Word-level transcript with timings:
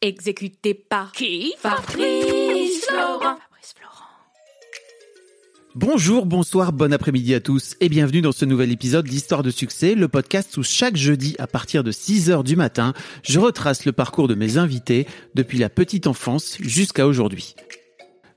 Exécuté 0.00 0.74
par 0.74 1.10
qui 1.10 1.54
Fabrice 1.58 2.86
Florent. 2.86 3.36
Bonjour, 5.74 6.24
bonsoir, 6.24 6.72
bon 6.72 6.92
après-midi 6.92 7.34
à 7.34 7.40
tous 7.40 7.74
et 7.80 7.88
bienvenue 7.88 8.20
dans 8.20 8.30
ce 8.30 8.44
nouvel 8.44 8.70
épisode 8.70 9.06
d'Histoire 9.06 9.42
de 9.42 9.50
succès, 9.50 9.96
le 9.96 10.06
podcast 10.06 10.56
où 10.56 10.62
chaque 10.62 10.96
jeudi 10.96 11.34
à 11.40 11.48
partir 11.48 11.82
de 11.82 11.90
6h 11.90 12.44
du 12.44 12.54
matin, 12.54 12.94
je 13.24 13.40
retrace 13.40 13.86
le 13.86 13.92
parcours 13.92 14.28
de 14.28 14.36
mes 14.36 14.56
invités 14.56 15.08
depuis 15.34 15.58
la 15.58 15.68
petite 15.68 16.06
enfance 16.06 16.58
jusqu'à 16.60 17.04
aujourd'hui. 17.04 17.56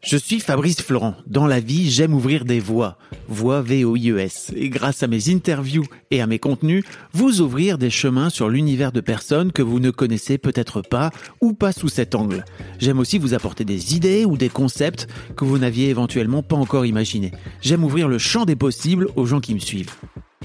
Je 0.04 0.18
suis 0.18 0.40
Fabrice 0.40 0.82
Florent. 0.82 1.14
Dans 1.28 1.46
la 1.46 1.60
vie, 1.60 1.92
j'aime 1.92 2.16
ouvrir 2.16 2.44
des 2.44 2.60
voies. 2.60 2.98
Voix 3.28 3.62
V-O-I-E-S. 3.62 4.52
Et 4.56 4.70
grâce 4.70 5.04
à 5.04 5.08
mes 5.08 5.30
interviews 5.30 5.86
et 6.10 6.22
à 6.22 6.28
mes 6.28 6.40
contenus, 6.40 6.84
vous 7.14 7.40
ouvrir 7.40 7.78
des 7.78 7.92
chemins 7.92 8.32
sur 8.32 8.50
l'univers 8.50 8.92
de 8.92 9.00
personnes 9.00 9.52
que 9.52 9.62
vous 9.62 9.80
ne 9.80 9.92
connaissez 9.92 10.40
peut-être 10.40 10.82
pas 10.82 11.12
ou 11.40 11.54
pas 11.54 11.72
sous 11.72 11.88
cet 11.88 12.16
angle. 12.16 12.46
J'aime 12.80 12.98
aussi 12.98 13.20
vous 13.20 13.36
apporter 13.36 13.64
des 13.64 13.96
idées 13.96 14.26
ou 14.26 14.38
des 14.38 14.50
concepts 14.50 15.08
que 15.36 15.46
vous 15.46 15.60
n'aviez 15.60 15.90
éventuellement 15.90 16.42
pas 16.42 16.56
encore 16.56 16.88
imaginés. 16.88 17.32
J'aime 17.62 17.84
ouvrir 17.84 18.08
le 18.08 18.18
champ 18.18 18.46
des 18.46 18.56
possibles 18.56 19.08
aux 19.16 19.28
gens 19.28 19.40
qui 19.40 19.54
me 19.54 19.60
suivent. 19.60 19.94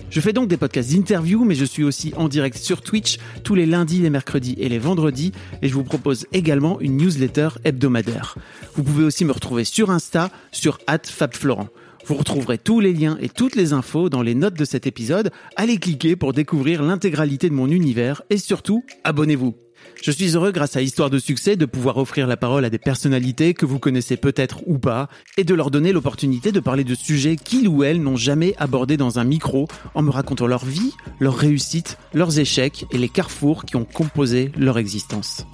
Je 0.09 0.21
fais 0.21 0.33
donc 0.33 0.49
des 0.49 0.57
podcasts 0.57 0.93
d'interview, 0.93 1.45
mais 1.45 1.55
je 1.55 1.65
suis 1.65 1.83
aussi 1.83 2.13
en 2.17 2.29
direct 2.29 2.57
sur 2.57 2.81
Twitch 2.81 3.19
tous 3.43 3.55
les 3.55 3.67
lundis, 3.67 4.01
les 4.01 4.11
mercredis 4.11 4.55
et 4.59 4.69
les 4.69 4.79
vendredis, 4.79 5.33
et 5.63 5.69
je 5.69 5.75
vous 5.75 5.83
propose 5.83 6.27
également 6.33 6.81
une 6.81 6.97
newsletter 6.97 7.49
hebdomadaire. 7.65 8.37
Vous 8.77 8.83
pouvez 8.83 9.05
aussi 9.05 9.25
me 9.25 9.33
retrouver 9.33 9.65
sur 9.65 9.91
Insta, 9.91 10.31
sur 10.53 10.79
@fabflorent. 11.03 11.69
Vous 12.07 12.15
retrouverez 12.15 12.59
tous 12.59 12.79
les 12.79 12.93
liens 12.93 13.17
et 13.23 13.31
toutes 13.31 13.57
les 13.57 13.73
infos 13.73 14.11
dans 14.11 14.21
les 14.21 14.35
notes 14.35 14.59
de 14.59 14.67
cet 14.67 14.87
épisode. 14.87 15.31
Allez 15.57 15.79
cliquer 15.79 16.15
pour 16.15 16.35
découvrir 16.35 16.83
l'intégralité 16.83 17.49
de 17.49 17.55
mon 17.55 17.69
univers 17.71 18.21
et 18.29 18.37
surtout, 18.37 18.85
abonnez-vous. 19.03 19.55
Je 20.03 20.11
suis 20.11 20.37
heureux 20.37 20.53
grâce 20.53 20.77
à 20.77 20.83
Histoire 20.83 21.09
de 21.09 21.19
succès 21.19 21.57
de 21.57 21.65
pouvoir 21.65 21.97
offrir 21.97 22.27
la 22.27 22.37
parole 22.37 22.67
à 22.67 22.71
des 22.71 22.79
personnalités 22.79 23.55
que 23.55 23.65
vous 23.65 23.79
connaissez 23.79 24.19
peut-être 24.19 24.61
ou 24.67 24.79
pas 24.79 25.09
et 25.39 25.45
de 25.45 25.55
leur 25.55 25.71
donner 25.71 25.93
l'opportunité 25.93 26.53
de 26.53 26.61
parler 26.61 26.85
de 26.85 26.95
sujets 26.95 27.37
qu'ils 27.37 27.69
ou 27.69 27.83
elles 27.83 28.03
n'ont 28.03 28.17
jamais 28.17 28.55
abordés 28.59 28.99
dans 28.99 29.19
un 29.19 29.25
micro 29.25 29.69
en 29.95 30.03
me 30.03 30.11
racontant 30.11 30.47
leur 30.47 30.67
vie, 30.67 30.93
leurs 31.19 31.37
réussites, 31.37 31.97
leurs 32.13 32.39
échecs 32.39 32.85
et 32.91 32.99
les 32.99 33.09
carrefours 33.09 33.65
qui 33.65 33.77
ont 33.77 33.87
composé 33.87 34.53
leur 34.57 34.77
existence. 34.77 35.47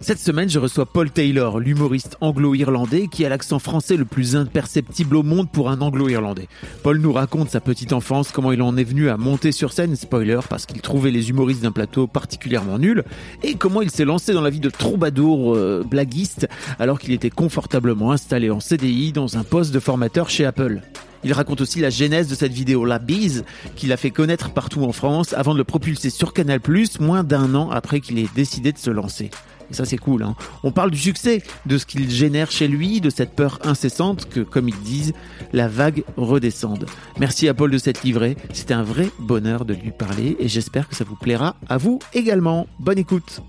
Cette 0.00 0.20
semaine, 0.20 0.48
je 0.48 0.60
reçois 0.60 0.86
Paul 0.86 1.10
Taylor, 1.10 1.58
l'humoriste 1.58 2.16
anglo-irlandais 2.20 3.08
qui 3.08 3.24
a 3.24 3.28
l'accent 3.28 3.58
français 3.58 3.96
le 3.96 4.04
plus 4.04 4.36
imperceptible 4.36 5.16
au 5.16 5.24
monde 5.24 5.50
pour 5.50 5.70
un 5.70 5.80
anglo-irlandais. 5.80 6.46
Paul 6.84 7.00
nous 7.00 7.12
raconte 7.12 7.50
sa 7.50 7.60
petite 7.60 7.92
enfance, 7.92 8.30
comment 8.30 8.52
il 8.52 8.62
en 8.62 8.76
est 8.76 8.84
venu 8.84 9.08
à 9.08 9.16
monter 9.16 9.50
sur 9.50 9.72
scène, 9.72 9.96
spoiler, 9.96 10.38
parce 10.48 10.66
qu'il 10.66 10.80
trouvait 10.82 11.10
les 11.10 11.30
humoristes 11.30 11.62
d'un 11.62 11.72
plateau 11.72 12.06
particulièrement 12.06 12.78
nuls, 12.78 13.02
et 13.42 13.54
comment 13.54 13.82
il 13.82 13.90
s'est 13.90 14.04
lancé 14.04 14.32
dans 14.32 14.40
la 14.40 14.50
vie 14.50 14.60
de 14.60 14.70
troubadour 14.70 15.56
euh, 15.56 15.84
blaguiste 15.84 16.46
alors 16.78 17.00
qu'il 17.00 17.12
était 17.12 17.28
confortablement 17.28 18.12
installé 18.12 18.50
en 18.50 18.60
CDI 18.60 19.10
dans 19.10 19.36
un 19.36 19.42
poste 19.42 19.74
de 19.74 19.80
formateur 19.80 20.30
chez 20.30 20.44
Apple. 20.44 20.80
Il 21.24 21.32
raconte 21.32 21.60
aussi 21.60 21.80
la 21.80 21.90
genèse 21.90 22.28
de 22.28 22.36
cette 22.36 22.52
vidéo 22.52 22.84
La 22.84 23.00
Bise, 23.00 23.44
qu'il 23.74 23.92
a 23.92 23.96
fait 23.96 24.12
connaître 24.12 24.50
partout 24.50 24.84
en 24.84 24.92
France 24.92 25.32
avant 25.32 25.54
de 25.54 25.58
le 25.58 25.64
propulser 25.64 26.10
sur 26.10 26.32
Canal+, 26.32 26.60
moins 27.00 27.24
d'un 27.24 27.56
an 27.56 27.70
après 27.70 27.98
qu'il 27.98 28.20
ait 28.20 28.28
décidé 28.36 28.70
de 28.70 28.78
se 28.78 28.90
lancer. 28.90 29.30
Ça, 29.70 29.84
c'est 29.84 29.98
cool. 29.98 30.22
Hein. 30.22 30.34
On 30.62 30.72
parle 30.72 30.90
du 30.90 30.98
succès, 30.98 31.42
de 31.66 31.78
ce 31.78 31.86
qu'il 31.86 32.10
génère 32.10 32.50
chez 32.50 32.68
lui, 32.68 33.00
de 33.00 33.10
cette 33.10 33.34
peur 33.34 33.58
incessante 33.64 34.28
que, 34.28 34.40
comme 34.40 34.68
ils 34.68 34.80
disent, 34.80 35.12
la 35.52 35.68
vague 35.68 36.04
redescende. 36.16 36.86
Merci 37.18 37.48
à 37.48 37.54
Paul 37.54 37.70
de 37.70 37.78
cette 37.78 38.02
livrée. 38.02 38.36
C'était 38.52 38.74
un 38.74 38.82
vrai 38.82 39.10
bonheur 39.18 39.64
de 39.64 39.74
lui 39.74 39.90
parler 39.90 40.36
et 40.38 40.48
j'espère 40.48 40.88
que 40.88 40.96
ça 40.96 41.04
vous 41.04 41.16
plaira 41.16 41.56
à 41.68 41.76
vous 41.76 41.98
également. 42.14 42.66
Bonne 42.78 42.98
écoute. 42.98 43.42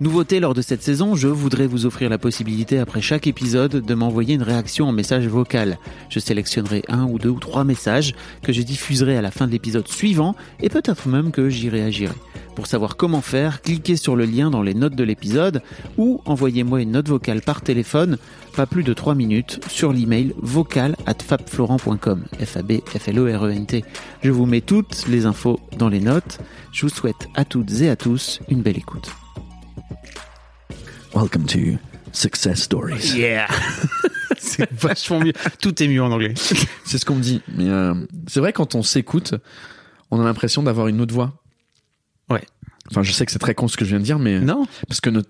Nouveauté 0.00 0.38
lors 0.38 0.54
de 0.54 0.62
cette 0.62 0.84
saison, 0.84 1.16
je 1.16 1.26
voudrais 1.26 1.66
vous 1.66 1.84
offrir 1.84 2.08
la 2.08 2.18
possibilité 2.18 2.78
après 2.78 3.00
chaque 3.00 3.26
épisode 3.26 3.84
de 3.84 3.94
m'envoyer 3.94 4.34
une 4.34 4.44
réaction 4.44 4.86
en 4.86 4.92
message 4.92 5.26
vocal. 5.26 5.76
Je 6.08 6.20
sélectionnerai 6.20 6.84
un 6.88 7.02
ou 7.06 7.18
deux 7.18 7.30
ou 7.30 7.40
trois 7.40 7.64
messages 7.64 8.14
que 8.44 8.52
je 8.52 8.62
diffuserai 8.62 9.16
à 9.16 9.22
la 9.22 9.32
fin 9.32 9.48
de 9.48 9.52
l'épisode 9.52 9.88
suivant 9.88 10.36
et 10.60 10.68
peut-être 10.68 11.08
même 11.08 11.32
que 11.32 11.48
j'y 11.48 11.68
réagirai. 11.68 12.14
Pour 12.54 12.68
savoir 12.68 12.96
comment 12.96 13.22
faire, 13.22 13.60
cliquez 13.60 13.96
sur 13.96 14.14
le 14.14 14.24
lien 14.24 14.50
dans 14.50 14.62
les 14.62 14.74
notes 14.74 14.94
de 14.94 15.02
l'épisode 15.02 15.62
ou 15.96 16.20
envoyez-moi 16.26 16.80
une 16.80 16.92
note 16.92 17.08
vocale 17.08 17.40
par 17.40 17.60
téléphone, 17.60 18.18
pas 18.54 18.66
plus 18.66 18.84
de 18.84 18.92
3 18.92 19.16
minutes, 19.16 19.58
sur 19.68 19.92
l'email 19.92 20.32
vocal 20.40 20.94
at 21.06 21.18
fabflorent.com. 21.24 22.24
F-A-B-F-L-O-R-E-N-T. 22.40 23.84
Je 24.22 24.30
vous 24.30 24.46
mets 24.46 24.60
toutes 24.60 25.08
les 25.08 25.26
infos 25.26 25.58
dans 25.76 25.88
les 25.88 26.00
notes. 26.00 26.38
Je 26.70 26.82
vous 26.86 26.94
souhaite 26.94 27.28
à 27.34 27.44
toutes 27.44 27.80
et 27.80 27.90
à 27.90 27.96
tous 27.96 28.38
une 28.48 28.62
belle 28.62 28.78
écoute. 28.78 29.10
Welcome 31.14 31.46
to 31.46 31.78
Success 32.12 32.62
Stories. 32.62 33.14
Yeah 33.16 33.46
C'est 34.38 34.70
vachement 34.72 35.20
mieux. 35.20 35.32
Tout 35.60 35.82
est 35.82 35.88
mieux 35.88 36.02
en 36.02 36.10
anglais. 36.12 36.34
C'est 36.84 36.98
ce 36.98 37.04
qu'on 37.04 37.16
me 37.16 37.22
dit. 37.22 37.42
Mais 37.56 37.68
euh, 37.68 37.94
c'est 38.28 38.40
vrai 38.40 38.52
quand 38.52 38.74
on 38.74 38.82
s'écoute, 38.82 39.34
on 40.10 40.20
a 40.20 40.24
l'impression 40.24 40.62
d'avoir 40.62 40.88
une 40.88 41.00
autre 41.00 41.12
voix. 41.14 41.42
Ouais. 42.30 42.42
Enfin, 42.90 43.02
je 43.02 43.12
sais 43.12 43.26
que 43.26 43.32
c'est 43.32 43.38
très 43.38 43.54
con 43.54 43.68
ce 43.68 43.76
que 43.76 43.84
je 43.84 43.90
viens 43.90 43.98
de 43.98 44.04
dire, 44.04 44.18
mais 44.18 44.40
Non 44.40 44.66
parce 44.88 45.00
que 45.02 45.10
notre, 45.10 45.28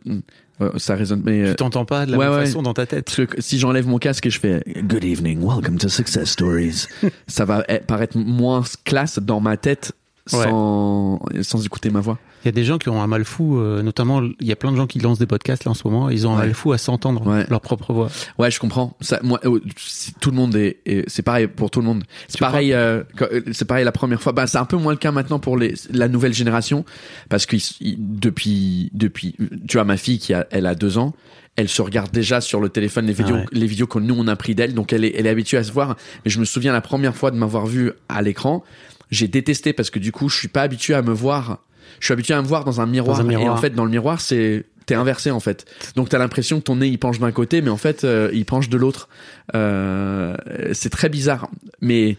ouais, 0.60 0.68
ça 0.76 0.94
résonne. 0.94 1.22
Mais 1.24 1.42
euh, 1.42 1.50
Tu 1.50 1.56
t'entends 1.56 1.84
pas 1.84 2.06
de 2.06 2.12
la 2.12 2.18
Ouais, 2.18 2.26
même 2.28 2.34
ouais. 2.38 2.46
façon 2.46 2.62
dans 2.62 2.74
ta 2.74 2.86
tête. 2.86 3.06
parce 3.06 3.26
que 3.26 3.40
si 3.40 3.58
j'enlève 3.58 3.86
mon 3.88 3.98
casque 3.98 4.26
et 4.26 4.30
je 4.30 4.38
fais 4.38 4.62
Good 4.82 5.04
evening, 5.04 5.40
welcome 5.44 5.78
to 5.78 5.88
Success 5.88 6.30
Stories, 6.30 6.86
ça 7.26 7.44
va 7.44 7.64
eh, 7.68 7.78
paraître 7.78 8.16
moins 8.16 8.62
classe 8.84 9.18
dans 9.18 9.40
ma 9.40 9.56
tête 9.56 9.92
sans 10.30 11.20
sans 11.42 11.64
écouter 11.64 11.90
ma 11.90 12.00
voix. 12.00 12.18
Il 12.44 12.46
y 12.46 12.50
a 12.50 12.52
des 12.52 12.64
gens 12.64 12.78
qui 12.78 12.88
ont 12.88 13.02
un 13.02 13.06
mal 13.08 13.24
fou, 13.24 13.58
euh, 13.58 13.82
notamment 13.82 14.22
il 14.22 14.46
y 14.46 14.52
a 14.52 14.56
plein 14.56 14.70
de 14.70 14.76
gens 14.76 14.86
qui 14.86 15.00
lancent 15.00 15.18
des 15.18 15.26
podcasts 15.26 15.64
là 15.64 15.72
en 15.72 15.74
ce 15.74 15.86
moment, 15.86 16.08
ils 16.08 16.26
ont 16.26 16.30
un 16.30 16.38
Ouais. 16.38 16.46
mal 16.46 16.54
fou 16.54 16.72
à 16.72 16.78
s'entendre 16.78 17.26
Ouais. 17.26 17.44
leur 17.50 17.60
propre 17.60 17.92
voix. 17.92 18.08
Ouais, 18.38 18.50
je 18.50 18.60
comprends. 18.60 18.96
Ça, 19.00 19.18
moi, 19.24 19.40
si 19.76 20.14
tout 20.14 20.30
le 20.30 20.36
monde 20.36 20.54
est, 20.54 20.78
est- 20.86 21.08
c'est 21.08 21.22
pareil 21.22 21.48
pour 21.48 21.70
tout 21.70 21.80
le 21.80 21.86
monde. 21.86 22.04
C'est 22.28 22.38
pareil, 22.38 22.72
euh, 22.72 23.02
euh, 23.22 23.40
c'est 23.52 23.64
pareil 23.64 23.84
la 23.84 23.92
première 23.92 24.22
fois. 24.22 24.32
Bah, 24.32 24.46
c'est 24.46 24.58
un 24.58 24.64
peu 24.66 24.76
moins 24.76 24.92
le 24.92 24.98
cas 24.98 25.10
maintenant 25.10 25.40
pour 25.40 25.56
les, 25.56 25.74
la 25.90 26.06
nouvelle 26.08 26.32
génération, 26.34 26.84
parce 27.28 27.44
que 27.44 27.56
ils- 27.56 27.76
ils- 27.80 27.96
depuis, 27.98 28.90
depuis, 28.94 29.34
tu 29.66 29.76
vois, 29.76 29.84
ma 29.84 29.96
fille 29.96 30.18
qui 30.20 30.32
a, 30.32 30.46
elle 30.50 30.66
a 30.66 30.74
deux 30.76 30.96
ans, 30.96 31.14
elle 31.56 31.68
se 31.68 31.82
regarde 31.82 32.12
déjà 32.12 32.40
sur 32.40 32.60
le 32.60 32.68
téléphone 32.68 33.06
les 33.06 33.12
vidéos, 33.12 33.34
Ah 33.36 33.40
ouais. 33.40 33.46
les 33.50 33.66
vidéos 33.66 33.88
que 33.88 33.98
nous 33.98 34.14
on 34.16 34.28
a 34.28 34.36
pris 34.36 34.54
d'elle, 34.54 34.74
donc 34.74 34.92
elle 34.92 35.04
est, 35.04 35.12
elle 35.16 35.26
est 35.26 35.30
habituée 35.30 35.56
à 35.56 35.64
se 35.64 35.72
voir. 35.72 35.96
Mais 36.24 36.30
je 36.30 36.38
me 36.38 36.44
souviens 36.44 36.72
la 36.72 36.80
première 36.80 37.16
fois 37.16 37.32
de 37.32 37.36
m'avoir 37.36 37.66
vu 37.66 37.90
à 38.08 38.22
l'écran, 38.22 38.62
j'ai 39.10 39.28
détesté 39.28 39.72
parce 39.72 39.90
que 39.90 39.98
du 39.98 40.12
coup, 40.12 40.28
je 40.28 40.36
suis 40.36 40.48
pas 40.48 40.62
habitué 40.62 40.94
à 40.94 41.02
me 41.02 41.12
voir. 41.12 41.58
Je 42.00 42.06
suis 42.06 42.12
habitué 42.12 42.34
à 42.34 42.42
me 42.42 42.46
voir 42.46 42.64
dans 42.64 42.80
un 42.80 42.86
miroir. 42.86 43.16
Dans 43.16 43.22
un 43.22 43.26
miroir. 43.26 43.46
Et 43.46 43.50
en 43.50 43.56
fait, 43.56 43.70
dans 43.70 43.84
le 43.84 43.90
miroir, 43.90 44.20
c'est 44.20 44.64
t'es 44.86 44.94
inversé 44.94 45.30
en 45.30 45.40
fait. 45.40 45.66
Donc 45.96 46.08
t'as 46.08 46.16
l'impression 46.18 46.60
que 46.60 46.64
ton 46.64 46.76
nez 46.76 46.88
il 46.88 46.98
penche 46.98 47.18
d'un 47.18 47.30
côté, 47.32 47.60
mais 47.60 47.68
en 47.68 47.76
fait 47.76 48.04
euh, 48.04 48.30
il 48.32 48.46
penche 48.46 48.70
de 48.70 48.76
l'autre. 48.78 49.08
Euh, 49.54 50.34
c'est 50.72 50.88
très 50.90 51.08
bizarre. 51.10 51.48
Mais 51.82 52.16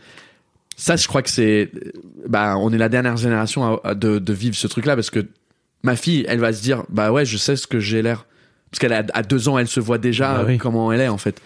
ça, 0.77 0.95
je 0.95 1.07
crois 1.07 1.21
que 1.23 1.29
c'est, 1.31 1.71
bah, 2.27 2.55
on 2.57 2.71
est 2.71 2.77
la 2.77 2.89
dernière 2.89 3.17
génération 3.17 3.63
à- 3.65 3.89
à- 3.89 3.95
de, 3.95 4.19
de 4.19 4.33
vivre 4.33 4.55
ce 4.55 4.67
truc-là 4.67 4.95
parce 4.95 5.09
que 5.09 5.25
ma 5.83 5.95
fille, 5.95 6.25
elle 6.27 6.39
va 6.39 6.53
se 6.53 6.61
dire, 6.61 6.83
bah 6.89 7.11
ouais, 7.11 7.25
je 7.25 7.37
sais 7.37 7.55
ce 7.55 7.65
que 7.67 7.79
j'ai 7.79 8.01
l'air. 8.03 8.25
Parce 8.71 8.79
qu'elle 8.79 8.93
a 8.93 9.03
à 9.15 9.23
deux 9.23 9.49
ans, 9.49 9.57
elle 9.57 9.67
se 9.67 9.79
voit 9.79 9.97
déjà 9.97 10.35
Bah 10.35 10.43
oui. 10.47 10.57
comment 10.59 10.91
elle 10.91 11.01
est 11.01 11.07
en 11.07 11.17
fait. 11.17 11.41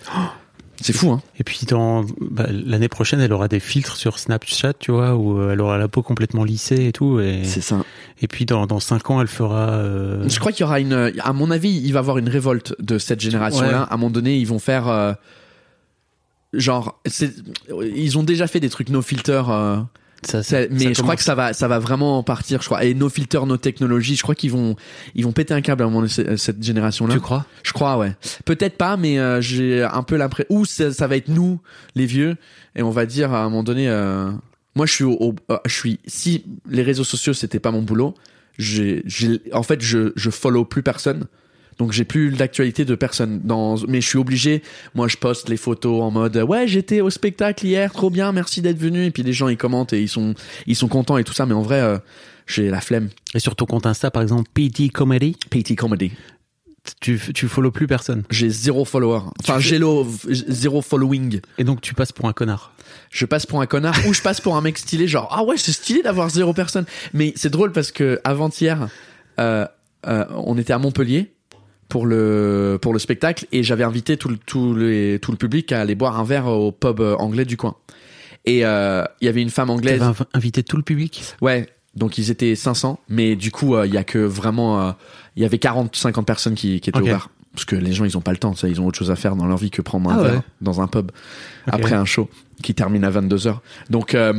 C'est 0.81 0.91
fou, 0.93 1.11
hein. 1.11 1.21
Et 1.39 1.43
puis 1.43 1.61
dans 1.67 2.03
bah, 2.19 2.47
l'année 2.49 2.87
prochaine, 2.89 3.19
elle 3.21 3.31
aura 3.31 3.47
des 3.47 3.59
filtres 3.59 3.95
sur 3.95 4.19
Snapchat, 4.19 4.73
tu 4.79 4.91
vois, 4.91 5.15
où 5.15 5.39
euh, 5.39 5.53
elle 5.53 5.61
aura 5.61 5.77
la 5.77 5.87
peau 5.87 6.01
complètement 6.01 6.43
lissée 6.43 6.87
et 6.87 6.91
tout. 6.91 7.19
Et, 7.19 7.43
C'est 7.45 7.61
ça. 7.61 7.83
et 8.21 8.27
puis 8.27 8.45
dans 8.45 8.65
dans 8.67 8.79
cinq 8.79 9.09
ans, 9.09 9.21
elle 9.21 9.27
fera. 9.27 9.69
euh, 9.69 10.27
Je 10.27 10.39
crois 10.39 10.51
qu'il 10.51 10.61
y 10.61 10.63
aura 10.65 10.79
une, 10.79 11.13
à 11.19 11.31
mon 11.33 11.51
avis, 11.51 11.69
il 11.71 11.91
va 11.93 11.99
y 11.99 12.01
avoir 12.01 12.17
une 12.17 12.27
révolte 12.27 12.75
de 12.79 12.97
cette 12.97 13.21
génération-là. 13.21 13.67
Ouais. 13.67 13.87
À 13.89 13.93
un 13.93 13.97
moment 13.97 14.09
donné, 14.09 14.37
ils 14.37 14.47
vont 14.47 14.59
faire, 14.59 14.87
euh, 14.89 15.13
genre, 16.53 16.99
ils 17.95 18.17
ont 18.17 18.23
déjà 18.23 18.47
fait 18.47 18.59
des 18.59 18.69
trucs 18.69 18.89
no 18.89 19.01
filter. 19.01 19.43
Ça, 20.25 20.43
Ça- 20.43 20.63
ça- 20.63 20.67
mais 20.71 20.85
ça 20.85 20.93
je 20.93 21.01
crois 21.01 21.15
que 21.15 21.23
ça 21.23 21.35
va, 21.35 21.53
ça 21.53 21.67
va 21.67 21.79
vraiment 21.79 22.21
partir, 22.23 22.61
je 22.61 22.65
crois. 22.67 22.83
Et 22.83 22.93
nos 22.93 23.09
filters, 23.09 23.45
nos 23.45 23.57
technologies, 23.57 24.15
je 24.15 24.21
crois 24.23 24.35
qu'ils 24.35 24.51
vont, 24.51 24.75
ils 25.15 25.23
vont 25.23 25.31
péter 25.31 25.53
un 25.53 25.61
câble 25.61 25.83
à 25.83 25.85
un 25.85 25.89
moment 25.89 26.07
ce- 26.07 26.35
cette 26.37 26.61
génération-là. 26.63 27.13
Tu 27.13 27.19
crois? 27.19 27.45
Je 27.63 27.71
crois, 27.73 27.97
ouais. 27.97 28.13
Peut-être 28.45 28.77
pas, 28.77 28.97
mais 28.97 29.19
euh, 29.19 29.41
j'ai 29.41 29.83
un 29.83 30.03
peu 30.03 30.15
l'impression. 30.17 30.47
Ou 30.55 30.65
ça, 30.65 30.91
ça 30.91 31.07
va 31.07 31.15
être 31.17 31.27
nous, 31.29 31.59
les 31.95 32.05
vieux, 32.05 32.35
et 32.75 32.83
on 32.83 32.91
va 32.91 33.05
dire 33.05 33.33
à 33.33 33.39
un 33.41 33.43
moment 33.45 33.63
donné. 33.63 33.87
euh, 33.89 34.31
moi, 34.75 34.85
je 34.85 34.93
suis, 34.93 35.03
au, 35.03 35.11
au- 35.19 35.35
euh, 35.51 35.57
je 35.65 35.73
suis. 35.73 35.99
Si 36.07 36.43
les 36.69 36.81
réseaux 36.83 37.03
sociaux 37.03 37.33
c'était 37.33 37.59
pas 37.59 37.71
mon 37.71 37.81
boulot, 37.83 38.15
j'ai, 38.57 39.03
j'ai, 39.05 39.41
en 39.51 39.63
fait, 39.63 39.81
je, 39.81 40.11
je 40.15 40.29
follow 40.29 40.65
plus 40.65 40.83
personne. 40.83 41.25
Donc 41.77 41.91
j'ai 41.91 42.05
plus 42.05 42.31
d'actualité 42.31 42.85
de 42.85 42.95
personne. 42.95 43.41
Dans 43.43 43.77
mais 43.87 44.01
je 44.01 44.07
suis 44.07 44.17
obligé. 44.17 44.61
Moi 44.95 45.07
je 45.07 45.17
poste 45.17 45.49
les 45.49 45.57
photos 45.57 46.01
en 46.01 46.11
mode 46.11 46.37
ouais 46.37 46.67
j'étais 46.67 47.01
au 47.01 47.09
spectacle 47.09 47.65
hier 47.65 47.91
trop 47.91 48.09
bien 48.09 48.31
merci 48.31 48.61
d'être 48.61 48.77
venu 48.77 49.05
et 49.05 49.11
puis 49.11 49.23
les 49.23 49.33
gens 49.33 49.47
ils 49.47 49.57
commentent 49.57 49.93
et 49.93 50.01
ils 50.01 50.09
sont 50.09 50.33
ils 50.67 50.75
sont 50.75 50.87
contents 50.87 51.17
et 51.17 51.23
tout 51.23 51.33
ça. 51.33 51.45
Mais 51.45 51.53
en 51.53 51.61
vrai 51.61 51.81
euh, 51.81 51.97
j'ai 52.47 52.69
la 52.69 52.81
flemme. 52.81 53.09
Et 53.33 53.39
sur 53.39 53.55
ton 53.55 53.65
compte 53.65 53.85
Insta, 53.85 54.11
par 54.11 54.21
exemple, 54.21 54.49
PT 54.53 54.91
Comedy, 54.91 55.37
PT 55.49 55.75
comedy. 55.75 56.11
Tu, 56.99 57.17
tu 57.33 57.47
follow 57.47 57.71
plus 57.71 57.87
personne? 57.87 58.23
j'ai 58.29 58.49
zéro 58.49 58.83
follower. 58.83 59.21
Enfin 59.39 59.59
j'ai 59.59 59.79
zéro 60.27 60.81
following. 60.81 61.39
Et 61.57 61.63
donc 61.63 61.79
tu 61.79 61.93
passes 61.93 62.11
pour 62.11 62.27
un 62.27 62.33
connard? 62.33 62.73
je 63.09 63.25
passe 63.25 63.45
pour 63.45 63.61
un 63.61 63.65
connard 63.65 63.95
ou 64.07 64.13
je 64.13 64.21
passe 64.21 64.41
pour 64.41 64.57
un 64.57 64.61
mec 64.61 64.77
stylé 64.77 65.07
genre 65.07 65.29
ah 65.31 65.43
ouais 65.43 65.57
c'est 65.57 65.71
stylé 65.71 66.01
d'avoir 66.01 66.29
zéro 66.29 66.53
personne 66.53 66.85
mais 67.13 67.33
c'est 67.35 67.49
drôle 67.49 67.71
parce 67.71 67.91
que 67.91 68.19
avant-hier 68.23 68.89
euh, 69.39 69.65
euh, 70.07 70.25
on 70.31 70.57
était 70.57 70.73
à 70.73 70.79
Montpellier 70.79 71.33
pour 71.89 72.05
le 72.05 72.77
pour 72.81 72.93
le 72.93 72.99
spectacle 72.99 73.45
et 73.51 73.61
j'avais 73.63 73.83
invité 73.83 74.17
tout 74.17 74.29
le 74.29 74.37
tout 74.37 74.73
le 74.73 75.17
tout 75.21 75.31
le 75.31 75.37
public 75.37 75.71
à 75.71 75.81
aller 75.81 75.95
boire 75.95 76.19
un 76.19 76.23
verre 76.23 76.47
au 76.47 76.71
pub 76.71 76.99
euh, 76.99 77.15
anglais 77.17 77.45
du 77.45 77.57
coin. 77.57 77.75
Et 78.45 78.65
euh, 78.65 79.03
il 79.21 79.25
y 79.25 79.27
avait 79.29 79.41
une 79.41 79.49
femme 79.49 79.69
anglaise. 79.69 79.99
T'avais 79.99 80.11
inv- 80.11 80.25
invité 80.33 80.63
tout 80.63 80.77
le 80.77 80.83
public? 80.83 81.23
ouais. 81.41 81.67
Donc 81.95 82.17
ils 82.17 82.31
étaient 82.31 82.55
500 82.55 82.99
mais 83.07 83.35
du 83.35 83.51
coup 83.51 83.75
euh, 83.75 83.85
il 83.85 83.93
y 83.93 83.97
a 83.97 84.03
que 84.03 84.17
vraiment 84.17 84.81
euh, 84.81 84.91
il 85.35 85.43
y 85.43 85.45
avait 85.45 85.59
40 85.59 85.95
50 85.95 86.25
personnes 86.25 86.55
qui, 86.55 86.79
qui 86.81 86.89
étaient 86.89 86.97
Ok. 86.99 87.05
au 87.05 87.09
bar. 87.11 87.29
Parce 87.53 87.65
que 87.65 87.75
les 87.75 87.93
gens 87.93 88.03
ils 88.03 88.17
ont 88.17 88.21
pas 88.21 88.31
le 88.31 88.37
temps 88.39 88.55
ça 88.55 88.67
ils 88.67 88.81
ont 88.81 88.87
autre 88.87 88.97
chose 88.97 89.11
à 89.11 89.15
faire 89.15 89.35
dans 89.35 89.45
leur 89.45 89.57
vie 89.57 89.69
que 89.69 89.83
prendre 89.83 90.09
un 90.09 90.15
Ah 90.17 90.21
ouais. 90.23 90.31
verre 90.31 90.41
dans 90.61 90.81
un 90.81 90.87
pub 90.87 91.11
après 91.67 91.93
un 91.93 92.05
show 92.05 92.27
qui 92.63 92.73
termine 92.73 93.03
à 93.03 93.11
22h 93.11 93.57
donc 93.91 94.15
euh, 94.15 94.33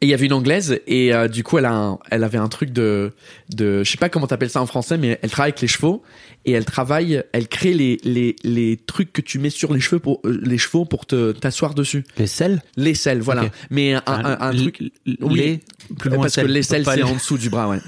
et 0.00 0.06
il 0.06 0.08
y 0.08 0.14
avait 0.14 0.26
une 0.26 0.32
anglaise 0.32 0.80
et 0.86 1.12
euh, 1.12 1.26
du 1.28 1.42
coup 1.42 1.58
elle 1.58 1.64
a 1.64 1.72
un- 1.74 1.98
elle 2.10 2.22
avait 2.24 2.38
un 2.38 2.48
truc 2.48 2.72
de 2.72 3.12
de 3.54 3.82
je 3.82 3.90
sais 3.90 3.96
pas 3.98 4.08
comment 4.08 4.26
t'appelles 4.28 4.50
ça 4.50 4.62
en 4.62 4.66
français 4.66 4.96
mais 4.96 5.18
elle 5.22 5.30
travaille 5.30 5.50
avec 5.50 5.60
les 5.60 5.66
chevaux 5.68 6.02
et 6.44 6.52
elle 6.52 6.64
travaille 6.64 7.22
elle 7.32 7.48
crée 7.48 7.74
les 7.74 7.98
les 8.04 8.36
les 8.44 8.76
trucs 8.76 9.12
que 9.12 9.20
tu 9.20 9.38
mets 9.40 9.50
sur 9.50 9.74
les 9.74 9.80
cheveux 9.80 9.98
pour 9.98 10.20
euh, 10.24 10.40
les 10.44 10.56
chevaux 10.58 10.84
pour 10.84 11.04
te 11.06 11.32
t'asseoir 11.32 11.74
dessus. 11.74 12.04
Les 12.16 12.26
selles? 12.28 12.62
Les 12.76 12.94
selles 12.94 13.20
voilà. 13.20 13.50
Mais 13.70 13.94
un, 13.94 14.02
un, 14.06 14.36
un 14.40 14.52
L- 14.52 14.58
truc 14.60 14.78
oui. 15.20 15.34
les- 15.34 15.60
plus 15.96 16.10
loin 16.10 16.18
parce 16.22 16.34
que 16.36 16.42
selles, 16.42 16.50
l'aisselle 16.52 16.84
pas 16.84 16.92
c'est 16.92 16.98
les- 16.98 17.02
en 17.04 17.14
dessous 17.14 17.36
du 17.38 17.50
bras 17.50 17.68
ouais 17.68 17.78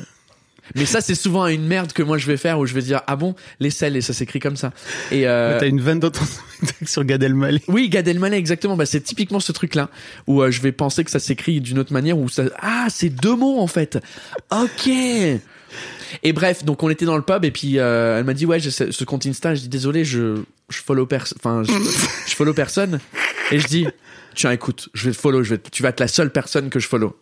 mais 0.75 0.87
ça 0.87 1.01
c'est 1.01 1.15
souvent 1.15 1.47
une 1.47 1.67
merde 1.67 1.93
que 1.93 2.03
moi 2.03 2.19
je 2.19 2.27
vais 2.27 2.37
faire 2.37 2.59
où 2.59 2.67
je 2.67 2.75
vais 2.75 2.83
dire 2.83 3.01
ah 3.07 3.17
bon 3.17 3.35
l'aisselle 3.59 3.97
et 3.97 4.01
ça 4.01 4.13
s'écrit 4.13 4.41
comme 4.41 4.57
ça 4.57 4.73
et 5.11 5.27
euh, 5.27 5.59
T'as 5.59 5.67
une 5.67 5.81
vanne 5.81 6.01
dans 6.01 6.11
ton 6.11 6.25
sur 6.85 7.05
Gad 7.05 7.23
Elmaleh. 7.23 7.63
oui, 7.69 7.89
Gad 7.89 8.07
Elmaleh, 8.07 8.37
exactement. 8.37 8.77
Bah, 8.77 8.87
c'est 8.87 9.01
typiquement 9.01 9.41
ce 9.41 9.53
truc-là 9.53 9.89
où 10.27 10.43
euh, 10.43 10.51
je 10.51 10.61
vais 10.61 10.73
penser 10.73 11.05
que 11.05 11.11
ça 11.11 11.19
s'écrit 11.19 11.61
d'une 11.61 11.79
autre 11.79 11.93
manière 11.93 12.19
où 12.19 12.29
ça. 12.29 12.45
Ah, 12.61 12.87
c'est 12.91 13.09
deux 13.09 13.35
mots 13.37 13.61
en 13.61 13.67
fait. 13.67 13.99
Ok. 14.51 14.89
Et 16.23 16.33
bref, 16.33 16.65
donc 16.65 16.83
on 16.83 16.91
était 16.91 17.05
dans 17.05 17.17
le 17.17 17.23
pub 17.23 17.45
et 17.45 17.51
puis 17.51 17.79
euh, 17.79 18.19
elle 18.19 18.25
m'a 18.25 18.35
dit 18.35 18.47
ouais, 18.47 18.61
j'ai 18.61 18.71
ce, 18.71 18.91
ce 18.91 19.05
compte 19.05 19.27
Insta. 19.27 19.55
Je 19.55 19.63
dis 19.63 19.69
désolé, 19.69 20.05
je 20.05 20.37
je 20.69 20.79
follow 20.79 21.07
personne. 21.07 21.39
Enfin, 21.41 21.63
je, 21.65 21.73
je 22.31 22.35
follow 22.37 22.53
personne. 22.55 23.01
Et 23.53 23.59
je 23.59 23.67
dis 23.67 23.87
tiens, 24.35 24.51
écoute, 24.53 24.89
je 24.95 25.07
vais 25.09 25.15
te 25.15 25.21
follow. 25.21 25.43
Je 25.43 25.55
vais, 25.55 25.61
tu 25.73 25.83
vas 25.83 25.91
être 25.91 26.01
la 26.01 26.09
seule 26.09 26.31
personne 26.31 26.71
que 26.71 26.79
je 26.81 26.89
follow. 26.89 27.17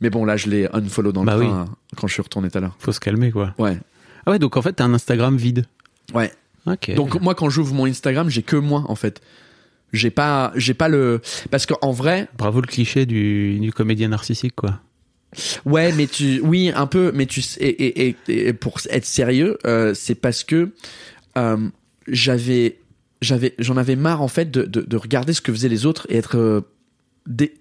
Mais 0.00 0.10
bon, 0.10 0.24
là, 0.24 0.36
je 0.36 0.48
l'ai 0.48 0.68
unfollow 0.72 1.12
dans 1.12 1.22
le 1.22 1.26
Bah 1.26 1.36
train 1.36 1.40
oui. 1.44 1.50
hein, 1.50 1.66
quand 1.96 2.06
je 2.06 2.12
suis 2.12 2.22
retourné 2.22 2.50
tout 2.50 2.58
à 2.58 2.60
l'heure. 2.60 2.76
Faut 2.78 2.92
se 2.92 3.00
calmer, 3.00 3.30
quoi. 3.32 3.54
Ouais, 3.58 3.78
Ah 4.26 4.30
ouais, 4.32 4.38
donc 4.38 4.56
en 4.56 4.62
fait, 4.62 4.74
t'as 4.74 4.84
un 4.84 4.94
Instagram 4.94 5.36
vide. 5.36 5.64
ouais. 6.14 6.32
Ok. 6.66 6.92
Donc 6.96 7.20
moi, 7.22 7.36
quand 7.36 7.48
j'ouvre 7.48 7.72
mon 7.74 7.86
Instagram, 7.86 8.28
j'ai 8.28 8.42
que 8.42 8.56
moi 8.56 8.84
en 8.88 8.96
fait. 8.96 9.20
J'ai 9.92 10.10
pas, 10.10 10.50
j'ai 10.56 10.74
pas 10.74 10.88
le, 10.88 11.20
parce 11.52 11.64
qu'en 11.64 11.92
vrai, 11.92 12.26
Bravo 12.36 12.60
le 12.60 12.66
cliché 12.66 13.06
du, 13.06 13.60
du 13.60 13.72
comédien 13.72 14.08
narcissique, 14.08 14.56
quoi. 14.56 14.80
Ouais, 15.64 15.92
mais 15.92 16.08
tu, 16.08 16.40
oui, 16.40 16.72
un 16.74 16.86
peu, 16.88 17.12
mais 17.14 17.26
tu, 17.26 17.40
et, 17.60 17.68
et, 17.68 18.08
et, 18.08 18.16
et 18.48 18.52
pour 18.52 18.80
être 18.90 19.04
sérieux, 19.04 19.58
euh, 19.64 19.94
c'est 19.94 20.16
parce 20.16 20.42
que 20.42 20.72
euh, 21.38 21.68
j'avais, 22.08 22.78
j'avais, 23.22 23.54
j'en 23.60 23.76
avais 23.76 23.94
marre 23.94 24.20
en 24.22 24.28
fait 24.28 24.50
de, 24.50 24.62
de, 24.64 24.80
de 24.80 24.96
regarder 24.96 25.34
ce 25.34 25.40
que 25.40 25.52
faisaient 25.52 25.68
les 25.68 25.86
autres 25.86 26.06
et 26.10 26.16
être, 26.16 26.36
euh, 26.36 26.62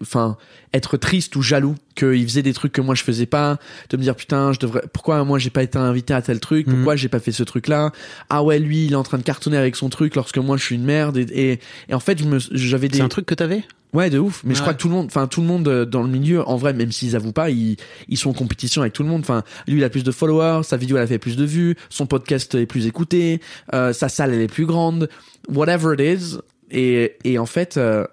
enfin, 0.01 0.37
être 0.73 0.97
triste 0.97 1.35
ou 1.35 1.41
jaloux 1.41 1.75
qu'ils 1.95 2.23
faisaient 2.27 2.41
des 2.41 2.53
trucs 2.53 2.71
que 2.73 2.81
moi 2.81 2.95
je 2.95 3.03
faisais 3.03 3.25
pas, 3.25 3.57
de 3.89 3.97
me 3.97 4.01
dire 4.01 4.15
putain, 4.15 4.51
je 4.53 4.59
devrais, 4.59 4.83
pourquoi 4.93 5.23
moi 5.23 5.39
j'ai 5.39 5.49
pas 5.49 5.63
été 5.63 5.77
invité 5.77 6.13
à 6.13 6.21
tel 6.21 6.39
truc, 6.39 6.67
Mhm. 6.67 6.75
pourquoi 6.75 6.95
j'ai 6.95 7.09
pas 7.09 7.19
fait 7.19 7.31
ce 7.31 7.43
truc-là, 7.43 7.91
ah 8.29 8.43
ouais, 8.43 8.59
lui 8.59 8.85
il 8.85 8.93
est 8.93 8.95
en 8.95 9.03
train 9.03 9.17
de 9.17 9.23
cartonner 9.23 9.57
avec 9.57 9.75
son 9.75 9.89
truc 9.89 10.15
lorsque 10.15 10.37
moi 10.37 10.57
je 10.57 10.63
suis 10.63 10.75
une 10.75 10.83
merde 10.85 11.17
et, 11.17 11.21
et, 11.33 11.59
et 11.89 11.93
en 11.93 11.99
fait 11.99 12.19
j'avais 12.51 12.87
des, 12.89 12.97
C'est 12.97 13.03
un 13.03 13.07
truc 13.09 13.25
que 13.25 13.35
t'avais? 13.35 13.63
Ouais, 13.93 14.09
de 14.09 14.19
ouf. 14.19 14.41
Mais 14.43 14.53
je 14.53 14.59
Ouais. 14.59 14.63
crois 14.63 14.73
que 14.73 14.81
tout 14.81 14.89
le 14.89 14.93
monde, 14.93 15.05
enfin 15.05 15.25
tout 15.27 15.39
le 15.39 15.47
monde 15.47 15.69
euh, 15.69 15.85
dans 15.85 16.03
le 16.03 16.09
milieu, 16.09 16.45
en 16.49 16.57
vrai, 16.57 16.73
même 16.73 16.91
s'ils 16.91 17.15
avouent 17.15 17.31
pas, 17.31 17.49
ils, 17.49 17.77
ils 18.09 18.17
sont 18.17 18.31
en 18.31 18.33
compétition 18.33 18.81
avec 18.81 18.91
tout 18.91 19.03
le 19.03 19.09
monde. 19.09 19.21
Enfin, 19.21 19.43
lui, 19.69 19.77
il 19.77 19.83
a 19.85 19.89
plus 19.89 20.03
de 20.03 20.11
followers, 20.11 20.63
sa 20.63 20.75
vidéo 20.75 20.97
elle 20.97 21.03
a 21.03 21.07
fait 21.07 21.17
plus 21.17 21.37
de 21.37 21.45
vues, 21.45 21.77
son 21.89 22.05
podcast 22.05 22.53
est 22.55 22.65
plus 22.65 22.87
écouté, 22.87 23.39
euh, 23.73 23.93
sa 23.93 24.09
salle 24.09 24.33
elle 24.33 24.41
est 24.41 24.47
plus 24.51 24.65
grande, 24.65 25.07
whatever 25.47 25.93
it 25.93 26.01
is. 26.21 26.37
Et, 26.71 27.13
et 27.23 27.39
en 27.39 27.45
fait, 27.45 27.77
euh, 27.77 28.05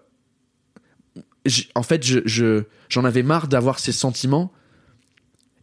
en 1.74 1.82
fait, 1.82 2.04
je, 2.04 2.20
je, 2.24 2.64
j'en 2.88 3.04
avais 3.04 3.22
marre 3.22 3.48
d'avoir 3.48 3.78
ces 3.78 3.92
sentiments. 3.92 4.52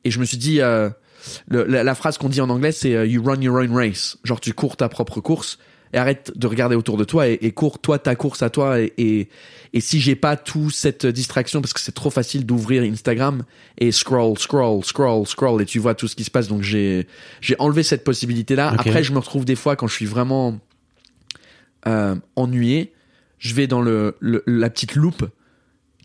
Et 0.04 0.12
je 0.12 0.20
me 0.20 0.26
suis 0.26 0.38
dit, 0.38 0.62
euh, 0.62 0.90
le- 1.48 1.66
la, 1.66 1.84
la 1.84 1.96
phrase 1.96 2.18
qu'on 2.18 2.30
dit 2.30 2.42
en 2.42 2.50
anglais, 2.50 2.72
c'est 2.72 2.96
euh, 2.96 3.06
you 3.06 3.24
run 3.24 3.42
your 3.42 3.56
own 3.58 3.72
race. 3.76 4.18
Genre, 4.24 4.40
tu 4.40 4.54
cours 4.54 4.78
ta 4.78 4.90
propre 4.90 5.20
course 5.22 5.58
et 5.92 5.98
arrête 5.98 6.32
de 6.36 6.46
regarder 6.48 6.76
autour 6.76 6.98
de 6.98 7.04
toi 7.04 7.28
et, 7.28 7.40
et 7.42 7.52
cours 7.52 7.80
toi 7.80 7.98
ta 8.00 8.16
course 8.16 8.44
à 8.44 8.50
toi. 8.50 8.80
Et, 8.80 8.94
et, 8.98 9.30
et 9.74 9.82
si 9.82 10.00
j'ai 10.00 10.16
pas 10.16 10.38
tout 10.38 10.70
cette 10.70 11.06
distraction, 11.06 11.62
parce 11.62 11.74
que 11.74 11.80
c'est 11.80 11.92
trop 11.94 12.10
facile 12.12 12.46
d'ouvrir 12.46 12.84
Instagram 12.84 13.44
et 13.78 13.92
scroll, 13.92 14.38
scroll, 14.38 14.84
scroll, 14.86 15.26
scroll, 15.28 15.62
et 15.62 15.66
tu 15.66 15.80
vois 15.80 15.96
tout 15.96 16.08
ce 16.08 16.16
qui 16.16 16.24
se 16.24 16.32
passe. 16.32 16.48
Donc 16.48 16.62
j'ai 16.62 17.06
enlevé 17.58 17.84
cette 17.84 18.04
possibilité 18.04 18.56
là. 18.56 18.74
Ok. 18.74 18.88
Après, 18.88 19.04
je 19.04 19.12
me 19.14 19.20
retrouve 19.20 19.46
des 19.46 19.56
fois 19.56 19.76
quand 19.76 19.88
je 19.88 19.96
suis 19.96 20.06
vraiment 20.06 20.60
euh, 21.88 22.16
ennuyé, 22.36 22.94
je 23.40 23.54
vais 23.56 23.68
dans 23.68 23.82
le, 23.82 24.16
le- 24.20 24.44
la 24.48 24.70
petite 24.70 24.96
loupe 24.96 25.26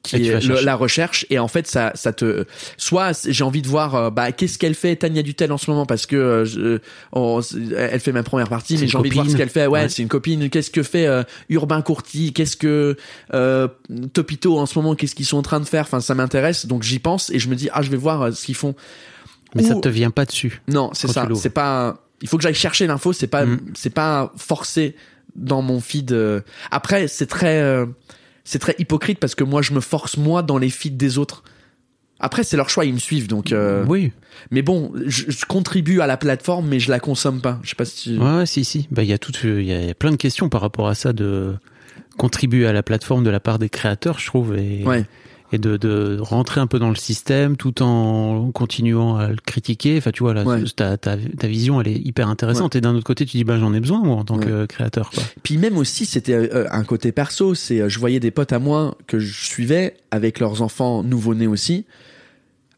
qui 0.04 0.16
Et 0.16 0.26
est 0.28 0.44
le- 0.44 0.60
la 0.60 0.76
recherche 0.76 1.26
et 1.30 1.38
en 1.38 1.48
fait 1.48 1.66
ça 1.66 1.90
ça 1.94 2.12
te 2.12 2.44
soit 2.76 3.26
j'ai 3.28 3.42
envie 3.42 3.62
de 3.62 3.66
voir 3.68 3.94
euh, 3.94 4.10
bah 4.10 4.30
qu'est-ce 4.32 4.58
qu'elle 4.58 4.74
fait? 4.74 4.94
Tania 4.96 5.22
Dutel 5.22 5.50
en 5.50 5.58
ce 5.58 5.70
moment 5.70 5.86
parce 5.86 6.06
que 6.06 6.14
euh, 6.14 6.44
je- 6.44 6.78
on- 7.12 7.40
elle 7.76 7.98
fait 8.00 8.12
ma 8.12 8.22
première 8.22 8.48
partie 8.48 8.76
mais 8.78 8.86
j'ai 8.86 8.96
envie 8.98 9.08
de 9.10 9.14
voir 9.14 9.28
ce 9.28 9.36
qu'elle 9.36 9.48
fait 9.48 9.66
ouais, 9.66 9.80
Ouais. 9.82 9.88
c'est 9.88 10.02
une 10.02 10.08
copine 10.08 10.48
qu'est-ce 10.50 10.70
que 10.70 10.82
fait 10.82 11.06
euh, 11.06 11.22
Urbain 11.48 11.82
Courty 11.82 12.32
qu'est-ce 12.32 12.56
que 12.56 12.96
euh, 13.32 13.66
Topito 14.12 14.58
en 14.58 14.66
ce 14.66 14.78
moment 14.78 14.94
qu'est-ce 14.94 15.14
qu'ils 15.14 15.26
sont 15.26 15.38
en 15.38 15.42
train 15.42 15.58
de 15.60 15.64
faire? 15.64 15.82
Enfin 15.82 16.00
ça 16.00 16.14
m'intéresse 16.14 16.66
donc 16.66 16.82
j'y 16.82 16.98
pense 16.98 17.30
et 17.30 17.38
je 17.38 17.48
me 17.48 17.56
dis 17.56 17.68
ah 17.72 17.82
je 17.82 17.90
vais 17.90 17.96
voir 17.96 18.22
euh, 18.22 18.30
ce 18.30 18.44
qu'ils 18.44 18.54
font 18.54 18.74
Mais 19.54 19.62
ça 19.62 19.74
te 19.74 19.88
vient 19.88 20.10
pas 20.10 20.24
dessus. 20.26 20.60
non, 20.68 20.90
c'est 20.94 21.08
ça. 21.08 21.26
C'est 21.34 21.48
pas. 21.50 21.98
Il 22.22 22.28
faut 22.28 22.36
que 22.38 22.42
j'aille 22.42 22.54
chercher 22.54 22.86
l'info. 22.86 23.12
C'est 23.12 23.26
pas. 23.28 23.44
Mm. 23.46 23.60
C'est 23.74 23.90
pas 23.94 24.32
forcé 24.36 24.96
dans 25.36 25.62
mon 25.62 25.80
feed. 25.80 26.10
euh. 26.12 26.40
Après, 26.70 27.06
c'est 27.06 27.26
très. 27.26 27.60
C'est 28.44 28.58
très 28.58 28.74
hypocrite 28.78 29.18
parce 29.18 29.34
que 29.34 29.44
moi, 29.44 29.62
je 29.62 29.72
me 29.72 29.80
force 29.80 30.16
moi 30.16 30.42
dans 30.42 30.58
les 30.58 30.70
feeds 30.70 30.96
des 30.96 31.18
autres. 31.18 31.42
Après, 32.20 32.44
c'est 32.44 32.56
leur 32.56 32.68
choix. 32.70 32.84
Ils 32.84 32.94
me 32.94 32.98
suivent, 32.98 33.26
donc. 33.26 33.52
euh, 33.52 33.84
Oui. 33.88 34.12
Mais 34.50 34.62
bon, 34.62 34.92
je, 35.06 35.24
je 35.30 35.44
contribue 35.46 36.00
à 36.00 36.06
la 36.06 36.16
plateforme, 36.16 36.68
mais 36.68 36.78
je 36.78 36.90
la 36.90 37.00
consomme 37.00 37.40
pas. 37.40 37.58
Je 37.62 37.70
sais 37.70 37.74
pas 37.76 37.84
si. 37.84 38.16
Ouais, 38.18 38.36
ouais, 38.38 38.46
si, 38.46 38.64
si. 38.64 38.86
Bah, 38.90 39.02
il 39.02 39.08
y 39.08 39.12
a 39.12 39.18
tout, 39.18 39.32
il 39.42 39.64
y 39.64 39.90
a 39.90 39.94
plein 39.94 40.10
de 40.10 40.16
questions 40.16 40.48
par 40.48 40.60
rapport 40.60 40.88
à 40.88 40.94
ça 40.94 41.12
de 41.12 41.54
contribuer 42.16 42.66
à 42.66 42.72
la 42.72 42.82
plateforme 42.82 43.24
de 43.24 43.30
la 43.30 43.40
part 43.40 43.58
des 43.58 43.68
créateurs, 43.68 44.18
je 44.20 44.26
trouve, 44.26 44.56
et, 44.56 44.84
Ouais. 44.84 45.04
Et 45.54 45.58
de, 45.58 45.76
de 45.76 46.18
rentrer 46.20 46.60
un 46.60 46.66
peu 46.66 46.78
dans 46.78 46.88
le 46.90 46.96
système 46.96 47.56
tout 47.56 47.82
en 47.82 48.50
continuant 48.52 49.16
à 49.16 49.28
le 49.28 49.36
critiquer. 49.36 49.96
Enfin, 49.98 50.10
tu 50.10 50.22
vois, 50.22 50.34
là, 50.34 50.42
Ouais. 50.44 50.62
ta, 50.76 50.96
ta, 50.96 51.16
ta 51.16 51.46
vision, 51.46 51.80
elle 51.80 51.88
est 51.88 51.96
hyper 51.98 52.28
intéressante. 52.28 52.76
Et 52.76 52.80
d'un 52.80 52.94
autre 52.94 53.04
côté, 53.04 53.24
tu 53.24 53.36
dis, 53.36 53.44
bah, 53.44 53.58
j'en 53.58 53.72
ai 53.74 53.80
besoin, 53.80 54.02
moi, 54.02 54.16
en 54.16 54.24
tant 54.24 54.36
Ouais. 54.38 54.44
que 54.46 54.66
créateur, 54.66 55.10
quoi. 55.10 55.22
Puis 55.42 55.56
même 55.58 55.76
aussi, 55.76 56.06
c'était 56.06 56.34
euh, 56.34 56.66
un 56.70 56.84
côté 56.84 57.12
perso. 57.12 57.54
C'est, 57.54 57.80
euh, 57.80 57.88
je 57.88 57.98
voyais 57.98 58.20
des 58.20 58.30
potes 58.30 58.52
à 58.52 58.58
moi 58.58 58.96
que 59.06 59.18
je 59.18 59.32
suivais 59.44 59.94
avec 60.10 60.40
leurs 60.40 60.62
enfants 60.62 61.02
nouveau-nés 61.02 61.46
aussi, 61.46 61.84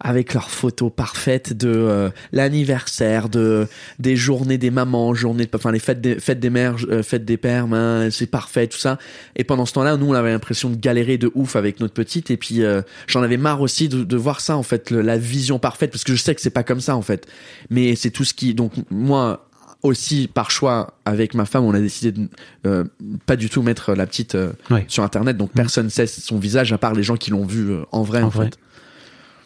avec 0.08 0.34
leurs 0.34 0.50
photos 0.50 0.92
parfaites 0.94 1.52
de 1.52 1.68
euh, 1.68 2.10
l'anniversaire, 2.32 3.28
de 3.28 3.66
des 3.98 4.14
journées 4.16 4.56
des 4.58 4.70
mamans, 4.70 5.14
journées, 5.14 5.48
enfin 5.54 5.72
les 5.72 5.78
fêtes 5.78 6.00
des 6.00 6.20
fêtes 6.20 6.38
des 6.40 6.50
mères, 6.50 6.76
euh, 6.88 7.02
fêtes 7.02 7.24
des 7.24 7.36
pères, 7.36 7.66
ben, 7.66 8.08
c'est 8.10 8.26
parfait 8.26 8.66
tout 8.68 8.78
ça. 8.78 8.98
Et 9.34 9.44
pendant 9.44 9.66
ce 9.66 9.72
temps-là, 9.74 9.96
nous 9.96 10.06
on 10.06 10.12
avait 10.14 10.30
l'impression 10.30 10.70
de 10.70 10.76
galérer 10.76 11.18
de 11.18 11.30
ouf 11.34 11.56
avec 11.56 11.80
notre 11.80 11.94
petite. 11.94 12.30
Et 12.30 12.36
puis 12.36 12.62
euh, 12.62 12.82
j'en 13.08 13.22
avais 13.22 13.36
marre 13.36 13.60
aussi 13.60 13.88
de, 13.88 14.04
de 14.04 14.16
voir 14.16 14.40
ça 14.40 14.56
en 14.56 14.62
fait, 14.62 14.90
le- 14.90 15.02
la 15.02 15.18
vision 15.18 15.58
parfaite, 15.58 15.90
parce 15.90 16.04
que 16.04 16.14
je 16.14 16.22
sais 16.22 16.34
que 16.34 16.40
c'est 16.40 16.50
pas 16.50 16.62
comme 16.64 16.80
ça 16.80 16.96
en 16.96 17.02
fait. 17.02 17.26
Mais 17.70 17.96
c'est 17.96 18.10
tout 18.10 18.24
ce 18.24 18.32
qui, 18.32 18.54
donc 18.54 18.72
moi 18.90 19.42
aussi 19.82 20.28
par 20.32 20.50
choix 20.50 20.94
avec 21.04 21.34
ma 21.34 21.44
femme 21.44 21.64
on 21.64 21.74
a 21.74 21.78
décidé 21.80 22.10
de 22.10 22.28
euh, 22.66 22.84
pas 23.26 23.36
du 23.36 23.50
tout 23.50 23.62
mettre 23.62 23.92
la 23.94 24.06
petite 24.06 24.34
euh, 24.34 24.52
sur 24.88 25.04
internet 25.04 25.36
donc 25.36 25.52
personne 25.52 25.90
sait 25.90 26.06
son 26.06 26.38
visage 26.38 26.72
à 26.72 26.78
part 26.78 26.94
les 26.94 27.02
gens 27.04 27.16
qui 27.16 27.30
l'ont 27.30 27.44
vu 27.44 27.70
euh, 27.70 27.82
en 27.92 28.02
vrai 28.02 28.22
En 28.22 28.26
en, 28.26 28.28
vrai. 28.30 28.46
fait 28.46 28.58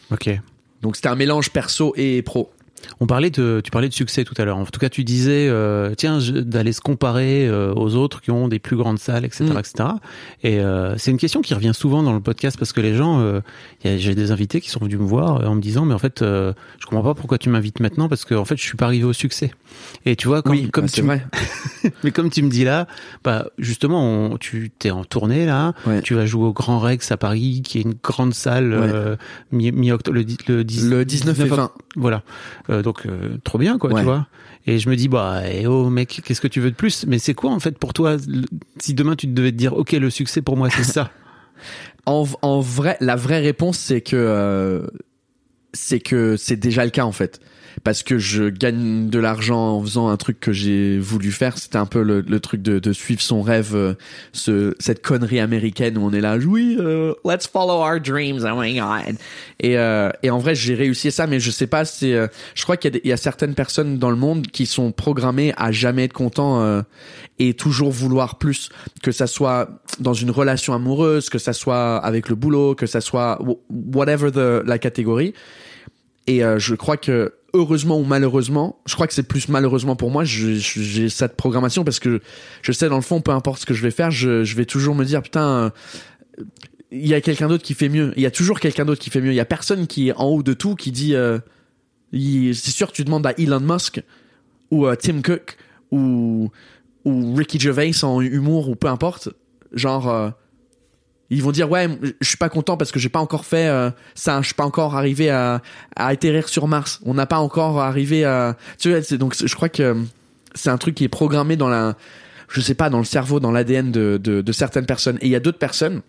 Ok. 0.09 0.39
Donc 0.81 0.95
c'était 0.95 1.09
un 1.09 1.15
mélange 1.15 1.51
perso 1.51 1.93
et 1.97 2.21
pro 2.21 2.51
On 2.99 3.07
parlait 3.07 3.29
de, 3.29 3.61
tu 3.63 3.71
parlais 3.71 3.89
de 3.89 3.93
succès 3.93 4.23
tout 4.23 4.33
à 4.37 4.45
l'heure. 4.45 4.57
En 4.57 4.65
tout 4.65 4.79
cas, 4.79 4.89
tu 4.89 5.03
disais, 5.03 5.47
euh, 5.49 5.93
tiens, 5.95 6.19
d'aller 6.19 6.71
se 6.73 6.81
comparer 6.81 7.47
euh, 7.47 7.73
aux 7.73 7.95
autres 7.95 8.21
qui 8.21 8.31
ont 8.31 8.47
des 8.47 8.59
plus 8.59 8.75
grandes 8.77 8.99
salles, 8.99 9.25
etc., 9.25 9.45
Mm. 9.53 9.57
etc. 9.59 9.89
Et 10.43 10.59
euh, 10.59 10.95
c'est 10.97 11.11
une 11.11 11.17
question 11.17 11.41
qui 11.41 11.53
revient 11.53 11.73
souvent 11.73 12.03
dans 12.03 12.13
le 12.13 12.19
podcast 12.21 12.57
parce 12.57 12.73
que 12.73 12.81
les 12.81 12.95
gens, 12.95 13.41
j'ai 13.83 14.15
des 14.15 14.31
invités 14.31 14.61
qui 14.61 14.69
sont 14.69 14.79
venus 14.79 14.99
me 14.99 15.05
voir 15.05 15.47
en 15.49 15.55
me 15.55 15.61
disant, 15.61 15.85
mais 15.85 15.93
en 15.93 15.99
fait, 15.99 16.19
je 16.21 16.53
comprends 16.85 17.03
pas 17.03 17.13
pourquoi 17.15 17.37
tu 17.37 17.49
m'invites 17.49 17.79
maintenant 17.79 18.07
parce 18.09 18.25
que 18.25 18.35
en 18.35 18.45
fait, 18.45 18.57
je 18.57 18.63
suis 18.63 18.77
pas 18.77 18.85
arrivé 18.85 19.03
au 19.05 19.13
succès. 19.13 19.51
Et 20.05 20.15
tu 20.15 20.27
vois, 20.27 20.41
comme, 20.41 20.51
oui, 20.53 20.69
comme 20.69 20.85
bah, 20.85 20.91
tu 20.93 21.01
vrai. 21.01 21.25
mais 22.03 22.11
comme 22.11 22.29
tu 22.29 22.43
me 22.43 22.49
dis 22.49 22.63
là, 22.63 22.87
bah 23.23 23.47
justement, 23.57 24.03
on- 24.31 24.37
tu 24.37 24.71
t'es 24.77 24.91
en 24.91 25.03
tournée 25.03 25.45
là, 25.45 25.73
Ouais. 25.85 26.01
tu 26.01 26.13
vas 26.13 26.25
jouer 26.25 26.45
au 26.45 26.53
Grand 26.53 26.79
Rex 26.79 27.11
à 27.11 27.17
Paris, 27.17 27.61
qui 27.63 27.79
est 27.79 27.81
une 27.81 27.93
grande 28.03 28.33
salle 28.33 28.73
Ouais. 28.73 29.17
mi- 29.51 29.71
mi-octobre, 29.71 30.17
le, 30.17 30.23
le, 30.47 30.63
Le 30.63 31.05
19 31.05 31.39
et 31.39 31.43
20. 31.45 31.71
Voilà, 31.95 32.23
Euh, 32.71 32.81
donc 32.81 33.05
euh, 33.05 33.37
trop 33.43 33.57
bien 33.57 33.77
quoi, 33.77 33.91
Ouais. 33.91 34.01
tu 34.01 34.05
vois. 34.05 34.27
Et 34.67 34.79
je 34.79 34.89
me 34.89 34.95
dis 34.95 35.07
bah, 35.07 35.41
eh 35.51 35.65
oh 35.67 35.89
mec, 35.89 36.21
qu'est-ce 36.23 36.41
que 36.41 36.47
tu 36.47 36.59
veux 36.61 36.69
de 36.71 36.75
plus? 36.75 37.05
Mais 37.07 37.19
c'est 37.19 37.33
quoi 37.33 37.51
en 37.51 37.59
fait 37.59 37.77
pour 37.77 37.93
toi 37.93 38.17
Si 38.79 38.93
demain 38.93 39.15
tu 39.15 39.27
devais 39.27 39.51
te 39.51 39.57
dire, 39.57 39.73
ok, 39.73 39.91
le 39.93 40.09
succès 40.09 40.41
pour 40.41 40.57
moi 40.57 40.69
c'est 40.69 40.83
ça? 40.83 41.11
En, 42.07 42.25
en 42.41 42.59
vrai, 42.61 42.97
la 42.99 43.15
vraie 43.15 43.39
réponse, 43.41 43.77
c'est 43.77 44.01
que 44.01 44.15
euh, 44.15 44.87
c'est 45.71 45.99
que 45.99 46.35
c'est 46.35 46.55
déjà 46.55 46.83
le 46.83 46.89
cas 46.89 47.03
en 47.05 47.11
fait. 47.11 47.39
Parce 47.83 48.03
que 48.03 48.17
je 48.17 48.49
gagne 48.49 49.09
de 49.09 49.19
l'argent 49.19 49.77
en 49.77 49.81
faisant 49.81 50.09
un 50.09 50.17
truc 50.17 50.39
que 50.39 50.51
j'ai 50.51 50.99
voulu 50.99 51.31
faire. 51.31 51.57
C'était 51.57 51.77
un 51.77 51.85
peu 51.85 52.03
le, 52.03 52.21
le 52.21 52.39
truc 52.39 52.61
de, 52.61 52.79
de 52.79 52.93
suivre 52.93 53.21
son 53.21 53.41
rêve, 53.41 53.71
euh, 53.75 53.93
ce, 54.33 54.75
cette 54.79 55.01
connerie 55.01 55.39
américaine 55.39 55.97
où 55.97 56.01
on 56.05 56.11
est 56.11 56.21
là, 56.21 56.37
oui, 56.37 56.77
euh, 56.79 57.13
let's 57.25 57.47
follow 57.47 57.81
our 57.81 57.99
dreams, 57.99 58.45
oh 58.45 58.59
my 58.59 58.75
god. 58.75 59.15
Et, 59.59 59.77
euh, 59.77 60.09
et 60.23 60.29
en 60.29 60.37
vrai, 60.37 60.55
j'ai 60.55 60.75
réussi 60.75 61.11
ça, 61.11 61.27
mais 61.27 61.39
je 61.39 61.51
sais 61.51 61.67
pas, 61.67 61.85
c'est, 61.85 62.13
euh, 62.13 62.27
je 62.55 62.63
crois 62.63 62.77
qu'il 62.77 62.99
y, 63.03 63.07
y 63.07 63.11
a 63.11 63.17
certaines 63.17 63.55
personnes 63.55 63.97
dans 63.97 64.09
le 64.09 64.15
monde 64.15 64.47
qui 64.47 64.65
sont 64.65 64.91
programmées 64.91 65.53
à 65.57 65.71
jamais 65.71 66.05
être 66.05 66.13
contents 66.13 66.61
euh, 66.61 66.81
et 67.39 67.53
toujours 67.53 67.91
vouloir 67.91 68.37
plus, 68.37 68.69
que 69.01 69.11
ça 69.11 69.27
soit 69.27 69.81
dans 69.99 70.13
une 70.13 70.31
relation 70.31 70.73
amoureuse, 70.73 71.29
que 71.29 71.39
ça 71.39 71.53
soit 71.53 71.97
avec 71.97 72.29
le 72.29 72.35
boulot, 72.35 72.75
que 72.75 72.85
ça 72.85 73.01
soit 73.01 73.39
wh- 73.41 73.57
whatever 73.95 74.31
the, 74.31 74.65
la 74.67 74.77
catégorie. 74.77 75.33
Et 76.27 76.41
je 76.57 76.75
crois 76.75 76.97
que 76.97 77.33
heureusement 77.53 77.99
ou 77.99 78.03
malheureusement, 78.03 78.79
je 78.85 78.95
crois 78.95 79.07
que 79.07 79.13
c'est 79.13 79.23
plus 79.23 79.47
malheureusement 79.49 79.95
pour 79.95 80.11
moi, 80.11 80.23
j'ai 80.23 81.09
cette 81.09 81.35
programmation 81.35 81.83
parce 81.83 81.99
que 81.99 82.21
je 82.61 82.71
sais 82.71 82.89
dans 82.89 82.95
le 82.95 83.01
fond, 83.01 83.21
peu 83.21 83.31
importe 83.31 83.61
ce 83.61 83.65
que 83.65 83.73
je 83.73 83.81
vais 83.81 83.91
faire, 83.91 84.11
je, 84.11 84.43
je 84.43 84.55
vais 84.55 84.65
toujours 84.65 84.95
me 84.95 85.05
dire 85.05 85.21
putain. 85.21 85.71
il 86.91 87.07
y 87.07 87.13
a 87.13 87.21
quelqu'un 87.21 87.47
d'autre 87.47 87.63
qui 87.63 87.73
fait 87.73 87.89
mieux. 87.89 88.13
Il 88.15 88.23
y 88.23 88.25
a 88.25 88.31
toujours 88.31 88.59
quelqu'un 88.59 88.85
d'autre 88.85 89.01
qui 89.01 89.09
fait 89.09 89.21
mieux. 89.21 89.31
Il 89.31 89.35
y 89.35 89.39
a 89.39 89.45
personne 89.45 89.87
qui 89.87 90.09
est 90.09 90.13
en 90.13 90.25
haut 90.25 90.43
de 90.43 90.53
tout 90.53 90.75
qui 90.75 90.91
dit. 90.91 91.15
euh, 91.15 91.39
c'est 92.13 92.71
sûr 92.71 92.91
tu 92.91 93.03
demandes 93.03 93.25
à 93.25 93.33
Elon 93.37 93.61
Musk 93.61 94.01
ou 94.69 94.85
à 94.87 94.97
Tim 94.97 95.21
Cook 95.21 95.57
ou 95.91 96.51
ou 97.05 97.35
Ricky 97.35 97.59
Gervais 97.59 97.91
en 98.03 98.21
humour 98.21 98.69
ou 98.69 98.75
peu 98.75 98.87
importe. 98.87 99.29
Genre, 99.73 100.09
euh, 100.09 100.29
ils 101.37 101.43
vont 101.43 101.51
dire 101.51 101.69
ouais, 101.71 101.87
je 102.19 102.27
suis 102.27 102.37
pas 102.37 102.49
content 102.49 102.77
parce 102.77 102.91
que 102.91 102.99
j'ai 102.99 103.09
pas 103.09 103.19
encore 103.19 103.45
fait 103.45 103.67
euh, 103.67 103.89
ça. 104.15 104.39
Je 104.41 104.47
suis 104.47 104.55
pas 104.55 104.65
encore 104.65 104.95
arrivé 104.95 105.29
à, 105.29 105.61
à 105.95 106.07
atterrir 106.07 106.47
sur 106.49 106.67
Mars. 106.67 106.99
On 107.05 107.13
n'a 107.13 107.25
pas 107.25 107.39
encore 107.39 107.79
arrivé 107.81 108.25
à. 108.25 108.57
Tu 108.77 108.89
vois, 108.91 109.17
donc 109.17 109.35
je 109.43 109.55
crois 109.55 109.69
que 109.69 109.95
c'est 110.55 110.69
un 110.69 110.77
truc 110.77 110.95
qui 110.95 111.03
est 111.05 111.09
programmé 111.09 111.55
dans 111.55 111.69
la, 111.69 111.95
je 112.49 112.59
sais 112.61 112.75
pas, 112.75 112.89
dans 112.89 112.97
le 112.99 113.05
cerveau, 113.05 113.39
dans 113.39 113.51
l'ADN 113.51 113.91
de, 113.91 114.19
de 114.21 114.41
de 114.41 114.51
certaines 114.51 114.85
personnes. 114.85 115.17
Et 115.21 115.27
il 115.27 115.31
y 115.31 115.35
a 115.35 115.39
d'autres 115.39 115.59
personnes 115.59 116.01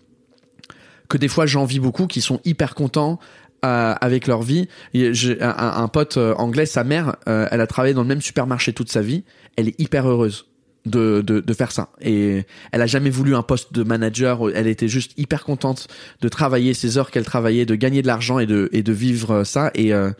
que 1.08 1.18
des 1.18 1.28
fois 1.28 1.46
j'envie 1.46 1.78
beaucoup, 1.78 2.06
qui 2.06 2.20
sont 2.20 2.40
hyper 2.44 2.74
contents 2.74 3.18
euh, 3.64 3.94
avec 4.00 4.26
leur 4.26 4.42
vie. 4.42 4.68
J'ai 4.94 5.40
un, 5.40 5.50
un- 5.50 5.82
un 5.84 5.88
pote 5.88 6.16
euh, 6.16 6.34
anglais, 6.34 6.66
sa 6.66 6.82
mère, 6.84 7.14
euh, 7.28 7.46
elle 7.50 7.60
a 7.60 7.66
travaillé 7.66 7.94
dans 7.94 8.02
le 8.02 8.08
même 8.08 8.22
supermarché 8.22 8.72
toute 8.72 8.90
sa 8.90 9.02
vie. 9.02 9.22
Elle 9.56 9.68
est 9.68 9.78
hyper 9.80 10.08
heureuse 10.08 10.46
de, 10.86 11.22
de, 11.24 11.40
de 11.40 11.52
faire 11.52 11.72
ça. 11.72 11.90
Et 12.00 12.44
elle 12.72 12.82
a 12.82 12.86
jamais 12.86 13.10
voulu 13.10 13.34
un 13.34 13.42
poste 13.42 13.72
de 13.72 13.82
manager. 13.82 14.50
Elle 14.54 14.66
était 14.66 14.88
juste 14.88 15.12
hyper 15.16 15.44
contente 15.44 15.88
de 16.20 16.28
travailler 16.28 16.74
ces 16.74 16.98
heures 16.98 17.10
qu'elle 17.10 17.24
travaillait, 17.24 17.66
de 17.66 17.74
gagner 17.74 18.02
de 18.02 18.06
l'argent 18.06 18.38
et 18.38 18.46
de, 18.46 18.68
et 18.72 18.82
de 18.82 18.92
vivre 18.92 19.44
ça. 19.44 19.70
Et, 19.74 19.94
euh, 19.94 20.10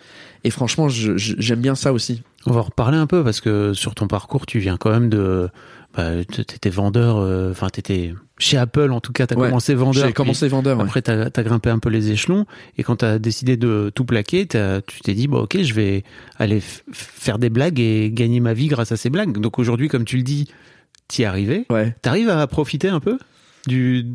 et 0.45 0.51
franchement, 0.51 0.89
j'aime 0.89 1.61
bien 1.61 1.75
ça 1.75 1.93
aussi. 1.93 2.23
On 2.47 2.53
va 2.53 2.61
en 2.61 2.65
reparler 2.65 2.99
un 2.99 3.07
peu 3.07 3.23
parce 3.23 3.41
que 3.41 3.73
sur 3.75 3.95
ton 3.95 4.09
parcours, 4.09 4.47
tu 4.47 4.59
viens 4.59 4.77
quand 4.77 4.91
même 4.91 5.09
de, 5.09 5.49
bah, 5.97 6.25
t'étais 6.25 6.71
vendeur, 6.71 7.19
euh, 7.19 7.51
enfin 7.51 7.69
t'étais 7.69 8.15
chez 8.43 8.57
Apple 8.59 8.91
en 8.93 9.01
tout 9.01 9.13
cas, 9.13 9.27
t'as 9.27 9.37
Ouais. 9.37 9.49
commencé 9.49 9.75
vendeur. 9.75 10.07
J'ai 10.07 10.13
commencé 10.13 10.49
vendeur. 10.49 10.79
ouais. 10.79 10.85
Après, 10.85 11.01
t'as 11.03 11.27
as 11.35 11.43
grimpé 11.43 11.71
un 11.71 11.79
peu 11.79 11.89
les 11.89 12.11
échelons 12.11 12.47
et 12.77 12.83
quand 12.83 12.97
t'as 12.97 13.19
décidé 13.19 13.57
de 13.57 13.91
tout 13.95 14.05
plaquer, 14.05 14.47
tu 14.47 15.01
t'es 15.03 15.15
dit, 15.15 15.29
bon, 15.29 15.41
ok, 15.43 15.63
je 15.63 15.75
vais 15.75 16.03
aller 16.39 16.61
faire 16.93 17.39
des 17.39 17.51
blagues 17.51 17.79
et 17.81 18.11
gagner 18.13 18.41
ma 18.41 18.55
vie 18.55 18.67
grâce 18.67 18.93
à 18.93 18.97
ces 18.97 19.11
blagues. 19.11 19.39
Donc 19.39 19.59
aujourd'hui, 19.59 19.89
comme 19.89 20.05
tu 20.05 20.17
le 20.17 20.23
dis, 20.23 20.49
t'y 21.09 21.23
es 21.23 21.25
arrivé. 21.25 21.67
Ouais. 21.71 21.95
T'arrives 22.03 22.29
à 22.31 22.47
profiter 22.47 22.89
un 22.89 23.01
peu 23.01 23.19
du 23.67 24.07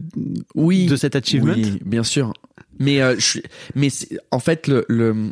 Oui. 0.56 0.88
de 0.88 0.96
cet 0.96 1.16
achievement? 1.16 1.54
Oui, 1.56 1.80
bien 1.86 2.04
sûr. 2.04 2.34
Mais 2.80 3.02
euh, 3.02 3.16
je 3.18 3.26
suis, 3.26 3.44
mais 3.76 3.88
en 4.32 4.40
fait 4.40 4.68
le, 4.68 4.86
le 4.88 5.32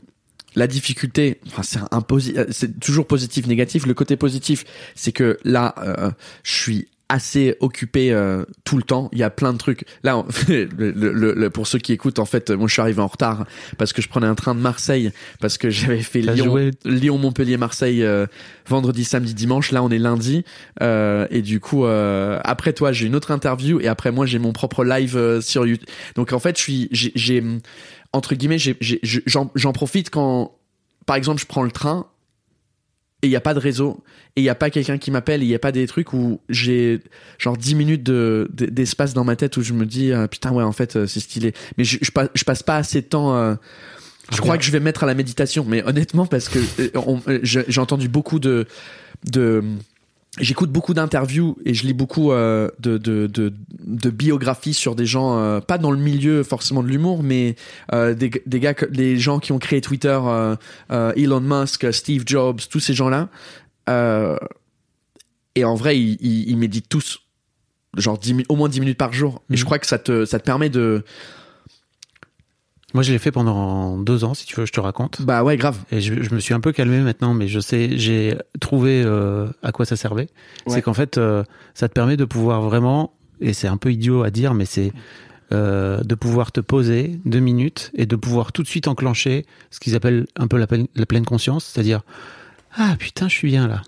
la 0.56 0.68
difficulté, 0.68 1.42
enfin 1.48 1.64
c'est 1.64 1.80
un 1.80 2.02
euh, 2.12 2.46
c'est 2.50 2.80
toujours 2.80 3.08
positif 3.08 3.46
négatif. 3.46 3.86
Le 3.86 3.94
côté 3.94 4.16
positif, 4.16 4.64
c'est 4.96 5.12
que 5.12 5.38
là, 5.44 5.75
euh, 5.80 6.12
je 6.44 6.54
suis 6.54 6.88
assez 7.08 7.56
occupé 7.60 8.12
euh, 8.12 8.46
tout 8.64 8.78
le 8.78 8.84
temps. 8.84 9.10
Il 9.12 9.20
y 9.20 9.24
a 9.24 9.30
plein 9.30 9.54
de 9.54 9.58
trucs. 9.60 9.86
Là, 10.04 10.18
on- 10.18 10.26
le, 10.48 10.66
le- 10.92 11.34
le- 11.34 11.50
pour 11.52 11.68
ceux 11.68 11.78
qui 11.78 11.94
écoutent, 11.94 12.18
en 12.20 12.26
fait, 12.26 12.50
moi 12.50 12.68
je 12.68 12.74
suis 12.74 12.82
arrivé 12.82 13.00
en 13.02 13.08
retard 13.08 13.46
parce 13.78 13.94
que 13.94 14.02
je 14.02 14.08
prenais 14.10 14.26
un 14.28 14.34
train 14.36 14.56
de 14.56 14.60
Marseille 14.60 15.12
parce 15.40 15.58
que 15.60 15.70
j'avais 15.70 16.02
fait 16.02 16.22
Lyon, 16.22 16.46
joué- 16.46 16.72
Lyon, 16.84 17.18
Montpellier, 17.20 17.58
Marseille 17.58 18.04
euh, 18.04 18.26
vendredi, 18.68 19.04
samedi, 19.04 19.34
dimanche. 19.36 19.72
Là, 19.72 19.84
on 19.84 19.90
est 19.90 20.00
lundi 20.00 20.44
euh, 20.82 21.28
et 21.30 21.42
du 21.44 21.60
coup, 21.60 21.86
euh, 21.86 22.40
après 22.44 22.74
toi, 22.74 22.92
j'ai 22.92 23.06
une 23.06 23.16
autre 23.16 23.32
interview 23.32 23.80
et 23.80 23.88
après 23.88 24.12
moi, 24.12 24.26
j'ai 24.26 24.40
mon 24.40 24.52
propre 24.54 24.84
live 24.84 25.16
euh, 25.16 25.42
sur 25.42 25.66
YouTube. 25.68 25.88
Donc 26.16 26.34
en 26.34 26.40
fait, 26.40 26.58
je 26.58 26.62
suis, 26.64 26.90
j'ai, 26.92 27.44
entre 28.14 28.34
guillemets, 28.36 28.58
j'en 28.58 29.74
profite 29.74 30.10
quand, 30.10 30.54
par 31.06 31.16
exemple, 31.18 31.40
je 31.42 31.46
prends 31.46 31.64
le 31.64 31.72
train 31.72 32.08
et 33.25 33.27
il 33.27 33.32
y 33.32 33.36
a 33.36 33.41
pas 33.41 33.53
de 33.53 33.60
réseau 33.60 34.03
et 34.36 34.41
il 34.41 34.44
y 34.44 34.50
a 34.50 34.55
pas 34.55 34.70
quelqu'un 34.70 34.98
qui 34.98 35.10
m'appelle, 35.12 35.41
il 35.44 35.50
y 35.50 35.55
a 35.55 35.60
pas 35.60 35.72
des 35.72 35.88
trucs 35.88 36.13
où 36.13 36.39
j'ai 36.50 37.01
genre 37.39 37.58
10 37.58 37.75
minutes 37.75 38.03
de, 38.03 38.48
de- 38.53 38.67
d'espace 38.67 39.13
dans 39.13 39.24
ma 39.24 39.36
tête 39.36 39.58
où 39.58 39.62
je 39.63 39.74
me 39.74 39.86
dis 39.86 40.12
euh, 40.12 40.27
putain 40.27 40.51
ouais 40.51 40.63
en 40.63 40.72
fait 40.72 40.96
euh, 40.96 41.08
c'est 41.08 41.20
stylé. 41.20 41.53
Mais 41.77 41.84
je, 41.84 41.98
je, 42.01 42.12
passe, 42.12 42.29
je 42.36 42.44
passe 42.44 42.63
pas 42.63 42.77
assez 42.77 43.01
de 43.01 43.08
temps. 43.08 43.36
euh, 43.36 43.55
je 44.32 44.38
crois 44.41 44.58
que 44.58 44.63
je 44.63 44.72
vais 44.72 44.79
me 44.79 44.86
mettre 44.86 45.03
à 45.03 45.08
la 45.08 45.13
méditation, 45.13 45.65
mais 45.67 45.84
honnêtement 45.84 46.25
parce 46.25 46.50
que 46.50 46.60
j'ai 47.44 47.63
j'ai 47.67 47.82
entendu 47.82 48.08
beaucoup 48.10 48.39
de 48.39 48.65
de 49.29 49.63
J'écoute 50.39 50.70
beaucoup 50.70 50.94
d'interviews 50.94 51.58
et 51.63 51.74
je 51.74 51.88
lis 51.88 51.94
beaucoup 51.94 52.34
euh, 52.34 52.70
de, 52.80 52.98
de, 52.98 53.25
de, 53.27 53.54
de 53.86 54.10
biographies 54.10 54.74
sur 54.74 54.94
des 54.96 55.06
gens, 55.06 55.38
euh, 55.39 55.62
pas 55.62 55.77
dans 55.77 55.92
le 55.92 55.98
milieu 55.98 56.44
forcément 56.44 56.84
de 56.84 56.89
l'humour, 56.89 57.24
mais 57.24 57.56
euh, 57.94 58.13
des, 58.13 58.30
des 58.46 58.60
gars, 58.60 58.74
des 58.89 59.18
gens 59.18 59.39
qui 59.39 59.54
ont 59.54 59.60
créé 59.60 59.80
Twitter, 59.80 60.20
Elon 60.89 61.39
Musk, 61.39 61.94
Steve 61.94 62.24
Jobs, 62.25 62.60
tous 62.70 62.82
ces 62.82 62.94
gens-là. 62.94 63.30
Et 65.56 65.63
en 65.63 65.75
vrai, 65.75 65.98
ils, 65.98 66.18
ils, 66.20 66.50
ils 66.50 66.58
méditent 66.58 66.89
tous, 66.89 67.22
genre 67.96 68.18
10 68.18 68.34
mi- 68.34 68.46
au 68.50 68.56
moins 68.58 68.68
10 68.70 68.82
minutes 68.82 68.98
par 68.98 69.13
jour. 69.13 69.42
Et 69.50 69.54
Mhm. 69.54 69.58
je 69.58 69.65
crois 69.65 69.80
que 69.80 69.88
ça 69.88 70.00
te, 70.00 70.25
ça 70.25 70.39
te 70.39 70.44
permet 70.44 70.70
de... 70.70 71.04
Moi, 72.96 73.04
je 73.04 73.12
l'ai 73.12 73.20
fait 73.20 73.32
pendant 73.32 73.98
deux 74.00 74.24
ans, 74.24 74.34
si 74.34 74.46
tu 74.46 74.56
veux, 74.56 74.66
je 74.66 74.72
te 74.72 74.80
raconte. 74.80 75.22
Bah 75.22 75.44
ouais, 75.44 75.58
grave. 75.58 75.78
Et 75.92 76.00
je, 76.02 76.24
je 76.24 76.34
me 76.34 76.40
suis 76.40 76.54
un 76.54 76.62
peu 76.62 76.72
calmé 76.72 77.00
maintenant, 77.00 77.34
mais 77.34 77.48
je 77.48 77.60
sais, 77.60 77.98
j'ai 77.98 78.36
trouvé 78.62 79.04
euh, 79.06 79.48
à 79.62 79.72
quoi 79.72 79.86
ça 79.86 79.96
servait. 79.98 80.30
Ouais. 80.66 80.74
C'est 80.75 80.82
qu'en 80.82 80.94
fait, 80.94 81.18
euh, 81.18 81.44
ça 81.74 81.90
te 81.90 81.94
permet 81.94 82.16
de 82.16 82.24
pouvoir 82.25 82.62
vraiment, 82.62 83.12
et 83.42 83.52
c'est 83.52 83.68
un 83.68 83.75
peu 83.75 83.92
idiot 83.92 84.24
à 84.24 84.30
dire, 84.32 84.54
mais 84.54 84.64
c'est 84.64 84.94
euh, 85.52 86.02
de 86.04 86.16
pouvoir 86.16 86.54
te 86.54 86.62
poser 86.62 87.20
deux 87.25 87.40
minutes 87.42 87.92
et 87.96 88.06
de 88.06 88.16
pouvoir 88.16 88.52
tout 88.54 88.64
de 88.64 88.68
suite 88.68 88.88
enclencher 88.88 89.46
ce 89.72 89.80
qu'ils 89.82 89.96
appellent 89.96 90.25
un 90.38 90.48
peu 90.48 90.58
la, 90.58 90.66
pleine- 90.66 90.88
la 90.96 91.06
pleine 91.06 91.25
conscience, 91.25 91.66
c'est-à-dire 91.66 92.02
ah 92.78 92.96
putain, 92.98 93.28
je 93.28 93.36
suis 93.36 93.50
bien 93.50 93.68
là. 93.68 93.82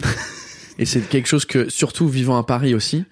Et 0.78 0.84
c'est 0.84 1.00
quelque 1.08 1.26
chose 1.26 1.44
que, 1.44 1.68
surtout 1.70 2.06
vivant 2.06 2.36
à 2.38 2.44
Paris 2.44 2.74
aussi, 2.74 3.04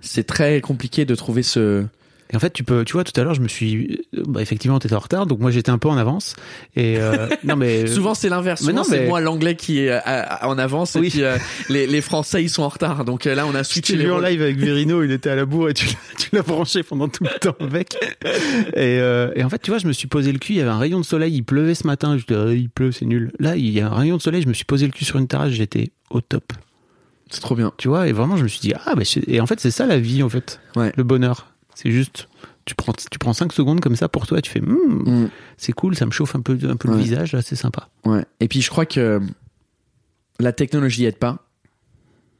c'est 0.00 0.24
très 0.26 0.60
compliqué 0.60 1.04
de 1.04 1.14
trouver 1.14 1.42
ce... 1.42 1.86
Et 2.32 2.36
en 2.36 2.40
fait, 2.40 2.52
tu 2.52 2.64
peux, 2.64 2.84
tu 2.84 2.94
vois, 2.94 3.04
tout 3.04 3.18
à 3.20 3.22
l'heure, 3.24 3.34
je 3.34 3.40
me 3.40 3.46
suis, 3.48 4.00
bah, 4.26 4.42
effectivement, 4.42 4.78
t'étais 4.80 4.94
en 4.96 4.98
retard, 4.98 5.26
donc 5.26 5.38
moi 5.38 5.50
j'étais 5.52 5.70
un 5.70 5.78
peu 5.78 5.88
en 5.88 5.96
avance. 5.96 6.34
Et 6.74 6.96
euh, 6.98 7.28
non 7.44 7.54
mais 7.56 7.86
Souvent 7.86 8.14
c'est 8.14 8.28
l'inverse. 8.28 8.62
mais 8.62 8.70
Souvent 8.72 8.78
non, 8.78 8.84
c'est 8.84 9.00
mais- 9.02 9.06
moi 9.08 9.20
l'anglais 9.20 9.54
qui 9.54 9.78
est 9.80 9.90
euh, 9.90 10.00
à- 10.04 10.48
en 10.48 10.58
avance 10.58 10.96
Oui. 10.98 11.06
et 11.06 11.10
puis 11.10 11.22
euh, 11.22 11.36
les, 11.68 11.86
les 11.86 12.00
Français 12.00 12.42
ils 12.42 12.50
sont 12.50 12.62
en 12.64 12.68
retard. 12.68 13.04
Donc 13.04 13.26
euh, 13.26 13.34
là 13.36 13.46
on 13.46 13.54
a 13.54 13.62
switché 13.62 13.94
les 13.96 14.04
vu 14.06 14.10
en 14.12 14.18
live 14.18 14.42
avec 14.42 14.56
Verino, 14.58 15.02
il 15.04 15.12
était 15.12 15.30
à 15.30 15.36
la 15.36 15.44
bourre 15.44 15.68
et 15.70 15.74
tu, 15.74 15.86
l'as- 15.86 16.16
tu 16.18 16.28
l'as 16.32 16.42
branché 16.42 16.82
pendant 16.82 17.08
tout 17.08 17.22
le 17.24 17.38
temps 17.38 17.54
avec. 17.60 17.94
Et, 18.74 18.98
euh, 19.00 19.30
et 19.36 19.44
en 19.44 19.48
fait, 19.48 19.60
tu 19.62 19.70
vois, 19.70 19.78
je 19.78 19.86
me 19.86 19.92
suis 19.92 20.08
posé 20.08 20.32
le 20.32 20.38
cul, 20.38 20.54
il 20.54 20.56
y 20.58 20.60
avait 20.60 20.70
un 20.70 20.78
rayon 20.78 20.98
de 20.98 21.04
soleil, 21.04 21.32
il 21.34 21.42
pleuvait 21.44 21.74
ce 21.76 21.86
matin, 21.86 22.18
je 22.18 22.24
disais, 22.26 22.40
Ah, 22.48 22.52
il 22.52 22.68
pleut, 22.68 22.90
c'est 22.92 23.04
nul. 23.06 23.30
Là, 23.38 23.56
il 23.56 23.68
y 23.70 23.80
a 23.80 23.86
un 23.86 23.94
rayon 23.94 24.16
de 24.16 24.22
soleil, 24.22 24.42
je 24.42 24.48
me 24.48 24.52
suis 24.54 24.64
posé 24.64 24.86
le 24.86 24.92
cul 24.92 25.04
sur 25.04 25.16
une 25.18 25.28
terrasse, 25.28 25.52
j'étais 25.52 25.90
au 26.10 26.20
top. 26.20 26.52
C'est 27.30 27.40
trop 27.40 27.54
bien. 27.56 27.72
Tu 27.76 27.88
vois, 27.88 28.06
et 28.08 28.12
vraiment, 28.12 28.36
je 28.36 28.42
me 28.44 28.48
suis 28.48 28.60
dit, 28.60 28.72
ah, 28.84 28.94
bah, 28.94 29.02
c'est- 29.04 29.28
et 29.28 29.40
en 29.40 29.46
fait, 29.46 29.58
c'est 29.60 29.70
ça 29.70 29.86
la 29.86 29.98
vie, 29.98 30.22
en 30.22 30.28
fait. 30.28 30.60
Ouais. 30.76 30.92
Le 30.96 31.02
bonheur. 31.04 31.52
C'est 31.78 31.90
juste 31.92 32.28
tu 32.64 32.74
prends, 32.74 32.92
tu 32.94 33.18
prends 33.20 33.32
5 33.34 33.52
secondes 33.52 33.80
comme 33.80 33.94
ça 33.94 34.08
pour 34.08 34.26
toi, 34.26 34.40
tu 34.42 34.50
fais, 34.50 34.60
Hmm, 34.60 35.24
Mm. 35.24 35.30
c'est 35.56 35.72
cool, 35.72 35.94
ça 35.94 36.04
me 36.06 36.10
chauffe 36.10 36.34
un 36.34 36.40
peu, 36.40 36.58
un 36.68 36.74
peu 36.76 36.88
le 36.88 36.96
visage, 36.96 37.32
là, 37.32 37.40
c'est 37.42 37.54
sympa. 37.54 37.88
Ouais. 38.04 38.24
Et 38.40 38.48
puis 38.48 38.60
je 38.60 38.70
crois 38.70 38.86
que 38.86 39.20
la 40.40 40.52
technologie 40.52 41.04
aide 41.04 41.18
pas. 41.18 41.45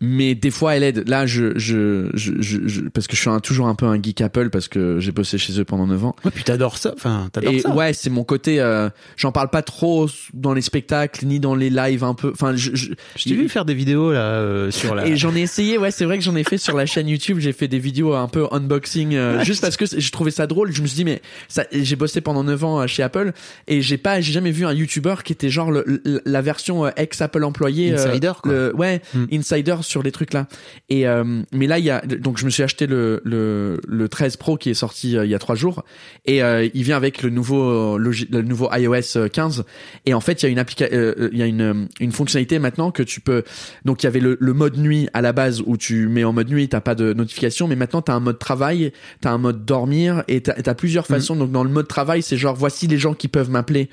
Mais 0.00 0.35
des 0.35 0.50
fois, 0.50 0.76
elle 0.76 0.83
aide. 0.83 1.09
Là, 1.09 1.25
je, 1.26 1.59
je, 1.59 2.11
je, 2.15 2.33
je- 2.41 2.67
je- 2.69 2.81
parce 2.83 3.07
que 3.07 3.17
je 3.17 3.21
suis 3.23 3.31
un- 3.31 3.41
toujours 3.41 3.67
un 3.67 3.75
peu 3.75 3.87
un 3.87 4.00
geek 4.03 4.21
Apple 4.21 4.50
parce 4.50 4.69
que 4.69 5.00
j'ai 5.00 5.11
bossé 5.12 5.38
chez 5.38 5.59
eux 5.59 5.65
pendant 5.65 5.87
9 5.87 6.05
ans. 6.05 6.15
Ouais, 6.25 6.31
puis 6.35 6.45
t'adores 6.45 6.76
ça, 6.76 6.93
enfin, 6.95 7.29
t'adores 7.33 7.55
Et 7.55 7.61
ça. 7.61 7.71
ouais, 7.75 7.93
c'est 7.95 8.11
mon 8.11 8.23
côté. 8.25 8.61
euh, 8.61 8.91
J'en 9.17 9.33
parle 9.33 9.49
pas 9.49 9.62
trop 9.62 10.07
dans 10.35 10.53
les 10.53 10.61
spectacles 10.61 11.25
ni 11.25 11.41
dans 11.41 11.55
les 11.55 11.71
lives 11.71 12.05
un 12.05 12.12
peu. 12.15 12.31
Enfin, 12.33 12.55
je, 12.57 12.73
je, 12.75 12.91
Je 13.17 13.25
t'ai 13.25 13.35
vu 13.35 13.49
faire 13.49 13.65
des 13.65 13.73
vidéos, 13.75 14.12
là, 14.12 14.19
euh, 14.41 14.71
sur 14.71 14.95
la. 14.95 15.07
Et 15.07 15.17
j'en 15.17 15.35
ai 15.35 15.41
essayé, 15.41 15.79
ouais, 15.79 15.91
c'est 15.91 16.05
vrai 16.05 16.19
que 16.19 16.25
j'en 16.25 16.37
ai 16.37 16.45
fait 16.45 16.59
sur 16.59 16.76
la 16.76 16.85
chaîne 16.85 17.09
YouTube. 17.09 17.38
J'ai 17.38 17.53
fait 17.53 17.69
des 17.69 17.79
vidéos 17.79 18.12
un 18.15 18.29
peu 18.29 18.47
unboxing, 18.50 19.15
euh, 19.15 19.43
juste 19.45 19.62
parce 19.62 19.76
que 19.79 19.87
j'ai 19.87 20.11
trouvé 20.11 20.31
ça 20.31 20.47
drôle. 20.47 20.73
Je 20.73 20.83
me 20.83 20.87
suis 20.87 20.97
dit, 20.97 21.05
mais 21.05 21.23
ça, 21.49 21.65
j'ai 21.73 21.97
bossé 21.97 22.21
pendant 22.21 22.45
9 22.45 22.65
ans 22.65 22.81
euh, 22.83 22.87
chez 22.87 23.03
Apple 23.03 23.33
et 23.67 23.81
j'ai 23.81 23.97
pas, 23.97 24.21
j'ai 24.21 24.33
jamais 24.33 24.50
vu 24.50 24.67
un 24.67 24.73
YouTuber 24.75 25.15
qui 25.25 25.33
était 25.33 25.49
genre 25.49 25.71
le- 25.71 26.03
la 26.26 26.43
version 26.43 26.85
euh, 26.87 26.91
ex-Apple 26.97 27.43
employé, 27.45 27.93
euh, 27.93 28.09
Insider, 28.11 28.33
quoi. 28.43 28.53
le- 28.53 28.76
ouais, 28.76 29.00
Hmm. 29.15 29.25
insider 29.33 29.76
sur 29.87 30.02
les 30.02 30.12
trucs 30.12 30.33
là. 30.33 30.47
Et 30.88 31.07
euh, 31.09 31.43
mais 31.52 31.66
là, 31.66 31.78
il 31.78 31.85
y 31.85 31.90
a, 31.90 32.00
donc 32.00 32.38
je 32.38 32.45
me 32.45 32.50
suis 32.50 32.62
acheté 32.62 32.87
le 32.87 33.21
le, 33.25 33.81
le 33.87 34.09
13 34.09 34.37
Pro 34.37 34.57
qui 34.57 34.71
est 34.71 34.75
sorti 34.75 35.16
euh, 35.16 35.25
il 35.25 35.31
y 35.31 35.35
a 35.35 35.38
trois 35.38 35.55
jours. 35.55 35.85
Et 36.26 36.43
euh, 36.43 36.69
il 36.75 36.83
vient 36.83 36.97
avec 36.97 37.23
le 37.23 37.31
nouveau 37.31 37.62
euh, 37.62 37.99
logi- 37.99 38.28
le 38.31 38.43
nouveau 38.43 38.69
iOS 38.73 39.16
euh, 39.16 39.28
15 39.28 39.64
et 40.05 40.14
en 40.14 40.21
fait 40.21 40.43
il 40.43 40.47
y 40.47 40.49
a 40.49 40.52
une 40.52 40.59
applica 40.59 40.87
euh, 40.93 41.28
il 41.33 41.38
y 41.38 41.43
a 41.43 41.47
une 41.47 41.61
euh, 41.61 41.75
une 42.00 42.12
fonctionnalité 42.12 42.59
maintenant 42.59 42.90
que 42.90 43.02
tu 43.02 43.21
peux 43.21 43.43
donc 43.85 44.02
il 44.02 44.07
y 44.07 44.09
avait 44.09 44.21
le, 44.21 44.37
le 44.40 44.52
mode 44.52 44.76
nuit 44.78 45.09
à 45.14 45.21
la 45.23 45.33
base 45.33 45.62
où 45.64 45.76
tu 45.76 46.09
mets 46.09 46.25
en 46.25 46.33
mode 46.33 46.49
nuit 46.50 46.69
t'as 46.69 46.81
pas 46.81 46.95
de 46.95 47.12
notification 47.12 47.69
mais 47.69 47.76
maintenant 47.76 48.02
t'as 48.02 48.14
un 48.14 48.21
mode 48.21 48.38
travail 48.38 48.93
t'as 49.21 49.31
un 49.31 49.38
mode 49.38 49.64
dormir 49.64 50.25
et 50.28 50.40
t'as 50.43 50.55
as 50.64 50.75
plusieurs 50.75 51.07
façons. 51.07 51.37
Donc 51.37 51.50
dans 51.52 51.64
le 51.64 51.71
mode 51.71 51.88
travail 51.88 52.23
c'est 52.23 52.37
genre 52.37 52.55
voici 52.57 52.87
les 52.87 52.99
gens 52.99 53.14
qui 53.14 53.28
peuvent 53.28 53.50
m'appeler 53.50 53.88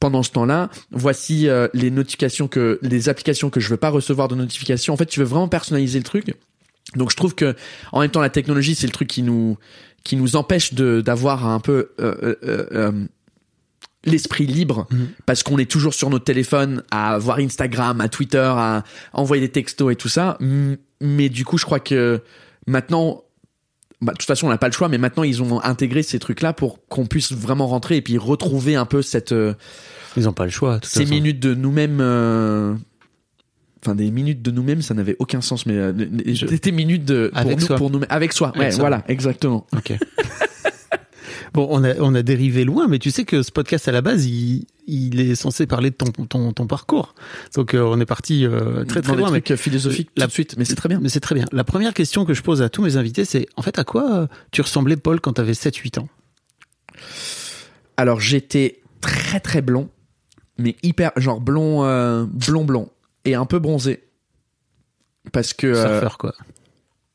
pendant 0.00 0.22
ce 0.22 0.30
temps-là, 0.30 0.68
voici 0.90 1.48
euh, 1.48 1.68
les 1.74 1.90
notifications 1.90 2.48
que 2.48 2.78
les 2.82 3.08
applications 3.08 3.50
que 3.50 3.60
je 3.60 3.68
veux 3.68 3.76
pas 3.76 3.90
recevoir 3.90 4.28
de 4.28 4.34
notifications. 4.34 4.92
En 4.92 4.96
fait, 4.96 5.06
tu 5.06 5.20
veux 5.20 5.26
vraiment 5.26 5.48
personnaliser 5.48 5.98
le 5.98 6.04
truc. 6.04 6.34
Donc 6.94 7.10
je 7.10 7.16
trouve 7.16 7.34
que 7.34 7.56
en 7.92 8.00
même 8.00 8.10
temps 8.10 8.20
la 8.20 8.30
technologie 8.30 8.76
c'est 8.76 8.86
le 8.86 8.92
truc 8.92 9.08
qui 9.08 9.22
nous 9.22 9.58
qui 10.04 10.14
nous 10.14 10.36
empêche 10.36 10.72
de 10.74 11.00
d'avoir 11.00 11.46
un 11.46 11.58
peu 11.58 11.90
euh, 11.98 12.14
euh, 12.22 12.36
euh, 12.44 12.66
euh, 12.72 12.92
l'esprit 14.04 14.46
libre 14.46 14.86
Mhm. 14.92 15.08
parce 15.26 15.42
qu'on 15.42 15.58
est 15.58 15.68
toujours 15.68 15.94
sur 15.94 16.10
notre 16.10 16.24
téléphone 16.24 16.84
à 16.92 17.18
voir 17.18 17.38
Instagram, 17.38 18.00
à 18.00 18.08
Twitter, 18.08 18.38
à 18.56 18.84
envoyer 19.12 19.40
des 19.40 19.50
textos 19.50 19.92
et 19.92 19.96
tout 19.96 20.08
ça. 20.08 20.38
Mais 21.00 21.28
du 21.28 21.44
coup, 21.44 21.58
je 21.58 21.64
crois 21.64 21.80
que 21.80 22.22
maintenant 22.68 23.24
bah, 24.00 24.12
de 24.12 24.18
toute 24.18 24.26
façon, 24.26 24.46
on 24.46 24.50
n'a 24.50 24.58
pas 24.58 24.68
le 24.68 24.72
choix, 24.72 24.88
mais 24.88 24.98
maintenant 24.98 25.22
ils 25.22 25.42
ont 25.42 25.60
intégré 25.62 26.02
ces 26.02 26.18
trucs-là 26.18 26.52
pour 26.52 26.86
qu'on 26.88 27.06
puisse 27.06 27.32
vraiment 27.32 27.66
rentrer 27.66 27.96
et 27.96 28.02
puis 28.02 28.18
retrouver 28.18 28.74
un 28.76 28.84
peu 28.86 29.00
cette 29.02 29.32
euh, 29.32 29.54
Ils 30.16 30.28
ont 30.28 30.32
pas 30.32 30.44
le 30.44 30.50
choix. 30.50 30.78
ces 30.82 31.00
façon. 31.00 31.14
minutes 31.14 31.40
de 31.40 31.54
nous-mêmes. 31.54 31.98
euh, 32.00 32.74
Enfin, 33.84 33.94
des 33.94 34.10
minutes 34.10 34.42
de 34.42 34.50
nous-mêmes, 34.50 34.82
ça 34.82 34.94
n'avait 34.94 35.14
aucun 35.20 35.40
sens, 35.40 35.64
mais 35.64 35.74
euh, 35.76 35.92
des 35.92 36.72
minutes 36.72 37.04
de 37.04 37.28
pour 37.32 37.38
Avec 37.40 37.60
nous, 37.60 37.66
soi. 37.66 37.76
pour 37.76 37.90
nous, 37.90 38.00
avec 38.08 38.32
soi. 38.32 38.48
Avec 38.48 38.60
ouais, 38.60 38.70
soi. 38.72 38.80
voilà, 38.80 39.04
exactement. 39.06 39.64
Ok. 39.76 39.92
bon, 41.54 41.68
on 41.70 41.84
a, 41.84 41.94
on 42.00 42.14
a 42.14 42.22
dérivé 42.22 42.64
loin, 42.64 42.88
mais 42.88 42.98
tu 42.98 43.10
sais 43.12 43.24
que 43.24 43.42
ce 43.44 43.52
podcast 43.52 43.86
à 43.86 43.92
la 43.92 44.00
base, 44.02 44.26
il, 44.26 44.66
il 44.86 45.20
est 45.20 45.34
censé 45.34 45.66
parler 45.66 45.90
de 45.90 45.96
ton, 45.96 46.10
ton, 46.12 46.52
ton 46.52 46.66
parcours. 46.66 47.14
Donc 47.54 47.74
euh, 47.74 47.82
on 47.82 48.00
est 48.00 48.06
parti 48.06 48.46
euh, 48.46 48.84
très 48.84 49.00
très 49.02 49.10
Dans 49.12 49.16
des 49.16 49.20
loin. 49.22 49.30
Mais, 49.30 49.40
trucs 49.40 49.58
philosophiques 49.58 50.10
La- 50.16 50.24
tout 50.24 50.28
de 50.28 50.32
suite, 50.34 50.54
mais 50.58 50.64
c'est 50.64 50.76
très 50.76 50.88
bien. 50.88 51.00
mais 51.00 51.08
c'est 51.08 51.20
très 51.20 51.34
bien. 51.34 51.44
La 51.52 51.64
première 51.64 51.92
question 51.94 52.24
que 52.24 52.34
je 52.34 52.42
pose 52.42 52.62
à 52.62 52.68
tous 52.68 52.82
mes 52.82 52.96
invités, 52.96 53.24
c'est 53.24 53.46
en 53.56 53.62
fait 53.62 53.78
à 53.78 53.84
quoi 53.84 54.12
euh, 54.12 54.26
tu 54.52 54.60
ressemblais 54.62 54.96
Paul 54.96 55.20
quand 55.20 55.34
tu 55.34 55.40
avais 55.40 55.52
7-8 55.52 55.98
ans? 56.00 56.08
Alors 57.96 58.20
j'étais 58.20 58.80
très 59.00 59.40
très 59.40 59.62
blond, 59.62 59.88
mais 60.58 60.76
hyper 60.82 61.12
genre 61.16 61.40
blond 61.40 61.84
euh, 61.84 62.24
blond 62.26 62.64
blond 62.64 62.90
et 63.24 63.34
un 63.34 63.46
peu 63.46 63.58
bronzé. 63.58 64.02
Parce 65.32 65.52
que 65.54 65.66
euh, 65.66 65.82
Surfeur 65.90 66.18
quoi. 66.18 66.34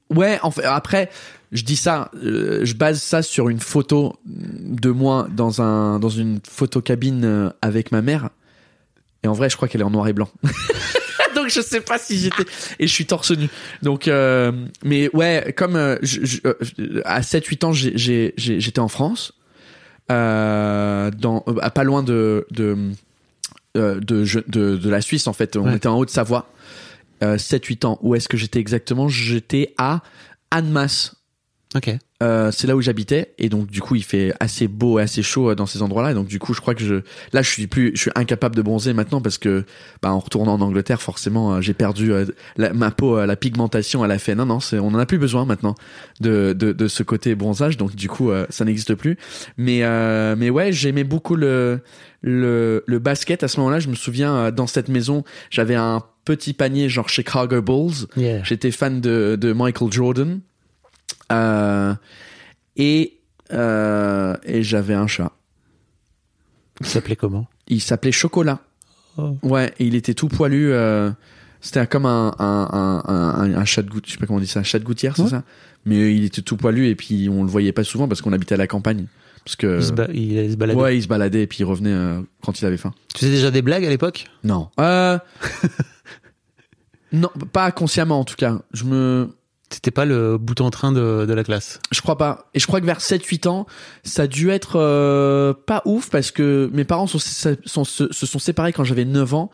ouais, 0.10 0.40
en 0.44 0.52
fait, 0.52 0.64
après 0.66 1.10
je 1.52 1.64
dis 1.64 1.76
ça, 1.76 2.10
euh, 2.24 2.62
je 2.64 2.74
base 2.76 3.02
ça 3.02 3.22
sur 3.22 3.50
une 3.50 3.60
photo 3.60 4.16
de 4.26 4.90
moi 4.90 5.28
dans 5.36 5.62
un 5.62 6.00
dans 6.00 6.10
une 6.10 6.40
photocabine 6.50 7.26
euh, 7.26 7.50
avec 7.62 7.92
ma 7.92 8.02
mère. 8.02 8.30
Et 9.24 9.28
en 9.28 9.34
vrai, 9.34 9.50
je 9.50 9.56
crois 9.56 9.68
qu'elle 9.68 9.82
est 9.82 9.86
en 9.86 9.92
noir 9.92 10.08
et 10.08 10.14
blanc. 10.14 10.30
Donc 11.36 11.48
je 11.50 11.62
sais 11.62 11.82
pas 11.82 11.98
si 11.98 12.18
j'étais 12.18 12.44
et 12.80 12.88
je 12.88 12.94
suis 12.94 13.06
torse 13.06 13.32
nu. 13.32 13.48
Donc 13.82 14.08
euh, 14.08 14.52
mais 14.84 15.10
ouais, 15.16 15.54
comme 15.56 15.76
euh, 15.76 15.96
je- 16.02 16.26
je- 16.26 16.40
à 17.06 17.22
7 17.24 17.46
8 17.46 17.64
ans, 17.64 17.72
j'étais 17.74 18.80
en 18.80 18.88
France 18.90 19.34
dans 20.10 21.44
à 21.62 21.70
pas 21.72 21.84
loin 21.84 22.04
de 22.04 22.46
de 22.52 22.92
de, 23.76 24.26
je- 24.26 24.40
de, 24.48 24.76
de 24.76 24.90
la 24.90 25.02
Suisse 25.02 25.28
en 25.28 25.34
fait. 25.34 25.56
On 25.56 25.64
Ouais. 25.66 25.76
était 25.78 25.88
en 25.88 25.98
Haute-Savoie. 25.98 26.50
Euh, 27.24 27.38
7-8 27.38 27.86
ans. 27.86 28.00
Où 28.02 28.16
est-ce 28.16 28.28
que 28.28 28.36
j'étais 28.36 28.60
exactement? 28.60 29.08
J'étais 29.08 29.74
à 29.78 30.02
Annemasse. 30.50 31.16
Ok. 31.76 31.90
Euh, 32.22 32.52
c'est 32.52 32.68
là 32.68 32.76
où 32.76 32.82
j'habitais 32.82 33.34
et 33.40 33.48
donc 33.50 33.68
du 33.68 33.82
coup 33.82 33.96
il 33.96 34.04
fait 34.04 34.34
assez 34.40 34.68
beau 34.68 35.00
et 35.00 35.04
assez 35.04 35.24
chaud 35.24 35.50
euh, 35.50 35.56
dans 35.56 35.66
ces 35.66 35.82
endroits-là 35.82 36.12
et 36.12 36.14
donc 36.14 36.28
du 36.28 36.38
coup 36.38 36.54
je 36.54 36.62
crois 36.62 36.76
que 36.76 36.84
je 36.84 36.96
là 37.34 37.42
je 37.42 37.50
suis 37.50 37.66
plus 37.66 37.94
je 37.96 38.02
suis 38.02 38.12
incapable 38.14 38.56
de 38.56 38.62
bronzer 38.62 38.94
maintenant 38.94 39.22
parce 39.22 39.40
que 39.40 39.64
bah 40.04 40.12
en 40.12 40.20
retournant 40.20 40.54
en 40.54 40.62
Angleterre 40.62 41.02
forcément 41.02 41.54
euh, 41.56 41.62
j'ai 41.62 41.74
perdu 41.74 42.12
euh, 42.14 42.26
la- 42.58 42.74
ma 42.74 42.92
peau 42.92 43.18
euh, 43.18 43.26
la 43.26 43.36
pigmentation 43.38 44.06
elle 44.06 44.12
a 44.12 44.20
fait 44.20 44.36
non 44.36 44.46
non 44.46 44.60
c'est 44.60 44.78
on 44.78 44.90
en 44.90 45.00
a 45.00 45.06
plus 45.08 45.18
besoin 45.18 45.46
maintenant 45.46 45.74
de 46.20 46.54
de, 46.54 46.74
de 46.74 46.88
ce 46.88 47.02
côté 47.02 47.34
bronzage 47.34 47.78
donc 47.78 47.96
du 47.96 48.08
coup 48.08 48.30
ça 48.50 48.66
n'existe 48.66 48.94
plus 48.94 49.18
mais 49.58 49.80
euh, 49.84 50.36
mais 50.38 50.50
ouais 50.52 50.72
j'aimais 50.72 51.06
beaucoup 51.06 51.36
le 51.36 51.80
le 52.22 52.84
le 52.86 53.00
basket 53.00 53.42
à 53.44 53.48
ce 53.48 53.60
moment-là 53.62 53.80
je 53.80 53.88
me 53.88 53.96
souviens 53.96 54.52
dans 54.52 54.68
cette 54.68 54.90
maison 54.90 55.24
j'avais 55.50 55.76
un 55.76 56.04
petit 56.26 56.54
panier 56.54 56.88
genre 56.90 57.10
Chicago 57.10 57.62
Bulls 57.62 58.06
Yeah. 58.16 58.44
J'étais 58.44 58.70
fan 58.72 59.02
de, 59.02 59.36
de 59.42 59.54
Michael 59.54 59.92
Jordan. 59.92 60.42
Euh, 61.32 61.94
et 62.78 63.18
euh, 63.54 64.36
et 64.44 64.64
j'avais 64.64 64.94
un 64.94 65.08
chat. 65.08 65.32
Il 66.80 66.86
s'appelait 66.88 67.16
comment? 67.16 67.48
Il 67.68 67.82
s'appelait 67.82 68.12
Chocolat. 68.12 68.60
Oh. 69.18 69.38
Ouais, 69.44 69.74
et 69.80 69.86
il 69.86 69.96
était 69.96 70.14
tout 70.14 70.28
poilu. 70.30 70.72
euh, 70.72 71.12
C'était 71.60 71.86
comme 71.86 72.06
un, 72.06 72.34
un, 72.40 73.54
un, 73.56 73.66
chat 73.66 73.82
de 73.84 73.90
gouttière, 73.90 74.08
je 74.08 74.12
sais 74.14 74.18
pas 74.20 74.26
comment 74.26 74.38
on 74.38 74.42
dit 74.42 74.48
ça, 74.48 74.62
un 74.62 74.64
chat 74.64 74.80
de 74.80 74.84
gouttière, 74.86 75.16
c'est 75.16 75.24
Ouais. 75.24 75.30
ça? 75.30 75.44
Mais 75.86 76.16
il 76.16 76.24
était 76.24 76.42
tout 76.42 76.58
poilu 76.58 76.88
et 76.88 76.96
puis 76.96 77.28
on 77.30 77.44
le 77.44 77.50
voyait 77.50 77.72
pas 77.72 77.84
souvent 77.84 78.08
parce 78.08 78.22
qu'on 78.22 78.34
habitait 78.34 78.54
à 78.56 78.58
la 78.58 78.68
campagne. 78.68 79.08
Parce 79.44 79.56
que 79.56 79.78
il, 79.80 79.84
se 79.84 79.92
ba- 79.92 80.08
il 80.14 80.38
allait 80.38 80.52
se 80.52 80.56
balader. 80.56 80.80
ouais, 80.80 80.98
il 80.98 81.02
se 81.04 81.08
baladait 81.08 81.42
et 81.44 81.48
puis 81.48 81.60
il 81.62 81.64
revenait 81.66 81.92
euh, 81.92 82.22
quand 82.44 82.62
il 82.62 82.66
avait 82.66 82.78
faim. 82.78 82.94
Tu 83.14 83.22
faisais 83.26 83.32
déjà 83.32 83.50
des 83.52 83.62
blagues 83.64 83.84
à 83.86 83.90
l'époque? 83.90 84.26
Non. 84.44 84.70
Euh... 84.80 85.18
non, 87.12 87.30
pas 87.52 87.72
consciemment 87.72 88.20
en 88.20 88.24
tout 88.24 88.36
cas. 88.36 88.60
Je 88.74 88.84
me 88.86 89.30
C'était 89.72 89.92
pas 89.92 90.06
le 90.06 90.38
bout 90.38 90.60
en 90.62 90.70
train 90.70 90.92
de, 90.92 91.26
de 91.26 91.34
la 91.34 91.44
classe? 91.44 91.80
Je 91.92 92.02
crois 92.02 92.18
pas. 92.18 92.50
Et 92.54 92.60
je 92.60 92.68
crois 92.68 92.82
que 92.82 92.86
vers 92.86 93.00
7-8 93.00 93.48
ans, 93.48 93.66
ça 94.04 94.24
a 94.24 94.28
dû 94.28 94.50
être 94.50 94.78
euh, 94.78 95.54
pas 95.54 95.82
ouf 95.86 96.10
parce 96.10 96.32
que 96.32 96.70
mes 96.74 96.84
parents 96.84 97.08
se, 97.08 97.18
sont 97.66 98.40
séparés 98.40 98.74
quand 98.74 98.84
j'avais 98.84 99.06
9 99.06 99.34
ans. 99.34 99.50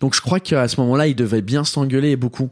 Donc 0.00 0.14
je 0.14 0.20
crois 0.20 0.40
qu'à 0.40 0.68
ce 0.68 0.80
moment-là, 0.80 1.06
ils 1.06 1.16
devaient 1.16 1.42
bien 1.42 1.64
s'engueuler 1.64 2.16
beaucoup 2.16 2.50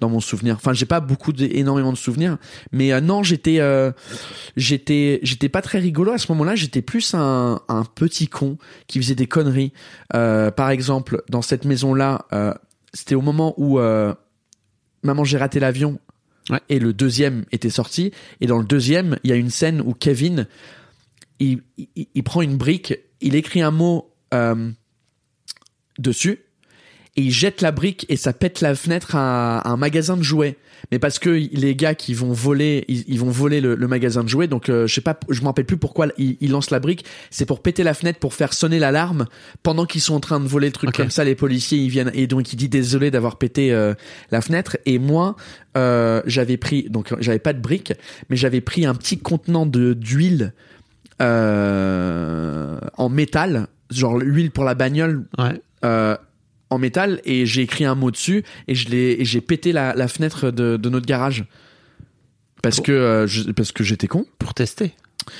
dans 0.00 0.08
mon 0.08 0.20
souvenir. 0.20 0.54
Enfin, 0.56 0.72
j'ai 0.72 0.86
pas 0.86 1.00
beaucoup 1.00 1.32
de, 1.32 1.44
énormément 1.44 1.92
de 1.92 1.98
souvenirs, 1.98 2.38
mais 2.72 2.92
euh, 2.92 3.00
non, 3.00 3.22
j'étais 3.22 3.60
euh, 3.60 3.92
j'étais 4.56 5.20
j'étais 5.22 5.48
pas 5.48 5.62
très 5.62 5.78
rigolo 5.78 6.12
à 6.12 6.18
ce 6.18 6.30
moment-là, 6.32 6.54
j'étais 6.54 6.82
plus 6.82 7.14
un, 7.14 7.60
un 7.68 7.84
petit 7.84 8.28
con 8.28 8.58
qui 8.86 9.00
faisait 9.00 9.14
des 9.14 9.26
conneries. 9.26 9.72
Euh, 10.14 10.50
par 10.50 10.70
exemple, 10.70 11.22
dans 11.28 11.42
cette 11.42 11.64
maison-là, 11.64 12.26
euh, 12.32 12.54
c'était 12.94 13.14
au 13.14 13.22
moment 13.22 13.54
où 13.56 13.78
maman 15.02 15.24
j'ai 15.24 15.38
raté 15.38 15.60
l'avion 15.60 15.98
Et 16.68 16.78
le 16.78 16.92
deuxième 16.92 17.44
était 17.52 17.70
sorti. 17.70 18.12
Et 18.40 18.46
dans 18.46 18.58
le 18.58 18.64
deuxième, 18.64 19.18
il 19.24 19.30
y 19.30 19.32
a 19.32 19.36
une 19.36 19.50
scène 19.50 19.80
où 19.80 19.92
Kevin 19.92 20.46
il 21.40 22.24
prend 22.24 22.42
une 22.42 22.56
brique, 22.56 22.94
il 23.20 23.34
écrit 23.34 23.62
un 23.62 23.70
mot 23.70 24.12
euh, 24.34 24.70
dessus 25.98 26.40
et 27.18 27.22
il 27.22 27.30
jette 27.32 27.62
la 27.62 27.72
brique 27.72 28.06
et 28.08 28.16
ça 28.16 28.32
pète 28.32 28.60
la 28.60 28.74
fenêtre 28.76 29.16
à, 29.16 29.58
à 29.58 29.70
un 29.70 29.76
magasin 29.76 30.16
de 30.16 30.22
jouets. 30.22 30.56
Mais 30.92 31.00
parce 31.00 31.18
que 31.18 31.30
les 31.30 31.74
gars 31.74 31.96
qui 31.96 32.14
vont 32.14 32.32
voler, 32.32 32.84
ils, 32.86 33.02
ils 33.08 33.18
vont 33.18 33.30
voler 33.30 33.60
le, 33.60 33.74
le 33.74 33.88
magasin 33.88 34.22
de 34.22 34.28
jouets. 34.28 34.46
Donc 34.46 34.68
euh, 34.68 34.86
je 34.86 34.94
sais 34.94 35.00
pas, 35.00 35.18
je 35.28 35.40
me 35.40 35.46
rappelle 35.46 35.64
plus 35.64 35.76
pourquoi 35.76 36.06
ils 36.16 36.36
il 36.40 36.52
lancent 36.52 36.70
la 36.70 36.78
brique. 36.78 37.04
C'est 37.30 37.46
pour 37.46 37.60
péter 37.62 37.82
la 37.82 37.94
fenêtre 37.94 38.20
pour 38.20 38.32
faire 38.32 38.52
sonner 38.52 38.78
l'alarme 38.78 39.26
pendant 39.64 39.86
qu'ils 39.86 40.00
sont 40.00 40.14
en 40.14 40.20
train 40.20 40.38
de 40.38 40.46
voler 40.46 40.68
le 40.68 40.72
truc 40.72 40.92
comme 40.92 41.10
ça. 41.10 41.24
Les 41.24 41.34
policiers 41.34 41.78
ils 41.78 41.90
viennent 41.90 42.12
et 42.14 42.28
donc 42.28 42.52
il 42.52 42.56
dit 42.56 42.68
désolé 42.68 43.10
d'avoir 43.10 43.36
pété 43.38 43.72
euh, 43.72 43.94
la 44.30 44.40
fenêtre. 44.40 44.76
Et 44.86 45.00
moi 45.00 45.34
euh, 45.76 46.22
j'avais 46.26 46.56
pris 46.56 46.86
donc 46.88 47.12
j'avais 47.18 47.40
pas 47.40 47.52
de 47.52 47.60
brique, 47.60 47.92
mais 48.30 48.36
j'avais 48.36 48.60
pris 48.60 48.86
un 48.86 48.94
petit 48.94 49.18
contenant 49.18 49.66
de 49.66 49.94
d'huile 49.94 50.52
euh, 51.20 52.78
en 52.96 53.08
métal, 53.08 53.66
genre 53.90 54.18
l'huile 54.18 54.50
pour 54.50 54.64
la 54.64 54.74
bagnole 54.74 55.24
Ouais. 55.38 55.60
euh, 55.84 56.16
en 56.70 56.78
métal 56.78 57.20
et 57.24 57.46
j'ai 57.46 57.62
écrit 57.62 57.84
un 57.84 57.94
mot 57.94 58.10
dessus 58.10 58.44
et 58.66 58.74
je 58.74 58.88
l'ai 58.90 59.24
j'ai 59.24 59.40
pété 59.40 59.72
la, 59.72 59.94
la 59.94 60.08
fenêtre 60.08 60.50
de, 60.50 60.76
de 60.76 60.88
notre 60.90 61.06
garage 61.06 61.44
parce 62.62 62.80
que 62.80 62.92
euh, 62.92 63.26
je- 63.26 63.50
parce 63.52 63.72
que 63.72 63.84
j'étais 63.84 64.06
con 64.08 64.26
Pour 64.38 64.52
tester. 64.54 64.94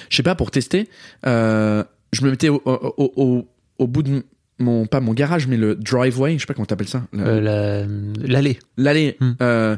je 0.09 0.17
sais 0.17 0.23
pas 0.23 0.35
pour 0.35 0.51
tester. 0.51 0.89
Euh, 1.27 1.85
je 2.13 2.23
me 2.25 2.31
mettais 2.31 2.49
au, 2.49 2.63
au, 2.65 3.13
au, 3.17 3.49
au 3.79 3.87
bout 3.87 4.03
de 4.03 4.23
mon 4.61 4.87
pas 4.87 5.01
mon 5.01 5.13
garage 5.15 5.47
mais 5.47 5.57
le 5.57 5.75
driveway, 5.75 6.35
je 6.35 6.41
sais 6.41 6.47
pas 6.47 6.55
comment 6.55 6.67
t'appelles 6.67 6.89
ça. 6.89 7.03
Euh, 7.15 7.41
la- 7.41 8.27
L'allée. 8.27 8.59
l'allée. 8.77 9.17
Hmm. 9.21 9.33
Euh, 9.43 9.77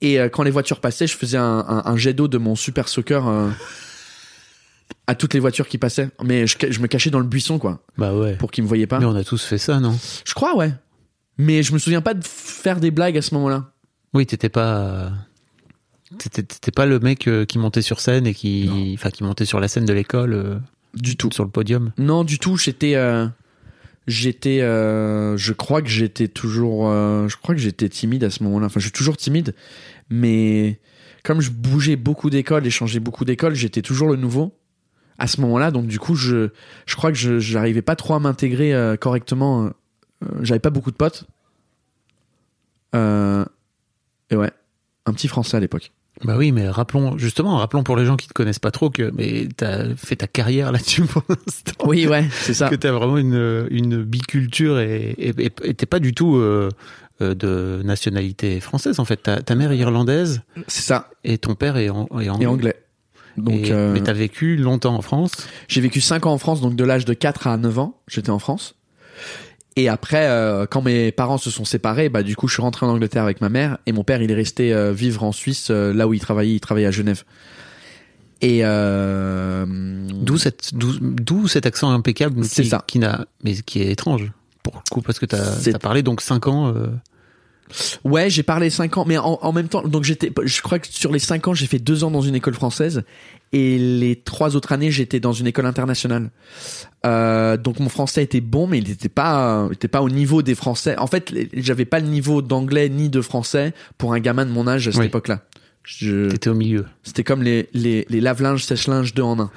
et 0.00 0.18
euh, 0.20 0.28
quand 0.28 0.42
les 0.42 0.50
voitures 0.50 0.80
passaient, 0.80 1.06
je 1.06 1.16
faisais 1.16 1.36
un, 1.38 1.64
un, 1.68 1.82
un 1.84 1.96
jet 1.96 2.12
d'eau 2.14 2.28
de 2.28 2.38
mon 2.38 2.54
super 2.56 2.88
soccer 2.88 3.26
à 5.06 5.14
toutes 5.14 5.34
les 5.34 5.40
voitures 5.40 5.68
qui 5.68 5.78
passaient. 5.78 6.08
Mais 6.22 6.46
je, 6.46 6.56
je 6.68 6.80
me 6.80 6.86
cachais 6.86 7.10
dans 7.10 7.18
le 7.20 7.26
buisson, 7.26 7.58
quoi, 7.58 7.82
Bah 7.96 8.14
ouais. 8.14 8.34
pour 8.36 8.50
qu'ils 8.50 8.64
me 8.64 8.68
voyaient 8.68 8.86
pas. 8.86 8.98
Mais 8.98 9.04
on 9.06 9.14
a 9.14 9.24
tous 9.24 9.42
fait 9.44 9.58
ça, 9.58 9.78
non? 9.80 9.96
Je 10.24 10.34
crois, 10.34 10.56
ouais. 10.56 10.72
Mais 11.38 11.62
je 11.62 11.72
me 11.72 11.78
souviens 11.78 12.00
pas 12.00 12.14
de 12.14 12.24
faire 12.24 12.80
des 12.80 12.90
blagues 12.90 13.16
à 13.18 13.22
ce 13.22 13.34
moment-là. 13.34 13.72
Oui, 14.14 14.26
t'étais 14.26 14.48
pas. 14.48 15.12
T'étais 16.18 16.70
pas 16.70 16.86
le 16.86 17.00
mec 17.00 17.26
euh, 17.26 17.44
qui 17.44 17.58
montait 17.58 17.82
sur 17.82 18.00
scène 18.00 18.26
et 18.26 18.34
qui. 18.34 18.94
Enfin, 18.94 19.10
qui 19.10 19.24
montait 19.24 19.44
sur 19.44 19.60
la 19.60 19.68
scène 19.68 19.84
de 19.84 19.92
l'école, 19.92 20.32
euh, 20.32 20.58
Du 20.94 21.16
tout. 21.16 21.30
sur 21.32 21.44
le 21.44 21.50
podium. 21.50 21.92
Non, 21.98 22.22
du 22.24 22.38
tout. 22.38 22.56
J'étais, 22.56 22.94
euh, 22.94 23.26
j'étais, 24.06 24.60
euh, 24.62 25.36
je 25.36 25.52
crois 25.52 25.82
que 25.82 25.88
j'étais 25.88 26.28
toujours, 26.28 26.88
euh, 26.88 27.26
je 27.28 27.36
crois 27.36 27.54
que 27.54 27.60
j'étais 27.60 27.88
timide 27.88 28.22
à 28.24 28.30
ce 28.30 28.42
moment-là. 28.44 28.66
Enfin, 28.66 28.78
je 28.80 28.84
suis 28.84 28.92
toujours 28.92 29.16
timide, 29.16 29.54
mais 30.08 30.80
comme 31.24 31.40
je 31.40 31.50
bougeais 31.50 31.96
beaucoup 31.96 32.30
d'écoles 32.30 32.66
et 32.66 32.70
changeais 32.70 33.00
beaucoup 33.00 33.24
d'écoles, 33.24 33.54
j'étais 33.54 33.82
toujours 33.82 34.08
le 34.08 34.16
nouveau 34.16 34.54
à 35.18 35.26
ce 35.26 35.40
moment-là. 35.40 35.72
Donc 35.72 35.88
du 35.88 35.98
coup, 35.98 36.14
je, 36.14 36.50
je 36.86 36.94
crois 36.96 37.10
que 37.10 37.18
je, 37.18 37.40
j'arrivais 37.40 37.82
pas 37.82 37.96
trop 37.96 38.14
à 38.14 38.20
m'intégrer 38.20 38.72
correctement. 39.00 39.70
Euh, 40.24 40.28
j'avais 40.42 40.60
pas 40.60 40.70
beaucoup 40.70 40.90
de 40.90 40.96
potes. 40.96 41.24
Euh, 42.94 43.44
et 44.30 44.36
ouais, 44.36 44.50
un 45.06 45.12
petit 45.12 45.28
français 45.28 45.56
à 45.56 45.60
l'époque. 45.60 45.92
Bah 46.24 46.36
oui, 46.38 46.50
mais 46.50 46.66
rappelons, 46.68 47.18
justement, 47.18 47.58
rappelons 47.58 47.82
pour 47.82 47.94
les 47.96 48.06
gens 48.06 48.16
qui 48.16 48.26
te 48.26 48.32
connaissent 48.32 48.58
pas 48.58 48.70
trop 48.70 48.88
que 48.88 49.10
mais 49.14 49.48
t'as 49.54 49.94
fait 49.96 50.16
ta 50.16 50.26
carrière 50.26 50.72
là-dessus 50.72 51.02
pour 51.02 51.22
l'instant. 51.28 51.72
Oui, 51.84 52.06
ouais, 52.06 52.26
c'est 52.30 52.54
ça. 52.54 52.70
Que 52.70 52.74
t'as 52.74 52.90
vraiment 52.92 53.18
une, 53.18 53.66
une 53.70 54.02
biculture 54.02 54.78
et 54.78 55.10
et- 55.18 55.34
et- 55.62 55.74
t'es 55.74 55.84
pas 55.84 55.98
du 55.98 56.14
tout 56.14 56.36
euh, 56.36 56.70
euh, 57.20 57.34
de 57.34 57.82
nationalité 57.84 58.60
française 58.60 58.98
en 58.98 59.04
fait. 59.04 59.18
Ta, 59.24 59.42
ta 59.42 59.54
mère 59.56 59.72
est 59.72 59.76
irlandaise 59.78 60.40
C'est 60.68 60.82
ça. 60.82 61.10
et 61.22 61.36
ton 61.36 61.54
père 61.54 61.76
est, 61.76 61.90
en- 61.90 62.06
est 62.18 62.30
anglais. 62.30 62.44
Et 62.44 62.46
anglais. 62.46 62.76
Donc, 63.36 63.54
Et- 63.66 63.72
euh, 63.72 63.92
Mais 63.92 64.00
t'as 64.02 64.14
vécu 64.14 64.56
longtemps 64.56 64.94
en 64.94 65.02
France. 65.02 65.32
J'ai 65.68 65.82
vécu 65.82 66.00
5 66.00 66.24
ans 66.24 66.32
en 66.32 66.38
France, 66.38 66.62
donc 66.62 66.76
de 66.76 66.84
l'âge 66.84 67.04
de 67.04 67.12
4 67.12 67.46
à 67.46 67.58
9 67.58 67.78
ans, 67.78 68.00
j'étais 68.08 68.30
en 68.30 68.38
France. 68.38 68.74
Et 69.78 69.88
après, 69.88 70.26
euh, 70.28 70.64
quand 70.64 70.80
mes 70.82 71.12
parents 71.12 71.36
se 71.38 71.50
sont 71.50 71.66
séparés, 71.66 72.08
bah 72.08 72.22
du 72.22 72.34
coup, 72.34 72.48
je 72.48 72.54
suis 72.54 72.62
rentré 72.62 72.86
en 72.86 72.88
Angleterre 72.88 73.22
avec 73.24 73.40
ma 73.42 73.50
mère 73.50 73.76
et 73.86 73.92
mon 73.92 74.04
père, 74.04 74.22
il 74.22 74.30
est 74.30 74.34
resté 74.34 74.72
euh, 74.72 74.92
vivre 74.92 75.22
en 75.22 75.32
Suisse, 75.32 75.68
euh, 75.70 75.92
là 75.92 76.08
où 76.08 76.14
il 76.14 76.20
travaillait, 76.20 76.54
il 76.54 76.60
travaillait 76.60 76.86
à 76.86 76.90
Genève. 76.90 77.24
Et 78.40 78.60
euh, 78.64 79.66
D'où 80.14 80.38
cette, 80.38 80.70
d'où, 80.74 80.92
d'où 81.00 81.46
cet 81.48 81.66
accent 81.66 81.90
impeccable 81.90 82.44
C'est 82.44 82.62
qui, 82.62 82.68
ça. 82.68 82.84
qui 82.86 82.98
n'a, 82.98 83.26
mais 83.44 83.54
qui 83.54 83.80
est 83.82 83.90
étrange 83.90 84.30
pour 84.62 84.74
le 84.76 84.80
coup 84.94 85.00
parce 85.02 85.18
que 85.18 85.26
t'as, 85.26 85.42
C'est- 85.44 85.72
t'as 85.72 85.78
parlé 85.78 86.02
donc 86.02 86.20
5 86.20 86.46
ans. 86.48 86.74
Euh, 87.70 88.08
Ouais, 88.08 88.30
j'ai 88.30 88.42
parlé 88.42 88.70
5 88.70 88.96
ans, 88.98 89.04
mais 89.06 89.18
en, 89.18 89.38
en 89.42 89.52
même 89.52 89.68
temps, 89.68 89.82
donc 89.82 90.04
j'étais, 90.04 90.30
je 90.44 90.62
crois 90.62 90.78
que 90.78 90.86
sur 90.90 91.12
les 91.12 91.18
5 91.18 91.48
ans, 91.48 91.54
j'ai 91.54 91.66
fait 91.66 91.78
2 91.78 92.04
ans 92.04 92.10
dans 92.10 92.20
une 92.20 92.34
école 92.34 92.54
française 92.54 93.02
et 93.52 93.78
les 93.78 94.16
3 94.16 94.56
autres 94.56 94.72
années, 94.72 94.90
j'étais 94.90 95.20
dans 95.20 95.32
une 95.32 95.46
école 95.46 95.66
internationale. 95.66 96.30
Euh, 97.04 97.56
donc 97.56 97.78
mon 97.80 97.88
français 97.88 98.22
était 98.22 98.40
bon, 98.40 98.66
mais 98.66 98.78
il 98.78 98.88
n'était 98.88 99.08
pas, 99.08 99.66
il 99.70 99.74
était 99.74 99.88
pas 99.88 100.02
au 100.02 100.10
niveau 100.10 100.42
des 100.42 100.54
Français. 100.54 100.96
En 100.98 101.06
fait, 101.06 101.32
j'avais 101.54 101.84
pas 101.84 102.00
le 102.00 102.06
niveau 102.06 102.42
d'anglais 102.42 102.88
ni 102.88 103.08
de 103.08 103.20
français 103.20 103.72
pour 103.98 104.12
un 104.14 104.20
gamin 104.20 104.44
de 104.46 104.50
mon 104.50 104.66
âge 104.66 104.88
à 104.88 104.92
cette 104.92 105.00
Oui. 105.00 105.06
époque-là. 105.06 105.42
Je, 105.84 106.28
T'étais 106.30 106.50
au 106.50 106.54
milieu. 106.54 106.84
c'était 107.04 107.22
comme 107.22 107.44
les, 107.44 107.68
les, 107.72 108.06
les 108.08 108.20
lave-linges, 108.20 108.64
sèche-linges 108.64 109.14
deux 109.14 109.22
en 109.22 109.38
un. 109.38 109.50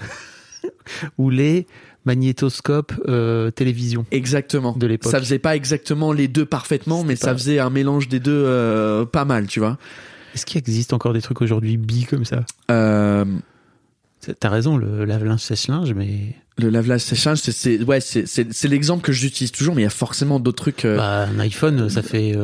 Ou 1.18 1.30
les 1.32 1.66
magnétoscopes 2.10 2.94
euh, 3.08 3.52
télévision. 3.52 4.06
Exactement. 4.10 4.76
De 4.76 4.88
l'époque. 4.88 5.12
Ça 5.12 5.20
faisait 5.20 5.38
pas 5.38 5.56
exactement 5.56 6.12
les 6.12 6.28
deux 6.28 6.46
parfaitement, 6.46 7.04
mais 7.04 7.16
ça 7.16 7.34
faisait 7.34 7.60
un 7.60 7.70
mélange 7.70 8.08
des 8.08 8.20
deux 8.20 8.44
euh, 8.46 9.06
pas 9.06 9.26
mal, 9.26 9.46
tu 9.46 9.60
vois. 9.60 9.78
Est-ce 10.34 10.46
qu'il 10.46 10.58
existe 10.58 10.92
encore 10.92 11.14
des 11.14 11.22
trucs 11.22 11.42
aujourd'hui 11.42 11.78
bi 11.78 12.06
comme 12.06 12.26
ça? 12.26 12.46
Euh, 12.72 13.26
T'as 14.40 14.50
raison, 14.50 14.76
le 14.76 15.06
lave-linge 15.06 15.40
sèche-linge, 15.40 15.94
mais 15.94 16.36
Le 16.58 16.70
lave-linge 16.70 17.02
sèche-linge, 17.02 17.40
c'est, 17.40 17.52
c'est, 17.52 17.82
ouais, 17.84 18.02
c'est, 18.02 18.68
l'exemple 18.68 19.04
que 19.04 19.14
j'utilise 19.14 19.52
toujours, 19.52 19.76
mais 19.76 19.82
il 19.84 19.86
y 19.86 19.88
a 19.88 19.92
forcément 19.92 20.40
d'autres 20.40 20.64
trucs. 20.64 20.86
bah, 20.86 21.28
un 21.28 21.40
iPhone, 21.40 21.90
ça 21.90 22.02
fait, 22.02 22.36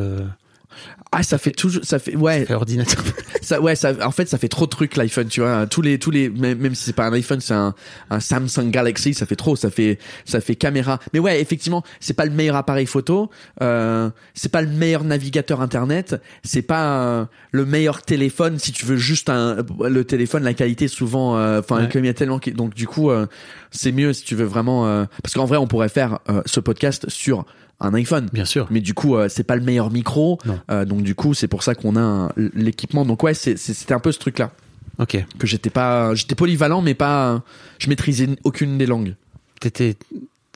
ah, 1.12 1.22
ça 1.22 1.38
fait 1.38 1.52
toujours, 1.52 1.84
ça 1.84 1.98
fait, 1.98 2.16
ouais, 2.16 2.40
ça 2.40 2.46
fait 2.46 2.54
ordinateur. 2.54 3.02
ça, 3.42 3.60
ouais, 3.60 3.76
ça, 3.76 3.92
en 4.06 4.10
fait, 4.10 4.28
ça 4.28 4.38
fait 4.38 4.48
trop 4.48 4.66
de 4.66 4.70
trucs 4.70 4.96
l'iPhone, 4.96 5.28
tu 5.28 5.40
vois. 5.40 5.66
Tous 5.66 5.80
les, 5.80 5.98
tous 5.98 6.10
les, 6.10 6.28
même, 6.28 6.58
même 6.58 6.74
si 6.74 6.84
c'est 6.84 6.92
pas 6.92 7.06
un 7.06 7.12
iPhone, 7.12 7.40
c'est 7.40 7.54
un, 7.54 7.74
un 8.10 8.20
Samsung 8.20 8.70
Galaxy, 8.70 9.14
ça 9.14 9.24
fait 9.24 9.36
trop, 9.36 9.56
ça 9.56 9.70
fait, 9.70 9.98
ça 10.24 10.40
fait 10.40 10.56
caméra. 10.56 10.98
Mais 11.12 11.18
ouais, 11.18 11.40
effectivement, 11.40 11.82
c'est 12.00 12.14
pas 12.14 12.24
le 12.24 12.32
meilleur 12.32 12.56
appareil 12.56 12.86
photo, 12.86 13.30
euh, 13.62 14.10
c'est 14.34 14.50
pas 14.50 14.62
le 14.62 14.68
meilleur 14.68 15.04
navigateur 15.04 15.60
internet, 15.60 16.16
c'est 16.44 16.62
pas 16.62 17.00
euh, 17.00 17.24
le 17.52 17.64
meilleur 17.64 18.02
téléphone 18.02 18.58
si 18.58 18.72
tu 18.72 18.84
veux 18.84 18.96
juste 18.96 19.30
un, 19.30 19.64
le 19.80 20.04
téléphone, 20.04 20.42
la 20.42 20.54
qualité 20.54 20.88
souvent, 20.88 21.36
euh, 21.38 21.60
enfin, 21.60 21.86
Ouais. 21.86 22.02
y 22.04 22.08
a 22.08 22.14
tellement, 22.14 22.40
donc 22.54 22.74
du 22.74 22.86
coup, 22.86 23.10
euh, 23.10 23.26
c'est 23.70 23.92
mieux 23.92 24.12
si 24.12 24.24
tu 24.24 24.34
veux 24.34 24.44
vraiment, 24.44 24.86
euh, 24.86 25.04
parce 25.22 25.34
qu'en 25.34 25.44
vrai, 25.44 25.56
on 25.56 25.66
pourrait 25.66 25.88
faire 25.88 26.18
euh, 26.28 26.42
ce 26.46 26.60
podcast 26.60 27.08
sur 27.08 27.44
un 27.80 27.92
iPhone. 27.94 28.28
Bien 28.32 28.44
sûr. 28.44 28.66
Mais 28.70 28.80
du 28.80 28.94
coup, 28.94 29.16
euh, 29.16 29.28
c'est 29.28 29.42
pas 29.44 29.56
le 29.56 29.62
meilleur 29.62 29.90
micro. 29.90 30.38
Euh, 30.70 30.84
donc 30.84 31.02
du 31.02 31.14
coup, 31.14 31.34
c'est 31.34 31.48
pour 31.48 31.62
ça 31.62 31.74
qu'on 31.74 31.96
a 31.96 32.32
l'équipement. 32.54 33.04
Donc 33.04 33.22
ouais, 33.22 33.34
c'est- 33.34 33.56
c'est- 33.56 33.74
c'était 33.74 33.94
un 33.94 33.98
peu 34.00 34.12
ce 34.12 34.18
truc-là 34.18 34.50
Ok. 34.98 35.22
que 35.38 35.46
j'étais 35.46 35.70
pas, 35.70 36.14
j'étais 36.14 36.34
polyvalent, 36.34 36.80
mais 36.82 36.94
pas, 36.94 37.42
je 37.78 37.88
maîtrisais 37.88 38.28
aucune 38.44 38.78
des 38.78 38.86
langues. 38.86 39.14
T'étais, 39.60 39.96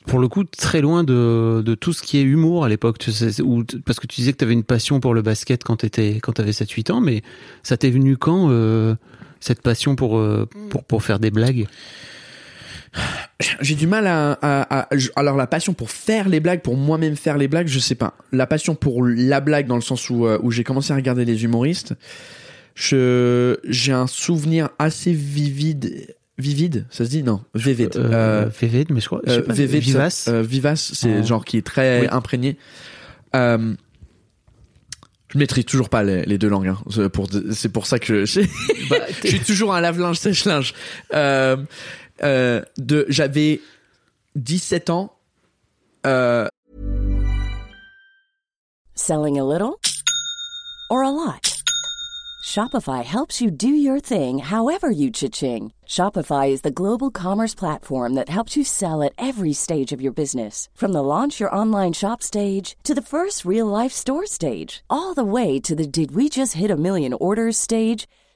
pour 0.06 0.18
le 0.18 0.28
coup, 0.28 0.44
très 0.44 0.80
loin 0.80 1.04
de, 1.04 1.62
de 1.64 1.74
tout 1.74 1.92
ce 1.92 2.02
qui 2.02 2.16
est 2.18 2.22
humour 2.22 2.64
à 2.64 2.68
l'époque. 2.70 2.98
Tu 2.98 3.12
sais, 3.12 3.42
ou- 3.42 3.64
parce 3.84 4.00
que 4.00 4.06
tu 4.06 4.16
disais 4.16 4.32
que 4.32 4.38
t'avais 4.38 4.54
une 4.54 4.64
passion 4.64 4.98
pour 5.00 5.12
le 5.12 5.20
basket 5.22 5.62
quand 5.62 5.76
t'étais, 5.76 6.20
quand 6.22 6.32
t'avais 6.32 6.52
7-8 6.52 6.90
ans, 6.90 7.00
mais 7.02 7.22
ça 7.62 7.76
t'est 7.76 7.90
venu 7.90 8.16
quand, 8.16 8.48
euh, 8.50 8.94
cette 9.40 9.60
passion 9.62 9.94
pour, 9.96 10.20
pour, 10.70 10.84
pour 10.84 11.02
faire 11.02 11.18
des 11.18 11.30
blagues? 11.30 11.66
J'ai 13.60 13.74
du 13.74 13.86
mal 13.86 14.06
à, 14.06 14.32
à- 14.42 14.80
à- 14.80 14.96
je- 14.96 15.08
alors 15.16 15.36
la 15.36 15.46
passion 15.46 15.72
pour 15.72 15.90
faire 15.90 16.28
les 16.28 16.40
blagues, 16.40 16.60
pour 16.60 16.76
moi-même 16.76 17.16
faire 17.16 17.38
les 17.38 17.48
blagues, 17.48 17.68
je 17.68 17.78
sais 17.78 17.94
pas. 17.94 18.14
La 18.32 18.46
passion 18.46 18.74
pour 18.74 19.04
la 19.06 19.40
blague 19.40 19.66
dans 19.66 19.76
le 19.76 19.80
sens 19.80 20.10
où, 20.10 20.26
euh, 20.26 20.38
où 20.42 20.50
j'ai 20.50 20.64
commencé 20.64 20.92
à 20.92 20.96
regarder 20.96 21.24
les 21.24 21.44
humoristes, 21.44 21.94
je, 22.74 23.56
j'ai 23.64 23.92
un 23.92 24.06
souvenir 24.06 24.70
assez 24.78 25.12
vivide, 25.12 26.14
vivide, 26.38 26.86
ça 26.90 27.04
se 27.04 27.10
dit? 27.10 27.22
Non, 27.22 27.42
vivide. 27.54 27.96
euh, 27.96 28.44
Euh, 28.46 28.50
VV, 28.60 28.86
mais 28.90 29.00
je 29.00 29.06
crois, 29.06 29.20
je 29.24 29.30
sais 29.32 29.38
Euh, 29.38 29.42
pas, 29.42 29.52
vivace. 29.54 30.14
ça- 30.14 30.30
euh, 30.32 30.42
vivace, 30.42 30.90
c'est 30.94 31.20
Oh. 31.22 31.26
genre 31.26 31.44
qui 31.44 31.56
est 31.58 31.66
très 31.66 32.02
Oui. 32.02 32.06
imprégné. 32.10 32.56
Euh, 33.36 33.74
je 35.32 35.38
maîtrise 35.38 35.64
toujours 35.64 35.88
pas 35.88 36.02
les, 36.02 36.24
les 36.24 36.38
deux 36.38 36.48
langues. 36.48 36.68
hein. 36.68 36.78
C'est 37.52 37.68
pour 37.72 37.86
ça 37.86 37.98
que 38.00 38.24
je, 38.24 38.40
Bah, 38.90 38.96
je 39.22 39.28
suis 39.28 39.40
toujours 39.40 39.72
un 39.74 39.80
lave-linge 39.80 40.16
sèche-linge. 40.18 40.74
Euh, 41.14 41.56
euh, 42.22 42.62
de 42.76 43.06
j'avais 43.08 43.60
17 44.36 44.90
ans. 44.90 45.12
Euh, 46.06 46.48
Selling 48.94 49.38
a 49.38 49.44
little 49.44 49.80
or 50.90 51.02
a 51.02 51.10
lot? 51.10 51.50
Shopify 52.44 53.04
helps 53.04 53.40
you 53.40 53.50
do 53.50 53.68
your 53.68 54.00
thing 54.00 54.40
however 54.40 54.90
you 54.90 55.10
cha-ching. 55.10 55.72
Shopify 55.86 56.50
is 56.50 56.62
the 56.62 56.70
global 56.70 57.10
commerce 57.10 57.54
platform 57.54 58.14
that 58.14 58.28
helps 58.28 58.56
you 58.56 58.64
sell 58.64 59.02
at 59.02 59.12
every 59.16 59.52
stage 59.52 59.92
of 59.92 60.00
your 60.00 60.12
business. 60.12 60.68
From 60.74 60.92
the 60.92 61.02
launch 61.02 61.38
your 61.38 61.54
online 61.54 61.92
shop 61.92 62.22
stage 62.22 62.76
to 62.82 62.94
the 62.94 63.08
first 63.14 63.44
real 63.44 63.66
life 63.66 63.92
store 63.92 64.26
stage, 64.26 64.82
all 64.90 65.14
the 65.14 65.24
way 65.24 65.60
to 65.60 65.76
the 65.76 65.86
did 65.86 66.10
we 66.12 66.28
just 66.28 66.54
hit 66.54 66.70
a 66.70 66.76
million 66.76 67.12
orders 67.12 67.56
stage. 67.56 68.08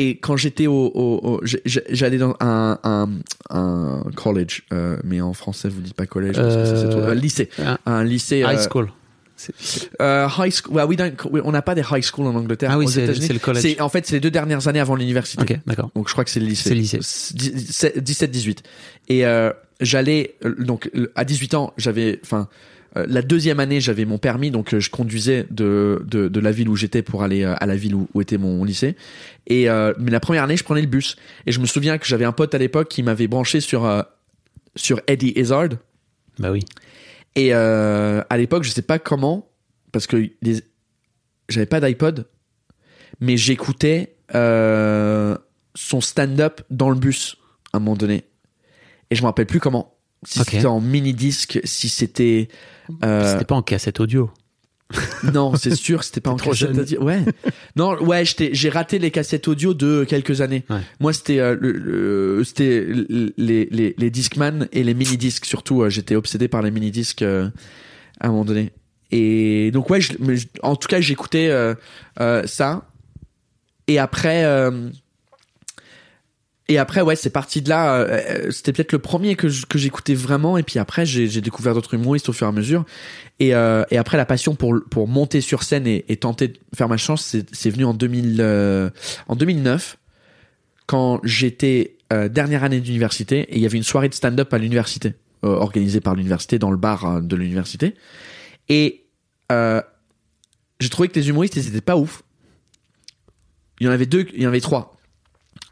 et 0.00 0.16
quand 0.18 0.36
j'étais 0.36 0.66
au, 0.66 1.40
j'allais 1.64 2.18
dans 2.18 2.34
un, 2.40 2.78
un, 2.82 3.08
un 3.50 4.02
college, 4.16 4.62
euh, 4.72 4.96
mais 5.04 5.20
en 5.20 5.32
français 5.34 5.68
vous 5.68 5.80
dites 5.80 5.94
pas 5.94 6.06
collège, 6.06 6.36
parce 6.36 6.54
que 6.56 6.64
ça, 6.64 6.76
c'est 6.80 6.88
trop- 6.88 7.00
Euh, 7.00 7.10
euh, 7.10 7.14
lycée, 7.14 7.48
un- 7.58 7.78
un 7.86 8.04
lycée. 8.04 8.38
High 8.40 8.58
euh, 8.58 8.68
school. 8.68 8.88
Euh, 10.02 10.28
high 10.38 10.52
school. 10.52 10.74
we 10.86 10.96
don't- 10.98 11.14
we- 11.30 11.42
on 11.44 11.52
n'a 11.52 11.62
pas 11.62 11.74
des 11.74 11.82
high 11.90 12.02
school 12.02 12.26
en 12.26 12.34
Angleterre. 12.34 12.70
Ah 12.72 12.78
oui, 12.78 12.86
c'est- 12.88 13.06
le 13.32 13.38
college. 13.38 13.62
C'est- 13.62 13.80
En 13.80 13.88
fait, 13.88 14.06
c'est 14.06 14.16
les 14.16 14.20
deux 14.20 14.30
dernières 14.30 14.68
années 14.68 14.80
avant 14.80 14.94
l'université. 14.96 15.42
Ok, 15.42 15.58
d'accord. 15.66 15.90
Donc 15.94 16.08
je 16.08 16.12
crois 16.12 16.24
que 16.24 16.30
c'est 16.30 16.40
le 16.40 16.46
lycée. 16.46 16.68
C'est 16.68 16.74
le 16.74 16.80
lycée. 16.80 16.98
17-18. 18.00 18.58
Et 19.08 19.24
euh, 19.24 19.50
j'allais 19.80 20.34
donc 20.58 20.90
à 21.14 21.24
18 21.24 21.54
ans, 21.54 21.72
j'avais, 21.78 22.20
enfin, 22.22 22.48
euh, 22.96 23.06
la 23.08 23.22
deuxième 23.22 23.60
année, 23.60 23.80
j'avais 23.80 24.04
mon 24.04 24.18
permis, 24.18 24.50
donc 24.50 24.74
euh, 24.74 24.80
je 24.80 24.90
conduisais 24.90 25.46
de, 25.50 26.02
de, 26.06 26.28
de 26.28 26.40
la 26.40 26.50
ville 26.50 26.68
où 26.68 26.76
j'étais 26.76 27.02
pour 27.02 27.22
aller 27.22 27.44
euh, 27.44 27.54
à 27.58 27.66
la 27.66 27.76
ville 27.76 27.94
où, 27.94 28.08
où 28.14 28.20
était 28.20 28.38
mon 28.38 28.64
lycée. 28.64 28.96
Et 29.46 29.66
mais 29.98 30.10
la 30.10 30.20
première 30.20 30.44
année, 30.44 30.56
je 30.56 30.64
prenais 30.64 30.80
le 30.80 30.86
bus. 30.86 31.16
Et 31.46 31.52
je 31.52 31.60
me 31.60 31.66
souviens 31.66 31.98
que 31.98 32.06
j'avais 32.06 32.24
un 32.24 32.32
pote 32.32 32.54
à 32.54 32.58
l'époque 32.58 32.88
qui 32.88 33.02
m'avait 33.02 33.26
branché 33.26 33.60
sur 33.60 34.04
sur 34.76 35.00
Eddie 35.08 35.32
Izzard. 35.34 35.70
Bah 36.38 36.52
oui. 36.52 36.64
Et 37.34 37.52
à 37.52 38.36
l'époque, 38.36 38.62
je 38.62 38.70
sais 38.70 38.82
pas 38.82 39.00
comment, 39.00 39.50
parce 39.90 40.06
que 40.06 40.30
les... 40.40 40.62
j'avais 41.48 41.66
pas 41.66 41.80
d'iPod, 41.80 42.28
mais 43.20 43.36
j'écoutais 43.36 44.14
euh, 44.36 45.36
son 45.74 46.00
stand-up 46.00 46.60
dans 46.70 46.90
le 46.90 46.96
bus 46.96 47.36
à 47.72 47.78
un 47.78 47.80
moment 47.80 47.96
donné. 47.96 48.24
Et 49.10 49.16
je 49.16 49.22
me 49.22 49.26
rappelle 49.26 49.46
plus 49.46 49.60
comment. 49.60 49.96
Si 50.22 50.38
c'était 50.38 50.66
en 50.66 50.80
mini-disque, 50.80 51.60
si 51.64 51.88
c'était... 51.88 52.48
euh, 53.04 53.32
C'était 53.32 53.44
pas 53.44 53.54
en 53.54 53.62
cassette 53.62 54.00
audio. 54.00 54.30
non, 55.34 55.54
c'est 55.54 55.76
sûr, 55.76 56.02
c'était 56.02 56.20
pas 56.20 56.30
en 56.30 56.36
trop 56.36 56.50
cassette 56.50 56.70
jeune. 56.74 56.80
audio. 56.80 57.02
Ouais. 57.04 57.20
Non, 57.76 57.96
ouais, 58.02 58.24
j'ai 58.24 58.68
raté 58.70 58.98
les 58.98 59.12
cassettes 59.12 59.46
audio 59.46 59.72
de 59.72 60.02
quelques 60.04 60.40
années. 60.40 60.64
Ouais. 60.68 60.80
Moi, 60.98 61.12
c'était 61.12 61.38
euh, 61.38 61.56
le, 61.60 61.70
le- 61.72 62.42
c'était 62.44 62.86
les, 63.36 63.68
les, 63.70 63.94
les 63.96 64.10
Discman 64.10 64.66
et 64.72 64.82
les 64.82 64.94
mini-disques 64.94 65.44
surtout. 65.44 65.82
euh, 65.82 65.90
J'étais 65.90 66.16
obsédé 66.16 66.48
par 66.48 66.62
les 66.62 66.72
mini-disques 66.72 67.22
euh, 67.22 67.48
à 68.18 68.26
un 68.26 68.30
moment 68.30 68.44
donné. 68.44 68.72
Et 69.12 69.70
donc, 69.72 69.90
ouais, 69.90 70.00
je- 70.00 70.14
mais 70.18 70.36
je- 70.36 70.48
en 70.62 70.74
tout 70.74 70.88
cas, 70.88 71.00
j'écoutais 71.00 71.52
ça. 72.46 72.82
Et 73.86 73.98
après... 74.00 74.44
et 76.70 76.78
après, 76.78 77.00
ouais, 77.00 77.16
c'est 77.16 77.30
parti 77.30 77.62
de 77.62 77.68
là. 77.68 77.96
euh, 77.96 78.06
euh, 78.10 78.50
C'était 78.52 78.72
peut-être 78.72 78.92
le 78.92 79.00
premier 79.00 79.34
que 79.34 79.48
que 79.66 79.76
j'écoutais 79.76 80.14
vraiment. 80.14 80.56
Et 80.56 80.62
puis 80.62 80.78
après, 80.78 81.04
j'ai 81.04 81.40
découvert 81.40 81.74
d'autres 81.74 81.94
humoristes 81.94 82.28
au 82.28 82.32
fur 82.32 82.46
et 82.46 82.50
à 82.50 82.52
mesure. 82.52 82.84
Et, 83.40 83.56
euh, 83.56 83.82
et 83.90 83.98
après, 83.98 84.16
la 84.16 84.24
passion 84.24 84.54
pour, 84.54 84.76
pour 84.88 85.08
monter 85.08 85.40
sur 85.40 85.64
scène 85.64 85.88
et, 85.88 86.16
tenter 86.16 86.46
de 86.46 86.58
faire 86.76 86.88
ma 86.88 86.96
chance, 86.96 87.36
c'est 87.50 87.70
venu 87.70 87.84
en, 87.84 87.92
2000, 87.92 88.36
euh, 88.38 88.88
en 89.26 89.34
2009, 89.34 89.96
quand 90.86 91.20
j'étais 91.24 91.96
euh, 92.12 92.28
dernière 92.28 92.62
année 92.62 92.80
d'université. 92.80 93.40
Et 93.52 93.56
il 93.56 93.62
y 93.62 93.66
avait 93.66 93.78
une 93.78 93.82
soirée 93.82 94.08
de 94.08 94.14
stand-up 94.14 94.54
à 94.54 94.58
l'université, 94.58 95.14
euh, 95.44 95.48
organisée 95.48 96.00
par 96.00 96.14
l'université, 96.14 96.60
dans 96.60 96.70
le 96.70 96.76
bar 96.76 97.20
de 97.20 97.34
l'université. 97.34 97.96
Et 98.68 99.06
j'ai 99.50 100.88
trouvé 100.88 101.08
que 101.08 101.18
les 101.18 101.28
humoristes, 101.28 101.56
ils 101.56 101.66
étaient 101.66 101.80
pas 101.80 101.96
ouf. 101.96 102.22
Il 103.80 103.86
y 103.86 103.88
en 103.88 103.92
avait 103.92 104.06
deux, 104.06 104.24
il 104.34 104.42
y 104.42 104.46
en 104.46 104.50
avait 104.50 104.60
trois. 104.60 104.99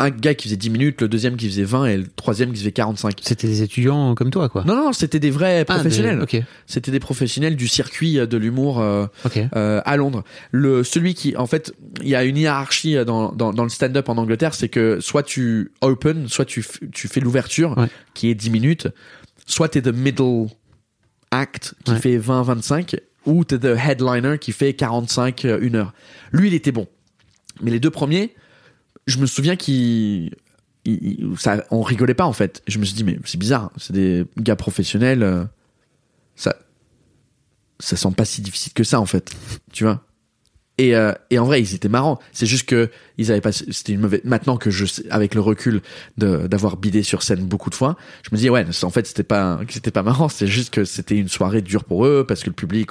Un 0.01 0.11
gars 0.11 0.35
qui 0.35 0.47
faisait 0.47 0.57
10 0.57 0.71
minutes, 0.71 1.01
le 1.01 1.09
deuxième 1.09 1.37
qui 1.37 1.49
faisait 1.49 1.65
20 1.65 1.87
et 1.87 1.97
le 1.97 2.07
troisième 2.07 2.53
qui 2.53 2.59
faisait 2.61 2.71
45. 2.71 3.17
C'était 3.21 3.49
des 3.49 3.63
étudiants 3.63 4.15
comme 4.15 4.31
toi, 4.31 4.49
quoi. 4.49 4.63
Non, 4.65 4.77
non, 4.77 4.93
c'était 4.93 5.19
des 5.19 5.31
vrais 5.33 5.57
Ah, 5.57 5.59
des- 5.59 5.65
professionnels. 5.65 6.21
Ok. 6.23 6.41
C'était 6.67 6.93
des 6.93 7.01
professionnels 7.01 7.57
du 7.57 7.67
circuit 7.67 8.17
euh, 8.21 8.27
de 8.27 8.37
l'humour 8.37 8.81
euh, 8.81 9.07
euh, 9.57 9.81
à 9.85 9.97
Londres. 9.97 10.23
Le 10.53 10.85
celui 10.85 11.15
qui, 11.15 11.37
en 11.37 11.47
fait, 11.47 11.73
il 12.01 12.09
y 12.09 12.15
a 12.15 12.23
une 12.23 12.37
hiérarchie 12.37 12.97
euh, 12.97 13.05
dans, 13.05 13.33
dans, 13.33 13.53
dans 13.53 13.65
le 13.65 13.71
stand-up 13.71 14.09
en 14.09 14.19
Angleterre, 14.19 14.55
c'est 14.55 14.69
que 14.69 15.01
soit 15.01 15.25
tu 15.25 15.73
open, 15.81 16.29
soit 16.29 16.45
tu, 16.45 16.65
tu 16.93 17.09
fais 17.09 17.19
l'ouverture, 17.19 17.77
Ouais. 17.77 17.89
qui 18.15 18.31
est 18.31 18.37
10 18.37 18.51
minutes, 18.51 18.87
soit 19.47 19.69
t'es 19.69 19.83
the 19.83 19.89
middle 19.93 20.47
act, 21.33 21.75
qui 21.85 21.91
Ouais. 21.93 21.99
fait 21.99 22.19
20-25, 22.19 23.01
ou 23.27 23.43
t'es 23.45 23.59
the 23.59 23.77
headliner, 23.77 24.39
qui 24.39 24.53
fait 24.53 24.75
45, 24.75 25.45
euh, 25.45 25.59
une 25.61 25.75
heure. 25.75 25.93
Lui, 26.31 26.47
il 26.47 26.55
était 26.55 26.71
bon. 26.73 26.87
Mais 27.61 27.73
les 27.73 27.81
deux 27.81 27.91
premiers, 27.91 28.35
je 29.09 29.19
me 29.19 29.27
souviens 29.27 29.57
qu'il... 29.57 30.31
on 31.71 31.83
rigolait 31.83 32.15
pas 32.15 32.27
en 32.27 32.33
fait. 32.33 32.63
Je 32.69 32.79
me 32.79 32.85
suis 32.85 32.95
dit 32.95 33.05
mais 33.05 33.19
c'est 33.25 33.39
bizarre, 33.39 33.73
c'est 33.77 33.93
des 33.93 34.25
gars 34.37 34.57
professionnels, 34.57 35.23
euh, 35.23 35.45
ça, 36.37 36.55
ça 37.81 37.97
semble 37.97 38.15
pas 38.15 38.25
si 38.25 38.43
difficile 38.43 38.73
que 38.73 38.85
ça 38.85 39.01
en 39.01 39.07
fait, 39.07 39.33
tu 39.73 39.85
vois. 39.85 40.05
Et, 40.81 40.95
euh, 40.95 41.13
et 41.31 41.41
en 41.41 41.45
vrai, 41.45 41.61
ils 41.61 41.75
étaient 41.75 41.89
marrants. 41.89 42.21
C'est 42.33 42.47
juste 42.47 42.69
que 42.69 42.89
ils 43.19 43.33
avaient 43.33 43.41
pas. 43.41 43.51
C'était 43.51 43.93
une 43.93 44.01
mauvaise. 44.01 44.21
Maintenant 44.23 44.57
que 44.57 44.71
je, 44.71 44.85
avec 45.11 45.35
le 45.35 45.41
recul 45.41 45.83
d'avoir 46.17 46.77
bidé 46.77 47.03
sur 47.03 47.25
scène 47.25 47.45
beaucoup 47.45 47.69
de 47.69 47.75
fois, 47.75 47.97
je 48.23 48.29
me 48.31 48.37
dis 48.37 48.49
ouais, 48.49 48.65
en 48.83 48.91
fait, 48.91 49.05
c'était 49.09 49.25
pas, 49.25 49.59
c'était 49.69 49.91
pas 49.91 50.05
marrant. 50.05 50.29
C'est 50.29 50.47
juste 50.47 50.73
que 50.73 50.85
c'était 50.85 51.17
une 51.17 51.29
soirée 51.29 51.63
dure 51.63 51.83
pour 51.83 52.07
eux 52.07 52.25
parce 52.27 52.45
que 52.45 52.51
le 52.51 52.55
public. 52.55 52.91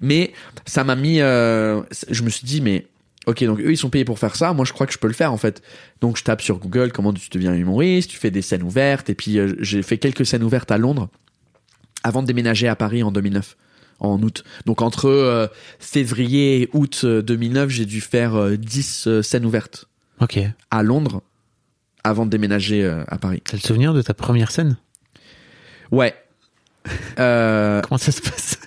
Mais 0.00 0.32
ça 0.66 0.82
m'a 0.82 0.96
mis. 0.96 1.20
euh, 1.20 1.80
je 2.10 2.22
me 2.24 2.28
suis 2.28 2.44
dit 2.44 2.60
mais 2.60 2.88
ok, 3.26 3.44
donc 3.44 3.60
eux 3.60 3.70
ils 3.72 3.76
sont 3.76 3.90
payés 3.90 4.04
pour 4.04 4.18
faire 4.18 4.36
ça. 4.36 4.52
Moi, 4.52 4.64
je 4.64 4.72
crois 4.72 4.86
que 4.86 4.92
je 4.92 4.98
peux 4.98 5.08
le 5.08 5.14
faire 5.14 5.32
en 5.32 5.36
fait. 5.36 5.62
Donc 6.00 6.16
je 6.16 6.24
tape 6.24 6.42
sur 6.42 6.58
Google 6.58 6.92
comment 6.92 7.12
tu 7.12 7.28
deviens 7.30 7.54
humoriste. 7.54 8.10
Tu 8.10 8.16
fais 8.16 8.30
des 8.30 8.42
scènes 8.42 8.62
ouvertes 8.62 9.10
et 9.10 9.14
puis 9.14 9.38
euh, 9.38 9.54
j'ai 9.60 9.82
fait 9.82 9.98
quelques 9.98 10.26
scènes 10.26 10.42
ouvertes 10.42 10.70
à 10.70 10.78
Londres 10.78 11.08
avant 12.02 12.22
de 12.22 12.26
déménager 12.26 12.66
à 12.68 12.76
Paris 12.76 13.02
en 13.02 13.12
2009 13.12 13.56
en 14.00 14.22
août. 14.22 14.44
Donc 14.64 14.80
entre 14.80 15.06
euh, 15.08 15.46
février 15.78 16.62
et 16.62 16.70
août 16.72 17.02
euh, 17.04 17.20
2009, 17.22 17.68
j'ai 17.68 17.84
dû 17.84 18.00
faire 18.00 18.34
euh, 18.36 18.56
10 18.56 19.04
euh, 19.06 19.22
scènes 19.22 19.44
ouvertes 19.44 19.86
Ok. 20.20 20.38
à 20.70 20.82
Londres 20.82 21.22
avant 22.02 22.24
de 22.24 22.30
déménager 22.30 22.82
euh, 22.82 23.04
à 23.08 23.18
Paris. 23.18 23.42
T'as 23.44 23.58
le 23.58 23.62
souvenir 23.62 23.92
de 23.92 24.00
ta 24.00 24.14
première 24.14 24.50
scène? 24.50 24.76
Ouais. 25.90 26.14
Euh, 27.18 27.82
Comment 27.82 27.98
ça 27.98 28.10
se 28.10 28.22
passe? 28.22 28.58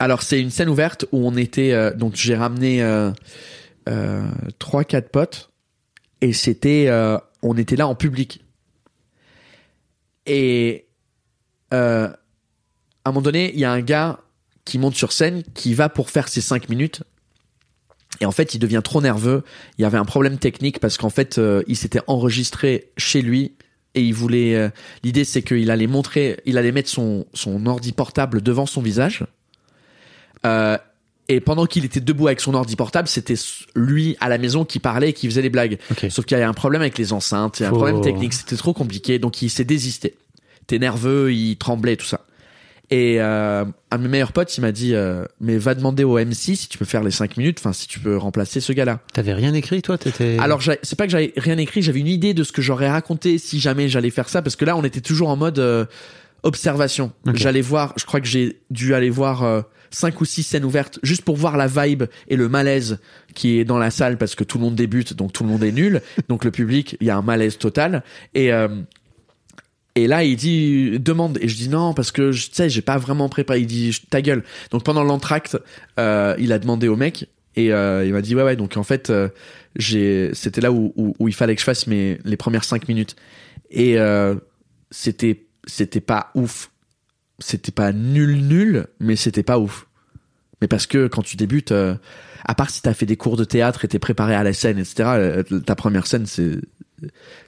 alors 0.00 0.22
c'est 0.22 0.40
une 0.40 0.50
scène 0.50 0.68
ouverte 0.68 1.04
où 1.12 1.24
on 1.24 1.36
était 1.36 1.72
euh, 1.72 1.94
donc 1.94 2.16
j'ai 2.16 2.34
ramené 2.34 2.82
euh, 2.82 3.10
euh, 3.10 3.12
trois 4.58 4.84
quatre 4.84 5.10
potes 5.10 5.50
et 6.20 6.32
c'était 6.32 6.86
euh, 6.88 7.18
on 7.42 7.56
était 7.56 7.76
là 7.76 7.86
en 7.86 7.94
public. 7.94 8.44
Et 10.26 10.86
euh, 11.72 12.08
à 12.08 13.08
un 13.08 13.12
moment 13.12 13.22
donné 13.22 13.52
il 13.52 13.60
y 13.60 13.64
a 13.64 13.72
un 13.72 13.80
gars 13.80 14.20
qui 14.64 14.78
monte 14.78 14.94
sur 14.94 15.12
scène 15.12 15.42
qui 15.54 15.74
va 15.74 15.88
pour 15.88 16.10
faire 16.10 16.28
ses 16.28 16.40
cinq 16.40 16.68
minutes. 16.68 17.02
Et 18.20 18.26
en 18.26 18.32
fait 18.32 18.54
il 18.54 18.58
devient 18.58 18.82
trop 18.84 19.00
nerveux. 19.00 19.44
Il 19.78 19.82
y 19.82 19.84
avait 19.84 19.98
un 19.98 20.04
problème 20.04 20.38
technique 20.38 20.78
parce 20.78 20.98
qu'en 20.98 21.10
fait 21.10 21.38
euh, 21.38 21.62
il 21.66 21.76
s'était 21.76 22.02
enregistré 22.06 22.92
chez 22.96 23.22
lui 23.22 23.54
et 23.94 24.02
il 24.02 24.14
voulait 24.14 24.54
euh, 24.54 24.68
l'idée 25.02 25.24
c'est 25.24 25.42
qu'il 25.42 25.70
allait 25.70 25.86
montrer 25.86 26.40
il 26.44 26.58
allait 26.58 26.70
mettre 26.70 26.90
son 26.90 27.26
son 27.34 27.66
ordi 27.66 27.92
portable 27.92 28.42
devant 28.42 28.66
son 28.66 28.82
visage. 28.82 29.24
Euh, 30.44 30.78
et 31.30 31.40
pendant 31.40 31.64
qu'il 31.66 31.84
était 31.84 32.00
debout 32.00 32.26
avec 32.26 32.40
son 32.40 32.54
ordi 32.54 32.74
portable, 32.74 33.06
c'était 33.06 33.36
lui 33.76 34.16
à 34.18 34.28
la 34.28 34.36
maison 34.36 34.64
qui 34.64 34.80
parlait 34.80 35.10
et 35.10 35.12
qui 35.12 35.28
faisait 35.28 35.42
les 35.42 35.48
blagues. 35.48 35.78
Sauf 36.08 36.24
qu'il 36.24 36.36
y 36.36 36.40
a 36.40 36.48
un 36.48 36.52
problème 36.52 36.82
avec 36.82 36.98
les 36.98 37.12
enceintes, 37.12 37.60
il 37.60 37.62
y 37.62 37.66
a 37.66 37.68
un 37.68 37.72
problème 37.72 38.00
technique, 38.00 38.32
c'était 38.32 38.56
trop 38.56 38.72
compliqué, 38.72 39.20
donc 39.20 39.40
il 39.40 39.48
s'est 39.48 39.64
désisté. 39.64 40.16
T'es 40.66 40.80
nerveux, 40.80 41.32
il 41.32 41.56
tremblait, 41.56 41.96
tout 41.96 42.06
ça. 42.06 42.22
Et 42.90 43.20
euh, 43.20 43.64
un 43.92 43.98
de 43.98 44.02
mes 44.02 44.08
meilleurs 44.08 44.32
potes, 44.32 44.56
il 44.58 44.62
m'a 44.62 44.72
dit, 44.72 44.92
euh, 44.94 45.24
mais 45.40 45.56
va 45.56 45.76
demander 45.76 46.02
au 46.02 46.18
MC 46.18 46.56
si 46.56 46.68
tu 46.68 46.76
peux 46.76 46.84
faire 46.84 47.04
les 47.04 47.12
5 47.12 47.36
minutes, 47.36 47.58
enfin 47.60 47.72
si 47.72 47.86
tu 47.86 48.00
peux 48.00 48.16
remplacer 48.16 48.58
ce 48.58 48.72
gars-là. 48.72 48.98
T'avais 49.12 49.32
rien 49.32 49.54
écrit, 49.54 49.82
toi? 49.82 49.96
T'étais. 49.96 50.36
Alors 50.40 50.60
c'est 50.60 50.98
pas 50.98 51.06
que 51.06 51.12
j'avais 51.12 51.32
rien 51.36 51.58
écrit, 51.58 51.82
j'avais 51.82 52.00
une 52.00 52.08
idée 52.08 52.34
de 52.34 52.42
ce 52.42 52.50
que 52.50 52.62
j'aurais 52.62 52.90
raconté 52.90 53.38
si 53.38 53.60
jamais 53.60 53.88
j'allais 53.88 54.10
faire 54.10 54.28
ça, 54.28 54.42
parce 54.42 54.56
que 54.56 54.64
là 54.64 54.76
on 54.76 54.82
était 54.82 55.00
toujours 55.00 55.28
en 55.28 55.36
mode 55.36 55.60
euh, 55.60 55.84
observation. 56.42 57.12
J'allais 57.34 57.60
voir, 57.60 57.92
je 57.96 58.04
crois 58.04 58.20
que 58.20 58.26
j'ai 58.26 58.60
dû 58.70 58.94
aller 58.94 59.10
voir 59.10 59.44
euh, 59.44 59.62
cinq 59.90 60.20
ou 60.20 60.24
six 60.24 60.42
scènes 60.42 60.64
ouvertes 60.64 60.98
juste 61.02 61.22
pour 61.22 61.36
voir 61.36 61.56
la 61.56 61.66
vibe 61.66 62.04
et 62.28 62.36
le 62.36 62.48
malaise 62.48 62.98
qui 63.34 63.58
est 63.58 63.64
dans 63.64 63.78
la 63.78 63.90
salle 63.90 64.18
parce 64.18 64.34
que 64.34 64.44
tout 64.44 64.58
le 64.58 64.64
monde 64.64 64.74
débute, 64.74 65.14
donc 65.14 65.32
tout 65.32 65.44
le 65.44 65.50
monde 65.50 65.64
est 65.64 65.72
nul, 65.72 66.00
donc 66.28 66.44
le 66.44 66.50
public, 66.50 66.96
il 67.00 67.06
y 67.06 67.10
a 67.10 67.16
un 67.16 67.22
malaise 67.22 67.58
total 67.58 68.02
et 68.34 68.52
euh, 68.52 68.68
et 69.94 70.06
là, 70.06 70.24
il 70.24 70.36
dit 70.36 70.98
demande 71.00 71.38
et 71.40 71.48
je 71.48 71.56
dis 71.56 71.68
non 71.68 71.94
parce 71.94 72.12
que 72.12 72.32
je 72.32 72.48
sais, 72.50 72.70
j'ai 72.70 72.82
pas 72.82 72.98
vraiment 72.98 73.28
préparé. 73.28 73.60
Il 73.60 73.66
dit 73.66 73.96
ta 74.08 74.22
gueule. 74.22 74.44
Donc 74.70 74.84
pendant 74.84 75.02
l'entracte, 75.02 75.58
euh, 75.98 76.34
il 76.38 76.52
a 76.52 76.58
demandé 76.58 76.88
au 76.88 76.96
mec 76.96 77.28
et 77.56 77.72
euh, 77.72 78.04
il 78.06 78.12
m'a 78.12 78.22
dit 78.22 78.34
ouais 78.34 78.42
ouais. 78.42 78.56
Donc 78.56 78.76
en 78.76 78.82
fait, 78.82 79.10
euh, 79.10 79.28
j'ai 79.76 80.30
c'était 80.32 80.60
là 80.60 80.70
où, 80.72 80.92
où 80.96 81.14
où 81.18 81.28
il 81.28 81.34
fallait 81.34 81.54
que 81.54 81.60
je 81.60 81.64
fasse 81.64 81.86
mes 81.86 82.18
les 82.24 82.36
premières 82.36 82.64
cinq 82.64 82.88
minutes 82.88 83.16
et 83.70 83.96
c'était 84.90 85.46
c'était 85.66 86.00
pas 86.00 86.30
ouf. 86.34 86.70
C'était 87.40 87.72
pas 87.72 87.92
nul 87.92 88.46
nul, 88.46 88.86
mais 89.00 89.16
c'était 89.16 89.42
pas 89.42 89.58
ouf. 89.58 89.86
Mais 90.60 90.68
parce 90.68 90.86
que 90.86 91.06
quand 91.06 91.22
tu 91.22 91.36
débutes, 91.36 91.72
euh, 91.72 91.94
à 92.44 92.54
part 92.54 92.70
si 92.70 92.82
t'as 92.82 92.92
fait 92.94 93.06
des 93.06 93.16
cours 93.16 93.36
de 93.36 93.44
théâtre 93.44 93.84
et 93.84 93.88
t'es 93.88 93.98
préparé 93.98 94.34
à 94.34 94.42
la 94.42 94.52
scène, 94.52 94.78
etc. 94.78 94.94
euh, 95.14 95.42
Ta 95.64 95.74
première 95.74 96.06
scène, 96.06 96.26
c'est 96.26 96.58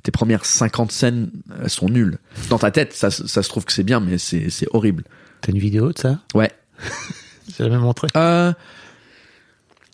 tes 0.03 0.11
premières 0.11 0.47
50 0.47 0.91
scènes 0.91 1.31
elles 1.63 1.69
sont 1.69 1.89
nulles. 1.89 2.19
Dans 2.49 2.59
ta 2.59 2.71
tête, 2.71 2.95
ça, 2.95 3.11
ça 3.11 3.43
se 3.43 3.49
trouve 3.49 3.67
que 3.67 3.73
c'est 3.73 3.83
bien, 3.83 4.01
mais 4.01 4.17
c'est 4.17 4.49
c'est 4.49 4.67
horrible. 4.73 5.05
T'as 5.43 5.53
une 5.53 5.59
vidéo 5.59 5.93
de 5.93 5.99
ça? 5.99 6.21
Ouais. 6.35 6.51
J'ai 7.49 7.65
jamais 7.65 7.77
montré. 7.79 8.09
Euh, 8.17 8.53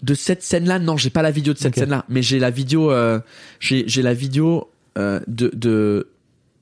de 0.02 0.14
cette 0.14 0.42
scène-là, 0.42 0.78
non, 0.78 0.96
j'ai 0.96 1.10
pas 1.10 1.22
la 1.22 1.32
vidéo 1.32 1.54
de 1.54 1.58
cette 1.58 1.74
scène-là, 1.74 2.04
mais 2.08 2.22
j'ai 2.22 2.38
la 2.38 2.50
vidéo, 2.50 2.92
euh, 2.92 3.18
j'ai 3.58 3.82
j'ai 3.88 4.02
la 4.02 4.14
vidéo 4.14 4.70
euh, 4.96 5.20
de 5.26 5.50
de 5.54 6.08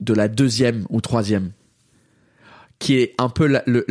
de 0.01 0.15
la 0.15 0.29
deuxième 0.29 0.87
ou 0.89 1.01
troisième, 1.03 1.51
qui 2.79 2.97
est 2.99 3.15
un 3.19 3.29
peu 3.29 3.47
la, 3.47 3.63
le, 3.67 3.85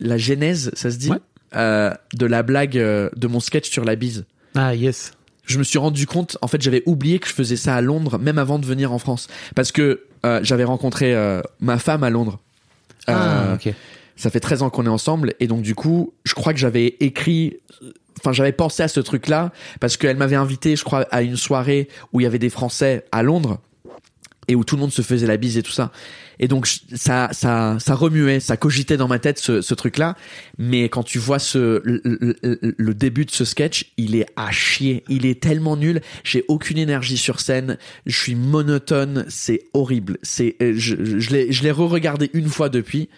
la 0.00 0.18
genèse, 0.18 0.70
ça 0.74 0.90
se 0.90 0.96
dit, 0.96 1.10
Ouais. 1.10 1.18
euh, 1.56 1.92
de 2.14 2.26
la 2.26 2.42
blague 2.42 2.78
euh, 2.78 3.10
de 3.16 3.26
mon 3.26 3.40
sketch 3.40 3.68
sur 3.70 3.84
la 3.84 3.96
bise. 3.96 4.24
Ah 4.54 4.74
yes. 4.74 5.12
je 5.46 5.58
me 5.58 5.64
suis 5.64 5.78
rendu 5.78 6.06
compte, 6.06 6.36
en 6.42 6.46
fait, 6.48 6.60
j'avais 6.62 6.82
oublié 6.86 7.18
que 7.18 7.28
je 7.28 7.34
faisais 7.34 7.56
ça 7.56 7.74
à 7.74 7.80
Londres, 7.80 8.18
même 8.18 8.38
avant 8.38 8.58
de 8.58 8.66
venir 8.66 8.92
en 8.92 8.98
France, 8.98 9.26
parce 9.56 9.72
que 9.72 10.02
euh, 10.26 10.40
j'avais 10.42 10.64
rencontré 10.64 11.14
ma 11.60 11.78
femme 11.78 12.04
à 12.04 12.10
Londres. 12.10 12.38
Ah 13.06 13.54
ok. 13.54 13.72
Ça 14.16 14.28
fait 14.30 14.40
13 14.40 14.62
ans 14.62 14.70
qu'on 14.70 14.84
est 14.84 14.90
ensemble 14.90 15.32
et 15.40 15.46
donc 15.46 15.62
du 15.62 15.74
coup, 15.74 16.12
je 16.24 16.34
crois 16.34 16.52
que 16.52 16.58
j'avais 16.58 16.96
écrit 17.00 17.56
enfin 18.18 18.32
j'avais 18.34 18.52
pensé 18.52 18.82
à 18.82 18.88
ce 18.88 19.00
truc 19.00 19.28
là 19.28 19.50
parce 19.80 19.96
qu'elle 19.96 20.18
m'avait 20.18 20.36
invité 20.36 20.76
je 20.76 20.84
crois 20.84 21.06
à 21.10 21.22
une 21.22 21.36
soirée 21.38 21.88
où 22.12 22.20
il 22.20 22.24
y 22.24 22.26
avait 22.26 22.38
des 22.38 22.50
français 22.50 23.06
à 23.12 23.22
Londres 23.22 23.60
et 24.46 24.54
où 24.54 24.62
tout 24.62 24.76
le 24.76 24.80
monde 24.82 24.92
se 24.92 25.00
faisait 25.00 25.26
la 25.26 25.38
bise 25.38 25.56
et 25.56 25.62
tout 25.62 25.70
ça 25.72 25.90
et 26.40 26.48
donc 26.48 26.66
ça 26.66 27.28
ça 27.32 27.76
ça 27.78 27.94
remuait 27.94 28.40
ça 28.40 28.56
cogitait 28.56 28.96
dans 28.96 29.06
ma 29.06 29.18
tête 29.20 29.38
ce, 29.38 29.60
ce 29.60 29.74
truc 29.74 29.98
là 29.98 30.16
mais 30.58 30.88
quand 30.88 31.04
tu 31.04 31.18
vois 31.20 31.38
ce 31.38 31.80
le, 31.84 32.00
le- 32.04 32.58
le 32.76 32.94
début 32.94 33.24
de 33.26 33.30
ce 33.30 33.44
sketch 33.44 33.92
il 33.96 34.16
est 34.16 34.26
à 34.36 34.50
chier. 34.50 35.04
Il 35.08 35.26
est 35.26 35.40
tellement 35.40 35.76
nul. 35.76 36.00
J'ai 36.24 36.44
aucune 36.48 36.78
énergie 36.78 37.16
sur 37.18 37.40
scène. 37.40 37.76
Je 38.06 38.16
suis 38.18 38.34
monotone. 38.34 39.26
C'est 39.28 39.64
horrible. 39.74 40.18
C'est 40.22 40.56
euh, 40.62 40.72
je, 40.74 40.96
je 41.18 41.62
l'ai 41.62 41.70
re-regardé 41.70 42.30
une 42.32 42.48
fois 42.48 42.68
depuis. 42.68 43.08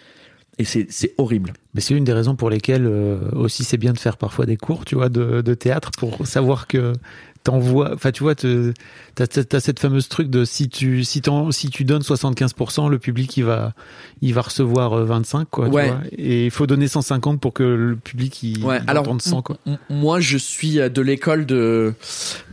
Et 0.59 0.65
c'est 0.65 1.13
horrible. 1.17 1.53
Mais 1.73 1.81
c'est 1.81 1.95
une 1.95 2.03
des 2.03 2.13
raisons 2.13 2.35
pour 2.35 2.49
lesquelles 2.51 2.85
euh, 2.85 3.17
aussi 3.31 3.63
c'est 3.63 3.77
bien 3.77 3.91
de 3.93 3.97
faire 3.97 4.17
parfois 4.17 4.45
des 4.45 4.55
cours, 4.57 4.85
tu 4.85 4.93
vois, 4.93 5.09
de, 5.09 5.41
de 5.41 5.53
théâtre 5.55 5.89
pour 5.97 6.27
savoir 6.27 6.67
que 6.67 6.93
t'envoies. 7.43 7.93
Enfin, 7.93 8.11
tu 8.11 8.23
vois, 8.23 8.35
t'as 8.35 9.27
t'as 9.27 9.59
cette 9.59 9.79
fameuse 9.79 10.07
truc 10.07 10.29
de 10.29 10.45
si 10.45 10.69
tu 10.69 11.03
si 11.03 11.21
t'en- 11.21 11.51
si 11.51 11.69
tu 11.69 11.83
donnes 11.83 12.01
75%, 12.01 12.87
le 12.89 12.99
public 12.99 13.35
il 13.37 13.43
va 13.43 13.73
il 14.21 14.33
va 14.33 14.41
recevoir 14.41 14.93
euh, 14.93 15.05
25 15.05 15.49
quoi. 15.49 15.67
tu 15.67 15.73
Ouais. 15.75 15.87
vois. 15.89 16.01
et 16.11 16.45
il 16.45 16.51
faut 16.51 16.67
donner 16.67 16.87
150 16.87 17.39
pour 17.41 17.53
que 17.53 17.63
le 17.63 17.95
public 17.95 18.41
il 18.43 18.63
Ouais, 18.63 18.79
il 18.83 18.89
alors 18.89 19.03
entende 19.03 19.21
100 19.21 19.41
quoi. 19.41 19.57
moi 19.89 20.19
je 20.19 20.37
suis 20.37 20.75
de 20.75 21.01
l'école 21.01 21.45
de 21.45 21.93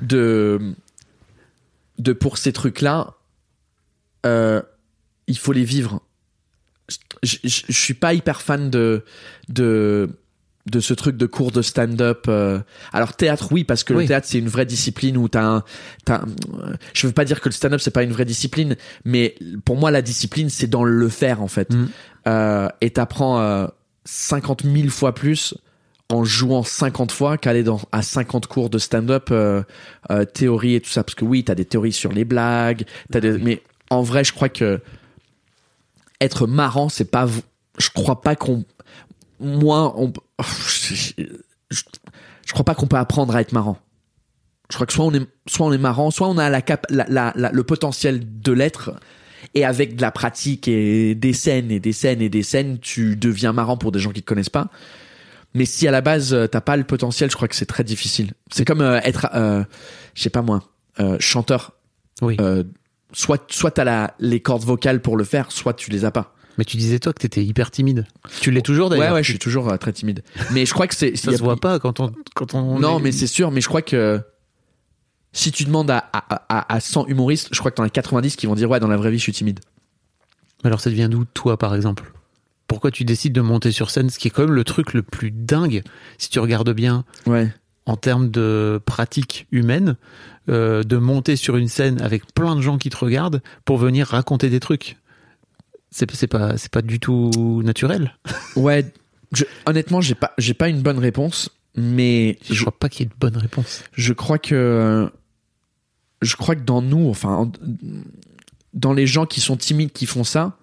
de 0.02 0.58
de 1.98 2.12
pour 2.12 2.38
ces 2.38 2.52
trucs-là, 2.52 3.12
euh, 4.26 4.62
il 5.26 5.38
faut 5.38 5.52
les 5.52 5.64
vivre. 5.64 6.00
Je, 7.22 7.36
je, 7.44 7.62
je 7.68 7.72
suis 7.80 7.94
pas 7.94 8.14
hyper 8.14 8.40
fan 8.42 8.70
de 8.70 9.04
de 9.48 10.10
de 10.66 10.80
ce 10.80 10.92
truc 10.94 11.16
de 11.16 11.26
cours 11.26 11.50
de 11.52 11.62
stand-up. 11.62 12.26
euh. 12.28 12.60
Alors 12.92 13.14
théâtre, 13.14 13.48
oui, 13.50 13.64
parce 13.64 13.82
que 13.84 13.94
Oui. 13.94 14.02
le 14.04 14.08
théâtre 14.08 14.26
c'est 14.28 14.38
une 14.38 14.48
vraie 14.48 14.66
discipline 14.66 15.16
où 15.16 15.28
t'as 15.28 15.42
un, 15.44 15.64
t'as, 16.04 16.16
un- 16.22 16.26
je 16.92 17.06
veux 17.06 17.12
pas 17.12 17.24
dire 17.24 17.40
que 17.40 17.48
le 17.48 17.54
stand-up 17.54 17.80
c'est 17.80 17.90
pas 17.90 18.02
une 18.02 18.12
vraie 18.12 18.24
discipline, 18.26 18.76
mais 19.04 19.34
pour 19.64 19.76
moi 19.76 19.90
la 19.90 20.02
discipline 20.02 20.50
c'est 20.50 20.66
dans 20.68 20.84
le 20.84 21.08
faire 21.08 21.40
en 21.42 21.48
fait. 21.48 21.72
Mm. 21.72 21.88
Euh, 22.28 22.68
et 22.82 22.90
t'apprends 22.90 23.40
euh, 23.40 23.66
50 24.04 24.64
000 24.64 24.88
fois 24.90 25.14
plus 25.14 25.54
en 26.10 26.24
jouant 26.24 26.62
50 26.62 27.12
fois 27.12 27.38
qu'aller 27.38 27.62
dans 27.62 27.80
à 27.92 28.02
50 28.02 28.46
cours 28.46 28.68
de 28.68 28.78
stand-up 28.78 29.28
euh, 29.30 29.62
euh, 30.10 30.24
théorie 30.26 30.74
et 30.74 30.80
tout 30.80 30.90
ça 30.90 31.04
parce 31.04 31.14
que 31.14 31.24
oui 31.24 31.44
t'as 31.44 31.54
des 31.54 31.64
théories 31.64 31.92
sur 31.92 32.10
les 32.12 32.24
blagues 32.24 32.84
t'as 33.12 33.20
des... 33.20 33.38
mais 33.38 33.62
en 33.90 34.02
vrai 34.02 34.24
je 34.24 34.32
crois 34.32 34.48
que 34.48 34.80
être 36.20 36.46
marrant 36.46 36.88
c'est 36.88 37.10
pas 37.10 37.26
je 37.78 37.88
crois 37.94 38.20
pas 38.20 38.36
qu'on 38.36 38.64
moi 39.40 39.94
on 39.98 40.12
je, 40.68 40.94
je, 41.70 41.82
je 42.46 42.52
crois 42.52 42.64
pas 42.64 42.74
qu'on 42.74 42.86
peut 42.86 42.96
apprendre 42.96 43.34
à 43.34 43.40
être 43.40 43.52
marrant 43.52 43.78
je 44.70 44.76
crois 44.76 44.86
que 44.86 44.92
soit 44.92 45.04
on 45.04 45.12
est 45.14 45.26
soit 45.48 45.66
on 45.66 45.72
est 45.72 45.78
marrant 45.78 46.10
soit 46.10 46.28
on 46.28 46.38
a 46.38 46.48
la 46.50 46.62
cap 46.62 46.86
la, 46.90 47.04
la, 47.08 47.32
la- 47.36 47.50
le 47.52 47.62
potentiel 47.64 48.20
de 48.40 48.52
l'être 48.52 48.92
et 49.54 49.64
avec 49.64 49.96
de 49.96 50.02
la 50.02 50.10
pratique 50.10 50.68
et 50.68 51.14
des 51.14 51.32
scènes 51.32 51.70
et 51.70 51.80
des 51.80 51.92
scènes 51.92 52.22
et 52.22 52.28
des 52.28 52.42
scènes 52.42 52.78
tu 52.78 53.16
deviens 53.16 53.52
marrant 53.52 53.76
pour 53.76 53.90
des 53.92 53.98
gens 53.98 54.10
qui 54.10 54.20
te 54.22 54.26
connaissent 54.26 54.48
pas 54.50 54.68
mais 55.54 55.64
si 55.64 55.88
à 55.88 55.90
la 55.90 56.00
base 56.00 56.32
euh, 56.32 56.46
t'as 56.46 56.60
pas 56.60 56.76
le 56.76 56.84
potentiel, 56.84 57.28
je 57.28 57.34
crois 57.34 57.48
que 57.48 57.56
c'est 57.56 57.66
très 57.66 57.82
difficile. 57.82 58.34
C'est 58.52 58.64
comme 58.64 58.80
euh, 58.82 59.00
être, 59.02 59.26
euh, 59.34 59.64
je 60.14 60.22
sais 60.22 60.30
pas 60.30 60.42
moi, 60.42 60.62
euh, 61.00 61.16
chanteur. 61.18 61.72
Oui. 62.22 62.36
Euh, 62.40 62.62
soit 63.12 63.50
soit 63.50 63.72
t'as 63.72 63.82
la 63.82 64.14
les 64.20 64.38
cordes 64.38 64.62
vocales 64.62 65.02
pour 65.02 65.16
le 65.16 65.24
faire, 65.24 65.50
soit 65.50 65.74
tu 65.74 65.90
les 65.90 66.04
as 66.04 66.12
pas. 66.12 66.36
Mais 66.60 66.64
tu 66.66 66.76
disais 66.76 66.98
toi 66.98 67.14
que 67.14 67.20
t'étais 67.22 67.42
hyper 67.42 67.70
timide. 67.70 68.06
Tu 68.42 68.50
l'es 68.50 68.60
toujours 68.60 68.90
Ouais 68.90 68.98
d'ailleurs. 68.98 69.14
ouais, 69.14 69.22
je 69.22 69.30
suis 69.30 69.38
toujours 69.38 69.70
euh, 69.70 69.78
très 69.78 69.94
timide. 69.94 70.22
Mais 70.52 70.66
je 70.66 70.74
crois 70.74 70.86
que 70.86 70.94
c'est 70.94 71.16
Ça 71.16 71.30
a- 71.30 71.36
se 71.38 71.42
voit 71.42 71.56
pas 71.56 71.78
quand 71.78 72.00
on 72.00 72.12
quand 72.34 72.52
on. 72.52 72.78
Non, 72.78 72.98
est- 72.98 73.02
mais 73.02 73.12
c'est 73.12 73.26
sûr. 73.26 73.50
Mais 73.50 73.62
je 73.62 73.66
crois 73.68 73.80
que 73.80 74.20
si 75.32 75.52
tu 75.52 75.64
demandes 75.64 75.90
à 75.90 75.98
à, 76.12 76.44
à, 76.50 76.74
à 76.74 76.80
100 76.80 77.06
humoristes, 77.06 77.48
je 77.50 77.58
crois 77.60 77.70
que 77.70 77.76
t'en 77.76 77.82
as 77.82 77.88
90 77.88 78.36
qui 78.36 78.46
vont 78.46 78.54
dire 78.54 78.68
ouais 78.68 78.78
dans 78.78 78.88
la 78.88 78.98
vraie 78.98 79.10
vie 79.10 79.16
je 79.16 79.22
suis 79.22 79.32
timide. 79.32 79.60
Alors 80.62 80.82
ça 80.82 80.90
devient 80.90 81.08
d'où 81.10 81.24
toi 81.24 81.56
par 81.56 81.74
exemple? 81.74 82.12
Pourquoi 82.66 82.90
tu 82.90 83.06
décides 83.06 83.32
de 83.32 83.40
monter 83.40 83.72
sur 83.72 83.90
scène, 83.90 84.10
ce 84.10 84.18
qui 84.18 84.28
est 84.28 84.30
quand 84.30 84.42
même 84.42 84.52
le 84.52 84.64
truc 84.64 84.92
le 84.92 85.02
plus 85.02 85.30
dingue 85.30 85.82
si 86.18 86.28
tu 86.28 86.40
regardes 86.40 86.74
bien 86.74 87.04
Ouais. 87.26 87.50
en 87.86 87.96
termes 87.96 88.30
de 88.30 88.80
pratique 88.84 89.46
humaine, 89.50 89.96
euh, 90.50 90.82
de 90.82 90.98
monter 90.98 91.36
sur 91.36 91.56
une 91.56 91.68
scène 91.68 92.02
avec 92.02 92.34
plein 92.34 92.54
de 92.54 92.60
gens 92.60 92.76
qui 92.76 92.90
te 92.90 92.98
regardent 92.98 93.40
pour 93.64 93.78
venir 93.78 94.08
raconter 94.08 94.50
des 94.50 94.60
trucs? 94.60 94.98
C'est 95.90 96.10
c'est 96.14 96.26
pas 96.28 96.56
c'est 96.56 96.70
pas 96.70 96.82
du 96.82 97.00
tout 97.00 97.62
naturel. 97.64 98.16
Ouais. 98.56 98.84
Je, 99.32 99.44
honnêtement, 99.66 100.00
j'ai 100.00 100.14
pas 100.14 100.32
j'ai 100.38 100.54
pas 100.54 100.68
une 100.68 100.82
bonne 100.82 100.98
réponse, 100.98 101.50
mais 101.76 102.38
Je, 102.44 102.54
je, 102.54 102.60
crois 102.62 102.78
pas 102.78 102.88
qu'il 102.88 103.00
y 103.00 103.06
ait 103.06 103.10
de 103.10 103.18
bonne 103.18 103.36
réponse. 103.36 103.82
je 103.92 104.12
crois 104.12 104.38
que 104.38 105.10
je 106.22 106.36
crois 106.36 106.54
que 106.54 106.62
dans 106.62 106.82
nous 106.82 107.08
enfin 107.08 107.30
en- 107.34 107.52
dans 108.74 108.92
les 108.92 109.06
gens 109.06 109.26
qui 109.26 109.40
sont 109.40 109.56
timides 109.56 109.92
qui 109.92 110.06
font 110.06 110.22
ça 110.24 110.56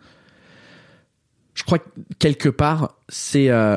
je 1.56 1.64
crois 1.64 1.80
que 1.80 1.90
quelque 2.20 2.50
part 2.50 2.96
c'est 3.10 3.50
euh, 3.50 3.76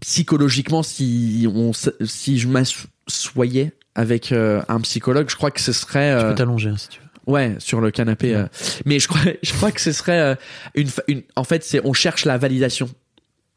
psychologiquement 0.00 0.82
si 0.82 1.46
on 1.52 1.72
si 1.72 2.38
je 2.38 2.48
m'assoyais 2.48 3.72
avec 3.94 4.32
euh, 4.32 4.62
un 4.68 4.80
psychologue 4.80 5.28
je 5.30 5.36
crois 5.36 5.50
que 5.50 5.60
ce 5.60 5.72
serait 5.72 6.10
Tu 6.18 6.24
euh, 6.24 6.28
peux 6.30 6.34
t'allonger 6.36 6.70
hein, 6.70 6.76
si 6.76 6.88
tu 6.88 7.00
veux. 7.00 7.07
Ouais, 7.28 7.54
sur 7.58 7.80
le 7.80 7.90
canapé. 7.92 8.34
euh. 8.34 8.46
Mais 8.86 8.98
je 8.98 9.06
crois, 9.06 9.20
je 9.42 9.52
crois 9.52 9.70
que 9.70 9.80
ce 9.80 9.92
serait 9.92 10.18
euh, 10.20 10.34
une. 10.74 11.22
En 11.36 11.44
fait, 11.44 11.62
c'est 11.62 11.80
on 11.84 11.92
cherche 11.92 12.24
la 12.24 12.38
validation 12.38 12.88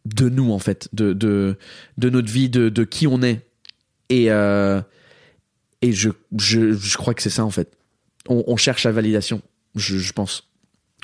de 0.05 0.29
nous, 0.29 0.51
en 0.51 0.59
fait, 0.59 0.87
de 0.93 1.13
de 1.13 1.57
de 1.97 2.09
notre 2.09 2.29
vie, 2.31 2.49
de 2.49 2.69
de 2.69 2.83
qui 2.83 3.07
on 3.07 3.21
est. 3.23 3.39
Et 4.09 4.29
euh, 4.31 4.81
et 5.81 5.93
je 5.93 6.09
je 6.37 6.73
je 6.73 6.97
crois 6.97 7.13
que 7.13 7.21
c'est 7.23 7.29
ça 7.29 7.45
en 7.45 7.49
fait. 7.49 7.71
On, 8.27 8.43
on 8.45 8.57
cherche 8.57 8.83
la 8.83 8.91
validation. 8.91 9.41
Je, 9.75 9.97
je 9.97 10.11
pense. 10.13 10.49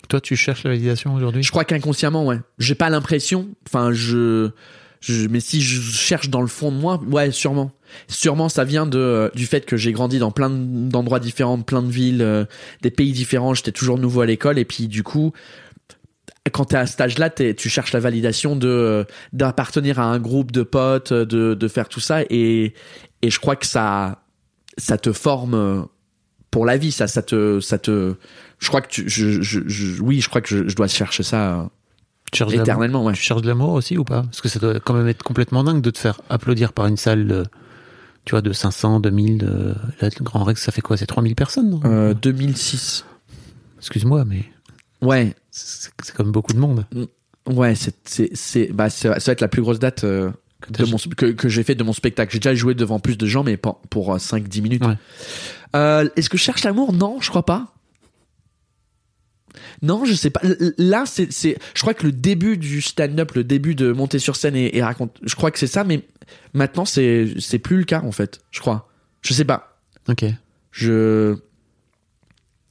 Toi, 0.10 0.22
tu 0.22 0.36
cherches 0.36 0.64
la 0.64 0.72
validation 0.72 1.14
aujourd'hui? 1.16 1.42
Je 1.42 1.50
crois 1.52 1.64
qu'inconsciemment, 1.66 2.26
ouais. 2.26 2.40
J'ai 2.60 2.76
pas 2.76 2.90
l'impression. 2.90 3.50
Enfin, 3.68 3.92
je, 3.94 4.52
Mais 5.30 5.40
si 5.40 5.62
je 5.62 5.80
cherche 5.82 6.30
dans 6.30 6.42
le 6.42 6.48
fond 6.48 6.72
de 6.72 6.78
moi, 6.78 7.02
ouais, 7.08 7.32
sûrement. 7.32 7.72
Sûrement, 8.08 8.50
ça 8.50 8.64
vient 8.64 8.86
de 8.86 8.98
euh, 8.98 9.30
du 9.34 9.46
fait 9.46 9.66
que 9.66 9.78
j'ai 9.78 9.92
grandi 9.94 10.20
dans 10.20 10.32
plein 10.32 10.50
d'endroits 10.50 11.20
différents, 11.20 11.62
plein 11.62 11.82
de 11.82 11.90
villes, 11.92 12.22
euh, 12.22 12.46
des 12.82 12.92
pays 12.92 13.14
différents. 13.14 13.54
J'étais 13.54 13.72
toujours 13.72 13.98
nouveau 13.98 14.22
à 14.22 14.26
l'école 14.26 14.60
et 14.60 14.66
puis 14.66 14.88
du 14.88 15.04
coup, 15.04 15.32
quand 16.52 16.66
t'es 16.66 16.78
à 16.78 16.86
cet 16.86 17.02
âge-là, 17.02 17.30
tu 17.30 17.70
cherches 17.70 17.92
la 17.94 18.00
validation 18.00 18.56
de 18.56 18.68
euh, 18.68 19.04
d'appartenir 19.34 20.00
à 20.00 20.06
un 20.06 20.20
groupe 20.20 20.52
de 20.52 20.64
potes, 20.64 21.14
de 21.14 21.54
de 21.54 21.68
faire 21.68 21.90
tout 21.90 22.00
ça 22.00 22.22
et 22.30 22.74
et 23.22 23.30
je 23.30 23.40
crois 23.40 23.56
que 23.56 23.66
ça 23.66 24.24
ça 24.78 24.98
te 24.98 25.12
forme 25.12 25.88
pour 26.52 26.66
la 26.66 26.78
vie. 26.78 26.92
Ça 26.92 27.08
ça 27.08 27.22
te 27.22 27.60
ça 27.60 27.78
te. 27.78 28.16
Je 28.60 28.68
crois 28.70 28.82
que 28.82 28.90
tu. 28.90 29.08
Je, 29.10 29.42
je, 29.42 29.60
je- 29.68 30.02
oui, 30.02 30.22
je 30.22 30.30
crois 30.30 30.42
que 30.42 30.68
je, 30.68 30.76
dois 30.76 30.88
chercher 30.88 31.24
ça 31.24 31.70
tu 32.32 32.38
cherches 32.40 32.54
éternellement. 32.54 33.04
Ouais. 33.06 33.14
Tu 33.14 33.22
cherches 33.22 33.42
de 33.42 33.48
l'amour 33.48 33.74
aussi 33.74 33.98
ou 33.98 34.04
pas? 34.04 34.24
Parce 34.24 34.42
que 34.42 34.50
ça 34.50 34.60
doit 34.60 34.80
quand 34.80 34.94
même 34.94 35.08
être 35.08 35.24
complètement 35.24 35.64
dingue 35.64 35.82
de 35.82 35.90
te 35.90 35.98
faire 35.98 36.22
applaudir 36.30 36.74
par 36.74 36.88
une 36.88 36.98
salle 36.98 37.28
de, 37.28 37.46
tu 38.26 38.32
vois, 38.32 38.42
de 38.42 38.52
500, 38.52 39.00
2000, 39.00 39.38
de, 39.38 39.76
là, 40.02 40.10
le 40.18 40.24
Grand 40.24 40.44
Rex, 40.44 40.62
ça 40.62 40.72
fait 40.72 40.82
quoi? 40.82 40.98
C'est 40.98 41.06
3000 41.06 41.36
personnes 41.36 41.70
non? 41.70 41.80
Euh, 41.86 42.14
2006. 42.14 43.06
Excuse-moi, 43.80 44.26
mais 44.26 44.44
Ouais, 45.02 45.36
c'est 45.52 46.14
comme 46.16 46.32
beaucoup 46.32 46.54
de 46.54 46.60
monde. 46.60 46.86
ouais, 47.48 47.76
c'est 47.76 48.74
bah 48.74 48.90
ça, 48.90 49.10
va 49.10 49.16
être 49.32 49.42
la 49.42 49.48
plus 49.48 49.62
grosse 49.62 49.78
date 49.80 50.04
euh, 50.04 50.32
Que 50.62 50.84
mon 50.90 50.98
que, 50.98 51.28
que 51.28 51.48
j'ai 51.50 51.64
fait 51.64 51.76
de 51.76 51.84
mon 51.84 51.94
spectacle. 51.94 52.34
J'ai 52.34 52.40
déjà 52.40 52.56
joué 52.56 52.74
devant 52.74 53.00
plus 53.00 53.18
de 53.18 53.26
gens, 53.28 53.44
mais 53.44 53.58
pas 53.58 53.80
pour 53.92 54.16
5-10 54.18 54.62
minutes. 54.62 54.86
Ouais. 54.86 54.96
Euh, 55.76 56.10
Est-ce 56.16 56.30
que 56.30 56.38
je 56.38 56.44
cherche 56.44 56.64
l'amour? 56.64 56.94
Non, 56.94 57.18
je 57.22 57.30
crois 57.30 57.46
pas. 57.46 57.76
Non, 59.82 60.06
je 60.06 60.14
sais 60.14 60.30
pas. 60.30 60.42
Là, 60.78 61.06
c'est, 61.06 61.32
c'est, 61.32 61.58
je 61.74 61.82
crois 61.82 61.94
que 61.94 62.06
le 62.06 62.12
début 62.12 62.58
du 62.58 62.82
stand-up, 62.82 63.34
le 63.34 63.44
début 63.44 63.76
de 63.76 63.92
monter 63.92 64.20
sur 64.20 64.36
scène 64.36 64.56
et, 64.56 64.76
et 64.78 64.84
raconter, 64.84 65.20
je 65.24 65.36
crois 65.36 65.52
que 65.52 65.60
c'est 65.60 65.68
ça, 65.68 65.84
mais 65.84 66.06
maintenant, 66.54 66.86
c'est, 66.86 67.34
c'est 67.40 67.60
plus 67.60 67.78
le 67.78 67.84
cas, 67.84 68.02
en 68.02 68.12
fait. 68.12 68.42
Je 68.52 68.60
crois. 68.60 68.90
Je 69.22 69.34
sais 69.34 69.46
pas. 69.46 69.80
Ok. 70.08 70.26
Je, 70.72 71.36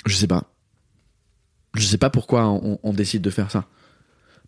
je 0.06 0.14
sais 0.14 0.26
pas. 0.26 0.44
Je 1.74 1.84
sais 1.84 1.98
pas 1.98 2.10
pourquoi 2.10 2.46
on, 2.48 2.78
on 2.82 2.92
décide 2.92 3.22
de 3.22 3.30
faire 3.30 3.50
ça. 3.50 3.66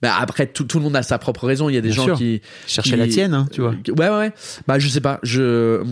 Bah 0.03 0.15
après, 0.19 0.47
tout, 0.47 0.65
tout 0.65 0.79
le 0.79 0.85
monde 0.85 0.97
a 0.97 1.03
sa 1.03 1.19
propre 1.19 1.47
raison. 1.47 1.69
Il 1.69 1.75
y 1.75 1.79
a 1.79 1.81
des 1.81 1.89
Bien 1.89 1.97
gens 1.97 2.05
sûr. 2.05 2.17
qui, 2.19 2.41
Chercher 2.67 2.91
qui- 2.93 2.97
la 2.97 3.09
tienne, 3.09 3.35
hein, 3.35 3.49
tu 3.53 3.61
vois. 3.61 3.71
Ouais, 3.89 4.09
ouais, 4.09 4.17
ouais. 4.19 4.33
Bah, 4.67 4.79
je 4.79 4.89
sais 4.89 5.01
pas. 5.01 5.19
Je, 5.23 5.85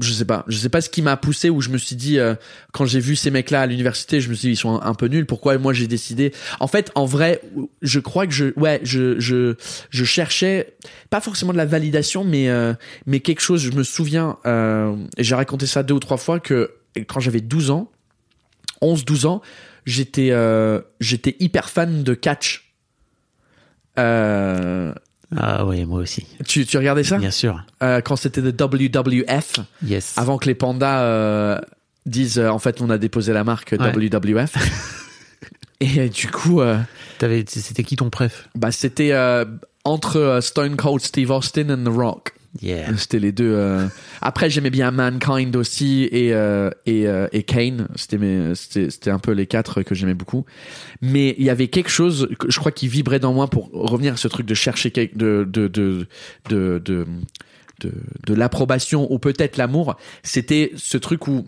je 0.00 0.12
sais 0.12 0.24
pas. 0.24 0.44
Je 0.48 0.56
sais 0.56 0.68
pas 0.68 0.80
ce 0.80 0.88
qui 0.90 1.02
m'a 1.02 1.16
poussé 1.16 1.50
où 1.50 1.60
je 1.60 1.68
me 1.70 1.78
suis 1.78 1.96
dit, 1.96 2.18
euh, 2.18 2.34
quand 2.72 2.84
j'ai 2.86 3.00
vu 3.00 3.16
ces 3.16 3.30
mecs-là 3.30 3.62
à 3.62 3.66
l'université, 3.66 4.20
je 4.20 4.28
me 4.30 4.34
suis 4.34 4.48
dit, 4.48 4.52
ils 4.54 4.56
sont 4.56 4.80
un, 4.80 4.86
un 4.86 4.94
peu 4.94 5.06
nuls. 5.06 5.26
Pourquoi 5.26 5.58
moi 5.58 5.72
j'ai 5.72 5.86
décidé? 5.86 6.32
En 6.60 6.66
fait, 6.66 6.90
en 6.94 7.04
vrai, 7.04 7.40
je 7.82 8.00
crois 8.00 8.26
que 8.26 8.32
je, 8.32 8.46
ouais, 8.56 8.80
je, 8.84 9.18
je, 9.20 9.54
je 9.90 10.04
cherchais 10.04 10.74
pas 11.10 11.20
forcément 11.20 11.52
de 11.52 11.58
la 11.58 11.66
validation, 11.66 12.24
mais, 12.24 12.48
euh, 12.48 12.74
mais 13.06 13.20
quelque 13.20 13.40
chose. 13.40 13.60
Je 13.62 13.72
me 13.72 13.82
souviens, 13.82 14.38
euh, 14.46 14.94
et 15.16 15.24
j'ai 15.24 15.34
raconté 15.34 15.66
ça 15.66 15.82
deux 15.82 15.94
ou 15.94 16.00
trois 16.00 16.16
fois 16.16 16.40
que 16.40 16.70
quand 17.06 17.20
j'avais 17.20 17.40
12 17.40 17.70
ans, 17.70 17.90
11, 18.80 19.04
12 19.04 19.26
ans, 19.26 19.42
j'étais, 19.86 20.28
euh, 20.30 20.80
j'étais 21.00 21.36
hyper 21.40 21.68
fan 21.70 22.02
de 22.02 22.14
catch. 22.14 22.67
Euh, 23.98 24.92
Ah 25.36 25.66
ouais, 25.66 25.84
moi 25.84 26.00
aussi. 26.00 26.26
tu, 26.46 26.64
tu 26.64 26.78
regardais 26.78 27.04
ça? 27.04 27.18
Bien 27.18 27.30
sûr. 27.30 27.62
Euh, 27.82 28.00
quand 28.00 28.16
c'était 28.16 28.40
le 28.40 28.50
WWF, 28.52 29.60
Yes. 29.84 30.14
avant 30.16 30.38
que 30.38 30.46
les 30.46 30.54
pandas 30.54 31.02
euh, 31.02 31.58
disent 32.06 32.38
en 32.38 32.58
fait 32.58 32.80
on 32.80 32.88
a 32.90 32.96
déposé 32.98 33.32
la 33.32 33.44
marque 33.44 33.74
Ouais. 33.78 33.92
WWF. 33.92 34.54
Et 35.80 36.08
du 36.08 36.28
coup, 36.28 36.60
C'était 37.46 37.84
qui 37.84 37.94
ton 37.96 38.10
préf? 38.10 38.48
bah 38.56 38.72
c'était 38.72 39.12
entre 39.84 40.40
Stone 40.42 40.76
Cold 40.76 41.00
Steve 41.02 41.30
Austin 41.30 41.70
and 41.70 41.84
The 41.84 41.94
Rock. 41.94 42.32
Yeah. 42.60 42.96
C'était 42.96 43.18
les 43.18 43.32
deux. 43.32 43.52
euh. 43.52 43.86
Après, 44.20 44.50
j'aimais 44.50 44.70
bien 44.70 44.90
Mankind 44.90 45.54
aussi 45.56 46.04
et 46.04 46.28
et 46.28 46.32
euh, 46.34 47.28
et 47.32 47.42
Kane. 47.44 47.88
C'était 47.94 48.18
c'était 48.54 48.90
c'était 48.90 49.10
un 49.10 49.18
peu 49.18 49.32
les 49.32 49.46
quatre 49.46 49.82
que 49.82 49.94
j'aimais 49.94 50.14
beaucoup. 50.14 50.44
Mais 51.00 51.34
il 51.38 51.44
y 51.44 51.50
avait 51.50 51.68
quelque 51.68 51.90
chose, 51.90 52.28
je 52.48 52.58
crois, 52.58 52.72
qui 52.72 52.88
vibrait 52.88 53.20
dans 53.20 53.32
moi 53.32 53.48
pour 53.48 53.70
revenir 53.72 54.14
à 54.14 54.16
ce 54.16 54.28
truc 54.28 54.46
de 54.46 54.54
chercher 54.54 54.90
de 54.90 55.44
de 55.48 55.68
de 55.68 56.06
de 56.48 57.06
de 58.26 58.34
l'approbation 58.34 59.10
ou 59.12 59.18
peut-être 59.18 59.56
l'amour. 59.56 59.96
C'était 60.22 60.72
ce 60.76 60.98
truc 60.98 61.28
où 61.28 61.46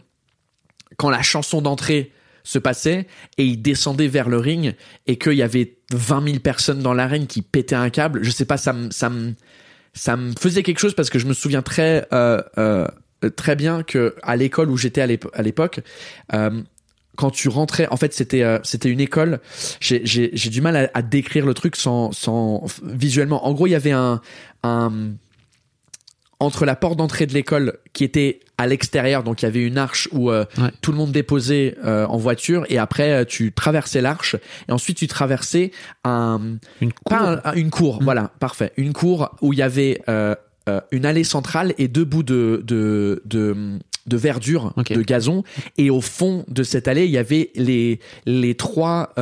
quand 0.96 1.10
la 1.10 1.22
chanson 1.22 1.60
d'entrée 1.60 2.12
se 2.42 2.58
passait 2.58 3.06
et 3.36 3.44
il 3.44 3.60
descendait 3.60 4.08
vers 4.08 4.28
le 4.28 4.38
ring 4.38 4.74
et 5.06 5.16
qu'il 5.16 5.34
y 5.34 5.42
avait 5.42 5.78
20 5.92 6.24
000 6.24 6.38
personnes 6.38 6.80
dans 6.80 6.94
l'arène 6.94 7.26
qui 7.26 7.42
pétaient 7.42 7.74
un 7.74 7.90
câble, 7.90 8.22
je 8.22 8.30
sais 8.30 8.44
pas, 8.44 8.56
ça 8.56 8.74
ça 8.90 9.10
me, 9.10 9.34
ça 9.92 10.16
me 10.16 10.32
faisait 10.38 10.62
quelque 10.62 10.78
chose 10.78 10.94
parce 10.94 11.10
que 11.10 11.18
je 11.18 11.26
me 11.26 11.32
souviens 11.32 11.62
très, 11.62 12.06
euh, 12.12 12.40
euh, 12.58 12.86
très 13.36 13.56
bien 13.56 13.82
que 13.82 14.14
à 14.22 14.36
l'école 14.36 14.70
où 14.70 14.76
j'étais 14.76 15.00
à 15.00 15.06
l'ép- 15.06 15.28
à 15.34 15.42
l'époque, 15.42 15.80
euh, 16.32 16.62
quand 17.16 17.30
tu 17.30 17.48
rentrais, 17.48 17.86
en 17.90 17.96
fait, 17.96 18.14
c'était 18.14 18.42
euh, 18.44 18.58
c'était 18.62 18.88
une 18.88 19.00
école. 19.00 19.40
J'ai 19.80 20.00
du 20.30 20.60
mal 20.62 20.76
à, 20.76 20.90
à 20.94 21.02
décrire 21.02 21.44
le 21.44 21.52
truc 21.54 21.76
sans 21.76 22.12
sans 22.12 22.64
visuellement. 22.82 23.46
En 23.46 23.52
gros, 23.52 23.66
il 23.66 23.70
y 23.70 23.74
avait 23.74 23.90
un 23.90 24.20
un 24.62 25.12
entre 26.40 26.64
la 26.64 26.74
porte 26.74 26.96
d'entrée 26.96 27.26
de 27.26 27.34
l'école 27.34 27.78
qui 27.92 28.02
était 28.02 28.40
à 28.58 28.66
l'extérieur, 28.66 29.22
donc 29.22 29.42
il 29.42 29.44
y 29.44 29.48
avait 29.48 29.62
une 29.64 29.78
arche 29.78 30.08
où 30.12 30.30
euh, 30.30 30.44
Ouais. 30.58 30.70
tout 30.80 30.90
le 30.90 30.96
monde 30.98 31.12
déposait 31.12 31.76
euh, 31.84 32.06
en 32.06 32.16
voiture 32.16 32.64
et 32.68 32.78
après 32.78 33.12
euh, 33.12 33.24
tu 33.24 33.52
traversais 33.52 34.00
l'arche 34.00 34.36
et 34.68 34.72
ensuite 34.72 34.96
tu 34.98 35.06
traversais 35.06 35.70
un 36.04 36.58
Une 36.80 36.92
cour. 36.92 37.08
pas 37.08 37.20
un- 37.20 37.40
un- 37.44 37.54
une 37.54 37.70
cour, 37.70 38.00
voilà, 38.02 38.32
parfait, 38.40 38.72
une 38.76 38.92
cour 38.92 39.36
où 39.40 39.52
il 39.52 39.58
y 39.58 39.62
avait 39.62 40.02
euh, 40.08 40.34
une 40.92 41.04
allée 41.06 41.24
centrale 41.24 41.74
et 41.78 41.88
deux 41.88 42.04
bouts 42.04 42.22
de 42.22 42.62
de 42.64 43.22
de, 43.24 43.78
de 44.06 44.16
verdure, 44.16 44.72
de 44.88 45.02
gazon 45.02 45.42
et 45.78 45.90
au 45.90 46.00
fond 46.00 46.44
de 46.48 46.62
cette 46.62 46.86
allée 46.86 47.06
il 47.06 47.10
y 47.10 47.18
avait 47.18 47.50
les 47.56 47.98
les 48.24 48.54
trois 48.54 49.12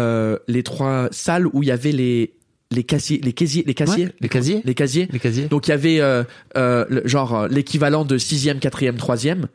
les 0.47 0.63
trois 0.63 1.09
salles 1.11 1.47
où 1.53 1.63
il 1.63 1.69
y 1.69 1.73
avait 1.73 1.93
les 1.93 2.35
les 2.71 2.85
casiers 2.85 3.21
les 3.23 3.33
casiers 3.33 3.65
les 3.67 3.75
casiers 3.75 4.05
Ouais, 4.07 4.15
les 4.21 4.29
casiers. 4.29 4.61
les 4.65 4.75
casiers 4.75 5.09
Les 5.11 5.19
casiers. 5.19 5.47
donc 5.47 5.67
il 5.69 5.71
y 5.71 5.75
avait 5.75 6.01
euh, 6.01 6.23
euh, 6.57 6.85
le- 6.89 7.07
genre 7.09 7.35
euh, 7.35 7.49
l'équivalent 7.49 8.05
de 8.05 8.19
sixième, 8.19 8.59
quatrième, 8.61 8.97
troisième. 8.97 9.47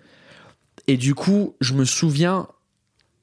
Et 0.88 0.98
du 0.98 1.14
coup, 1.16 1.56
je 1.62 1.74
me 1.74 1.86
souviens 1.86 2.48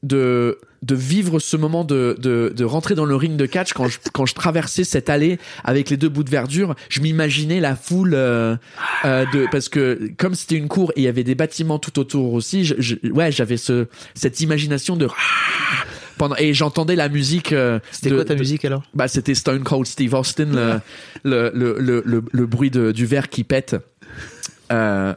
de 0.02 0.58
de 0.82 0.94
vivre 0.94 1.40
ce 1.40 1.58
moment 1.58 1.84
de, 1.84 2.16
de, 2.18 2.54
de 2.56 2.64
rentrer 2.64 2.94
dans 2.94 3.04
le 3.04 3.14
ring 3.14 3.36
de 3.36 3.44
catch 3.44 3.74
quand 3.74 3.86
je, 3.86 3.98
quand 4.14 4.24
je 4.24 4.34
traversais 4.34 4.82
cette 4.84 5.10
allée 5.10 5.38
avec 5.62 5.90
les 5.90 5.98
deux 5.98 6.08
bouts 6.08 6.24
de 6.24 6.30
verdure 6.30 6.74
je 6.88 7.00
m'imaginais 7.02 7.60
la 7.60 7.76
foule 7.76 8.14
euh, 8.14 8.56
euh, 9.04 9.26
de 9.34 9.46
parce 9.52 9.68
que 9.68 10.10
comme 10.16 10.34
c'était 10.34 10.54
une 10.54 10.68
cour 10.68 10.90
et 10.96 11.00
il 11.00 11.04
y 11.04 11.08
avait 11.08 11.22
des 11.24 11.34
bâtiments 11.34 11.78
tout 11.78 11.98
autour 11.98 12.32
aussi 12.32 12.64
je, 12.64 12.76
je- 12.78 12.94
ouais 13.12 13.30
j'avais 13.30 13.58
ce 13.58 13.88
cette 14.14 14.40
imagination 14.40 14.96
de 14.96 15.06
pendant 16.20 16.36
et 16.36 16.52
j'entendais 16.54 16.96
la 16.96 17.08
musique 17.08 17.52
euh, 17.52 17.80
C'était 17.90 18.10
quoi 18.14 18.24
ta 18.24 18.34
de- 18.34 18.38
musique 18.38 18.64
alors? 18.64 18.82
bah, 18.94 19.08
c'était 19.08 19.34
Stone 19.34 19.64
Cold 19.64 19.86
Steve 19.86 20.12
Austin, 20.14 20.50
le, 21.24 21.50
le, 21.54 21.76
le, 21.78 22.02
le, 22.04 22.22
le, 22.30 22.46
bruit 22.46 22.70
de, 22.70 22.92
du 22.92 23.06
verre 23.06 23.28
qui 23.30 23.42
pète. 23.42 23.74
Euh, 24.70 25.14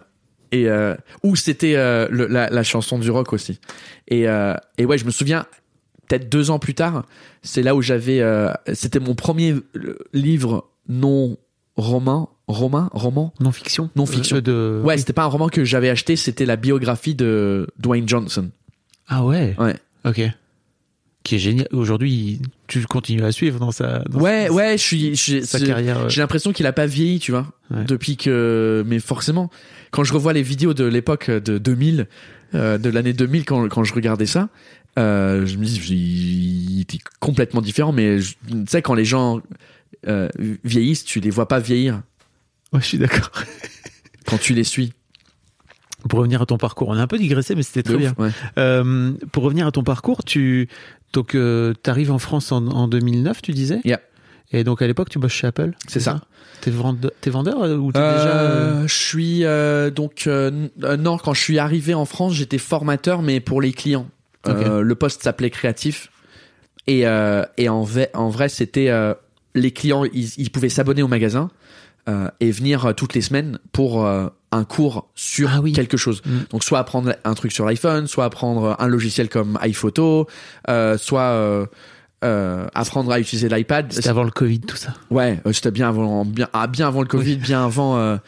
et 0.52 0.70
euh, 0.70 0.96
ou 1.24 1.36
c'était 1.36 1.76
euh, 1.76 2.08
la, 2.30 2.50
la 2.50 2.64
chanson 2.64 2.98
du 3.00 3.10
rock 3.12 3.34
aussi. 3.34 3.60
Et, 4.08 4.28
euh, 4.28 4.56
et 4.78 4.86
ouais, 4.86 4.98
je 4.98 5.06
me 5.06 5.12
souviens, 5.12 5.46
peut-être 6.08 6.30
deux 6.30 6.52
ans 6.52 6.60
plus 6.60 6.74
tard, 6.76 7.06
c'est 7.42 7.64
là 7.64 7.76
où 7.76 7.82
j'avais. 7.82 8.22
c'était 8.74 9.00
mon 9.00 9.16
premier 9.16 9.56
livre 10.14 10.70
non 10.88 11.38
roman, 11.76 12.30
roman, 12.48 12.88
roman? 12.94 13.34
Non 13.40 13.52
fiction. 13.52 13.90
Non 13.96 14.06
fiction. 14.06 14.40
De. 14.40 14.80
Ouais, 14.84 14.98
c'était 14.98 15.14
pas 15.14 15.24
un 15.24 15.28
roman 15.28 15.50
que 15.50 15.66
j'avais 15.66 15.90
acheté, 15.90 16.16
c'était 16.16 16.46
la 16.46 16.56
biographie 16.56 17.16
de 17.16 17.68
Dwayne 17.80 18.08
Johnson. 18.08 18.50
Ah 19.08 19.26
ouais? 19.26 19.56
Ouais. 19.60 19.76
Ok. 20.06 20.22
Qui 21.24 21.36
est 21.36 21.40
génial. 21.40 21.68
Aujourd'hui, 21.72 22.42
tu 22.68 22.84
continues 22.86 23.24
à 23.24 23.32
suivre 23.32 23.58
dans 23.60 23.72
sa. 23.72 24.00
dans 24.00 24.20
Ouais, 24.20 24.48
sa- 24.48 24.54
ouais, 24.54 24.78
je 24.78 24.84
suis. 24.84 25.16
je- 25.16 25.42
Sa 25.42 25.60
carrière. 25.60 26.10
J'ai 26.10 26.20
l'impression 26.22 26.52
qu'il 26.52 26.66
a 26.66 26.74
pas 26.74 26.86
vieilli, 26.86 27.20
tu 27.20 27.32
vois, 27.32 27.48
Ouais. 27.72 27.86
depuis 27.86 28.18
que. 28.18 28.84
Mais 28.86 29.00
forcément, 29.00 29.50
quand 29.92 30.04
je 30.04 30.12
revois 30.14 30.34
les 30.34 30.42
vidéos 30.44 30.74
de 30.74 30.84
l'époque 30.84 31.30
de 31.32 31.58
2000, 31.58 32.08
euh, 32.56 32.78
de 32.78 32.90
l'année 32.90 33.14
2000, 33.14 33.46
quand 33.46 33.70
quand 33.70 33.86
je 33.86 33.94
regardais 33.94 34.26
ça, 34.26 34.50
euh, 35.00 35.46
je 35.46 35.58
me 35.58 35.64
dis, 35.64 35.80
il 36.76 36.82
était 36.82 37.00
complètement 37.22 37.62
différent. 37.62 37.94
Mais 37.94 38.18
tu 38.20 38.56
sais, 38.68 38.82
quand 38.82 38.94
les 38.94 39.06
gens 39.06 39.40
euh, 40.10 40.28
vieillissent, 40.66 41.06
tu 41.06 41.22
les 41.22 41.30
vois 41.30 41.48
pas 41.48 41.60
vieillir 41.60 42.02
Ouais, 42.74 42.82
je 42.82 42.86
suis 42.88 42.98
d'accord. 42.98 43.32
quand 44.26 44.38
tu 44.38 44.54
les 44.54 44.66
suis. 44.66 44.92
Pour 46.10 46.20
revenir 46.20 46.42
à 46.42 46.46
ton 46.46 46.58
parcours, 46.58 46.90
on 46.90 46.98
a 46.98 47.02
un 47.02 47.08
peu 47.08 47.18
digressé, 47.18 47.56
mais 47.56 47.64
c'était 47.64 47.84
très 47.84 47.94
ouf, 47.94 48.00
bien. 48.02 48.14
ouais. 48.18 48.30
Euh, 48.58 49.14
pour 49.32 49.44
revenir 49.44 49.66
à 49.68 49.72
ton 49.72 49.84
parcours, 49.86 50.26
tu 50.26 50.68
donc 51.14 51.36
euh, 51.36 51.74
t'arrives 51.84 52.12
en 52.12 52.20
France 52.20 52.52
en, 52.52 52.68
en 52.68 52.88
2009, 52.88 53.42
tu 53.42 53.52
disais. 53.54 53.80
Yeah. 53.86 54.00
Et 54.52 54.64
donc 54.64 54.82
à 54.82 54.88
l'époque, 54.88 55.10
tu 55.10 55.18
bosses 55.20 55.32
chez 55.32 55.48
Apple. 55.48 55.72
C'est 55.88 56.00
ça. 56.00 56.22
T'es 56.62 56.72
vendeur, 56.72 57.12
t'es 57.22 57.30
vendeur 57.30 57.62
euh, 57.64 57.76
ou 57.76 57.92
t'es 57.92 58.00
déjà 58.00 58.28
euh, 58.28 58.84
Euh, 58.84 58.88
je 58.88 58.94
suis 58.94 59.44
euh, 59.46 59.90
donc 59.90 60.26
euh, 60.28 60.68
euh, 60.84 60.96
non 60.98 61.18
quand 61.18 61.34
je 61.34 61.42
suis 61.42 61.60
arrivé 61.60 61.94
en 61.94 62.06
France 62.06 62.34
j'étais 62.34 62.58
formateur 62.58 63.22
mais 63.22 63.40
pour 63.42 63.62
les 63.62 63.74
clients 63.74 64.08
Euh, 64.48 64.82
le 64.82 64.96
poste 64.96 65.24
s'appelait 65.24 65.50
créatif 65.50 66.10
et 66.88 67.06
euh, 67.08 67.44
et 67.58 67.68
en 67.70 67.84
vrai 67.84 68.10
en 68.14 68.30
vrai 68.30 68.48
c'était 68.50 68.90
euh, 68.90 69.14
les 69.56 69.72
clients 69.72 70.04
ils, 70.06 70.30
ils 70.38 70.50
pouvaient 70.52 70.70
s'abonner 70.70 71.02
au 71.04 71.08
magasin 71.08 71.50
euh, 72.10 72.30
et 72.40 72.52
venir 72.52 72.86
euh, 72.86 72.94
toutes 72.94 73.14
les 73.14 73.22
semaines 73.22 73.60
pour 73.72 74.06
euh, 74.06 74.28
un 74.52 74.64
cours 74.66 75.10
sur 75.16 75.50
Ah 75.54 75.62
oui. 75.62 75.72
quelque 75.74 75.98
chose 75.98 76.22
Mm. 76.26 76.38
donc 76.52 76.64
soit 76.64 76.80
apprendre 76.80 77.16
un 77.24 77.34
truc 77.34 77.52
sur 77.52 77.66
l'iPhone 77.66 78.08
soit 78.08 78.26
apprendre 78.26 78.76
un 78.80 78.88
logiciel 78.88 79.30
comme 79.30 79.58
iPhoto 79.64 80.28
soit 80.98 81.68
apprendre 82.22 83.12
à 83.12 83.20
utiliser 83.20 83.50
l'iPad 83.50 83.92
C'était 83.92 84.10
avant 84.10 84.24
le 84.24 84.32
Covid, 84.32 84.62
tout 84.62 84.78
ça. 84.78 84.94
Ouais, 85.10 85.40
c'était 85.52 85.72
bien 85.72 85.90
avant, 85.90 86.24
bien, 86.26 86.48
ah, 86.54 86.68
bien 86.68 86.88
avant 86.88 87.02
le 87.02 87.08
Covid, 87.08 87.38
bien 87.38 87.66
avant. 87.66 88.20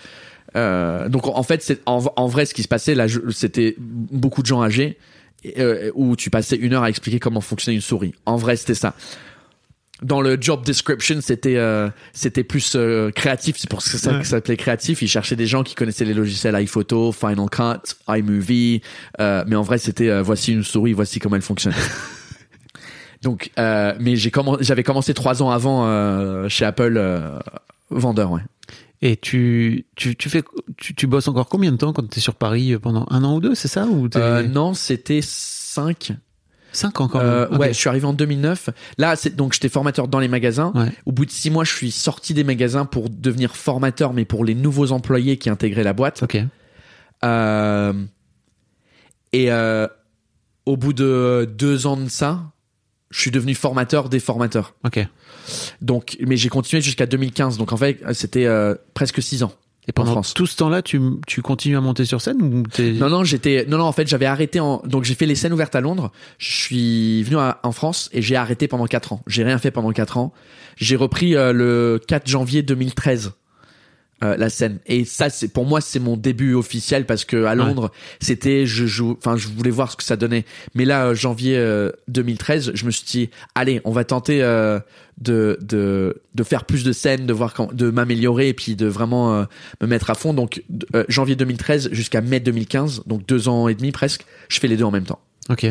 donc 0.55 1.28
en 1.28 1.43
fait, 1.43 1.61
c'est 1.63 1.82
en, 1.86 2.03
en 2.15 2.28
vrai 2.28 2.45
ce 2.45 2.53
qui 2.53 2.63
se 2.63 2.67
passait 2.67 2.95
là, 2.95 3.05
c'était 3.32 3.76
beaucoup 3.80 4.41
de 4.41 4.47
gens 4.47 4.61
âgés 4.63 4.97
où 5.93 6.15
tu 6.15 6.30
passais 6.30 6.55
une 6.55 6.73
heure 6.73 6.84
à 6.84 6.89
expliquer 6.89 7.19
comment 7.19 7.41
fonctionnait 7.41 7.76
une 7.76 7.82
souris. 7.82 8.13
En 8.26 8.36
vrai, 8.36 8.55
c'était 8.55 8.73
ça. 8.73 8.95
Dans 10.02 10.20
le 10.20 10.38
job 10.39 10.66
description, 10.66 11.20
c'était 11.22 11.56
euh, 11.56 11.89
c'était 12.12 12.43
plus 12.43 12.74
euh, 12.76 13.12
créatif. 13.12 13.56
C'est 13.58 13.70
pour 13.70 13.82
ça 13.82 13.91
que 13.93 13.98
ça, 13.98 14.12
Ouais. 14.12 14.18
que 14.20 14.24
ça 14.26 14.32
s'appelait 14.32 14.58
créatif. 14.58 15.02
Ils 15.02 15.08
cherchaient 15.08 15.38
des 15.38 15.48
gens 15.48 15.64
qui 15.64 15.74
connaissaient 15.74 16.04
les 16.04 16.14
logiciels 16.14 16.54
iPhoto, 16.56 17.14
Final 17.14 17.50
Cut, 17.50 17.96
iMovie. 18.10 18.82
euh, 19.22 19.46
mais 19.48 19.56
en 19.56 19.62
vrai, 19.62 19.78
c'était 19.78 20.10
euh, 20.10 20.22
voici 20.22 20.52
une 20.52 20.64
souris, 20.64 20.91
voici 20.93 21.20
comment 21.20 21.38
elle 21.38 21.41
fonctionne. 21.41 21.74
Donc, 23.22 23.52
euh, 23.58 23.93
mais 24.00 24.16
j'ai 24.18 24.30
commen- 24.30 24.58
j'avais 24.62 24.84
commencé 24.84 25.14
trois 25.14 25.41
ans 25.41 25.50
avant 25.50 25.88
euh, 25.88 26.48
chez 26.50 26.66
Apple 26.66 26.96
euh, 26.98 27.39
vendeur, 27.89 28.32
ouais. 28.32 28.41
Et 29.02 29.18
tu, 29.18 29.86
tu, 29.96 30.16
tu 30.16 30.30
fais, 30.30 30.43
tu, 30.78 30.93
tu 30.96 31.08
bosses 31.08 31.28
encore 31.28 31.48
combien 31.48 31.72
de 31.72 31.78
temps 31.78 31.93
quand 31.93 32.08
t'es 32.10 32.20
sur 32.20 32.36
Paris 32.36 32.76
pendant 32.82 33.06
un 33.10 33.24
an 33.24 33.36
ou 33.36 33.39
deux, 33.41 33.56
c'est 33.56 33.68
ça 33.68 33.86
ou 33.86 34.10
Euh, 34.16 34.43
non, 34.43 34.74
c'était 34.74 35.22
cinq. 35.24 36.12
Cinq 36.76 37.01
ans 37.01 37.07
quand 37.07 37.19
même. 37.19 37.28
Euh. 37.28 37.57
Ouais, 37.57 37.69
je 37.69 37.78
suis 37.80 37.89
arrivé 37.89 38.05
en 38.05 38.13
2009. 38.13 38.69
Là, 38.97 39.15
c'est 39.15 39.36
donc 39.36 39.53
j'étais 39.53 39.69
formateur 39.69 40.07
dans 40.07 40.19
les 40.19 40.28
magasins. 40.28 40.71
Ouais. 40.76 40.91
Au 41.05 41.11
bout 41.11 41.26
de 41.26 41.32
six 41.32 41.49
mois, 41.49 41.63
je 41.63 41.73
suis 41.73 41.91
sorti 41.91 42.34
des 42.34 42.43
magasins 42.43 42.86
pour 42.86 43.09
devenir 43.09 43.55
formateur, 43.55 44.13
mais 44.13 44.26
pour 44.26 44.45
les 44.45 44.55
nouveaux 44.55 44.91
employés 44.91 45.38
qui 45.38 45.49
intégraient 45.49 45.84
la 45.84 45.93
boîte. 45.93 46.23
Ok. 46.23 46.38
Euh, 47.23 47.93
et 49.34 49.51
euh, 49.51 49.88
au 50.65 50.78
bout 50.78 50.93
de 50.93 51.49
deux 51.57 51.88
ans 51.88 51.97
de 51.97 52.09
ça, 52.09 52.51
je 53.09 53.21
suis 53.21 53.32
devenu 53.32 53.55
formateur 53.55 54.09
des 54.09 54.19
formateurs. 54.19 54.76
Ok. 54.84 54.99
Donc, 55.82 56.17
mais 56.26 56.38
j'ai 56.38 56.49
continué 56.49 56.82
jusqu'à 56.82 57.05
2015. 57.05 57.57
Donc 57.57 57.71
en 57.73 57.78
fait, 57.78 58.01
c'était 58.13 58.47
presque 58.93 59.21
six 59.21 59.43
ans. 59.43 59.53
Et 59.88 59.92
pendant 59.92 60.12
France. 60.14 60.34
tout 60.34 60.46
ce 60.48 60.56
temps-là, 60.58 60.82
tu, 60.82 61.00
tu 61.28 61.42
continues 61.42 61.78
à 61.78 61.82
monter 61.82 62.06
sur 62.06 62.20
scène 62.22 62.42
ou 62.42 62.64
Non, 62.94 63.10
non, 63.10 63.24
j'étais, 63.24 63.66
non, 63.68 63.78
non, 63.78 63.84
en 63.86 63.92
fait, 63.92 64.08
j'avais 64.08 64.26
arrêté 64.26 64.60
en, 64.60 64.82
donc 64.86 65.04
j'ai 65.04 65.14
fait 65.14 65.26
les 65.28 65.36
scènes 65.36 65.54
ouvertes 65.54 65.76
à 65.76 65.82
Londres. 65.82 66.12
Je 66.40 66.52
suis 66.54 67.24
venu 67.24 67.38
à- 67.38 67.60
en 67.64 67.72
France 67.72 68.10
et 68.12 68.22
j'ai 68.22 68.36
arrêté 68.36 68.68
pendant 68.68 68.86
quatre 68.88 69.14
ans. 69.14 69.22
J'ai 69.28 69.44
rien 69.44 69.58
fait 69.60 69.70
pendant 69.72 69.92
quatre 69.92 70.18
ans. 70.18 70.34
J'ai 70.78 70.96
repris 70.96 71.36
euh, 71.36 71.54
le 71.54 72.02
4 72.08 72.28
janvier 72.28 72.64
2013. 72.64 73.34
Euh, 74.24 74.38
la 74.38 74.49
scène. 74.49 74.80
Et 74.86 75.05
ça, 75.05 75.30
c'est 75.30 75.47
pour 75.47 75.66
moi, 75.66 75.82
c'est 75.82 75.99
mon 75.99 76.18
début 76.18 76.53
officiel 76.53 77.05
parce 77.05 77.26
que 77.26 77.45
à 77.45 77.55
Londres, 77.55 77.91
c'était 78.20 78.66
je 78.66 78.86
joue, 78.86 79.18
enfin, 79.18 79.36
je 79.38 79.47
voulais 79.47 79.72
voir 79.72 79.91
ce 79.91 79.97
que 79.97 80.03
ça 80.03 80.16
donnait. 80.16 80.45
Mais 80.74 80.86
là, 80.86 81.07
euh, 81.07 81.16
janvier 81.16 81.57
euh, 81.57 81.91
2013, 82.07 82.72
je 82.74 82.86
me 82.86 82.91
suis 82.91 83.05
dit, 83.05 83.30
allez, 83.55 83.82
on 83.84 83.91
va 83.91 84.03
tenter 84.03 84.41
euh, 84.41 84.80
de 85.20 85.57
de 85.61 86.22
de 86.34 86.43
faire 86.43 86.66
plus 86.66 86.84
de 86.84 86.91
scènes, 86.91 87.26
de 87.26 87.34
voir 87.34 87.53
quand, 87.53 87.74
de 87.74 87.89
m'améliorer 87.89 88.49
et 88.49 88.53
puis 88.53 88.76
de 88.76 88.86
vraiment 88.86 89.36
euh, 89.36 89.43
me 89.82 89.88
mettre 89.88 90.09
à 90.09 90.16
fond. 90.16 90.34
Donc 90.34 90.63
euh, 90.93 91.05
janvier 91.07 91.36
2013 91.36 91.89
jusqu'à 91.91 92.22
mai 92.22 92.39
2015, 92.39 93.03
donc 93.05 93.26
deux 93.26 93.47
ans 93.47 93.68
et 93.68 93.76
demi 93.76 93.91
presque, 93.91 94.26
je 94.49 94.59
fais 94.59 94.68
les 94.68 94.78
deux 94.78 94.84
en 94.84 94.91
même 94.91 95.05
temps. 95.05 95.20
Ok. 95.49 95.66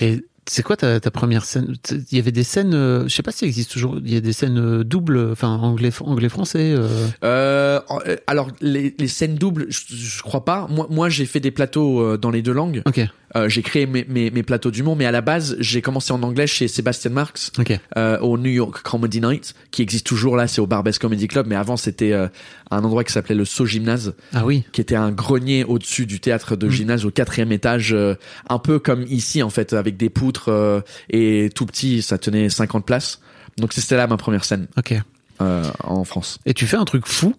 Et 0.00 0.24
c'est 0.48 0.62
quoi 0.62 0.76
ta, 0.76 0.98
ta 1.00 1.10
première 1.10 1.44
scène? 1.44 1.74
Il 2.10 2.16
y 2.16 2.20
avait 2.20 2.32
des 2.32 2.42
scènes, 2.42 2.74
euh, 2.74 3.04
je 3.08 3.14
sais 3.14 3.22
pas 3.22 3.32
si 3.32 3.38
ça 3.40 3.46
existe 3.46 3.70
toujours. 3.70 3.96
Il 4.04 4.12
y 4.12 4.16
a 4.16 4.20
des 4.20 4.32
scènes 4.32 4.58
euh, 4.58 4.84
doubles, 4.84 5.30
enfin 5.32 5.48
anglais, 5.48 5.90
anglais 6.00 6.28
français. 6.28 6.72
euh. 6.76 6.88
Euh, 7.24 7.80
euh, 8.06 8.16
alors 8.26 8.50
les, 8.60 8.94
les 8.98 9.08
scènes 9.08 9.34
doubles, 9.36 9.66
je, 9.68 9.80
je 9.88 10.22
crois 10.22 10.44
pas. 10.44 10.66
Moi, 10.70 10.86
moi, 10.90 11.08
j'ai 11.08 11.26
fait 11.26 11.40
des 11.40 11.50
plateaux 11.50 12.16
dans 12.16 12.30
les 12.30 12.42
deux 12.42 12.52
langues. 12.52 12.82
Ok. 12.86 13.00
Euh, 13.36 13.48
j'ai 13.48 13.62
créé 13.62 13.86
mes, 13.86 14.04
mes, 14.08 14.30
mes 14.30 14.42
plateaux 14.42 14.70
du 14.70 14.82
monde, 14.82 14.98
mais 14.98 15.06
à 15.06 15.10
la 15.10 15.20
base, 15.20 15.56
j'ai 15.60 15.82
commencé 15.82 16.12
en 16.12 16.22
anglais 16.22 16.46
chez 16.46 16.66
Sébastien 16.68 17.10
Marx. 17.10 17.52
Ok. 17.58 17.78
euh, 17.96 18.18
au 18.20 18.38
New 18.38 18.50
York 18.50 18.82
Comedy 18.82 19.20
Night, 19.20 19.54
qui 19.70 19.82
existe 19.82 20.06
toujours 20.06 20.36
là, 20.36 20.46
c'est 20.48 20.60
au 20.60 20.66
Barbès 20.66 20.98
Comedy 20.98 21.28
Club, 21.28 21.46
mais 21.46 21.54
avant 21.56 21.76
c'était 21.76 22.12
euh, 22.12 22.28
un 22.70 22.82
endroit 22.84 23.04
qui 23.04 23.12
s'appelait 23.12 23.34
le 23.34 23.44
So 23.44 23.66
Gymnase, 23.66 24.14
Ah 24.32 24.46
oui. 24.46 24.64
qui 24.72 24.80
était 24.80 24.96
un 24.96 25.10
grenier 25.10 25.64
au-dessus 25.64 26.06
du 26.06 26.20
théâtre 26.20 26.56
de 26.56 26.68
gymnase 26.70 27.04
au 27.04 27.10
quatrième 27.10 27.52
étage, 27.52 27.92
euh, 27.92 28.14
un 28.48 28.58
peu 28.58 28.78
comme 28.78 29.02
ici 29.08 29.42
en 29.42 29.50
fait, 29.50 29.72
avec 29.74 29.96
des 29.96 30.08
poutres 30.10 30.48
euh, 30.48 30.80
et 31.10 31.50
tout 31.54 31.66
petit, 31.66 32.02
ça 32.02 32.16
tenait 32.18 32.48
50 32.48 32.86
places. 32.86 33.20
Donc 33.58 33.72
c'était 33.72 33.96
là 33.96 34.06
ma 34.06 34.16
première 34.16 34.44
scène 34.44 34.68
Ok. 34.78 34.94
euh, 35.42 35.64
en 35.84 36.04
France. 36.04 36.38
Et 36.46 36.54
tu 36.54 36.66
fais 36.66 36.76
un 36.76 36.84
truc 36.84 37.06
fou 37.06 37.34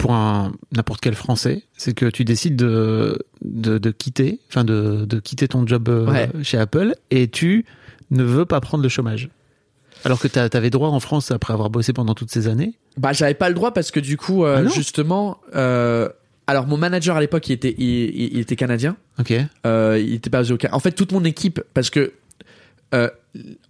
pour 0.00 0.12
un 0.14 0.52
n'importe 0.72 1.00
quel 1.02 1.14
Français, 1.14 1.62
c'est 1.76 1.92
que 1.94 2.06
tu 2.06 2.24
décides 2.24 2.56
de 2.56 3.18
de, 3.42 3.76
de 3.78 3.90
quitter, 3.90 4.40
enfin 4.48 4.64
de, 4.64 5.04
de 5.04 5.20
quitter 5.20 5.46
ton 5.46 5.66
job 5.66 5.88
euh, 5.90 6.06
Ouais. 6.10 6.30
chez 6.42 6.56
Apple 6.58 6.94
et 7.10 7.28
tu 7.28 7.66
ne 8.10 8.22
veux 8.24 8.46
pas 8.46 8.60
prendre 8.60 8.82
le 8.82 8.88
chômage. 8.88 9.28
Alors 10.04 10.18
que 10.18 10.26
t'as- 10.28 10.48
t'avais 10.48 10.70
droit 10.70 10.88
en 10.88 11.00
France 11.00 11.30
après 11.30 11.52
avoir 11.52 11.68
bossé 11.68 11.92
pendant 11.92 12.14
toutes 12.14 12.30
ces 12.30 12.48
années. 12.48 12.78
Bah 12.96 13.12
j'avais 13.12 13.34
pas 13.34 13.50
le 13.50 13.54
droit 13.54 13.72
parce 13.74 13.90
que 13.90 14.00
du 14.00 14.16
coup, 14.16 14.44
euh, 14.44 14.64
Ah 14.66 14.68
justement, 14.74 15.38
euh, 15.54 16.08
alors 16.46 16.66
mon 16.66 16.78
manager 16.78 17.16
à 17.16 17.20
l'époque 17.20 17.48
il 17.50 17.52
était 17.52 17.74
il, 17.76 18.38
était 18.38 18.56
canadien. 18.56 18.96
Ok. 19.18 19.34
Euh, 19.66 20.02
il 20.02 20.14
était 20.14 20.30
basé 20.30 20.54
au. 20.54 20.58
En 20.72 20.80
fait, 20.80 20.92
toute 20.92 21.12
mon 21.12 21.24
équipe, 21.24 21.60
parce 21.74 21.90
que 21.90 22.12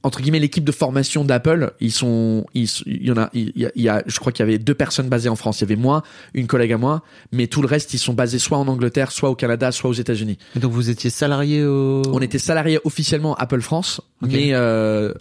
entre 0.02 0.20
guillemets 0.22 0.38
l'équipe 0.38 0.64
de 0.64 0.72
formation 0.72 1.24
d'Apple, 1.24 1.72
ils 1.80 1.92
sont, 1.92 2.46
il 2.54 2.66
y 2.86 3.10
en 3.10 3.16
a, 3.18 3.30
il 3.34 3.52
y 3.56 3.66
a, 3.66 3.70
il 3.74 3.82
y 3.82 3.88
a- 3.88 4.02
je 4.06 4.18
crois 4.18 4.32
qu'il 4.32 4.44
y 4.44 4.48
avait 4.48 4.58
deux 4.58 4.74
personnes 4.74 5.08
basées 5.08 5.28
en 5.28 5.36
France. 5.36 5.60
Il 5.60 5.62
y 5.62 5.64
avait 5.64 5.76
moi, 5.80 6.02
une 6.34 6.46
collègue 6.46 6.72
à 6.72 6.78
moi, 6.78 7.02
mais 7.32 7.46
tout 7.46 7.60
le 7.60 7.68
reste, 7.68 7.92
ils 7.94 7.98
sont 7.98 8.14
basés 8.14 8.38
soit 8.38 8.58
en 8.58 8.66
Angleterre, 8.68 9.12
soit 9.12 9.28
au 9.30 9.34
Canada, 9.34 9.70
soit 9.72 9.90
aux 9.90 9.94
États-Unis. 9.94 10.38
Donc 10.56 10.72
vous 10.72 10.88
étiez 10.90 11.10
salarié 11.10 11.64
au. 11.64 12.02
On 12.12 12.20
était 12.20 12.38
salariés 12.38 12.78
officiellement 12.84 13.34
Apple 13.34 13.60
France, 13.60 14.00
mais 14.22 14.50
euh, 14.54 15.12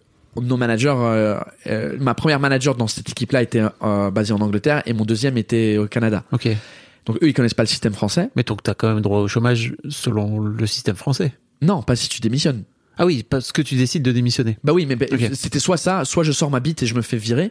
nos 0.42 0.56
managers, 0.58 0.96
euh, 0.98 1.38
euh, 1.68 1.98
ma 2.00 2.14
première 2.14 2.40
manager 2.40 2.76
dans 2.76 2.88
cette 2.88 3.10
équipe-là 3.10 3.42
était 3.42 3.64
basée 4.14 4.34
en 4.34 4.40
Angleterre 4.42 4.84
et 4.86 4.94
mon 4.94 5.04
deuxième 5.06 5.38
était 5.38 5.78
au 5.78 5.88
Canada. 5.88 6.24
Ok. 6.32 6.48
Donc 7.06 7.18
eux, 7.24 7.28
ils 7.28 7.34
connaissent 7.34 7.54
pas 7.56 7.64
le 7.64 7.68
système 7.68 7.94
français. 7.94 8.30
Mais 8.36 8.44
donc 8.44 8.62
t'as 8.64 8.74
quand 8.76 8.88
même 8.94 9.02
droit 9.02 9.20
au 9.20 9.28
chômage 9.28 9.74
selon 9.90 10.40
le 10.40 10.68
système 10.68 10.96
français. 10.96 11.34
Non, 11.62 11.82
pas 11.82 11.96
si 11.96 12.08
tu 12.08 12.22
démissionnes. 12.22 12.64
Ah 13.00 13.06
oui, 13.06 13.24
parce 13.28 13.52
que 13.52 13.62
tu 13.64 13.76
décides 13.76 14.04
de 14.04 14.12
démissionner. 14.12 14.58
Bah 14.64 14.74
oui, 14.74 14.86
mais 14.86 14.96
Ok. 15.12 15.32
c'était 15.34 15.60
soit 15.60 15.78
ça, 15.78 16.06
soit 16.06 16.24
je 16.24 16.32
sors 16.34 16.52
ma 16.52 16.60
bite 16.60 16.84
et 16.84 16.86
je 16.86 16.94
me 16.94 17.02
fais 17.02 17.18
virer. 17.18 17.50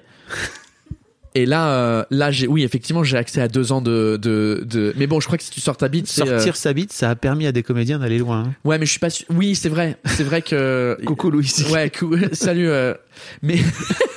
Et 1.35 1.47
là, 1.47 1.69
euh, 1.71 2.05
là, 2.11 2.31
j'ai, 2.31 2.47
oui, 2.47 2.65
effectivement, 2.65 3.05
j'ai 3.05 3.17
accès 3.17 3.41
à 3.41 3.49
deux 3.49 3.71
ans 3.73 3.81
de, 3.81 4.19
de, 4.21 4.65
de. 4.69 4.93
Mais 4.97 5.07
bon, 5.07 5.21
je 5.21 5.27
crois 5.27 5.39
que 5.39 5.45
si 5.45 5.51
tu 5.51 5.61
sors 5.61 5.77
ta 5.77 5.89
bite. 5.89 6.07
Sortir 6.09 6.35
euh, 6.35 6.53
sa 6.53 6.73
bite, 6.73 6.93
ça 6.93 7.11
a 7.11 7.15
permis 7.17 7.47
à 7.47 7.53
des 7.53 7.63
comédiens 7.63 7.99
d'aller 7.99 8.19
loin. 8.19 8.45
hein. 8.49 8.55
Ouais, 8.65 8.79
mais 8.79 8.87
je 8.87 8.91
suis 8.91 8.99
pas 9.01 9.11
sûr. 9.11 9.27
Oui, 9.31 9.55
c'est 9.55 9.69
vrai, 9.69 9.97
c'est 10.05 10.25
vrai 10.25 10.43
que. 10.43 10.99
Coucou 11.07 11.31
Louis. 11.31 11.51
Ouais, 11.71 11.91
cou- 11.91 12.17
salut. 12.33 12.69
euh, 12.69 12.95
Mais 13.43 13.59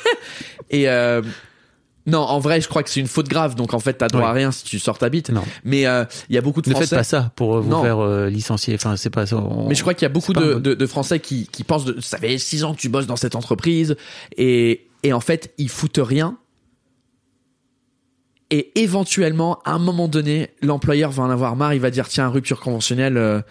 et 0.69 0.89
euh, 0.89 1.21
non, 2.07 2.19
en 2.19 2.39
vrai, 2.39 2.61
je 2.61 2.67
crois 2.67 2.81
que 2.83 2.89
c'est 2.89 2.99
une 2.99 3.07
faute 3.07 3.27
grave. 3.29 3.55
Donc 3.55 3.73
en 3.73 3.79
fait, 3.79 3.93
t'as 3.93 4.07
droit 4.07 4.27
à 4.29 4.31
rien 4.31 4.51
si 4.51 4.63
tu 4.63 4.79
sors 4.79 4.97
ta 4.97 5.09
bite. 5.09 5.29
Non. 5.29 5.43
Mais 5.63 5.85
euh, 5.85 6.03
il 6.29 6.35
y 6.35 6.37
a 6.37 6.41
beaucoup 6.41 6.61
de 6.61 6.69
Ne 6.69 6.73
Français. 6.73 6.87
faites 6.89 6.99
pas 6.99 7.03
ça 7.03 7.31
pour 7.35 7.55
euh, 7.57 7.59
vous 7.61 7.69
Non. 7.69 7.83
faire 7.83 7.99
euh, 7.99 8.29
licencier. 8.29 8.73
Enfin, 8.75 8.95
c'est 8.97 9.09
pas 9.11 9.25
ça. 9.25 9.37
on- 9.37 9.67
Mais 9.67 9.75
je 9.75 9.81
crois 9.81 9.93
qu'il 9.93 10.03
y 10.03 10.05
a 10.07 10.09
beaucoup 10.09 10.33
de, 10.33 10.53
bon- 10.55 10.59
de, 10.59 10.73
de 10.73 10.85
Français 10.87 11.19
qui, 11.19 11.47
qui 11.47 11.63
pensent 11.63 11.85
de, 11.85 11.99
ça 12.01 12.17
fait 12.17 12.37
six 12.37 12.63
ans 12.63 12.73
que 12.73 12.79
tu 12.79 12.89
bosses 12.89 13.07
dans 13.07 13.15
cette 13.17 13.35
entreprise 13.35 13.95
et, 14.37 14.87
et 15.03 15.13
en 15.13 15.19
fait, 15.19 15.53
ils 15.57 15.69
foutent 15.69 15.99
rien. 16.01 16.37
Et 18.49 18.71
éventuellement, 18.81 19.59
à 19.63 19.71
un 19.73 19.79
moment 19.79 20.07
donné, 20.09 20.49
l'employeur 20.61 21.11
va 21.11 21.23
en 21.23 21.29
avoir 21.29 21.55
marre, 21.55 21.73
il 21.73 21.79
va 21.79 21.89
dire, 21.89 22.07
tiens, 22.09 22.27
rupture 22.27 22.59
conventionnelle, 22.59 23.15
euh, 23.17 23.41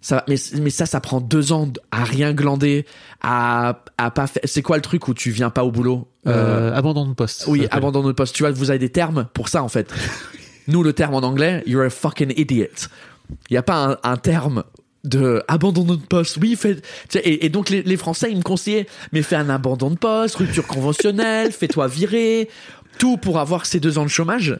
ça, 0.00 0.24
mais, 0.28 0.36
mais 0.60 0.70
ça, 0.70 0.86
ça 0.86 1.00
prend 1.00 1.20
deux 1.20 1.52
ans 1.52 1.68
à 1.90 2.04
rien 2.04 2.32
glander, 2.32 2.86
à, 3.22 3.82
à 3.98 4.10
pas 4.10 4.26
faire, 4.26 4.42
c'est 4.44 4.62
quoi 4.62 4.76
le 4.76 4.82
truc 4.82 5.08
où 5.08 5.14
tu 5.14 5.30
viens 5.30 5.50
pas 5.50 5.64
au 5.64 5.70
boulot? 5.70 6.08
Euh, 6.26 6.74
abandon 6.74 7.06
de 7.06 7.14
poste. 7.14 7.44
oui, 7.48 7.66
abandon 7.70 8.02
de 8.02 8.12
poste. 8.12 8.34
Tu 8.34 8.42
vois, 8.42 8.52
vous 8.52 8.70
avez 8.70 8.78
des 8.78 8.90
termes 8.90 9.28
pour 9.34 9.48
ça, 9.48 9.62
en 9.62 9.68
fait. 9.68 9.92
Nous, 10.68 10.82
le 10.82 10.92
terme 10.92 11.14
en 11.14 11.20
anglais, 11.20 11.62
you're 11.66 11.84
a 11.84 11.90
fucking 11.90 12.32
idiot. 12.36 12.66
Il 13.50 13.52
n'y 13.52 13.56
a 13.56 13.62
pas 13.62 13.98
un, 14.02 14.10
un 14.10 14.16
terme 14.16 14.64
de 15.04 15.42
abandon 15.48 15.84
de 15.84 15.96
poste. 15.96 16.38
Oui, 16.40 16.56
fait, 16.56 16.84
et, 17.14 17.46
et 17.46 17.48
donc 17.48 17.70
les, 17.70 17.82
les 17.82 17.96
Français, 17.96 18.28
ils 18.30 18.36
me 18.36 18.42
conseillaient, 18.42 18.86
mais 19.12 19.22
fais 19.22 19.36
un 19.36 19.48
abandon 19.48 19.90
de 19.90 19.96
poste, 19.96 20.36
rupture 20.36 20.66
conventionnelle, 20.66 21.52
fais-toi 21.52 21.86
virer, 21.86 22.48
tout 22.98 23.16
pour 23.16 23.38
avoir 23.38 23.66
ces 23.66 23.80
deux 23.80 23.98
ans 23.98 24.04
de 24.04 24.10
chômage. 24.10 24.58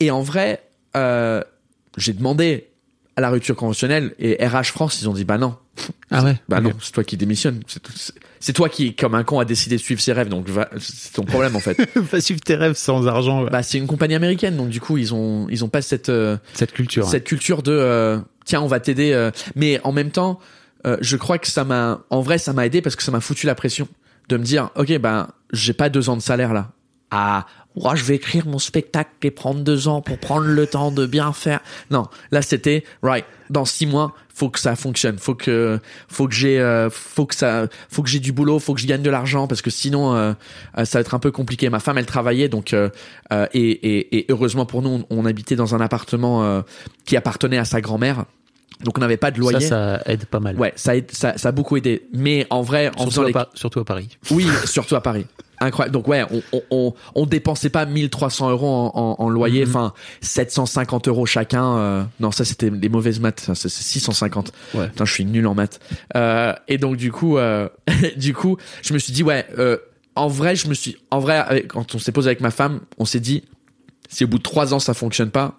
Et 0.00 0.10
en 0.10 0.20
vrai, 0.20 0.62
euh, 0.96 1.42
j'ai 1.96 2.12
demandé 2.12 2.68
à 3.16 3.20
la 3.22 3.30
rupture 3.30 3.56
conventionnelle 3.56 4.14
et 4.18 4.44
RH 4.46 4.66
France, 4.72 5.00
ils 5.00 5.08
ont 5.08 5.14
dit 5.14 5.24
bah 5.24 5.38
non. 5.38 5.56
Ah 6.10 6.22
ouais. 6.22 6.36
Bah 6.48 6.60
non, 6.60 6.72
c'est 6.80 6.92
toi 6.92 7.02
qui 7.04 7.16
démissionnes. 7.16 7.62
C'est 8.40 8.52
toi 8.52 8.68
qui, 8.68 8.94
comme 8.94 9.14
un 9.14 9.24
con, 9.24 9.40
a 9.40 9.44
décidé 9.44 9.76
de 9.76 9.80
suivre 9.80 10.00
ses 10.00 10.12
rêves. 10.12 10.28
Donc 10.28 10.46
c'est 10.78 11.12
ton 11.14 11.24
problème 11.24 11.56
en 11.56 11.60
fait. 11.60 11.76
Pas 12.10 12.20
suivre 12.20 12.40
tes 12.40 12.54
rêves 12.54 12.74
sans 12.74 13.06
argent. 13.06 13.44
ouais. 13.44 13.50
Bah, 13.50 13.62
c'est 13.62 13.78
une 13.78 13.86
compagnie 13.86 14.14
américaine, 14.14 14.56
donc 14.56 14.68
du 14.68 14.80
coup, 14.80 14.98
ils 14.98 15.14
ont, 15.14 15.46
ils 15.50 15.64
ont 15.64 15.68
pas 15.68 15.82
cette, 15.82 16.08
euh, 16.10 16.36
Cette 16.54 16.72
culture. 16.72 17.08
cette 17.08 17.24
culture 17.24 17.62
de, 17.62 17.72
euh, 17.72 18.18
tiens, 18.44 18.60
on 18.60 18.66
va 18.66 18.80
t'aider. 18.80 19.12
euh. 19.12 19.30
Mais 19.54 19.80
en 19.84 19.92
même 19.92 20.10
temps, 20.10 20.38
euh, 20.86 20.96
je 21.00 21.16
crois 21.16 21.38
que 21.38 21.48
ça 21.48 21.64
m'a, 21.64 22.02
en 22.10 22.20
vrai, 22.20 22.38
ça 22.38 22.52
m'a 22.52 22.66
aidé 22.66 22.82
parce 22.82 22.96
que 22.96 23.02
ça 23.02 23.10
m'a 23.12 23.20
foutu 23.20 23.46
la 23.46 23.54
pression 23.54 23.88
de 24.28 24.36
me 24.36 24.44
dire, 24.44 24.70
ok, 24.76 24.98
ben, 24.98 25.28
j'ai 25.52 25.72
pas 25.72 25.88
deux 25.88 26.08
ans 26.10 26.16
de 26.16 26.22
salaire 26.22 26.52
là. 26.52 26.70
Ah, 27.10 27.46
ouah, 27.76 27.94
je 27.94 28.04
vais 28.04 28.16
écrire 28.16 28.46
mon 28.46 28.58
spectacle 28.58 29.10
et 29.22 29.30
prendre 29.30 29.60
deux 29.60 29.86
ans 29.88 30.00
pour 30.02 30.18
prendre 30.18 30.46
le 30.46 30.66
temps 30.66 30.90
de 30.90 31.06
bien 31.06 31.32
faire. 31.32 31.60
Non, 31.90 32.06
là 32.32 32.42
c'était, 32.42 32.84
right, 33.02 33.24
dans 33.50 33.64
six 33.64 33.86
mois, 33.86 34.14
faut 34.34 34.50
que 34.50 34.58
ça 34.58 34.76
fonctionne, 34.76 35.18
faut 35.18 35.34
que, 35.34 35.78
faut 36.08 36.26
que 36.28 36.34
j'ai, 36.34 36.58
euh, 36.60 36.90
faut 36.90 37.24
que 37.26 37.34
ça, 37.34 37.66
faut 37.88 38.02
que 38.02 38.08
j'ai 38.08 38.18
du 38.20 38.32
boulot, 38.32 38.58
faut 38.58 38.74
que 38.74 38.80
je 38.80 38.86
gagne 38.86 39.02
de 39.02 39.08
l'argent 39.10 39.46
parce 39.46 39.62
que 39.62 39.70
sinon, 39.70 40.14
euh, 40.14 40.32
euh, 40.78 40.84
ça 40.84 40.98
va 40.98 41.00
être 41.00 41.14
un 41.14 41.18
peu 41.18 41.30
compliqué. 41.30 41.70
Ma 41.70 41.80
femme, 41.80 41.96
elle 41.98 42.06
travaillait 42.06 42.48
donc, 42.48 42.72
euh, 42.74 42.90
euh, 43.32 43.46
et, 43.54 43.60
et, 43.70 44.18
et 44.18 44.26
heureusement 44.28 44.66
pour 44.66 44.82
nous, 44.82 45.04
on, 45.10 45.18
on 45.22 45.24
habitait 45.24 45.56
dans 45.56 45.74
un 45.74 45.80
appartement 45.80 46.44
euh, 46.44 46.60
qui 47.06 47.16
appartenait 47.16 47.58
à 47.58 47.64
sa 47.64 47.80
grand-mère. 47.80 48.24
Donc 48.84 48.98
on 48.98 49.00
n'avait 49.00 49.16
pas 49.16 49.30
de 49.30 49.36
Ça, 49.36 49.40
loyer. 49.52 49.66
ça 49.66 50.02
aide 50.04 50.26
pas 50.26 50.38
mal. 50.40 50.56
Ouais, 50.56 50.74
ça, 50.76 50.94
aide- 50.96 51.10
ça, 51.10 51.38
ça 51.38 51.48
a 51.48 51.52
beaucoup 51.52 51.78
aidé. 51.78 52.06
Mais 52.12 52.46
en 52.50 52.60
vrai, 52.60 52.88
en 52.88 52.92
Surtout, 52.92 53.10
faisant 53.10 53.22
à 53.22 53.26
les... 53.28 53.32
Pa- 53.32 53.48
surtout 53.54 53.80
à 53.80 53.84
Paris. 53.86 54.18
Oui, 54.30 54.46
surtout 54.66 54.96
à 54.96 55.00
Paris. 55.00 55.24
Incroyable. 55.60 55.92
Donc 55.94 56.06
ouais, 56.08 56.22
on, 56.30 56.42
on, 56.52 56.62
on, 56.70 56.94
on 57.14 57.26
dépensait 57.26 57.70
pas 57.70 57.86
1300 57.86 58.50
euros 58.50 58.68
en, 58.68 58.92
en, 58.94 59.24
en 59.24 59.28
loyer, 59.28 59.64
Mhm. 59.64 59.70
enfin 59.70 59.92
750 60.20 61.08
euros 61.08 61.24
chacun. 61.26 61.76
euh, 61.78 62.02
non, 62.20 62.30
ça 62.30 62.44
c'était 62.44 62.70
les 62.70 62.88
mauvaises 62.88 63.20
maths. 63.20 63.50
C'est 63.54 63.68
c'est 63.68 63.82
650. 63.82 64.52
Ouais. 64.74 64.88
Putain, 64.88 65.04
je 65.04 65.12
suis 65.12 65.24
nul 65.24 65.46
en 65.46 65.54
maths. 65.54 65.80
Euh, 66.14 66.52
et 66.68 66.78
donc 66.78 66.96
du 66.96 67.10
coup, 67.12 67.38
euh, 67.38 67.68
du 68.16 68.34
coup, 68.34 68.56
je 68.82 68.92
me 68.94 68.98
suis 68.98 69.12
dit 69.12 69.22
ouais. 69.22 69.46
En 70.18 70.28
vrai, 70.28 70.56
je 70.56 70.66
me 70.68 70.72
suis, 70.74 70.96
en 71.10 71.18
vrai, 71.20 71.36
avec- 71.36 71.68
quand 71.68 71.94
on 71.94 71.98
s'est 71.98 72.10
posé 72.12 72.28
avec 72.28 72.40
ma 72.40 72.50
femme, 72.50 72.80
on 72.96 73.04
s'est 73.04 73.20
dit, 73.20 73.44
si 74.08 74.24
au 74.24 74.28
bout 74.28 74.38
de 74.38 74.42
trois 74.42 74.72
ans 74.72 74.78
ça 74.78 74.94
fonctionne 74.94 75.30
pas, 75.30 75.58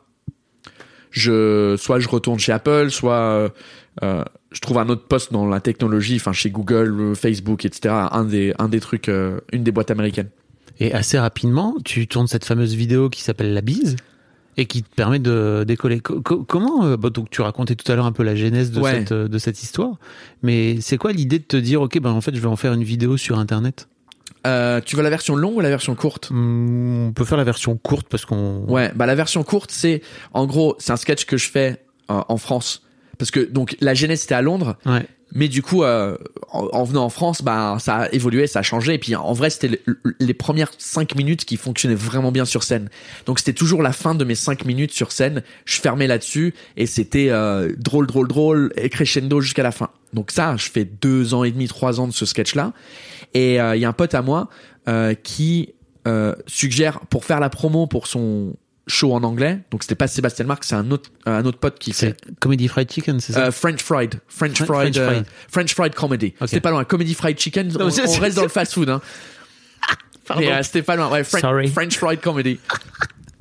je, 1.12 1.76
soit 1.80 2.00
je 2.00 2.08
retourne 2.08 2.40
chez 2.40 2.52
Apple, 2.52 2.90
soit 2.90 3.52
euh, 4.04 4.24
je 4.52 4.60
trouve 4.62 4.78
un 4.78 4.90
autre 4.90 5.04
poste 5.08 5.32
dans 5.34 5.46
la 5.48 5.60
technologie, 5.60 6.16
enfin 6.18 6.34
chez 6.34 6.50
Google, 6.50 6.96
euh, 7.00 7.16
Facebook, 7.16 7.66
etc. 7.66 7.94
Un 8.12 8.24
des, 8.26 8.54
un 8.60 8.70
des 8.70 8.80
trucs, 8.80 9.10
euh, 9.10 9.40
une 9.52 9.64
des 9.64 9.72
boîtes 9.72 9.92
américaines. 9.92 10.30
Et 10.80 10.94
assez 10.94 11.18
rapidement, 11.18 11.76
tu 11.84 12.08
tournes 12.08 12.28
cette 12.28 12.46
fameuse 12.46 12.76
vidéo 12.76 13.10
qui 13.10 13.22
s'appelle 13.22 13.54
La 13.54 13.62
Bise 13.62 13.96
et 14.58 14.66
qui 14.66 14.84
te 14.84 14.94
permet 14.96 15.20
de 15.20 15.64
décoller. 15.68 16.00
Co- 16.00 16.22
co- 16.22 16.44
comment 16.44 16.96
bah, 16.98 17.10
donc 17.10 17.30
tu 17.32 17.42
racontais 17.42 17.76
tout 17.76 17.92
à 17.92 17.96
l'heure 17.96 18.06
un 18.06 18.12
peu 18.12 18.24
la 18.24 18.36
genèse 18.36 18.72
de 18.72 18.82
Ouais. 18.82 18.92
cette 19.00 19.14
de 19.14 19.38
cette 19.40 19.62
histoire, 19.64 19.96
mais 20.44 20.80
c'est 20.82 20.98
quoi 20.98 21.12
l'idée 21.14 21.40
de 21.40 21.44
te 21.44 21.58
dire 21.58 21.82
ok 21.82 22.00
ben 22.00 22.12
en 22.12 22.22
fait 22.22 22.36
je 22.36 22.40
vais 22.40 22.48
en 22.48 22.56
faire 22.56 22.74
une 22.74 22.84
vidéo 22.84 23.18
sur 23.18 23.38
internet? 23.40 23.88
Euh, 24.46 24.80
tu 24.86 24.96
veux 24.96 25.04
la 25.04 25.10
version 25.10 25.36
longue 25.36 25.58
ou 25.58 25.60
la 25.62 25.70
version 25.70 25.96
courte? 25.96 26.30
Hmm, 26.32 27.08
on 27.08 27.12
peut 27.12 27.26
faire 27.26 27.38
la 27.38 27.44
version 27.44 27.76
courte 27.78 28.08
parce 28.10 28.26
qu'on 28.26 28.64
Ouais, 28.68 28.92
bah 28.96 29.06
la 29.06 29.16
version 29.16 29.44
courte, 29.44 29.72
c'est 29.72 30.02
en 30.34 30.46
gros, 30.46 30.76
c'est 30.80 30.92
un 30.92 30.98
sketch 30.98 31.26
que 31.26 31.38
je 31.38 31.50
fais 31.50 31.84
euh, 32.12 32.22
en 32.28 32.38
France 32.38 32.84
parce 33.18 33.32
que 33.32 33.40
donc 33.40 33.76
la 33.82 33.94
genèse 33.94 34.22
c'était 34.22 34.36
à 34.36 34.42
Londres 34.42 34.78
ouais 34.86 35.06
Mais 35.34 35.50
du 35.50 35.62
coup, 35.62 35.84
euh, 35.84 36.16
en, 36.54 36.68
en 36.72 36.84
venant 36.86 37.04
en 37.04 37.10
France, 37.10 37.42
bah, 37.42 37.76
ça 37.82 37.96
a 38.04 38.10
évolué, 38.14 38.48
ça 38.48 38.60
a 38.60 38.62
changé. 38.62 38.94
Et 38.94 38.98
puis, 38.98 39.14
en 39.14 39.34
vrai, 39.34 39.50
c'était 39.50 39.78
le- 39.86 40.00
les 40.22 40.34
premières 40.34 40.72
cinq 40.78 41.16
minutes 41.16 41.44
qui 41.44 41.58
fonctionnaient 41.58 41.96
vraiment 41.96 42.32
bien 42.32 42.46
sur 42.46 42.64
scène. 42.64 42.88
Donc, 43.26 43.40
c'était 43.40 43.52
toujours 43.52 43.84
la 43.84 43.92
fin 43.92 44.16
de 44.16 44.24
mes 44.24 44.36
cinq 44.36 44.64
minutes 44.64 44.94
sur 44.94 45.12
scène. 45.12 45.44
Je 45.66 45.82
fermais 45.82 46.08
là-dessus 46.08 46.54
et 46.78 46.86
c'était 46.86 47.28
euh, 47.30 47.74
drôle, 47.78 48.08
drôle, 48.08 48.30
drôle 48.30 48.72
et 48.78 48.88
crescendo 48.88 49.42
jusqu'à 49.42 49.64
la 49.64 49.74
fin. 49.74 49.90
Donc 50.14 50.32
ça, 50.32 50.56
je 50.56 50.70
fais 50.70 50.86
deux 50.86 51.34
ans 51.34 51.44
et 51.44 51.52
demi, 51.52 51.68
trois 51.68 52.00
ans 52.00 52.08
de 52.08 52.14
ce 52.14 52.26
sketch-là. 52.26 52.72
Et 53.34 53.60
euh, 53.60 53.76
il 53.76 53.82
y 53.82 53.86
a 53.86 53.90
un 53.90 53.94
pote 53.94 54.16
à 54.16 54.22
moi 54.22 54.48
euh, 54.88 55.14
qui 55.14 55.74
euh, 56.08 56.36
suggère 56.48 57.02
pour 57.10 57.26
faire 57.26 57.42
la 57.42 57.50
promo 57.50 57.86
pour 57.86 58.08
son 58.08 58.56
show 58.88 59.14
en 59.14 59.24
anglais. 59.24 59.60
Donc, 59.72 59.84
c'était 59.84 59.96
pas 59.96 60.08
Sébastien 60.08 60.46
Marc, 60.46 60.64
c'est 60.64 60.76
un 60.76 60.90
autre, 60.92 61.10
un 61.26 61.46
autre 61.46 61.60
pote 61.60 61.78
qui 61.80 61.92
fait 61.94 62.16
C'est 62.26 62.40
Comedy 62.40 62.68
Fried 62.68 62.92
Chicken, 62.92 63.20
c'est 63.20 63.34
ça 63.34 63.46
euh, 63.48 63.52
French 63.52 63.82
fried, 63.82 64.16
French 64.28 64.58
fried, 64.58 64.68
French 64.68 64.98
euh, 64.98 65.10
fried. 65.12 65.26
French 65.50 65.74
fried 65.76 65.96
comedy. 65.96 66.34
Ok. 66.40 66.48
C'était 66.48 66.62
pas 66.62 66.72
loin. 66.72 66.84
Comedy 66.84 67.14
fried 67.14 67.38
chicken. 67.40 67.68
Non, 67.68 67.86
on, 67.86 67.90
c'est- 67.90 68.04
on 68.04 68.08
c'est- 68.08 68.20
reste 68.20 68.36
dans 68.38 68.44
le 68.44 68.50
fast 68.50 68.74
food. 68.74 68.90
Hein. 68.90 69.02
Mais 70.38 70.52
euh, 70.52 70.64
c'était 70.64 70.82
pas 70.82 70.96
loin. 70.96 71.10
Ouais, 71.10 71.24
French, 71.24 71.42
Sorry. 71.42 71.68
French 71.70 71.98
fried 71.98 72.20
comedy. 72.22 72.60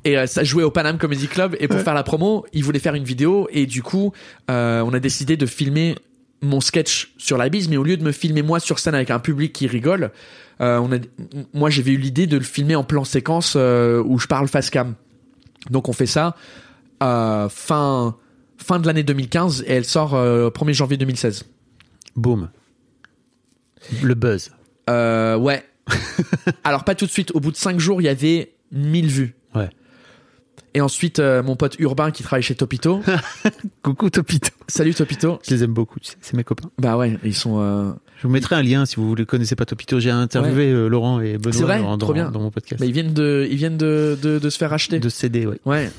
Et 0.05 0.25
ça 0.29 0.45
jouait 0.45 0.63
au 0.63 0.71
Panam 0.71 0.99
Comedy 0.99 1.27
Club. 1.27 1.57
Et 1.59 1.67
pour 1.67 1.81
faire 1.81 1.95
la 1.95 2.05
promo, 2.05 2.47
il 2.53 2.63
voulait 2.63 2.79
faire 2.79 2.95
une 2.95 3.03
vidéo. 3.03 3.49
Et 3.51 3.67
du 3.67 3.83
coup, 3.83 4.13
on 4.49 4.95
a 4.95 5.01
décidé 5.01 5.37
de 5.37 5.47
filmer 5.47 5.97
mon 6.43 6.61
sketch 6.61 7.13
sur 7.19 7.39
la 7.39 7.49
bise, 7.49 7.69
mais 7.69 7.77
au 7.77 7.83
lieu 7.83 7.97
de 7.97 8.05
me 8.05 8.13
filmer 8.13 8.43
moi 8.43 8.61
sur 8.61 8.79
scène 8.79 8.95
avec 8.95 9.11
un 9.11 9.19
public 9.19 9.53
qui 9.53 9.67
rigole, 9.67 10.11
euh, 10.61 10.79
on 10.79 10.93
a, 10.93 10.99
moi 11.55 11.71
j'avais 11.71 11.93
eu 11.93 11.97
l'idée 11.97 12.27
de 12.27 12.37
le 12.37 12.43
filmer 12.45 12.77
en 12.77 12.85
plan 12.85 13.05
séquence 13.05 13.55
euh, 13.57 14.03
où 14.05 14.19
je 14.19 14.27
parle 14.27 14.49
face 14.49 14.71
cam. 14.71 14.95
Donc 15.71 15.89
on 15.89 15.93
fait 15.93 16.07
ça 16.07 16.37
euh, 17.03 17.49
fin 17.49 18.17
fin 18.59 18.79
de 18.79 18.87
l'année 18.87 19.03
2015 19.03 19.65
et 19.67 19.73
elle 19.73 19.85
sort 19.85 20.15
euh, 20.15 20.51
1er 20.51 20.73
janvier 20.73 20.97
2016. 20.97 21.45
Boom. 22.17 22.49
Le 24.03 24.15
buzz. 24.15 24.51
Euh, 24.91 25.37
ouais. 25.37 25.65
Alors 26.65 26.85
pas 26.85 26.95
tout 26.95 27.07
de 27.07 27.11
suite. 27.11 27.31
Au 27.35 27.41
bout 27.41 27.53
de 27.53 27.57
5 27.57 27.79
jours, 27.79 28.01
il 28.01 28.05
y 28.05 28.09
avait 28.09 28.55
1000 28.73 29.07
vues. 29.07 29.35
Ouais. 29.55 29.71
Et 30.75 30.81
ensuite, 30.81 31.21
euh, 31.21 31.43
mon 31.43 31.57
pote 31.57 31.79
Urbain 31.79 32.11
qui 32.11 32.23
travaille 32.23 32.43
chez 32.43 32.55
Topito. 32.55 33.03
Coucou 33.83 34.11
Topito. 34.11 34.51
Salut 34.69 34.95
Topito. 34.95 35.39
Je 35.47 35.55
les 35.55 35.65
aime 35.65 35.73
beaucoup, 35.73 35.99
c'est 36.03 36.35
mes 36.35 36.45
copains. 36.45 36.71
Bah 36.79 36.97
ouais, 36.97 37.19
ils 37.25 37.35
sont. 37.35 37.97
Je 38.17 38.23
vous 38.27 38.33
mettrai 38.33 38.57
un 38.57 38.63
lien 38.63 38.87
si 38.87 38.97
vous 38.97 39.15
ne 39.15 39.25
connaissez 39.25 39.57
pas 39.57 39.67
Topito. 39.67 40.01
J'ai 40.01 40.11
interviewé 40.11 40.71
euh, 40.71 40.89
Laurent 40.89 41.21
et 41.21 41.37
Benoît 41.39 41.61
vrai 41.63 41.79
dans, 41.81 41.97
dans- 41.99 42.13
bien. 42.13 42.31
dans 42.31 42.41
mon 42.41 42.51
podcast. 42.51 42.81
bah, 42.81 42.87
ils 42.87 42.93
viennent 42.93 43.13
de, 43.13 43.47
ils 43.51 43.57
viennent 43.57 43.77
de, 43.77 44.19
de, 44.23 44.39
de 44.39 44.51
se 44.51 44.57
faire 44.59 44.73
acheter. 44.73 44.99
De 44.99 45.09
CD, 45.09 45.47
ouais. 45.47 45.59
Ouais. 45.67 45.91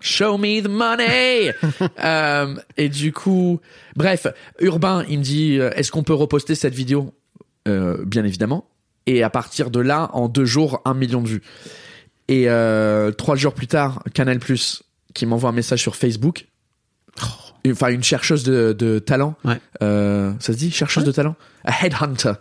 Show 0.00 0.38
me 0.38 0.60
the 0.62 0.68
money. 0.68 1.52
Euh, 2.04 2.54
et 2.76 2.88
du 2.88 3.12
coup, 3.12 3.60
bref, 3.96 4.26
Urbain, 4.60 5.04
il 5.08 5.18
me 5.18 5.24
dit, 5.24 5.58
euh, 5.58 5.70
est-ce 5.74 5.90
qu'on 5.92 6.04
peut 6.04 6.14
reposter 6.14 6.54
cette 6.54 6.74
vidéo? 6.74 7.12
Euh, 7.66 8.02
Bien 8.04 8.24
évidemment. 8.24 8.68
Et 9.06 9.22
à 9.22 9.30
partir 9.30 9.70
de 9.70 9.80
là, 9.80 10.10
en 10.12 10.28
deux 10.28 10.44
jours, 10.44 10.80
un 10.84 10.94
million 10.94 11.20
de 11.22 11.28
vues. 11.28 11.42
Et 12.28 12.44
euh, 12.48 13.10
trois 13.10 13.36
jours 13.36 13.54
plus 13.54 13.66
tard, 13.66 14.02
Canal 14.14 14.38
Plus 14.38 14.82
qui 15.14 15.26
m'envoie 15.26 15.50
un 15.50 15.54
message 15.54 15.80
sur 15.82 15.96
Facebook. 15.96 16.46
Enfin, 17.72 17.88
une 17.88 18.02
chercheuse 18.02 18.42
de, 18.44 18.72
de 18.72 18.98
talent. 18.98 19.34
Ouais. 19.44 19.60
Euh, 19.82 20.32
ça 20.40 20.52
se 20.52 20.58
dit 20.58 20.70
chercheuse 20.70 21.04
de 21.04 21.12
talent? 21.12 21.36
A 21.64 21.84
headhunter. 21.84 22.32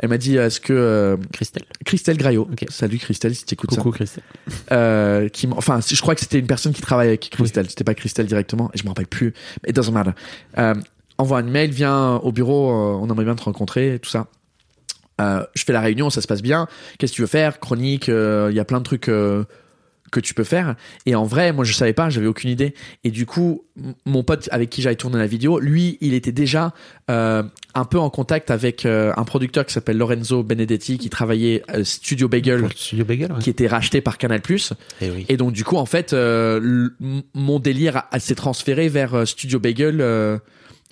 Elle 0.00 0.10
m'a 0.10 0.18
dit, 0.18 0.36
est-ce 0.36 0.60
que 0.60 0.72
euh, 0.72 1.16
Christelle. 1.32 1.64
Christelle 1.84 2.16
Graillot, 2.16 2.48
salut 2.68 2.98
Christelle 2.98 3.34
si 3.34 3.44
tu 3.44 3.54
écoutes 3.54 3.72
ça, 3.72 3.78
Coucou 3.78 3.90
Christelle. 3.90 4.22
euh, 4.70 5.28
qui, 5.28 5.48
enfin, 5.56 5.80
je 5.84 6.00
crois 6.00 6.14
que 6.14 6.20
c'était 6.20 6.38
une 6.38 6.46
personne 6.46 6.72
qui 6.72 6.82
travaille 6.82 7.08
avec 7.08 7.28
Christelle. 7.30 7.68
C'était 7.68 7.82
pas 7.82 7.94
Christelle 7.94 8.26
directement, 8.26 8.70
et 8.72 8.78
je 8.78 8.84
me 8.84 8.88
rappelle 8.90 9.08
plus. 9.08 9.34
It 9.66 9.74
doesn't 9.74 9.92
matter. 9.92 10.12
Euh, 10.56 10.74
envoie 11.18 11.38
un 11.38 11.46
email, 11.48 11.70
viens 11.70 12.14
au 12.16 12.30
bureau, 12.30 12.70
euh, 12.70 13.00
on 13.00 13.08
aimerait 13.10 13.24
bien 13.24 13.34
te 13.34 13.42
rencontrer, 13.42 13.94
et 13.94 13.98
tout 13.98 14.10
ça. 14.10 14.28
Euh, 15.20 15.44
je 15.56 15.64
fais 15.64 15.72
la 15.72 15.80
réunion, 15.80 16.10
ça 16.10 16.20
se 16.20 16.28
passe 16.28 16.42
bien. 16.42 16.68
Qu'est-ce 16.98 17.10
que 17.10 17.16
tu 17.16 17.22
veux 17.22 17.26
faire? 17.26 17.58
Chronique, 17.58 18.08
euh, 18.08 18.48
il 18.52 18.56
y 18.56 18.60
a 18.60 18.64
plein 18.64 18.78
de 18.78 18.84
trucs 18.84 19.08
euh, 19.08 19.42
que 20.10 20.20
tu 20.20 20.34
peux 20.34 20.44
faire. 20.44 20.74
Et 21.06 21.14
en 21.14 21.24
vrai, 21.24 21.52
moi, 21.52 21.64
je 21.64 21.72
savais 21.72 21.92
pas, 21.92 22.10
j'avais 22.10 22.26
aucune 22.26 22.50
idée. 22.50 22.74
Et 23.04 23.10
du 23.10 23.26
coup, 23.26 23.64
mon 24.04 24.22
pote 24.22 24.48
avec 24.52 24.70
qui 24.70 24.82
j'avais 24.82 24.96
tourné 24.96 25.18
la 25.18 25.26
vidéo, 25.26 25.58
lui, 25.58 25.98
il 26.00 26.14
était 26.14 26.32
déjà 26.32 26.74
euh, 27.10 27.42
un 27.74 27.84
peu 27.84 27.98
en 27.98 28.10
contact 28.10 28.50
avec 28.50 28.86
euh, 28.86 29.12
un 29.16 29.24
producteur 29.24 29.64
qui 29.66 29.72
s'appelle 29.72 29.98
Lorenzo 29.98 30.42
Benedetti, 30.42 30.98
qui 30.98 31.10
travaillait 31.10 31.62
euh, 31.70 31.84
Studio 31.84 32.28
Bagel, 32.28 32.68
Studio 32.74 33.04
Bagel, 33.04 33.32
ouais. 33.32 33.38
qui 33.38 33.50
était 33.50 33.66
racheté 33.66 34.00
par 34.00 34.18
Canal+. 34.18 34.40
Eh 35.00 35.10
oui. 35.10 35.26
Et 35.28 35.36
donc 35.36 35.52
du 35.52 35.64
coup, 35.64 35.76
en 35.76 35.86
fait, 35.86 36.12
euh, 36.12 36.88
mon 37.34 37.58
délire 37.58 38.02
s'est 38.18 38.34
transféré 38.34 38.88
vers 38.88 39.14
euh, 39.14 39.24
Studio 39.24 39.58
Bagel 39.58 40.00
euh, 40.00 40.38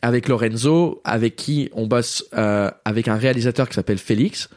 avec 0.03 0.29
Lorenzo, 0.29 1.01
avec 1.05 1.37
qui 1.37 1.71
on 1.73 1.87
bosse 1.87 2.25
euh, 2.35 2.71
avec 2.85 3.09
un 3.09 3.17
réalisateur 3.17 3.69
qui 3.69 3.75
s'appelle 3.75 3.99
Félix 3.99 4.49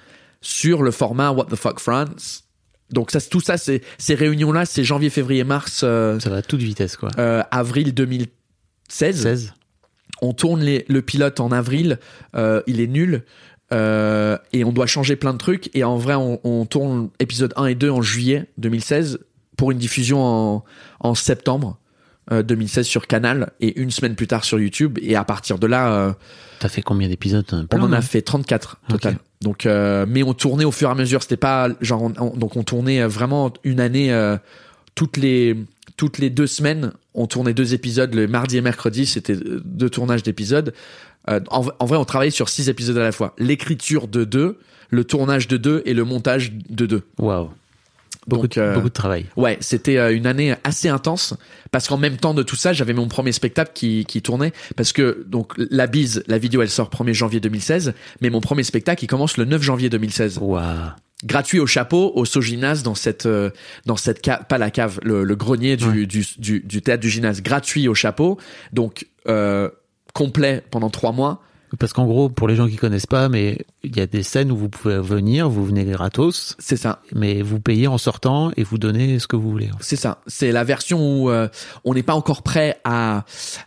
sur 0.42 0.84
le 0.84 0.92
format 0.92 1.32
What 1.32 1.46
the 1.46 1.56
Fuck 1.56 1.80
France. 1.80 2.49
Donc 2.92 3.12
ça, 3.12 3.20
tout 3.22 3.40
ça, 3.42 3.58
c'est 3.58 3.82
ces 3.98 4.16
réunions-là, 4.16 4.66
c'est 4.66 4.84
janvier, 4.84 5.10
février, 5.10 5.44
mars, 5.44 5.82
euh, 5.84 6.20
Ça 6.20 6.30
va 6.30 6.38
à 6.38 6.42
toute 6.42 6.62
vitesse, 6.62 6.98
quoi. 6.98 7.10
euh, 7.20 7.44
avril 7.52 7.94
2016. 7.94 9.22
16. 9.22 9.54
On 10.22 10.34
tourne 10.34 10.62
les- 10.62 10.86
le 10.90 11.02
pilote 11.02 11.40
en 11.40 11.52
avril, 11.52 12.00
euh, 12.36 12.62
il 12.68 12.82
est 12.82 12.88
nul. 12.88 13.24
euh, 13.72 14.36
et 14.52 14.64
on 14.64 14.72
doit 14.72 14.88
changer 14.88 15.16
plein 15.16 15.32
de 15.32 15.38
trucs. 15.38 15.70
Et 15.76 15.84
en 15.84 15.96
vrai, 15.98 16.16
on, 16.16 16.40
on 16.44 16.66
tourne 16.66 17.10
épisode 17.20 17.54
1 17.56 17.68
et 17.68 17.76
2 17.76 17.92
en 17.92 18.02
juillet 18.02 18.48
2016 18.58 19.20
pour 19.58 19.70
une 19.70 19.78
diffusion 19.78 20.24
en, 20.24 20.66
en 21.02 21.14
septembre 21.14 21.78
euh, 22.32 22.42
2016 22.42 22.88
sur 22.88 23.06
Canal 23.06 23.52
et 23.60 23.80
une 23.80 23.92
semaine 23.92 24.16
plus 24.16 24.26
tard 24.26 24.44
sur 24.44 24.60
YouTube. 24.60 24.98
Et 25.04 25.16
à 25.16 25.24
partir 25.24 25.60
de 25.60 25.68
là, 25.68 25.92
euh, 25.94 26.14
T'as 26.60 26.70
fait 26.70 26.82
combien 26.82 27.08
d'épisodes? 27.10 27.46
On 27.72 27.80
en 27.82 27.92
a 27.94 27.98
non 27.98 28.02
fait 28.02 28.24
34 28.24 28.78
total. 28.90 29.18
Donc, 29.42 29.66
euh, 29.66 30.06
mais 30.08 30.22
on 30.24 30.34
tournait 30.34 30.66
au 30.66 30.72
fur 30.72 30.90
et 30.90 30.92
à 30.92 30.96
mesure. 30.96 31.22
C'était 31.24 31.38
pas 31.38 31.70
genre, 31.82 32.02
on- 32.04 32.14
on- 32.20 32.36
donc 32.38 32.56
on 32.58 32.64
tournait 32.64 33.04
vraiment 33.06 33.54
une 33.64 33.80
année 33.80 34.12
euh, 34.12 34.38
toutes 34.96 35.18
les 35.18 35.56
toutes 35.98 36.18
les 36.18 36.30
deux 36.30 36.48
semaines. 36.48 36.92
On 37.14 37.26
tournait 37.28 37.54
deux 37.54 37.74
épisodes 37.74 38.14
le 38.14 38.28
mardi 38.28 38.58
et 38.58 38.62
mercredi. 38.62 39.06
C'était 39.06 39.34
euh, 39.36 39.62
deux 39.64 39.90
tournages 39.90 40.24
d'épisodes. 40.24 40.74
Euh, 41.30 41.40
en, 41.52 41.66
en 41.80 41.86
vrai, 41.86 41.98
on 41.98 42.06
travaillait 42.06 42.32
sur 42.32 42.50
six 42.50 42.70
épisodes 42.70 42.98
à 42.98 43.04
la 43.04 43.12
fois. 43.12 43.34
L'écriture 43.38 44.08
de 44.08 44.24
deux, 44.26 44.58
le 44.90 45.04
tournage 45.04 45.48
de 45.48 45.58
deux 45.58 45.82
et 45.86 45.94
le 45.94 46.04
montage 46.04 46.52
de 46.70 46.86
deux. 46.86 47.04
Waouh. 47.18 47.50
Beaucoup, 48.30 48.44
Donc, 48.48 48.56
de- 48.56 48.62
euh, 48.62 48.74
beaucoup 48.76 48.90
de 48.90 48.94
travail. 48.94 49.26
Ouais, 49.36 49.58
c'était 49.60 49.98
euh, 49.98 50.16
une 50.16 50.28
année 50.28 50.56
assez 50.64 50.88
intense 50.88 51.36
parce 51.72 51.88
qu'en 51.88 51.98
même 51.98 52.18
temps 52.18 52.34
de 52.34 52.44
tout 52.44 52.56
ça, 52.56 52.72
j'avais 52.74 52.94
mon 52.94 53.08
premier 53.08 53.32
spectacle 53.32 53.72
qui, 53.74 54.06
qui 54.06 54.22
tournait 54.22 54.54
parce 54.78 54.94
que 54.94 55.26
donc 55.28 55.54
la 55.58 55.88
bise, 55.88 56.24
la 56.28 56.38
vidéo, 56.38 56.62
elle 56.62 56.70
sort 56.70 56.90
1er 56.90 57.14
janvier 57.14 57.40
2016, 57.40 57.94
mais 58.22 58.30
mon 58.30 58.40
premier 58.42 58.64
spectacle, 58.64 59.04
il 59.04 59.08
commence 59.08 59.38
le 59.38 59.46
9 59.46 59.62
janvier 59.62 59.90
2016. 59.90 60.38
Waouh. 60.42 60.64
Gratuit 61.26 61.60
au 61.60 61.68
chapeau, 61.68 62.14
au 62.16 62.24
Sogymnase 62.24 62.82
dans 62.82 62.96
cette 62.96 63.26
euh, 63.26 63.50
dans 63.86 63.98
cette 63.98 64.22
cave, 64.22 64.46
pas 64.48 64.58
la 64.58 64.72
cave, 64.72 65.00
le, 65.04 65.26
le 65.26 65.36
grenier 65.36 65.76
du, 65.76 65.86
Ouais. 65.86 66.06
du, 66.06 66.26
du 66.38 66.60
du 66.62 66.82
théâtre 66.82 67.02
du 67.02 67.10
gymnase, 67.10 67.42
gratuit 67.42 67.90
au 67.90 67.94
chapeau, 67.94 68.38
donc 68.72 69.06
euh, 69.28 69.70
complet 70.14 70.64
pendant 70.72 70.90
trois 70.90 71.12
mois. 71.12 71.42
Parce 71.78 71.94
qu'en 71.94 72.06
gros, 72.06 72.30
pour 72.30 72.48
les 72.48 72.56
gens 72.56 72.68
qui 72.68 72.78
connaissent 72.78 73.06
pas, 73.06 73.30
mais 73.30 73.66
il 73.84 73.96
y 73.96 74.00
a 74.02 74.08
des 74.08 74.24
scènes 74.24 74.52
où 74.52 74.58
vous 74.58 74.70
pouvez 74.70 75.00
venir, 75.00 75.50
vous 75.50 75.66
venez 75.66 75.86
gratos, 75.86 76.56
C'est 76.60 76.78
ça. 76.78 77.02
mais 77.14 77.42
vous 77.42 77.60
payez 77.60 77.88
en 77.88 77.98
sortant 77.98 78.52
et 78.58 78.64
vous 78.64 78.78
donnez 78.78 79.20
ce 79.20 79.28
que 79.28 79.36
vous 79.36 79.50
voulez. 79.50 79.70
C'est 79.80 79.96
ça. 79.96 80.22
C'est 80.28 80.52
la 80.52 80.64
version 80.64 81.24
où 81.24 81.30
euh, 81.30 81.48
on 81.86 81.94
n'est 81.94 82.04
pas 82.04 82.16
encore 82.16 82.42
prêt 82.42 82.80
à, 82.84 83.26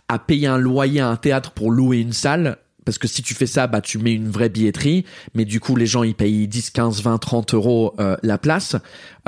à 0.09 0.19
payer 0.19 0.47
un 0.49 0.59
loyer 0.59 1.01
à 1.01 1.09
un 1.09 1.17
théâtre 1.17 1.53
pour 1.53 1.71
louer 1.71 1.99
une 2.01 2.13
salle. 2.13 2.57
Parce 2.85 2.99
que 2.99 3.07
si 3.07 3.23
tu 3.23 3.35
fais 3.35 3.47
ça, 3.47 3.69
bah, 3.69 3.81
tu 3.81 3.99
mets 3.99 4.13
une 4.13 4.29
vraie 4.29 4.49
billetterie. 4.49 5.05
Mais 5.35 5.45
du 5.45 5.61
coup, 5.61 5.77
les 5.77 5.87
gens, 5.87 6.03
ils 6.03 6.17
payent 6.17 6.49
10, 6.49 6.71
15, 6.71 7.03
20, 7.03 7.19
30 7.19 7.55
euros 7.55 7.95
euh, 8.01 8.17
la 8.25 8.39
place. 8.39 8.75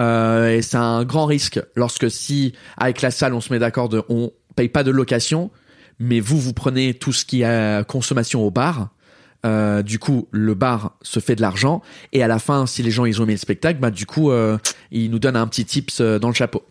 Euh, 0.00 0.50
et 0.56 0.62
c'est 0.62 0.76
un 0.76 1.04
grand 1.04 1.26
risque 1.26 1.60
lorsque 1.76 2.10
si, 2.10 2.52
avec 2.76 3.00
la 3.00 3.12
salle, 3.12 3.32
on 3.32 3.40
se 3.40 3.52
met 3.52 3.60
d'accord 3.60 3.88
de, 3.88 4.02
on 4.08 4.32
paye 4.56 4.68
pas 4.68 4.82
de 4.82 4.90
location, 4.90 5.50
mais 5.98 6.20
vous, 6.20 6.38
vous 6.40 6.52
prenez 6.52 6.94
tout 6.94 7.12
ce 7.12 7.24
qui 7.24 7.42
est 7.42 7.86
consommation 7.86 8.42
au 8.46 8.50
bar. 8.50 8.90
Euh, 9.46 9.82
du 9.82 9.98
coup, 9.98 10.26
le 10.30 10.54
bar 10.54 10.96
se 11.02 11.20
fait 11.20 11.36
de 11.36 11.42
l'argent 11.42 11.82
et 12.14 12.22
à 12.22 12.28
la 12.28 12.38
fin, 12.38 12.64
si 12.64 12.82
les 12.82 12.90
gens 12.90 13.04
ils 13.04 13.20
ont 13.20 13.24
aimé 13.24 13.34
le 13.34 13.38
spectacle, 13.38 13.78
bah 13.78 13.90
du 13.90 14.06
coup, 14.06 14.30
euh, 14.30 14.56
ils 14.90 15.10
nous 15.10 15.18
donnent 15.18 15.36
un 15.36 15.46
petit 15.46 15.66
tips 15.66 16.00
euh, 16.00 16.18
dans 16.18 16.28
le 16.28 16.34
chapeau. 16.34 16.62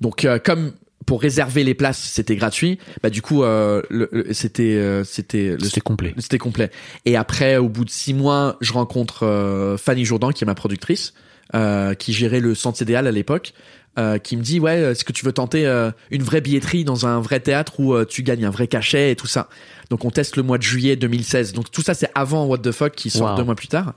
Donc, 0.00 0.24
euh, 0.24 0.38
comme 0.38 0.72
pour 1.06 1.22
réserver 1.22 1.62
les 1.64 1.74
places, 1.74 1.98
c'était 1.98 2.36
gratuit, 2.36 2.78
bah 3.02 3.10
du 3.10 3.22
coup, 3.22 3.42
euh, 3.44 3.80
le- 3.90 4.08
le- 4.12 4.32
c'était 4.34 4.74
euh, 4.74 5.04
c'était 5.04 5.56
C'était 5.62 5.80
complet. 5.80 6.14
c'était 6.18 6.38
complet. 6.38 6.70
Et 7.04 7.16
après, 7.16 7.56
au 7.56 7.68
bout 7.68 7.84
de 7.84 7.90
six 7.90 8.12
mois, 8.12 8.56
je 8.60 8.72
rencontre 8.72 9.22
euh, 9.24 9.76
Fanny 9.78 10.04
Jourdan, 10.04 10.32
qui 10.32 10.44
est 10.44 10.46
ma 10.46 10.54
productrice, 10.56 11.14
euh, 11.54 11.94
qui 11.94 12.12
gérait 12.12 12.40
le 12.40 12.54
Centre 12.54 12.76
CDL 12.76 13.06
à 13.06 13.12
l'époque, 13.12 13.54
euh, 13.98 14.18
qui 14.18 14.36
me 14.36 14.42
dit 14.42 14.60
ouais, 14.60 14.78
est-ce 14.78 15.04
que 15.04 15.12
tu 15.12 15.24
veux 15.24 15.32
tenter 15.32 15.66
euh, 15.66 15.90
une 16.10 16.22
vraie 16.22 16.40
billetterie 16.40 16.84
dans 16.84 17.06
un 17.06 17.20
vrai 17.20 17.40
théâtre 17.40 17.80
où 17.80 17.94
euh, 17.94 18.04
tu 18.04 18.22
gagnes 18.22 18.44
un 18.44 18.50
vrai 18.50 18.66
cachet 18.66 19.12
et 19.12 19.16
tout 19.16 19.26
ça. 19.26 19.48
Donc 19.90 20.04
on 20.04 20.10
teste 20.10 20.36
le 20.36 20.42
mois 20.42 20.58
de 20.58 20.62
juillet 20.62 20.96
2016. 20.96 21.52
Donc 21.52 21.70
tout 21.70 21.82
ça 21.82 21.94
c'est 21.94 22.10
avant 22.14 22.46
What 22.46 22.58
the 22.58 22.72
fuck 22.72 22.94
qui 22.94 23.10
sort 23.10 23.30
Wow. 23.30 23.36
deux 23.36 23.44
mois 23.44 23.54
plus 23.54 23.68
tard. 23.68 23.94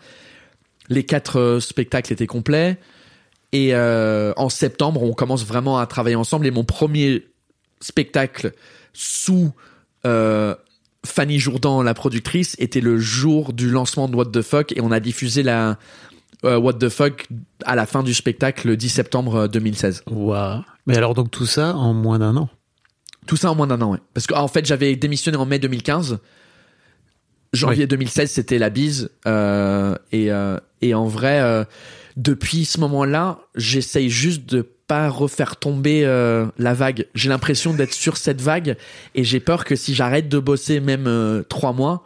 Les 0.89 1.03
quatre 1.03 1.39
euh, 1.39 1.59
spectacles 1.59 2.13
étaient 2.13 2.27
complets. 2.27 2.77
Et 3.51 3.73
euh, 3.73 4.31
en 4.37 4.49
septembre, 4.49 5.01
on 5.03 5.13
commence 5.13 5.45
vraiment 5.45 5.79
à 5.79 5.87
travailler 5.87 6.15
ensemble. 6.15 6.45
Et 6.47 6.51
mon 6.51 6.63
premier 6.63 7.25
spectacle 7.81 8.53
sous 8.93 9.51
euh, 10.05 10.55
Fanny 11.05 11.39
Jourdan, 11.39 11.81
la 11.81 11.93
productrice, 11.93 12.55
était 12.59 12.81
le 12.81 12.99
jour 12.99 13.53
du 13.53 13.69
lancement 13.69 14.07
de 14.07 14.15
What 14.15 14.25
the 14.27 14.41
Fuck 14.41 14.73
et 14.73 14.81
on 14.81 14.91
a 14.91 14.99
diffusé 14.99 15.43
la 15.43 15.77
euh, 16.45 16.57
What 16.57 16.73
the 16.73 16.89
Fuck 16.89 17.27
à 17.65 17.75
la 17.75 17.85
fin 17.85 18.03
du 18.03 18.13
spectacle 18.13 18.67
le 18.67 18.77
10 18.77 18.89
septembre 18.89 19.47
2016. 19.47 20.03
Waouh. 20.09 20.61
Mais 20.87 20.97
alors 20.97 21.13
donc 21.13 21.31
tout 21.31 21.45
ça 21.45 21.75
en 21.75 21.93
moins 21.93 22.19
d'un 22.19 22.35
an? 22.37 22.49
Tout 23.27 23.35
ça 23.37 23.51
en 23.51 23.55
moins 23.55 23.67
d'un 23.67 23.81
an, 23.81 23.91
ouais. 23.91 23.99
Parce 24.13 24.25
qu'en 24.25 24.47
fait, 24.47 24.65
j'avais 24.65 24.95
démissionné 24.95 25.37
en 25.37 25.45
mai 25.45 25.59
2015. 25.59 26.17
Janvier 27.53 27.83
Oui. 27.83 27.87
2016, 27.87 28.31
c'était 28.31 28.57
la 28.57 28.69
bise. 28.69 29.09
euh, 29.27 29.95
et, 30.11 30.31
euh, 30.31 30.57
et 30.81 30.93
en 30.93 31.05
vrai, 31.05 31.39
euh, 31.41 31.63
depuis 32.15 32.65
ce 32.65 32.79
moment-là, 32.79 33.39
j'essaye 33.55 34.09
juste 34.09 34.47
de 34.49 34.61
pas 34.87 35.09
refaire 35.09 35.57
tomber 35.57 36.05
euh, 36.05 36.47
la 36.57 36.73
vague. 36.73 37.05
J'ai 37.13 37.29
l'impression 37.29 37.73
d'être 37.73 37.93
sur 37.93 38.17
cette 38.17 38.41
vague 38.41 38.77
et 39.13 39.23
j'ai 39.23 39.39
peur 39.39 39.63
que 39.65 39.75
si 39.75 39.93
j'arrête 39.93 40.29
de 40.29 40.39
bosser 40.39 40.79
même 40.79 41.05
euh, 41.05 41.43
trois 41.47 41.73
mois, 41.73 42.03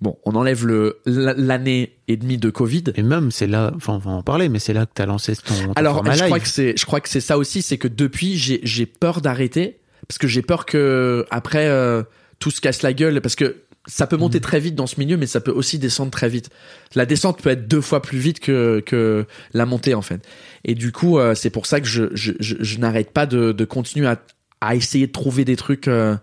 bon, 0.00 0.16
on 0.24 0.34
enlève 0.34 0.66
le 0.66 1.00
l'année 1.06 1.96
et 2.08 2.16
demie 2.16 2.38
de 2.38 2.50
Covid. 2.50 2.84
Et 2.94 3.02
même 3.02 3.30
c'est 3.30 3.46
là, 3.46 3.72
enfin 3.76 3.94
on 3.94 3.98
va 3.98 4.10
en 4.10 4.22
parler, 4.22 4.48
mais 4.48 4.58
c'est 4.58 4.72
là 4.72 4.86
que 4.86 4.92
t'as 4.94 5.06
lancé 5.06 5.34
ton, 5.36 5.54
ton 5.54 5.72
Alors, 5.74 6.04
je 6.12 6.24
crois 6.24 6.40
que 6.40 6.48
c'est, 6.48 6.76
je 6.76 6.86
crois 6.86 7.00
que 7.00 7.08
c'est 7.08 7.20
ça 7.20 7.38
aussi, 7.38 7.62
c'est 7.62 7.78
que 7.78 7.88
depuis, 7.88 8.36
j'ai, 8.36 8.60
j'ai 8.62 8.86
peur 8.86 9.20
d'arrêter 9.20 9.78
parce 10.08 10.18
que 10.18 10.28
j'ai 10.28 10.42
peur 10.42 10.66
que 10.66 11.24
après 11.30 11.66
euh, 11.68 12.02
tout 12.38 12.50
se 12.50 12.60
casse 12.60 12.82
la 12.82 12.92
gueule 12.92 13.20
parce 13.20 13.34
que 13.34 13.62
ça 13.88 14.08
peut 14.08 14.16
monter 14.16 14.40
très 14.40 14.58
vite 14.58 14.74
dans 14.74 14.88
ce 14.88 14.98
milieu, 14.98 15.16
mais 15.16 15.26
ça 15.28 15.40
peut 15.40 15.52
aussi 15.52 15.78
descendre 15.78 16.10
très 16.10 16.28
vite. 16.28 16.50
La 16.96 17.06
descente 17.06 17.40
peut 17.40 17.50
être 17.50 17.68
deux 17.68 17.80
fois 17.80 18.02
plus 18.02 18.18
vite 18.18 18.40
que 18.40 18.82
que 18.84 19.26
la 19.54 19.64
montée 19.64 19.94
en 19.94 20.02
fait. 20.02 20.26
Et 20.64 20.74
du 20.74 20.90
coup, 20.90 21.18
euh, 21.20 21.36
c'est 21.36 21.50
pour 21.50 21.66
ça 21.66 21.80
que 21.80 21.86
je 21.86 22.04
je, 22.12 22.32
je, 22.40 22.56
je 22.58 22.78
n'arrête 22.78 23.12
pas 23.12 23.26
de, 23.26 23.52
de 23.52 23.64
continuer 23.64 24.08
à 24.08 24.20
à 24.60 24.74
essayer 24.74 25.06
de 25.06 25.12
trouver 25.12 25.44
des 25.44 25.54
trucs. 25.54 25.86
euh, 25.86 26.16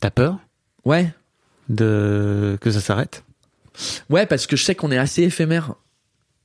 T'as 0.00 0.10
peur? 0.10 0.38
Ouais, 0.84 1.10
de 1.68 2.56
que 2.60 2.70
ça 2.70 2.80
s'arrête 2.80 3.24
Ouais, 4.10 4.26
parce 4.26 4.46
que 4.46 4.56
je 4.56 4.64
sais 4.64 4.74
qu'on 4.74 4.90
est 4.90 4.98
assez 4.98 5.22
éphémère. 5.22 5.74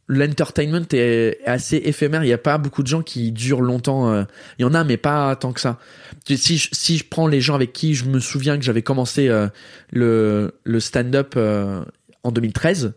L'entertainment 0.08 0.86
est 0.92 1.40
assez 1.46 1.78
éphémère. 1.78 2.24
Il 2.24 2.28
n'y 2.28 2.34
a 2.34 2.38
pas 2.38 2.58
beaucoup 2.58 2.84
de 2.84 2.88
gens 2.88 3.02
qui 3.02 3.32
durent 3.32 3.62
longtemps. 3.62 4.12
euh. 4.12 4.24
Il 4.60 4.64
y 4.64 4.66
en 4.66 4.74
a, 4.74 4.84
mais 4.84 4.98
pas 4.98 5.36
tant 5.36 5.54
que 5.54 5.62
ça. 5.62 5.80
Si 6.28 6.58
je, 6.58 6.70
si 6.74 6.98
je 6.98 7.06
prends 7.10 7.26
les 7.26 7.42
gens 7.42 7.56
avec 7.56 7.74
qui 7.74 7.96
je 7.96 8.06
me 8.06 8.20
souviens 8.20 8.58
que 8.58 8.64
j'avais 8.64 8.82
commencé 8.82 9.30
euh, 9.30 9.48
le, 9.92 10.60
le 10.64 10.80
stand-up 10.80 11.34
euh, 11.38 11.84
en 12.24 12.32
2013, 12.32 12.94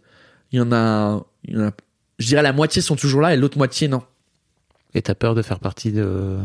il 0.52 0.58
y 0.58 0.60
en 0.60 0.72
a, 0.72 1.24
il 1.44 1.54
y 1.54 1.56
en 1.58 1.68
a, 1.68 1.70
je 2.18 2.26
dirais 2.26 2.42
la 2.42 2.52
moitié 2.52 2.82
sont 2.82 2.96
toujours 2.96 3.20
là 3.20 3.32
et 3.32 3.36
l'autre 3.36 3.56
moitié 3.56 3.88
non. 3.88 4.02
Et 4.94 5.00
t'as 5.00 5.14
peur 5.14 5.34
de 5.34 5.42
faire 5.42 5.60
partie 5.60 5.92
de. 5.92 6.36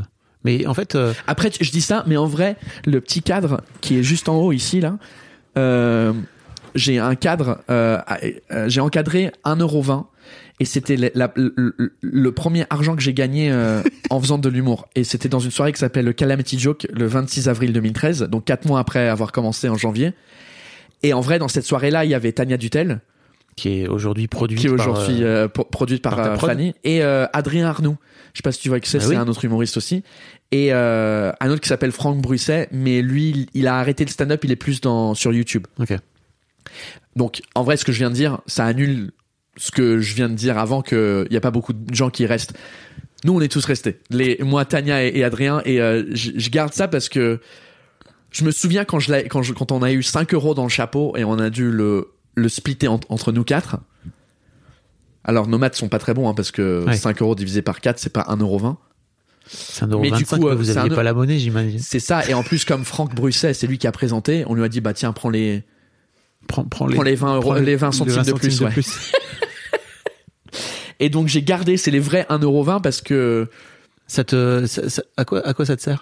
Mais 0.44 0.66
en 0.68 0.74
fait, 0.74 0.96
euh, 0.96 1.14
Après, 1.28 1.52
je 1.60 1.72
dis 1.72 1.82
ça, 1.82 2.04
mais 2.08 2.18
en 2.18 2.26
vrai, 2.28 2.56
le 2.86 3.02
petit 3.02 3.22
cadre 3.22 3.62
qui 3.82 3.98
est 3.98 4.04
juste 4.04 4.30
en 4.30 4.38
haut 4.38 4.52
ici, 4.52 4.80
là, 4.80 4.98
j'ai 6.76 6.99
un 6.99 7.16
cadre, 7.16 7.60
euh, 7.70 7.99
euh, 8.52 8.70
j'ai 8.70 8.82
encadré 8.82 9.32
1,20€ 9.45 10.06
et 10.60 10.66
c'était 10.66 10.95
le, 10.95 12.30
premier 12.30 12.66
argent 12.70 12.95
que 12.95 13.02
j'ai 13.02 13.14
gagné 13.14 13.52
euh, 13.52 13.82
en 14.10 14.20
faisant 14.20 14.38
de 14.38 14.47
l'humour. 14.47 14.88
Et 14.95 15.04
c'était 15.04 15.30
dans 15.30 15.39
une 15.39 15.52
soirée 15.52 15.74
qui 15.74 15.80
s'appelle 15.80 16.06
le 16.06 16.14
Calamity 16.14 16.60
Joke 16.60 16.88
le 16.93 17.08
26 17.08 17.49
avril 17.49 17.74
2013, 17.74 18.24
donc 18.24 18.45
quatre 18.45 18.68
mois 18.68 18.80
après 18.80 19.10
avoir 19.10 19.32
commencé 19.32 19.70
en 19.70 19.76
janvier. 19.76 20.14
Et 21.04 21.14
en 21.14 21.22
vrai, 21.22 21.39
dans 21.39 21.47
cette 21.47 21.66
soirée-là, 21.66 22.06
il 22.06 22.12
y 22.12 22.14
avait 22.14 22.32
Tania 22.32 22.58
Dutel, 22.58 22.99
qui 23.56 23.82
est 23.82 23.88
aujourd'hui 23.88 24.28
produit 24.28 24.58
qui 24.58 24.68
est 24.68 24.76
par, 24.76 24.88
aujourd'hui 24.89 25.24
euh, 25.24 25.45
euh, 25.45 25.47
produite 25.47 26.02
par, 26.02 26.16
par 26.16 26.26
euh. 26.32 26.38
Fanny 26.38 26.74
et 26.84 27.04
euh, 27.04 27.26
Adrien 27.34 27.68
Arnoux. 27.68 27.97
Je 28.34 28.38
sais 28.39 28.43
pas 28.43 28.52
si 28.52 28.60
tu 28.62 28.70
vois 28.70 28.80
qui 28.80 28.89
c'est, 28.89 28.97
Bah 28.99 29.04
c'est 29.04 29.10
oui. 29.12 29.16
un 29.18 29.28
autre 29.28 29.43
humoriste 29.43 29.76
aussi. 29.78 30.04
Et 30.52 30.74
euh, 30.74 31.32
un 31.39 31.49
autre 31.49 31.62
qui 31.62 31.68
s'appelle 31.70 31.91
Franck 31.91 32.22
Brusset, 32.22 32.68
mais 32.72 33.02
lui, 33.02 33.30
il- 33.30 33.47
il 33.54 33.68
a 33.68 33.78
arrêté 33.78 34.06
le 34.06 34.10
stand-up, 34.10 34.43
il 34.43 34.52
est 34.52 34.56
plus 34.58 34.80
dans 34.82 35.14
sur 35.14 35.34
YouTube. 35.34 35.68
Ok. 35.80 35.93
Donc, 37.16 37.41
en 37.56 37.64
vrai, 37.64 37.78
ce 37.78 37.86
que 37.86 37.91
je 37.91 37.97
viens 37.99 38.10
de 38.10 38.16
dire, 38.16 38.39
ça 38.47 38.66
annule 38.66 39.12
ce 39.58 39.72
que 39.72 39.99
je 39.99 40.16
viens 40.16 40.30
de 40.30 40.34
dire 40.36 40.58
avant 40.58 40.82
qu'il 40.82 41.28
n'y 41.30 41.36
a 41.38 41.41
pas 41.41 41.52
beaucoup 41.52 41.74
de 41.74 41.93
gens 41.93 42.10
qui 42.10 42.26
restent. 42.26 42.54
Nous, 43.26 43.34
on 43.34 43.41
est 43.41 43.52
tous 43.52 43.66
restés. 43.66 43.99
Les, 44.10 44.38
moi, 44.41 44.64
Tania 44.66 45.04
et, 45.06 45.12
et 45.18 45.24
Adrien, 45.24 45.62
et 45.66 45.78
je, 45.78 46.49
garde 46.49 46.74
ça 46.74 46.88
parce 46.88 47.10
que 47.10 47.39
je 48.32 48.43
me 48.45 48.52
souviens 48.52 48.86
quand 48.86 48.99
je 48.99 49.14
quand, 49.28 49.43
je, 49.43 49.54
quand 49.54 49.72
on 49.74 49.84
a 49.84 49.91
eu 49.91 50.04
5 50.04 50.34
euros 50.34 50.54
dans 50.54 50.64
le 50.64 50.70
chapeau 50.70 51.16
et 51.18 51.24
on 51.26 51.38
a 51.38 51.49
dû 51.49 51.70
le, 51.70 52.08
le 52.36 52.50
splitter 52.50 52.88
en- 52.88 53.00
entre 53.10 53.32
nous 53.32 53.44
quatre. 53.44 53.78
Alors, 55.24 55.48
nos 55.48 55.58
maths 55.58 55.76
sont 55.76 55.90
pas 55.90 56.00
très 56.00 56.14
bons 56.14 56.28
hein, 56.30 56.34
parce 56.34 56.52
que 56.52 56.84
Ouais. 56.86 56.96
5 56.98 57.22
euros 57.22 57.36
divisé 57.36 57.62
par 57.62 57.80
4, 57.82 58.00
c'est 58.00 58.10
pas 58.12 58.26
1,20€. 58.28 58.78
C'est 59.48 59.84
un 59.84 59.88
euro 59.88 60.02
Mais 60.02 60.10
du 60.12 60.24
25, 60.24 60.38
coup, 60.38 60.46
mais 60.46 60.52
euh, 60.52 60.56
vous 60.56 60.64
c'est 60.66 60.78
aviez 60.78 60.92
un- 60.92 60.96
pas 60.96 61.04
l'abonné, 61.04 61.38
j'imagine. 61.40 61.80
C'est 61.80 62.00
ça. 62.00 62.28
Et 62.30 62.34
en 62.34 62.44
plus, 62.44 62.64
comme 62.66 62.86
Franck 62.86 63.14
Brusset, 63.16 63.54
c'est 63.54 63.68
lui 63.68 63.78
qui 63.78 63.88
a 63.88 63.92
présenté, 63.92 64.44
on 64.48 64.54
lui 64.56 64.64
a 64.64 64.70
dit, 64.70 64.82
bah 64.82 64.94
tiens, 64.94 65.14
prends 65.14 65.30
les, 65.30 65.64
Prends, 66.48 66.64
prends 66.64 66.88
prends 66.88 67.04
les 67.04 67.16
20 67.16 67.36
euros, 67.36 67.56
les 67.56 67.76
20 67.76 67.92
centimes 67.92 68.24
de 68.24 68.34
plus. 68.34 68.62
ouais. 68.62 68.72
Et 71.00 71.10
donc, 71.10 71.28
j'ai 71.28 71.42
gardé, 71.42 71.78
c'est 71.78 71.92
les 71.92 72.00
vrais 72.00 72.26
1,20€ 72.30 72.82
parce 72.82 73.02
que, 73.02 73.50
Ça 74.08 74.24
te, 74.26 74.66
ça- 74.68 74.90
ça- 74.90 75.04
à 75.18 75.24
quoi, 75.26 75.46
à 75.48 75.54
quoi 75.54 75.66
ça 75.66 75.76
te 75.78 75.82
sert? 75.82 76.02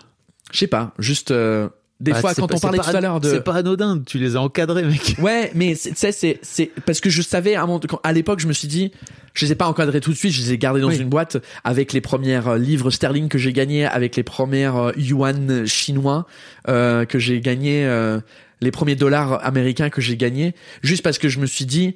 Je 0.51 0.57
sais 0.59 0.67
pas, 0.67 0.93
juste, 0.97 1.29
euh, 1.31 1.69
des 1.99 2.11
Ah, 2.13 2.21
fois, 2.21 2.33
quand 2.33 2.47
pas- 2.47 2.55
on 2.55 2.59
parlait 2.59 2.79
tout 2.79 2.95
à 2.95 3.01
l'heure 3.01 3.19
de, 3.19 3.29
C'est 3.29 3.43
pas 3.43 3.55
anodin, 3.55 4.01
tu 4.05 4.19
les 4.19 4.35
as 4.37 4.41
encadrés, 4.41 4.83
mec. 4.83 5.15
Ouais, 5.19 5.51
mais 5.53 5.75
c'est- 5.75 5.89
tu 5.91 5.95
sais, 5.97 6.11
c'est 6.13 6.39
c'est 6.41 6.71
parce 6.85 7.01
que 7.01 7.09
je 7.09 7.21
savais 7.21 7.55
à, 7.55 7.65
mon- 7.65 7.79
à 8.03 8.13
l'époque, 8.13 8.39
je 8.39 8.47
me 8.47 8.53
suis 8.53 8.67
dit, 8.69 8.91
je 9.33 9.45
les 9.45 9.51
ai 9.51 9.55
pas 9.55 9.67
encadrés 9.67 9.99
tout 9.99 10.11
de 10.11 10.15
suite, 10.15 10.31
je 10.31 10.41
les 10.41 10.53
ai 10.53 10.57
gardés 10.57 10.79
dans 10.81 10.87
Oui. 10.87 10.97
une 10.97 11.09
boîte 11.09 11.37
avec 11.65 11.91
les 11.91 11.99
premières 12.01 12.47
euh, 12.47 12.57
livres 12.57 12.89
sterling 12.89 13.27
que 13.27 13.37
j'ai 13.37 13.51
gagnés, 13.51 13.85
avec 13.85 14.15
les 14.15 14.23
premières 14.23 14.77
euh, 14.77 14.91
yuan 14.97 15.65
chinois 15.65 16.25
euh, 16.69 17.03
que 17.05 17.19
j'ai 17.19 17.41
gagnés, 17.41 17.85
euh, 17.85 18.19
les 18.61 18.71
premiers 18.71 18.95
dollars 18.95 19.45
américains 19.45 19.89
que 19.89 19.99
j'ai 20.01 20.15
gagnés, 20.17 20.55
juste 20.81 21.03
parce 21.03 21.17
que 21.17 21.27
je 21.29 21.39
me 21.39 21.45
suis 21.45 21.65
dit, 21.65 21.95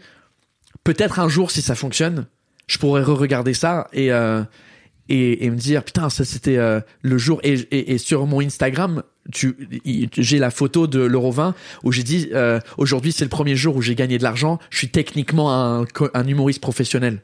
peut-être 0.83 1.19
un 1.19 1.29
jour, 1.29 1.49
si 1.51 1.61
ça 1.61 1.75
fonctionne, 1.75 2.25
je 2.67 2.77
pourrais 2.77 3.03
re-regarder 3.03 3.53
ça 3.53 3.87
et 3.93 4.11
euh, 4.11 4.41
et, 5.09 5.45
et 5.45 5.49
me 5.49 5.55
dire 5.57 5.83
putain 5.83 6.09
ça 6.09 6.23
c'était 6.25 6.57
euh, 6.57 6.79
le 7.01 7.17
jour 7.17 7.39
et, 7.43 7.53
et, 7.71 7.93
et 7.93 7.97
sur 7.97 8.25
mon 8.25 8.39
Instagram 8.41 9.03
tu 9.31 9.55
j'ai 10.17 10.37
la 10.39 10.51
photo 10.51 10.85
de 10.87 10.99
l'euro 10.99 11.31
20 11.31 11.55
où 11.83 11.91
j'ai 11.91 12.03
dit 12.03 12.29
euh, 12.33 12.59
aujourd'hui 12.77 13.11
c'est 13.11 13.23
le 13.25 13.29
premier 13.29 13.55
jour 13.55 13.75
où 13.75 13.81
j'ai 13.81 13.95
gagné 13.95 14.17
de 14.17 14.23
l'argent 14.23 14.59
je 14.69 14.77
suis 14.77 14.89
techniquement 14.89 15.53
un, 15.53 15.85
un 16.13 16.27
humoriste 16.27 16.61
professionnel 16.61 17.21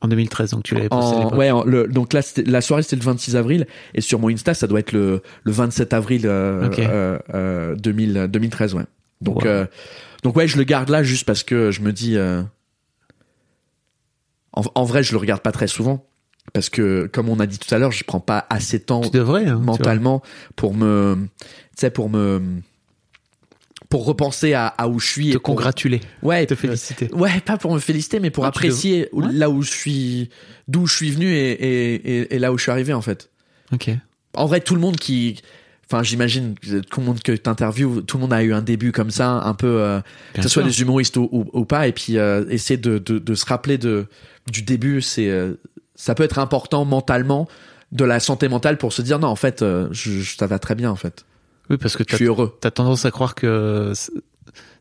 En 0.00 0.08
2013, 0.08 0.50
donc 0.50 0.62
tu 0.64 0.74
l'avais 0.74 0.88
posté 0.90 1.16
en, 1.16 1.36
ouais 1.36 1.50
en- 1.50 1.64
le, 1.64 1.86
donc 1.88 2.12
là 2.12 2.20
la 2.46 2.60
soirée 2.60 2.82
c'était 2.82 2.96
le 2.96 3.02
26 3.02 3.34
avril 3.36 3.66
et 3.94 4.00
sur 4.00 4.18
mon 4.20 4.28
Insta 4.28 4.54
ça 4.54 4.66
doit 4.66 4.80
être 4.80 4.92
le, 4.92 5.22
le 5.42 5.52
27 5.52 5.92
avril 5.92 6.22
euh, 6.26 6.66
Ok. 6.68 6.78
euh, 6.78 7.18
euh, 7.34 7.74
2000, 7.76 8.26
2013 8.30 8.74
ouais 8.74 8.84
donc 9.20 9.42
Wow. 9.42 9.46
euh, 9.46 9.66
donc 10.22 10.36
ouais 10.36 10.46
je 10.48 10.56
le 10.58 10.64
garde 10.64 10.88
là 10.90 11.02
juste 11.02 11.24
parce 11.26 11.42
que 11.42 11.70
je 11.70 11.80
me 11.80 11.92
dis 11.92 12.16
euh, 12.16 12.42
en, 14.52 14.62
en 14.74 14.84
vrai 14.84 15.02
je 15.02 15.12
le 15.12 15.18
regarde 15.18 15.40
pas 15.42 15.52
très 15.52 15.66
souvent 15.66 16.04
parce 16.52 16.70
que 16.70 17.08
comme 17.12 17.28
on 17.28 17.40
a 17.40 17.46
dit 17.46 17.58
tout 17.58 17.72
à 17.74 17.78
l'heure 17.78 17.92
je 17.92 18.04
prends 18.04 18.20
pas 18.20 18.46
assez 18.50 18.78
de 18.78 18.84
temps 18.84 19.00
devrais, 19.00 19.46
hein, 19.46 19.58
mentalement 19.58 20.22
pour 20.56 20.74
me 20.74 21.16
tu 21.36 21.46
sais 21.76 21.90
pour 21.90 22.08
me 22.10 22.40
pour 23.88 24.04
repenser 24.04 24.52
à, 24.52 24.66
à 24.66 24.86
où 24.88 24.98
je 25.00 25.06
suis 25.06 25.22
vois. 25.24 25.30
et 25.30 25.32
te 25.34 25.38
pour- 25.38 25.54
congratuler, 25.56 26.00
ouais 26.22 26.44
te 26.46 26.54
euh, 26.54 26.56
féliciter. 26.56 27.08
ouais 27.14 27.40
pas 27.44 27.56
pour 27.56 27.72
me 27.74 27.78
féliciter 27.78 28.20
mais 28.20 28.30
pour 28.30 28.44
Ah, 28.44 28.48
apprécier 28.48 29.08
Ouais. 29.12 29.26
là 29.32 29.48
où 29.50 29.62
je 29.62 29.70
suis 29.70 30.30
d'où 30.66 30.86
je 30.86 30.94
suis 30.94 31.10
venu 31.10 31.26
et, 31.32 31.50
et, 31.52 31.94
et, 31.94 32.34
et 32.34 32.38
là 32.38 32.52
où 32.52 32.58
je 32.58 32.62
suis 32.64 32.70
arrivé 32.72 32.92
en 32.92 33.00
fait 33.02 33.30
Ok. 33.72 33.90
en 34.34 34.46
vrai 34.46 34.60
tout 34.60 34.74
le 34.74 34.80
monde 34.80 34.96
qui 34.96 35.40
enfin 35.90 36.02
j'imagine 36.02 36.54
tout 36.90 37.00
le 37.00 37.06
monde 37.06 37.22
que 37.22 37.32
t'interviews 37.32 38.02
tout 38.02 38.18
le 38.18 38.22
monde 38.22 38.32
a 38.34 38.42
eu 38.42 38.52
un 38.52 38.60
début 38.62 38.92
comme 38.92 39.10
ça 39.10 39.30
un 39.30 39.54
peu 39.54 39.80
euh, 39.80 40.00
que 40.34 40.42
ce 40.42 40.48
soit 40.50 40.62
des 40.64 40.82
humoristes 40.82 41.16
ou, 41.16 41.28
ou, 41.32 41.46
ou 41.54 41.64
pas 41.64 41.88
et 41.88 41.92
puis 41.92 42.18
euh, 42.18 42.44
essayer 42.50 42.76
de, 42.76 42.98
de, 42.98 43.18
de 43.18 43.34
se 43.34 43.46
rappeler 43.46 43.78
de 43.78 44.06
du 44.52 44.60
début 44.62 45.00
c'est 45.00 45.30
euh, 45.30 45.54
ça 46.00 46.14
peut 46.14 46.22
être 46.22 46.38
important 46.38 46.84
mentalement 46.86 47.46
de 47.92 48.04
la 48.04 48.20
santé 48.20 48.48
mentale 48.48 48.78
pour 48.78 48.92
se 48.94 49.02
dire 49.02 49.18
non 49.18 49.28
en 49.28 49.36
fait 49.36 49.60
euh, 49.62 49.88
je, 49.90 50.10
je- 50.20 50.36
ça 50.36 50.46
va 50.46 50.58
très 50.58 50.74
bien 50.74 50.90
en 50.90 50.96
fait 50.96 51.24
Oui, 51.68 51.76
parce 51.76 51.96
que 51.96 52.04
je 52.04 52.08
t'as 52.10 52.16
suis 52.16 52.26
heureux 52.26 52.56
t'as 52.60 52.70
tendance 52.70 53.04
à 53.04 53.10
croire 53.10 53.34
que 53.34 53.92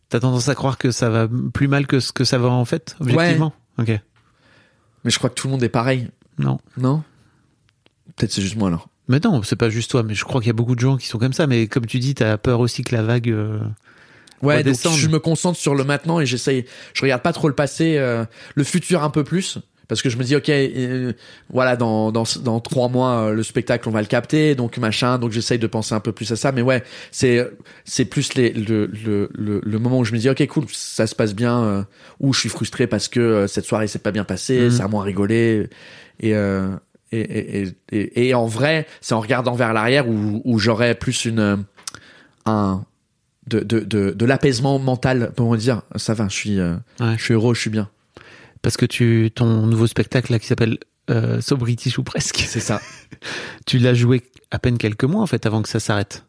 t'as 0.10 0.20
tendance 0.20 0.48
à 0.50 0.56
croire 0.56 0.78
que 0.78 0.92
ça 0.92 1.10
va 1.10 1.28
plus 1.54 1.68
mal 1.68 1.88
que 1.88 2.00
ce 2.00 2.12
que 2.14 2.24
ça 2.24 2.38
va 2.38 2.50
en 2.50 2.66
fait, 2.66 2.96
objectivement. 3.02 3.54
Ok. 3.80 3.90
mais 5.04 5.12
je 5.12 5.18
crois 5.18 5.30
que 5.30 5.36
tout 5.36 5.48
le 5.48 5.52
monde 5.52 5.64
est 5.64 5.70
pareil 5.70 6.10
Non. 6.38 6.60
non? 6.78 7.04
Peut-être 8.16 8.32
c'est 8.32 8.42
juste 8.42 8.56
moi 8.56 8.68
alors 8.70 8.90
Mais 9.08 9.20
non, 9.24 9.42
c'est 9.44 9.56
pas 9.56 9.70
juste 9.70 9.92
toi, 9.92 10.04
mais 10.04 10.14
je 10.16 10.24
crois 10.24 10.42
qu'il 10.42 10.48
y 10.48 10.52
a 10.52 10.54
beaucoup 10.54 10.76
de 10.76 10.80
gens 10.80 10.98
qui 10.98 11.08
sont 11.08 11.20
comme 11.20 11.34
ça. 11.34 11.46
Mais 11.48 11.68
comme 11.68 11.86
tu 11.86 12.00
dis, 12.00 12.16
t'as 12.16 12.38
peur 12.38 12.60
aussi 12.60 12.84
que 12.84 12.96
la 12.96 13.04
vague. 13.04 13.30
euh, 13.30 13.60
Ouais, 14.42 14.64
donc 14.64 14.76
je 14.76 15.08
me 15.08 15.20
concentre 15.20 15.58
sur 15.60 15.76
le 15.76 15.84
maintenant 15.84 16.20
et 16.20 16.26
j'essaye. 16.26 16.66
Je 16.94 17.02
regarde 17.04 17.22
pas 17.22 17.34
trop 17.34 17.48
le 17.48 17.54
passé, 17.56 17.98
euh, 17.98 18.26
le 18.56 18.64
futur 18.64 19.04
un 19.04 19.10
peu 19.12 19.24
plus, 19.24 19.60
parce 19.88 20.02
que 20.02 20.10
je 20.10 20.18
me 20.18 20.24
dis 20.24 20.36
ok, 20.36 20.50
euh, 20.50 21.14
voilà, 21.50 21.76
dans 21.78 22.12
dans 22.12 22.24
dans 22.44 22.60
trois 22.60 22.90
mois 22.90 23.28
euh, 23.30 23.34
le 23.34 23.44
spectacle 23.44 23.88
on 23.88 23.92
va 23.92 24.02
le 24.02 24.08
capter, 24.08 24.54
donc 24.56 24.78
machin, 24.78 25.18
donc 25.20 25.32
j'essaye 25.32 25.60
de 25.60 25.68
penser 25.68 25.96
un 25.96 26.00
peu 26.00 26.12
plus 26.12 26.32
à 26.32 26.36
ça. 26.36 26.52
Mais 26.52 26.62
ouais, 26.62 26.84
c'est 27.12 27.50
c'est 27.86 28.06
plus 28.06 28.34
les, 28.36 28.52
le, 28.54 28.88
le 28.88 29.30
le 29.34 29.62
le 29.64 29.80
moment 29.80 30.00
où 30.00 30.06
je 30.06 30.14
me 30.14 30.18
dis 30.18 30.30
ok 30.30 30.46
cool, 30.48 30.66
ça 30.72 31.08
se 31.08 31.16
passe 31.16 31.34
bien, 31.34 31.64
euh, 31.64 31.84
ou 32.20 32.34
je 32.34 32.40
suis 32.42 32.50
frustré 32.50 32.88
parce 32.88 33.08
que 33.08 33.20
euh, 33.20 33.48
cette 33.48 33.66
soirée 33.66 33.88
s'est 33.88 34.00
pas 34.00 34.12
bien 34.12 34.24
passée, 34.26 34.66
Mhm. 34.66 34.72
ça 34.72 34.84
a 34.86 34.88
moins 34.88 35.04
rigolé 35.04 35.70
et 36.20 36.36
euh, 36.36 36.68
et, 37.14 37.22
et, 37.22 37.62
et, 37.62 37.74
et, 37.94 38.28
et 38.28 38.34
en 38.34 38.48
vrai, 38.48 38.86
c'est 39.00 39.14
en 39.14 39.22
regardant 39.22 39.54
vers 39.56 39.72
l'arrière 39.72 40.10
où, 40.10 40.42
où 40.44 40.60
j'aurais 40.60 40.94
plus 40.96 41.24
une 41.26 41.64
un 42.46 42.84
de 43.48 43.60
de 43.62 43.80
de, 43.80 44.12
de 44.12 44.26
l'apaisement 44.26 44.78
mental 44.80 45.32
pour 45.36 45.50
me 45.50 45.58
dire 45.58 45.84
ça 45.96 46.14
va, 46.14 46.28
je 46.28 46.36
suis 46.36 46.60
euh, 46.60 46.76
Ouais. 47.00 47.16
je 47.18 47.24
suis 47.24 47.34
heureux, 47.34 47.54
je 47.54 47.62
suis 47.62 47.70
bien. 47.70 47.90
Parce 48.68 48.76
que 48.76 48.86
tu, 48.86 49.32
ton 49.34 49.66
nouveau 49.66 49.88
spectacle 49.88 50.30
là 50.34 50.40
qui 50.40 50.48
s'appelle 50.48 50.78
euh, 51.10 51.40
So 51.40 51.56
British 51.56 51.98
ou 52.00 52.04
presque, 52.04 52.44
C'est 52.46 52.60
ça. 52.60 52.82
tu 53.66 53.78
l'as 53.78 53.94
joué 53.94 54.24
à 54.52 54.60
peine 54.60 54.78
quelques 54.78 55.06
mois 55.06 55.22
en 55.22 55.26
fait 55.26 55.46
avant 55.46 55.62
que 55.62 55.70
ça 55.70 55.80
s'arrête. 55.80 56.26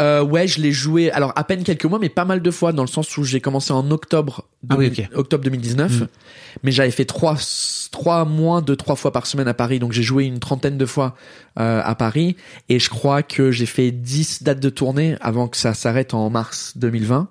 Euh, 0.00 0.22
ouais, 0.24 0.46
je 0.48 0.62
l'ai 0.62 0.72
joué 0.72 1.10
alors 1.10 1.34
à 1.36 1.44
peine 1.44 1.64
quelques 1.64 1.84
mois, 1.84 1.98
mais 1.98 2.08
pas 2.08 2.24
mal 2.24 2.40
de 2.40 2.50
fois 2.50 2.72
dans 2.72 2.80
le 2.82 2.88
sens 2.88 3.14
où 3.18 3.24
j'ai 3.24 3.42
commencé 3.42 3.74
en 3.74 3.90
octobre, 3.90 4.46
Ah 4.70 4.76
oui, 4.78 4.88
2000 4.88 5.08
ok. 5.12 5.18
octobre 5.18 5.44
2019, 5.44 6.00
Mm. 6.00 6.06
mais 6.62 6.72
j'avais 6.72 6.90
fait 6.92 7.04
trois 7.04 7.36
trois 7.90 8.24
moins 8.24 8.62
de 8.62 8.74
trois 8.74 8.96
fois 8.96 9.12
par 9.12 9.26
semaine 9.26 9.48
à 9.48 9.52
Paris, 9.54 9.78
donc 9.78 9.92
j'ai 9.92 10.02
joué 10.02 10.24
une 10.24 10.38
trentaine 10.38 10.78
de 10.78 10.86
fois 10.86 11.14
euh, 11.58 11.82
à 11.84 11.94
Paris 11.94 12.36
et 12.70 12.78
je 12.78 12.88
crois 12.88 13.22
que 13.22 13.50
j'ai 13.50 13.66
fait 13.66 13.90
10 13.90 14.44
dates 14.44 14.60
de 14.60 14.70
tournée 14.70 15.16
avant 15.20 15.46
que 15.46 15.58
ça 15.58 15.74
s'arrête 15.74 16.14
en 16.14 16.30
mars 16.30 16.72
2020. 16.76 17.28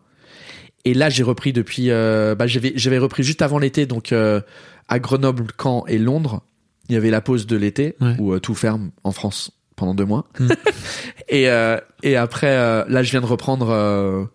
Et 0.86 0.93
là, 0.93 1.09
j'ai 1.09 1.23
repris 1.23 1.53
depuis. 1.53 1.91
Euh, 1.91 2.36
bah, 2.36 2.47
j'avais 2.47 2.73
j'avais 2.75 2.97
repris 2.97 3.23
juste 3.23 3.41
avant 3.41 3.59
l'été, 3.59 3.86
donc 3.86 4.11
euh, 4.11 4.41
à 4.88 4.99
Grenoble, 4.99 5.45
Caen 5.61 5.86
et 5.88 5.97
Londres. 5.97 6.41
Il 6.89 6.93
y 6.93 6.97
avait 6.97 7.11
la 7.11 7.21
pause 7.21 7.45
de 7.47 7.55
l'été 7.55 7.95
Ouais. 8.01 8.15
où 8.19 8.34
euh, 8.34 8.39
tout 8.39 8.55
ferme 8.55 8.91
en 9.03 9.11
France 9.11 9.51
pendant 9.75 9.93
deux 9.93 10.05
mois. 10.05 10.25
Mm. 10.39 10.47
et 11.29 11.49
euh, 11.49 11.77
et 12.03 12.15
après, 12.15 12.49
euh, 12.49 12.84
là, 12.88 13.03
je 13.03 13.11
viens 13.11 13.21
de 13.21 13.25
reprendre 13.27 13.69
euh, 13.69 14.25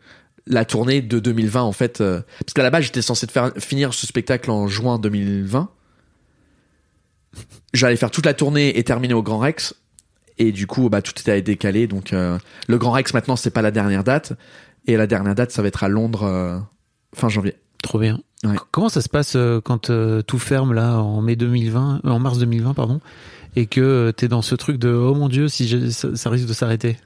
la 0.46 0.64
tournée 0.64 1.02
de 1.02 1.18
2020 1.18 1.62
en 1.62 1.72
fait, 1.72 1.98
parce 1.98 2.52
qu'à 2.54 2.62
la 2.62 2.70
base, 2.70 2.84
j'étais 2.84 3.02
censé 3.02 3.26
faire 3.26 3.50
finir 3.58 3.92
ce 3.92 4.06
spectacle 4.06 4.50
en 4.50 4.68
juin 4.68 4.98
2020. 4.98 5.68
J'allais 7.74 7.96
faire 7.96 8.10
toute 8.10 8.24
la 8.26 8.34
tournée 8.34 8.78
et 8.78 8.84
terminer 8.84 9.14
au 9.14 9.22
Grand 9.22 9.38
Rex. 9.38 9.74
Et 10.38 10.52
du 10.52 10.66
coup, 10.66 10.88
bah, 10.88 11.02
tout 11.02 11.12
était 11.18 11.40
décalé. 11.42 11.86
Donc, 11.86 12.12
euh, 12.12 12.38
le 12.68 12.78
Grand 12.78 12.92
Rex, 12.92 13.12
maintenant, 13.14 13.36
c'est 13.36 13.50
pas 13.50 13.62
la 13.62 13.70
dernière 13.70 14.04
date. 14.04 14.32
Et 14.86 14.96
la 14.96 15.06
dernière 15.06 15.34
date, 15.34 15.50
ça 15.50 15.62
va 15.62 15.68
être 15.68 15.84
à 15.84 15.88
Londres 15.88 16.22
euh, 16.24 16.58
fin 17.14 17.28
janvier. 17.28 17.54
Trop 17.82 17.98
bien. 17.98 18.20
Ouais. 18.44 18.56
Comment 18.70 18.88
ça 18.88 19.00
se 19.00 19.08
passe 19.08 19.34
euh, 19.36 19.60
quand 19.60 19.90
euh, 19.90 20.22
tout 20.22 20.38
ferme 20.38 20.72
là 20.72 20.98
en 20.98 21.20
mai 21.22 21.36
2020, 21.36 22.02
euh, 22.04 22.08
en 22.10 22.18
mars 22.18 22.38
2020 22.38 22.74
pardon, 22.74 23.00
et 23.56 23.66
que 23.66 23.80
euh, 23.80 24.12
t'es 24.12 24.28
dans 24.28 24.42
ce 24.42 24.54
truc 24.54 24.78
de 24.78 24.90
oh 24.90 25.14
mon 25.14 25.28
dieu 25.28 25.48
si 25.48 25.90
ça, 25.92 26.14
ça 26.14 26.30
risque 26.30 26.46
de 26.46 26.52
s'arrêter 26.52 26.98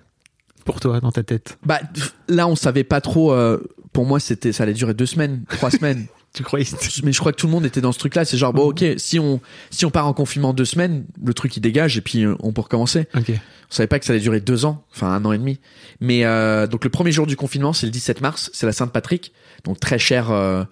pour 0.65 0.81
toi 0.81 1.01
dans 1.01 1.13
ta 1.13 1.23
tête? 1.23 1.59
Bah, 1.65 1.81
là, 2.29 2.47
on 2.49 2.57
savait 2.57 2.85
pas 2.85 3.01
trop. 3.01 3.33
euh, 3.33 3.63
pour 3.93 4.05
moi, 4.07 4.21
c'était, 4.21 4.53
ça 4.53 4.65
allait 4.65 4.73
durer 4.75 4.95
deux 4.95 5.07
semaines, 5.07 5.45
trois 5.49 5.71
semaines. 5.71 6.07
Tu 6.33 6.43
croyais 6.45 6.65
Mais 7.03 7.13
je 7.13 7.19
crois 7.19 7.33
que 7.33 7.39
tout 7.39 7.47
le 7.47 7.53
monde 7.53 7.67
était 7.67 7.81
dans 7.81 7.93
ce 7.93 7.99
truc-là. 7.99 8.25
C'est 8.25 8.37
genre, 8.37 8.53
bon, 8.53 8.69
ok, 8.69 8.85
si 8.99 9.19
on, 9.19 9.41
si 9.71 9.85
on 9.85 9.91
part 9.91 10.07
en 10.07 10.13
confinement 10.13 10.53
deux 10.53 10.65
semaines, 10.65 11.05
le 11.25 11.35
truc 11.35 11.57
il 11.57 11.61
dégage 11.61 11.99
et 11.99 12.01
puis 12.01 12.25
euh, 12.25 12.37
on 12.41 12.53
peut 12.53 12.61
recommencer. 12.61 13.09
Ok. 13.17 13.33
On 13.71 13.75
savait 13.75 13.87
pas 13.87 13.99
que 14.01 14.05
ça 14.05 14.13
allait 14.13 14.21
durer 14.21 14.41
deux 14.41 14.65
ans, 14.65 14.85
enfin 14.93 15.09
un 15.09 15.25
an 15.25 15.33
et 15.33 15.39
demi. 15.39 15.61
Mais 16.01 16.25
euh, 16.25 16.67
donc 16.67 16.85
le 16.85 16.91
premier 16.91 17.13
jour 17.13 17.27
du 17.27 17.37
confinement, 17.37 17.73
c'est 17.73 17.87
le 17.87 17.93
17 17.93 18.21
mars, 18.21 18.51
c'est 18.53 18.67
la 18.67 18.73
Sainte-Patrick, 18.73 19.33
donc 19.65 19.79
très 19.79 19.99
cher 19.99 20.33
euh, 20.33 20.65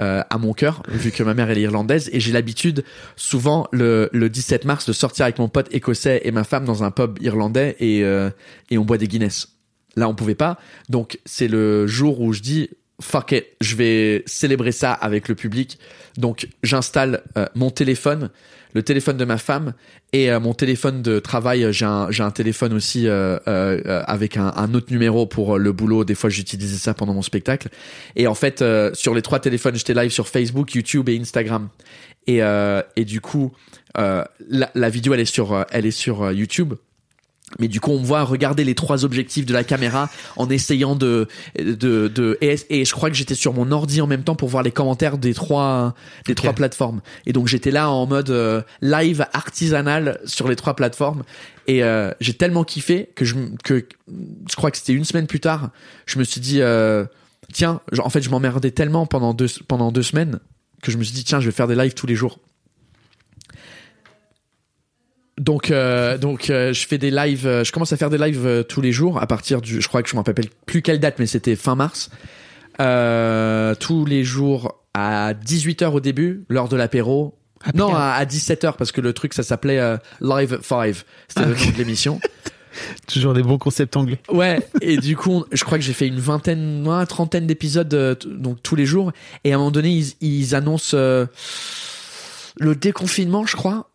euh, 0.00 0.22
à 0.28 0.38
mon 0.38 0.52
cœur, 0.52 0.82
vu 0.88 1.10
que 1.10 1.22
ma 1.22 1.34
mère 1.34 1.50
elle 1.50 1.58
est 1.58 1.62
irlandaise 1.62 2.10
et 2.12 2.20
j'ai 2.20 2.32
l'habitude 2.32 2.84
souvent 3.16 3.66
le, 3.72 4.10
le 4.12 4.28
17 4.28 4.64
mars 4.64 4.86
de 4.86 4.92
sortir 4.92 5.24
avec 5.24 5.38
mon 5.38 5.48
pote 5.48 5.68
écossais 5.70 6.20
et 6.24 6.30
ma 6.30 6.44
femme 6.44 6.64
dans 6.64 6.82
un 6.82 6.90
pub 6.90 7.18
irlandais 7.22 7.76
et 7.78 8.04
euh, 8.04 8.30
et 8.70 8.78
on 8.78 8.84
boit 8.84 8.98
des 8.98 9.08
Guinness. 9.08 9.48
Là 9.96 10.08
on 10.08 10.14
pouvait 10.14 10.34
pas, 10.34 10.58
donc 10.90 11.18
c'est 11.24 11.48
le 11.48 11.86
jour 11.86 12.20
où 12.20 12.32
je 12.32 12.40
dis 12.40 12.70
fuck 13.00 13.32
it, 13.32 13.46
je 13.60 13.76
vais 13.76 14.22
célébrer 14.26 14.72
ça 14.72 14.92
avec 14.92 15.28
le 15.28 15.34
public. 15.34 15.78
Donc 16.16 16.48
j'installe 16.62 17.22
euh, 17.36 17.46
mon 17.54 17.70
téléphone, 17.70 18.30
le 18.72 18.82
téléphone 18.82 19.16
de 19.16 19.24
ma 19.24 19.38
femme 19.38 19.74
et 20.12 20.30
euh, 20.30 20.40
mon 20.40 20.54
téléphone 20.54 21.02
de 21.02 21.18
travail. 21.18 21.66
J'ai 21.72 21.84
un, 21.84 22.30
téléphone 22.30 22.72
aussi 22.72 23.06
euh, 23.06 23.38
avec 24.06 24.36
un, 24.36 24.74
autre 24.74 24.90
numéro 24.90 25.26
pour 25.26 25.58
le 25.58 25.72
boulot. 25.72 26.04
Des 26.04 26.14
fois 26.14 26.30
j'utilisais 26.30 26.78
ça 26.78 26.94
pendant 26.94 27.14
mon 27.14 27.22
spectacle. 27.22 27.68
Et 28.16 28.26
en 28.26 28.34
fait 28.34 28.64
sur 28.94 29.14
les 29.14 29.22
trois 29.22 29.40
téléphones, 29.40 29.76
j'étais 29.76 29.94
live 29.94 30.10
sur 30.10 30.28
Facebook, 30.28 30.74
YouTube 30.74 31.08
et 31.08 31.18
Instagram. 31.18 31.68
Et, 32.26 32.40
et 32.96 33.04
du 33.04 33.20
coup, 33.20 33.52
la, 33.94 34.26
la 34.74 34.88
vidéo 34.88 35.14
elle 35.14 35.20
est 35.20 35.24
sur, 35.26 35.64
elle 35.70 35.86
est 35.86 35.90
sur 35.90 36.32
YouTube. 36.32 36.74
Mais 37.60 37.68
du 37.68 37.80
coup, 37.80 37.92
on 37.92 38.00
me 38.00 38.04
voit 38.04 38.24
regarder 38.24 38.64
les 38.64 38.74
trois 38.74 39.04
objectifs 39.04 39.46
de 39.46 39.52
la 39.52 39.62
caméra 39.62 40.10
en 40.36 40.50
essayant 40.50 40.96
de, 40.96 41.28
de, 41.56 42.08
de 42.08 42.36
et, 42.40 42.56
et 42.70 42.84
je 42.84 42.92
crois 42.92 43.08
que 43.08 43.14
j'étais 43.14 43.36
sur 43.36 43.54
mon 43.54 43.70
ordi 43.70 44.00
en 44.00 44.08
même 44.08 44.24
temps 44.24 44.34
pour 44.34 44.48
voir 44.48 44.64
les 44.64 44.72
commentaires 44.72 45.16
des 45.16 45.32
trois, 45.32 45.94
des 46.26 46.34
trois 46.34 46.52
plateformes. 46.52 47.00
Et 47.24 47.32
donc 47.32 47.46
j'étais 47.46 47.70
là 47.70 47.88
en 47.88 48.04
mode 48.06 48.30
euh, 48.30 48.62
live 48.82 49.26
artisanal 49.32 50.18
sur 50.24 50.48
les 50.48 50.56
trois 50.56 50.74
plateformes. 50.74 51.22
Et 51.68 51.84
euh, 51.84 52.10
j'ai 52.20 52.34
tellement 52.34 52.64
kiffé 52.64 53.10
que 53.14 53.24
je, 53.24 53.36
que 53.62 53.86
je 54.50 54.56
crois 54.56 54.72
que 54.72 54.76
c'était 54.76 54.92
une 54.92 55.04
semaine 55.04 55.28
plus 55.28 55.40
tard, 55.40 55.70
je 56.06 56.18
me 56.18 56.24
suis 56.24 56.40
dit, 56.40 56.60
euh, 56.62 57.04
tiens, 57.52 57.80
en 57.98 58.10
fait, 58.10 58.22
je 58.22 58.30
m'emmerdais 58.30 58.72
tellement 58.72 59.06
pendant 59.06 59.34
deux, 59.34 59.48
pendant 59.68 59.92
deux 59.92 60.02
semaines 60.02 60.40
que 60.82 60.90
je 60.90 60.98
me 60.98 61.04
suis 61.04 61.14
dit, 61.14 61.24
tiens, 61.24 61.40
je 61.40 61.46
vais 61.46 61.52
faire 61.52 61.68
des 61.68 61.76
lives 61.76 61.94
tous 61.94 62.06
les 62.06 62.16
jours. 62.16 62.40
Donc, 65.38 65.70
euh, 65.70 66.16
donc 66.16 66.48
euh, 66.48 66.72
je 66.72 66.86
fais 66.86 66.96
des 66.98 67.10
lives, 67.10 67.46
euh, 67.46 67.62
je 67.62 67.70
commence 67.70 67.92
à 67.92 67.96
faire 67.98 68.08
des 68.10 68.16
lives 68.18 68.46
euh, 68.46 68.62
tous 68.62 68.80
les 68.80 68.90
jours 68.92 69.20
à 69.20 69.26
partir 69.26 69.60
du, 69.60 69.82
je 69.82 69.88
crois 69.88 70.02
que 70.02 70.08
je 70.08 70.14
me 70.14 70.20
rappelle 70.20 70.46
plus 70.64 70.80
quelle 70.80 70.98
date, 70.98 71.16
mais 71.18 71.26
c'était 71.26 71.56
fin 71.56 71.74
mars. 71.74 72.08
Euh, 72.80 73.74
tous 73.74 74.04
les 74.06 74.24
jours 74.24 74.80
à 74.94 75.34
18h 75.34 75.86
au 75.92 76.00
début, 76.00 76.44
l'heure 76.48 76.68
de 76.68 76.76
l'apéro. 76.76 77.34
non, 77.74 77.94
à, 77.94 78.12
à 78.12 78.24
17h 78.24 78.74
parce 78.78 78.92
que 78.92 79.00
le 79.02 79.12
truc 79.12 79.34
ça 79.34 79.42
s'appelait 79.42 79.78
euh, 79.78 79.96
Live 80.20 80.58
5. 80.62 80.94
C'était 80.94 81.04
Ah, 81.36 81.44
le 81.46 81.52
ok. 81.52 81.66
nom 81.66 81.72
de 81.72 81.76
l'émission. 81.78 82.20
Toujours 83.06 83.32
des 83.32 83.42
bons 83.42 83.56
concepts 83.58 83.96
anglais. 83.96 84.18
Ouais, 84.30 84.60
et 84.82 84.96
du 84.98 85.16
coup, 85.16 85.44
je 85.52 85.64
crois 85.64 85.78
que 85.78 85.84
j'ai 85.84 85.94
fait 85.94 86.06
une 86.08 86.18
vingtaine, 86.20 86.86
ouais, 86.86 87.06
trentaine 87.06 87.46
d'épisodes 87.46 87.92
euh, 87.94 88.14
donc 88.26 88.62
tous 88.62 88.76
les 88.76 88.84
jours. 88.86 89.12
Et 89.44 89.52
à 89.52 89.56
un 89.56 89.58
moment 89.58 89.70
donné, 89.70 89.90
ils, 89.90 90.12
ils 90.20 90.54
annoncent 90.54 90.96
euh, 90.96 91.26
le 92.58 92.74
déconfinement, 92.74 93.46
je 93.46 93.56
crois. 93.56 93.90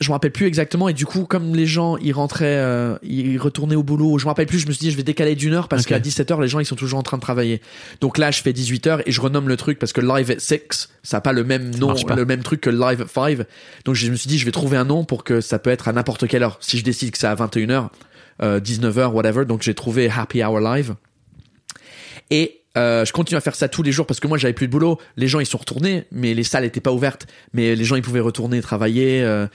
Je 0.00 0.08
me 0.08 0.12
rappelle 0.12 0.32
plus 0.32 0.46
exactement. 0.46 0.88
Et 0.88 0.94
du 0.94 1.04
coup, 1.04 1.24
comme 1.24 1.54
les 1.54 1.66
gens, 1.66 1.98
ils 1.98 2.12
rentraient, 2.12 2.46
euh, 2.46 2.96
ils 3.02 3.36
retournaient 3.38 3.76
au 3.76 3.82
boulot. 3.82 4.18
Je 4.18 4.24
me 4.24 4.30
rappelle 4.30 4.46
plus. 4.46 4.58
Je 4.58 4.66
me 4.66 4.72
suis 4.72 4.80
dit, 4.80 4.90
je 4.90 4.96
vais 4.96 5.02
décaler 5.02 5.34
d'une 5.34 5.52
heure 5.52 5.68
parce 5.68 5.84
qu'à 5.84 5.98
17 5.98 6.30
h 6.30 6.40
les 6.40 6.48
gens, 6.48 6.58
ils 6.58 6.64
sont 6.64 6.76
toujours 6.76 6.98
en 6.98 7.02
train 7.02 7.18
de 7.18 7.22
travailler. 7.22 7.60
Donc 8.00 8.16
là, 8.16 8.30
je 8.30 8.40
fais 8.40 8.54
18 8.54 8.86
h 8.86 9.02
et 9.04 9.12
je 9.12 9.20
renomme 9.20 9.48
le 9.48 9.58
truc 9.58 9.78
parce 9.78 9.92
que 9.92 10.00
Live 10.00 10.36
6, 10.38 10.88
ça 11.02 11.18
a 11.18 11.20
pas 11.20 11.32
le 11.32 11.44
même 11.44 11.74
nom, 11.76 11.94
pas. 11.94 12.14
le 12.14 12.24
même 12.24 12.42
truc 12.42 12.62
que 12.62 12.70
Live 12.70 13.04
5. 13.12 13.40
Donc 13.84 13.94
je 13.94 14.10
me 14.10 14.16
suis 14.16 14.28
dit, 14.28 14.38
je 14.38 14.46
vais 14.46 14.52
trouver 14.52 14.78
un 14.78 14.84
nom 14.84 15.04
pour 15.04 15.22
que 15.22 15.42
ça 15.42 15.58
peut 15.58 15.70
être 15.70 15.88
à 15.88 15.92
n'importe 15.92 16.26
quelle 16.26 16.44
heure. 16.44 16.56
Si 16.60 16.78
je 16.78 16.84
décide 16.84 17.10
que 17.10 17.18
c'est 17.18 17.26
à 17.26 17.34
21 17.34 17.66
h 17.66 17.88
euh, 18.42 18.58
19h, 18.58 19.08
whatever. 19.12 19.44
Donc 19.44 19.62
j'ai 19.62 19.74
trouvé 19.74 20.08
Happy 20.08 20.42
Hour 20.42 20.60
Live. 20.60 20.94
Et 22.30 22.60
euh, 22.78 23.04
je 23.04 23.12
continue 23.12 23.36
à 23.36 23.40
faire 23.40 23.56
ça 23.56 23.68
tous 23.68 23.82
les 23.82 23.90
jours 23.92 24.06
parce 24.06 24.20
que 24.20 24.28
moi 24.28 24.38
j'avais 24.38 24.54
plus 24.54 24.66
de 24.66 24.72
boulot. 24.72 24.98
Les 25.16 25.28
gens 25.28 25.40
ils 25.40 25.46
sont 25.46 25.58
retournés, 25.58 26.04
mais 26.12 26.34
les 26.34 26.44
salles 26.44 26.64
étaient 26.64 26.80
pas 26.80 26.92
ouvertes. 26.92 27.26
Mais 27.52 27.74
les 27.74 27.84
gens 27.84 27.96
ils 27.96 28.02
pouvaient 28.02 28.20
retourner 28.20 28.60
travailler. 28.62 29.22
euh, 29.22 29.46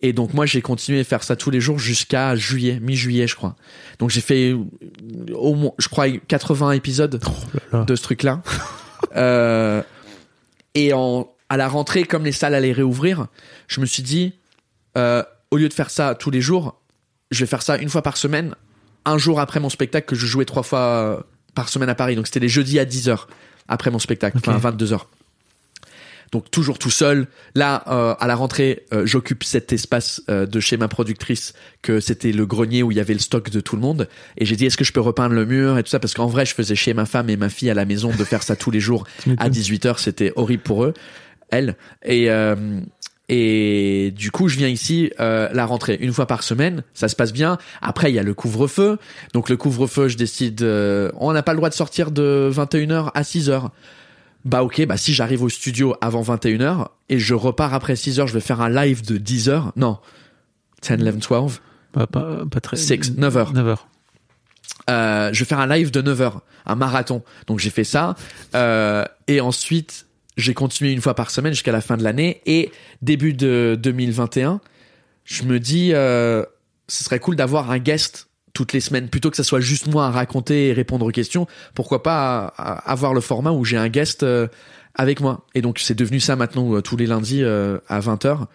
et 0.00 0.12
donc 0.12 0.32
moi 0.32 0.46
j'ai 0.46 0.62
continué 0.62 1.00
à 1.00 1.04
faire 1.04 1.24
ça 1.24 1.34
tous 1.34 1.50
les 1.50 1.60
jours 1.60 1.78
jusqu'à 1.78 2.36
juillet, 2.36 2.78
mi-juillet 2.80 3.26
je 3.26 3.34
crois. 3.34 3.56
Donc 3.98 4.10
j'ai 4.10 4.20
fait 4.20 4.52
euh, 4.52 4.64
au 5.34 5.54
moins, 5.54 5.72
je 5.78 5.88
crois 5.88 6.08
80 6.10 6.72
épisodes 6.72 7.20
là. 7.72 7.84
de 7.84 7.96
ce 7.96 8.02
truc-là. 8.02 8.42
euh, 9.16 9.82
et 10.74 10.92
en, 10.92 11.28
à 11.48 11.56
la 11.56 11.68
rentrée, 11.68 12.04
comme 12.04 12.24
les 12.24 12.32
salles 12.32 12.54
allaient 12.54 12.72
réouvrir, 12.72 13.26
je 13.66 13.80
me 13.80 13.86
suis 13.86 14.02
dit, 14.02 14.34
euh, 14.96 15.22
au 15.50 15.56
lieu 15.56 15.68
de 15.68 15.74
faire 15.74 15.90
ça 15.90 16.14
tous 16.14 16.30
les 16.30 16.40
jours, 16.40 16.80
je 17.30 17.40
vais 17.40 17.46
faire 17.46 17.62
ça 17.62 17.76
une 17.76 17.88
fois 17.88 18.02
par 18.02 18.16
semaine, 18.16 18.54
un 19.04 19.18
jour 19.18 19.40
après 19.40 19.58
mon 19.58 19.70
spectacle 19.70 20.06
que 20.06 20.16
je 20.16 20.26
jouais 20.26 20.44
trois 20.44 20.62
fois 20.62 21.26
par 21.54 21.68
semaine 21.68 21.88
à 21.88 21.94
Paris. 21.94 22.14
Donc 22.14 22.26
c'était 22.26 22.40
les 22.40 22.48
jeudis 22.48 22.78
à 22.78 22.84
10h 22.84 23.26
après 23.66 23.90
mon 23.90 23.98
spectacle, 23.98 24.38
enfin 24.38 24.58
22h. 24.58 25.00
Donc 26.32 26.50
toujours 26.50 26.78
tout 26.78 26.90
seul. 26.90 27.26
Là, 27.54 27.84
euh, 27.88 28.14
à 28.18 28.26
la 28.26 28.34
rentrée, 28.34 28.84
euh, 28.92 29.06
j'occupe 29.06 29.44
cet 29.44 29.72
espace 29.72 30.22
euh, 30.28 30.46
de 30.46 30.60
chez 30.60 30.76
ma 30.76 30.88
productrice 30.88 31.54
que 31.82 32.00
c'était 32.00 32.32
le 32.32 32.46
grenier 32.46 32.82
où 32.82 32.90
il 32.90 32.96
y 32.96 33.00
avait 33.00 33.14
le 33.14 33.20
stock 33.20 33.50
de 33.50 33.60
tout 33.60 33.76
le 33.76 33.82
monde. 33.82 34.08
Et 34.36 34.44
j'ai 34.44 34.56
dit, 34.56 34.66
est-ce 34.66 34.76
que 34.76 34.84
je 34.84 34.92
peux 34.92 35.00
repeindre 35.00 35.34
le 35.34 35.46
mur 35.46 35.78
et 35.78 35.82
tout 35.82 35.90
ça? 35.90 36.00
Parce 36.00 36.14
qu'en 36.14 36.26
vrai, 36.26 36.46
je 36.46 36.54
faisais 36.54 36.74
chez 36.74 36.94
ma 36.94 37.06
femme 37.06 37.30
et 37.30 37.36
ma 37.36 37.48
fille 37.48 37.70
à 37.70 37.74
la 37.74 37.84
maison 37.84 38.10
de 38.10 38.24
faire 38.24 38.42
ça 38.42 38.56
tous 38.56 38.70
les 38.70 38.80
jours 38.80 39.04
à 39.38 39.48
18h. 39.48 39.98
C'était 39.98 40.32
horrible 40.36 40.62
pour 40.62 40.84
eux, 40.84 40.94
elles. 41.50 41.76
Et, 42.04 42.30
euh, 42.30 42.80
et 43.28 44.12
du 44.16 44.30
coup, 44.30 44.48
je 44.48 44.56
viens 44.56 44.68
ici 44.68 45.12
euh, 45.20 45.48
la 45.52 45.66
rentrée 45.66 45.98
une 46.00 46.12
fois 46.12 46.26
par 46.26 46.42
semaine. 46.42 46.82
Ça 46.94 47.08
se 47.08 47.16
passe 47.16 47.32
bien. 47.32 47.58
Après, 47.82 48.10
il 48.10 48.14
y 48.14 48.18
a 48.18 48.22
le 48.22 48.34
couvre-feu. 48.34 48.98
Donc 49.34 49.50
le 49.50 49.56
couvre-feu, 49.56 50.08
je 50.08 50.16
décide, 50.16 50.62
euh, 50.62 51.10
on 51.16 51.32
n'a 51.32 51.42
pas 51.42 51.52
le 51.52 51.58
droit 51.58 51.68
de 51.68 51.74
sortir 51.74 52.10
de 52.10 52.50
21h 52.52 53.10
à 53.14 53.22
6h. 53.22 53.68
Bah 54.44 54.62
ok, 54.62 54.86
bah 54.86 54.96
si 54.96 55.14
j'arrive 55.14 55.42
au 55.42 55.48
studio 55.48 55.94
avant 56.00 56.22
21h 56.22 56.88
et 57.08 57.18
je 57.18 57.34
repars 57.34 57.74
après 57.74 57.94
6h, 57.94 58.26
je 58.26 58.32
vais 58.32 58.40
faire 58.40 58.60
un 58.60 58.70
live 58.70 59.04
de 59.04 59.18
10h. 59.18 59.72
Non. 59.76 59.98
10, 60.82 60.92
11, 61.04 61.18
12. 61.28 61.60
Pas, 61.92 62.06
pas, 62.06 62.44
pas 62.50 62.60
très. 62.60 62.76
Six, 62.76 63.16
9 63.16 63.36
heures. 63.36 63.52
9 63.52 63.66
heures. 63.66 63.88
Euh, 64.88 65.30
je 65.32 65.40
vais 65.40 65.44
faire 65.44 65.60
un 65.60 65.66
live 65.66 65.90
de 65.90 66.00
9 66.00 66.20
heures, 66.20 66.42
un 66.66 66.74
marathon. 66.74 67.22
Donc 67.46 67.58
j'ai 67.58 67.70
fait 67.70 67.84
ça. 67.84 68.14
Euh, 68.54 69.04
et 69.26 69.40
ensuite, 69.40 70.06
j'ai 70.36 70.54
continué 70.54 70.92
une 70.92 71.00
fois 71.00 71.14
par 71.14 71.30
semaine 71.30 71.52
jusqu'à 71.52 71.72
la 71.72 71.80
fin 71.80 71.96
de 71.96 72.04
l'année. 72.04 72.40
Et 72.46 72.70
début 73.02 73.34
de 73.34 73.78
2021, 73.80 74.60
je 75.24 75.42
me 75.42 75.58
dis, 75.58 75.92
euh, 75.92 76.44
ce 76.86 77.04
serait 77.04 77.18
cool 77.18 77.36
d'avoir 77.36 77.70
un 77.70 77.78
guest 77.78 78.27
toutes 78.58 78.72
les 78.72 78.80
semaines, 78.80 79.08
plutôt 79.08 79.30
que 79.30 79.36
ça 79.36 79.44
soit 79.44 79.60
juste 79.60 79.86
moi 79.86 80.06
à 80.06 80.10
raconter 80.10 80.66
et 80.66 80.72
répondre 80.72 81.06
aux 81.06 81.12
questions, 81.12 81.46
pourquoi 81.76 82.02
pas 82.02 82.46
avoir 82.48 83.14
le 83.14 83.20
format 83.20 83.52
où 83.52 83.64
j'ai 83.64 83.76
un 83.76 83.88
guest 83.88 84.24
euh, 84.24 84.48
avec 84.96 85.20
moi. 85.20 85.46
Et 85.54 85.62
donc 85.62 85.78
c'est 85.78 85.94
devenu 85.94 86.18
ça 86.18 86.34
maintenant 86.34 86.74
euh, 86.74 86.82
tous 86.82 86.96
les 86.96 87.06
lundis 87.06 87.44
euh, 87.44 87.78
à 87.86 88.00
20h. 88.00 88.46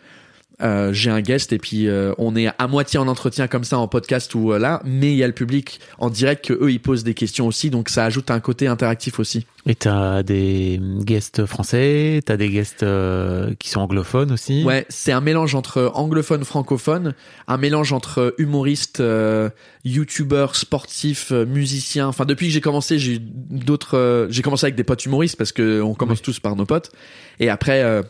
Euh, 0.64 0.94
j'ai 0.94 1.10
un 1.10 1.22
guest 1.22 1.52
et 1.52 1.58
puis 1.58 1.88
euh, 1.88 2.14
on 2.18 2.36
est 2.36 2.50
à 2.58 2.68
moitié 2.68 2.98
en 3.00 3.08
entretien 3.08 3.48
comme 3.48 3.64
ça 3.64 3.78
en 3.78 3.88
podcast 3.88 4.34
ou 4.36 4.54
euh, 4.54 4.60
là, 4.60 4.82
mais 4.86 5.12
il 5.12 5.18
y 5.18 5.24
a 5.24 5.28
le 5.28 5.34
public 5.34 5.80
en 5.98 6.10
direct 6.10 6.46
que 6.46 6.54
eux 6.54 6.72
ils 6.72 6.80
posent 6.80 7.04
des 7.04 7.14
questions 7.14 7.48
aussi, 7.48 7.70
donc 7.70 7.90
ça 7.90 8.06
ajoute 8.06 8.32
un 8.32 8.40
côté 8.40 8.68
interactif 8.68 9.20
aussi. 9.20 9.46
Et 9.66 9.76
t'as 9.76 10.24
des 10.24 10.80
guests 11.00 11.46
français, 11.46 12.22
t'as 12.26 12.38
des 12.38 12.50
guests 12.50 12.84
euh, 12.84 13.54
qui 13.60 13.70
sont 13.70 13.82
anglophones 13.82 14.32
aussi. 14.32 14.64
Ouais, 14.64 14.86
c'est 14.90 15.12
un 15.12 15.22
mélange 15.22 15.56
entre 15.56 15.92
anglophone, 15.96 16.44
francophone, 16.44 17.14
un 17.48 17.58
mélange 17.58 17.94
entre 17.94 18.36
humoriste, 18.38 19.00
euh, 19.00 19.50
youtubeur, 19.86 20.56
sportif, 20.56 21.32
musicien. 21.32 22.08
Enfin, 22.08 22.26
depuis 22.26 22.48
que 22.48 22.54
j'ai 22.54 22.62
commencé, 22.62 23.00
j'ai 23.00 23.20
d'autres. 23.20 23.98
euh, 23.98 24.28
j'ai 24.30 24.42
commencé 24.42 24.66
avec 24.66 24.76
des 24.76 24.84
potes 24.84 25.06
humoristes 25.06 25.38
parce 25.38 25.52
que 25.52 25.82
on 25.82 25.94
commence 25.94 26.22
tous 26.22 26.40
par 26.40 26.56
nos 26.56 26.66
potes. 26.66 26.92
Et 27.40 27.50
après, 27.50 27.84
euh, 27.84 28.02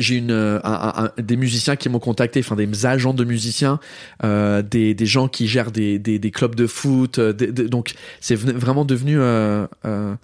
j'ai 0.00 0.16
une 0.16 0.30
euh, 0.32 0.58
un- 0.64 0.72
un- 0.72 1.04
un- 1.16 1.22
des 1.22 1.36
musiciens 1.36 1.76
qui 1.76 1.88
m'ont 1.88 1.98
contacté, 2.00 2.40
enfin 2.40 2.56
des 2.56 2.86
agents 2.86 3.14
de 3.14 3.24
musiciens, 3.24 3.78
euh, 4.24 4.62
des 4.62 4.94
des 4.94 5.06
gens 5.06 5.28
qui 5.28 5.46
gèrent 5.46 5.70
des 5.70 5.98
des, 5.98 6.18
des 6.18 6.30
clubs 6.30 6.54
de 6.54 6.66
foot. 6.66 7.18
euh, 7.18 7.32
des- 7.32 7.52
des- 7.52 7.68
donc 7.68 7.94
c'est 8.20 8.34
vraiment 8.34 8.84
devenu. 8.84 9.18
euh, 9.20 9.66
euh, 9.84 10.14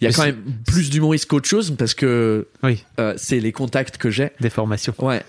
il 0.00 0.04
y 0.04 0.06
a 0.06 0.10
Mais 0.10 0.14
quand 0.14 0.24
même 0.24 0.42
plus 0.66 0.90
d'humoristes 0.90 1.26
qu'autre 1.26 1.48
chose 1.48 1.74
parce 1.78 1.94
que 1.94 2.48
Oui, 2.62 2.82
c'est 3.16 3.38
les 3.38 3.52
contacts 3.52 3.98
que 3.98 4.10
j'ai. 4.10 4.30
des 4.40 4.50
formations. 4.50 4.94
Ouais. 4.98 5.22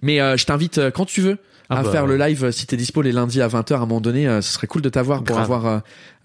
Mais 0.00 0.18
je 0.38 0.44
t'invite 0.46 0.80
quand 0.94 1.04
tu 1.04 1.20
veux 1.20 1.36
Ah 1.70 1.80
à 1.80 1.82
bah. 1.82 1.90
faire 1.92 2.06
le 2.06 2.16
live 2.16 2.44
euh, 2.44 2.50
si 2.50 2.66
t'es 2.66 2.78
dispo 2.78 3.02
les 3.02 3.12
lundis 3.12 3.42
à 3.42 3.48
20h 3.48 3.74
à 3.74 3.76
un 3.76 3.80
moment 3.80 4.00
donné, 4.00 4.26
euh, 4.26 4.40
ce 4.40 4.52
serait 4.54 4.66
cool 4.66 4.80
de 4.80 4.88
t'avoir 4.88 5.22
pour 5.22 5.38
avoir 5.38 5.66
euh, 5.66 5.78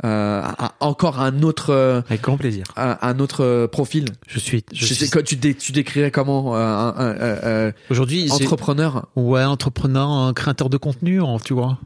euh, 0.05 0.41
encore 0.79 1.19
un 1.19 1.41
autre 1.43 2.03
Avec 2.07 2.21
grand 2.21 2.37
plaisir. 2.37 2.63
un, 2.77 2.97
un 3.01 3.19
autre 3.19 3.65
profil. 3.65 4.05
Je 4.27 4.39
suis. 4.39 4.63
Je 4.71 4.79
Je 4.79 4.85
suis... 4.85 4.95
sais 4.95 5.09
quoi 5.11 5.21
tu, 5.21 5.35
dé- 5.35 5.53
tu 5.55 5.73
décrirais 5.73 6.11
comment 6.11 6.55
euh, 6.55 6.59
euh, 6.97 7.39
euh, 7.43 7.71
Aujourd'hui, 7.89 8.31
entrepreneur? 8.31 9.07
Ouais, 9.17 9.43
entrepreneur, 9.43 10.33
créateur 10.33 10.69
de 10.69 10.77
contenu, 10.77 11.21
hein, 11.21 11.37
tu 11.43 11.53
vois. 11.53 11.77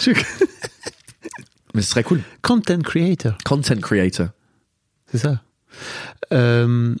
Je- 0.00 0.10
Mais 1.74 1.82
ce 1.82 1.90
serait 1.90 2.04
cool. 2.04 2.22
Content 2.42 2.78
creator, 2.80 3.34
Content 3.44 3.76
creator. 3.80 4.28
c'est 5.10 5.18
ça. 5.18 5.40
Euh, 6.32 6.94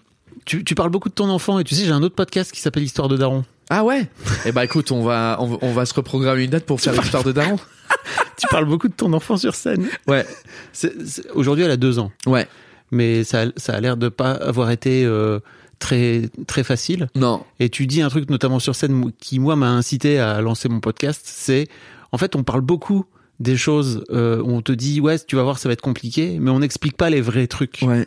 tu, 0.46 0.64
tu 0.64 0.74
parles 0.74 0.88
beaucoup 0.90 1.10
de 1.10 1.14
ton 1.14 1.28
enfant 1.28 1.58
et 1.58 1.64
tu 1.64 1.74
sais, 1.74 1.84
j'ai 1.84 1.92
un 1.92 2.02
autre 2.02 2.14
podcast 2.14 2.50
qui 2.52 2.60
s'appelle 2.60 2.82
Histoire 2.84 3.08
de 3.08 3.16
Daron. 3.18 3.44
Ah 3.68 3.84
ouais. 3.84 4.08
Eh 4.46 4.52
ben 4.52 4.62
écoute, 4.62 4.90
on 4.92 5.02
va 5.02 5.36
on, 5.40 5.46
va- 5.48 5.58
on 5.60 5.72
va 5.72 5.84
se 5.86 5.92
reprogrammer 5.92 6.44
une 6.44 6.50
date 6.50 6.64
pour 6.64 6.80
faire 6.80 6.92
l'histoire 6.94 7.24
de 7.24 7.32
Daron. 7.32 7.58
Tu 8.38 8.46
parles 8.48 8.66
beaucoup 8.66 8.88
de 8.88 8.92
ton 8.94 9.12
enfant 9.12 9.36
sur 9.36 9.54
scène. 9.54 9.88
Ouais. 10.06 10.24
C'est- 10.72 10.94
c'est- 11.06 11.30
Aujourd'hui, 11.32 11.64
elle 11.64 11.70
a 11.70 11.76
deux 11.76 11.98
ans, 11.98 12.12
Ouais. 12.26 12.46
mais 12.90 13.24
ça, 13.24 13.42
a- 13.42 13.52
ça 13.56 13.74
a 13.74 13.80
l'air 13.80 13.96
de 13.96 14.08
pas 14.08 14.32
avoir 14.32 14.70
été 14.70 15.04
euh, 15.04 15.40
très 15.78 16.28
très 16.46 16.62
facile. 16.62 17.08
Non. 17.14 17.42
Et 17.60 17.68
tu 17.70 17.86
dis 17.86 18.02
un 18.02 18.08
truc 18.08 18.28
notamment 18.30 18.58
sur 18.60 18.74
scène 18.76 19.10
qui 19.18 19.38
moi 19.40 19.56
m'a 19.56 19.70
incité 19.70 20.18
à 20.20 20.40
lancer 20.42 20.68
mon 20.68 20.80
podcast, 20.80 21.22
c'est 21.24 21.66
en 22.12 22.18
fait 22.18 22.36
on 22.36 22.44
parle 22.44 22.60
beaucoup 22.60 23.04
des 23.40 23.56
choses 23.56 24.04
euh, 24.10 24.42
on 24.46 24.62
te 24.62 24.72
dit 24.72 25.00
ouais 25.00 25.18
tu 25.18 25.36
vas 25.36 25.42
voir 25.42 25.58
ça 25.58 25.68
va 25.68 25.72
être 25.72 25.80
compliqué, 25.82 26.38
mais 26.40 26.50
on 26.50 26.60
n'explique 26.60 26.96
pas 26.96 27.10
les 27.10 27.20
vrais 27.22 27.46
trucs. 27.46 27.80
Ouais. 27.82 28.06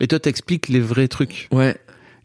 Et 0.00 0.06
toi 0.06 0.18
t'expliques 0.18 0.68
les 0.68 0.80
vrais 0.80 1.08
trucs. 1.08 1.48
Ouais. 1.52 1.76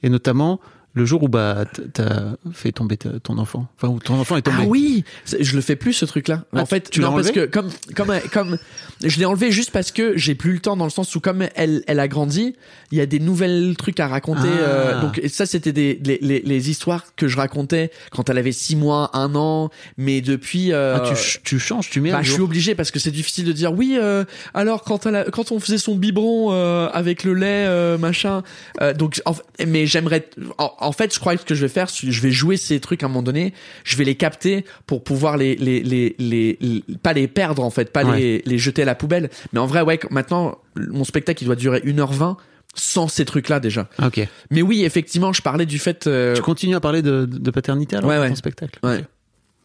Et 0.04 0.10
notamment 0.10 0.60
le 0.94 1.06
jour 1.06 1.24
où 1.24 1.30
bah 1.30 1.64
t'as 1.94 2.34
fait 2.54 2.72
tomber 2.74 2.98
ton 2.98 3.38
enfant, 3.38 3.68
enfin 3.78 3.88
où 3.88 4.00
ton 4.00 4.16
enfant 4.20 4.36
est 4.38 4.42
tombé. 4.42 4.58
Ah 4.62 4.66
oui, 4.68 5.04
je 5.40 5.56
le 5.56 5.62
fais 5.62 5.76
plus 5.78 5.94
ce 5.94 6.06
truc-là. 6.06 6.44
Ah, 6.54 6.62
en 6.62 6.66
fait, 6.66 6.90
tu 6.90 7.00
l'as 7.00 7.08
non 7.08 7.16
parce 7.16 7.32
que 7.32 7.46
comme 7.46 7.70
comme 7.96 8.14
comme 8.34 8.58
je 9.04 9.18
l'ai 9.20 9.26
enlevé 9.26 9.52
juste 9.52 9.72
parce 9.72 9.92
que 9.92 10.18
j'ai 10.18 10.36
plus 10.36 10.54
le 10.54 10.60
temps 10.60 10.76
dans 10.76 10.84
le 10.84 10.90
sens 10.92 11.16
où 11.16 11.20
comme 11.22 11.46
elle 11.56 11.84
elle 11.88 12.00
a 12.00 12.08
grandi, 12.10 12.56
il 12.92 12.98
y 12.98 13.02
a 13.02 13.06
des 13.06 13.20
nouvelles 13.20 13.76
trucs 13.78 14.00
à 14.02 14.08
raconter. 14.08 14.50
Ah. 14.52 14.58
euh, 14.68 15.02
donc 15.02 15.22
ça 15.30 15.46
c'était 15.46 15.72
des 15.72 16.00
les, 16.04 16.18
les, 16.22 16.42
les 16.42 16.70
histoires 16.70 17.06
que 17.16 17.28
je 17.30 17.38
racontais 17.38 17.90
quand 18.12 18.30
elle 18.30 18.38
avait 18.38 18.52
six 18.52 18.76
mois, 18.76 19.12
un 19.14 19.34
an, 19.36 19.70
mais 19.98 20.20
depuis. 20.22 20.74
euh, 20.74 20.98
Ah, 21.02 21.14
tu, 21.16 21.40
tu 21.44 21.58
changes, 21.60 21.90
tu 21.90 22.02
mets 22.02 22.12
bah, 22.12 22.20
je 22.22 22.32
suis 22.34 22.42
obligé 22.42 22.76
parce 22.76 22.92
que 22.92 23.00
c'est 23.00 23.12
difficile 23.12 23.46
de 23.46 23.54
dire 23.54 23.72
oui. 23.72 23.98
euh, 24.00 24.26
alors 24.54 24.84
quand 24.84 25.06
elle 25.06 25.16
a- 25.16 25.24
quand 25.26 25.52
on 25.54 25.60
faisait 25.62 25.78
son 25.78 25.96
biberon 25.96 26.50
euh, 26.52 26.90
avec 26.92 27.24
le 27.24 27.34
lait 27.34 27.66
euh, 27.68 27.98
machin, 27.98 28.44
euh, 28.82 28.94
donc 28.94 29.22
en 29.26 29.34
mais 29.66 29.86
j'aimerais. 29.88 30.28
En, 30.58 30.72
en 30.82 30.92
fait, 30.92 31.14
je 31.14 31.20
crois 31.20 31.36
que 31.36 31.42
ce 31.42 31.46
que 31.46 31.56
je 31.56 31.62
vais 31.62 31.70
faire, 31.70 31.88
je 31.88 32.22
vais 32.22 32.32
jouer 32.32 32.58
ces 32.58 32.80
trucs 32.80 33.04
à 33.04 33.06
un 33.06 33.10
moment 33.10 33.24
donné. 33.24 33.54
Je 33.84 33.96
vais 33.98 34.04
les 34.04 34.16
capter 34.16 34.66
pour 34.88 35.04
pouvoir 35.04 35.38
les 35.38 35.56
les 35.56 35.82
les 35.82 36.16
les, 36.20 36.58
les- 36.60 36.84
pas 37.02 37.14
les 37.14 37.28
perdre 37.28 37.64
en 37.64 37.70
fait, 37.70 37.92
pas 37.92 38.04
Ouais. 38.04 38.20
les 38.20 38.42
les 38.46 38.58
jeter 38.58 38.82
à 38.82 38.86
la 38.86 38.96
poubelle. 38.96 39.30
Mais 39.54 39.60
en 39.60 39.66
vrai, 39.68 39.82
ouais, 39.82 40.00
maintenant 40.10 40.58
mon 40.76 41.04
spectacle 41.04 41.44
il 41.44 41.46
doit 41.46 41.56
durer 41.56 41.80
1h20 41.86 42.38
sans 42.74 43.08
ces 43.08 43.26
trucs 43.26 43.50
là 43.50 43.60
déjà. 43.60 43.90
Ok. 44.02 44.26
Mais 44.50 44.62
oui, 44.62 44.84
effectivement, 44.84 45.34
je 45.34 45.42
parlais 45.42 45.66
du 45.66 45.78
fait. 45.80 46.08
euh, 46.08 46.36
Tu 46.36 46.42
continues 46.42 46.76
à 46.76 46.80
parler 46.80 47.02
de, 47.02 47.26
de 47.26 47.52
paternité 47.52 47.96
alors 47.98 48.10
Ouais, 48.10 48.16
dans 48.16 48.22
ouais. 48.24 48.30
ton 48.30 48.36
spectacle. 48.36 48.80
Ouais. 48.84 49.04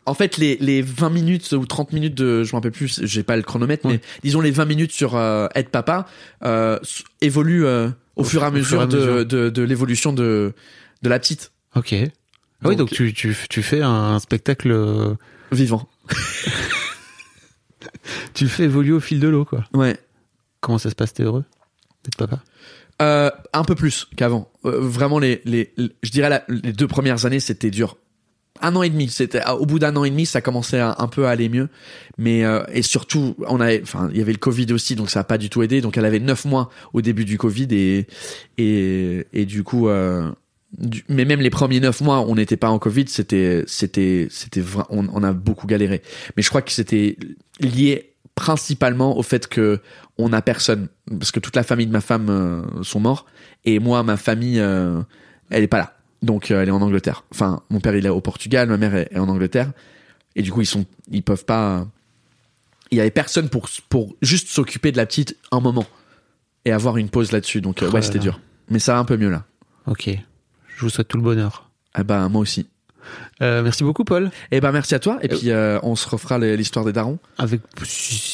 En 0.08 0.14
fait, 0.14 0.36
les, 0.38 0.56
les 0.60 0.82
20 0.82 1.10
minutes 1.10 1.50
ou 1.52 1.66
30 1.66 1.92
minutes 1.92 2.14
de, 2.14 2.44
je 2.44 2.52
m'en 2.52 2.58
rappelle 2.58 2.70
plus, 2.72 3.00
j'ai 3.04 3.22
pas 3.24 3.36
le 3.36 3.42
chronomètre, 3.42 3.84
Ouais. 3.86 3.94
mais 3.94 4.00
disons 4.22 4.40
les 4.40 4.50
20 4.52 4.64
minutes 4.64 4.92
sur 4.92 5.16
euh, 5.16 5.48
être 5.56 5.68
papa 5.70 6.06
euh, 6.44 6.78
évoluent 7.20 7.66
euh, 7.66 7.88
au, 8.16 8.22
fur 8.24 8.42
et 8.42 8.46
à 8.46 8.50
de, 8.50 8.56
mesure. 8.56 8.86
de, 8.88 9.24
de 9.50 9.62
l'évolution 9.62 10.12
de, 10.12 10.52
de 11.02 11.08
la 11.08 11.18
petite 11.18 11.52
Ok. 11.74 11.94
Ah 12.64 12.68
oui, 12.68 12.76
Donc- 12.76 12.90
tu, 12.90 13.12
tu, 13.12 13.36
tu 13.50 13.62
fais 13.62 13.82
un 13.82 14.18
spectacle, 14.18 14.70
euh, 14.70 15.14
vivant. 15.52 15.88
tu 18.34 18.44
le 18.44 18.50
fais 18.50 18.64
évoluer 18.64 18.92
au 18.92 19.00
fil 19.00 19.20
de 19.20 19.28
l'eau, 19.28 19.44
quoi. 19.44 19.64
Ouais. 19.74 19.96
Comment 20.60 20.78
ça 20.78 20.90
se 20.90 20.94
passe 20.94 21.12
T'es 21.12 21.22
heureux 21.22 21.44
d'être 22.04 22.16
papa 22.16 22.42
Euh, 23.02 23.30
un 23.52 23.64
peu 23.64 23.74
plus 23.74 24.06
qu'avant. 24.16 24.50
Euh, 24.64 24.78
vraiment, 24.80 25.18
les, 25.18 25.42
les, 25.44 25.72
les- 25.76 25.90
je 26.02 26.10
dirais 26.10 26.28
la- 26.30 26.44
les 26.48 26.72
deux 26.72 26.88
premières 26.88 27.26
années, 27.26 27.40
c'était 27.40 27.70
dur. 27.70 27.96
Un 28.62 28.74
an 28.74 28.82
et 28.82 28.88
demi, 28.88 29.10
c'était 29.10 29.42
au 29.50 29.66
bout 29.66 29.78
d'un 29.78 29.94
an 29.96 30.04
et 30.04 30.10
demi, 30.10 30.24
ça 30.24 30.40
commençait 30.40 30.80
à, 30.80 30.96
un 30.98 31.08
peu 31.08 31.26
à 31.26 31.30
aller 31.30 31.50
mieux. 31.50 31.68
Mais 32.16 32.42
euh, 32.46 32.64
et 32.72 32.80
surtout, 32.80 33.36
on 33.46 33.60
avait, 33.60 33.82
enfin, 33.82 34.08
il 34.12 34.16
y 34.16 34.22
avait 34.22 34.32
le 34.32 34.38
Covid 34.38 34.72
aussi, 34.72 34.96
donc 34.96 35.10
ça 35.10 35.20
a 35.20 35.24
pas 35.24 35.36
du 35.36 35.50
tout 35.50 35.62
aidé. 35.62 35.82
Donc 35.82 35.98
elle 35.98 36.06
avait 36.06 36.20
neuf 36.20 36.46
mois 36.46 36.70
au 36.94 37.02
début 37.02 37.26
du 37.26 37.36
Covid 37.36 37.68
et 37.72 38.06
et 38.56 39.26
et 39.34 39.44
du 39.44 39.62
coup, 39.62 39.88
du- 40.78 41.04
mais 41.08 41.24
même 41.24 41.40
les 41.40 41.50
premiers 41.50 41.80
neuf 41.80 42.00
mois, 42.00 42.20
on 42.20 42.34
n'était 42.34 42.56
pas 42.56 42.70
en 42.70 42.78
Covid, 42.78 43.06
c'était 43.08 43.64
c'était 43.66 44.28
c'était 44.30 44.62
on, 44.90 45.06
on 45.12 45.22
a 45.22 45.32
beaucoup 45.32 45.66
galéré. 45.66 46.02
Mais 46.36 46.42
je 46.42 46.48
crois 46.48 46.62
que 46.62 46.72
c'était 46.72 47.16
lié 47.60 48.12
principalement 48.34 49.16
au 49.16 49.22
fait 49.22 49.46
que 49.48 49.80
on 50.18 50.32
a 50.32 50.42
personne. 50.42 50.88
Parce 51.18 51.30
que 51.30 51.40
toute 51.40 51.56
la 51.56 51.62
famille 51.62 51.86
de 51.86 51.92
ma 51.92 52.00
femme 52.00 52.28
euh, 52.28 52.82
sont 52.82 53.00
morts. 53.00 53.26
Et 53.64 53.78
moi 53.78 54.02
ma 54.02 54.16
famille 54.16 54.60
euh, 54.60 55.00
elle 55.50 55.62
est 55.62 55.68
pas 55.68 55.78
là. 55.78 55.96
Donc 56.22 56.50
euh, 56.50 56.62
elle 56.62 56.68
est 56.68 56.72
en 56.72 56.82
Angleterre. 56.82 57.24
Enfin 57.32 57.62
mon 57.70 57.80
père 57.80 57.94
il 57.96 58.04
est 58.04 58.10
au 58.10 58.20
Portugal 58.20 58.68
ma 58.68 58.76
mère 58.76 58.94
est, 58.94 59.08
est 59.12 59.18
en 59.18 59.28
Angleterre. 59.28 59.72
Et 60.34 60.42
du 60.42 60.52
coup 60.52 60.60
ils 60.60 60.66
sont 60.66 60.84
ils 61.10 61.22
peuvent 61.22 61.44
pas 61.44 61.86
il 62.90 62.98
y 62.98 63.00
avait 63.00 63.10
personne 63.10 63.48
pour 63.48 63.68
pour 63.88 64.14
juste 64.22 64.48
s'occuper 64.48 64.92
de 64.92 64.96
la 64.96 65.06
petite 65.06 65.36
un 65.50 65.60
moment 65.60 65.86
et 66.64 66.72
avoir 66.72 66.96
une 66.98 67.08
pause 67.08 67.32
là-dessus. 67.32 67.60
Donc 67.60 67.82
euh, 67.82 67.86
Oh 67.88 67.92
ouais 67.94 68.00
là 68.00 68.06
c'était 68.06 68.18
dur. 68.18 68.40
Mais 68.68 68.78
ça 68.80 68.94
va 68.94 68.98
un 68.98 69.04
peu 69.04 69.16
mieux 69.16 69.30
là. 69.30 69.44
Ok. 69.86 70.10
Je 70.76 70.82
vous 70.82 70.90
souhaite 70.90 71.08
tout 71.08 71.16
le 71.16 71.22
bonheur. 71.22 71.70
ah 71.94 72.04
bah 72.04 72.28
moi 72.28 72.42
aussi 72.42 72.68
Euh, 73.42 73.62
merci 73.62 73.84
beaucoup, 73.84 74.04
Paul. 74.04 74.30
et 74.50 74.60
ben 74.60 74.72
merci 74.72 74.94
à 74.94 74.98
toi 74.98 75.18
et 75.22 75.26
Euh, 75.26 75.36
puis 75.36 75.50
euh, 75.50 75.78
on 75.82 75.94
se 75.96 76.08
refera 76.08 76.38
l'histoire 76.38 76.84
des 76.84 76.92
darons 76.92 77.18
Avec 77.38 77.60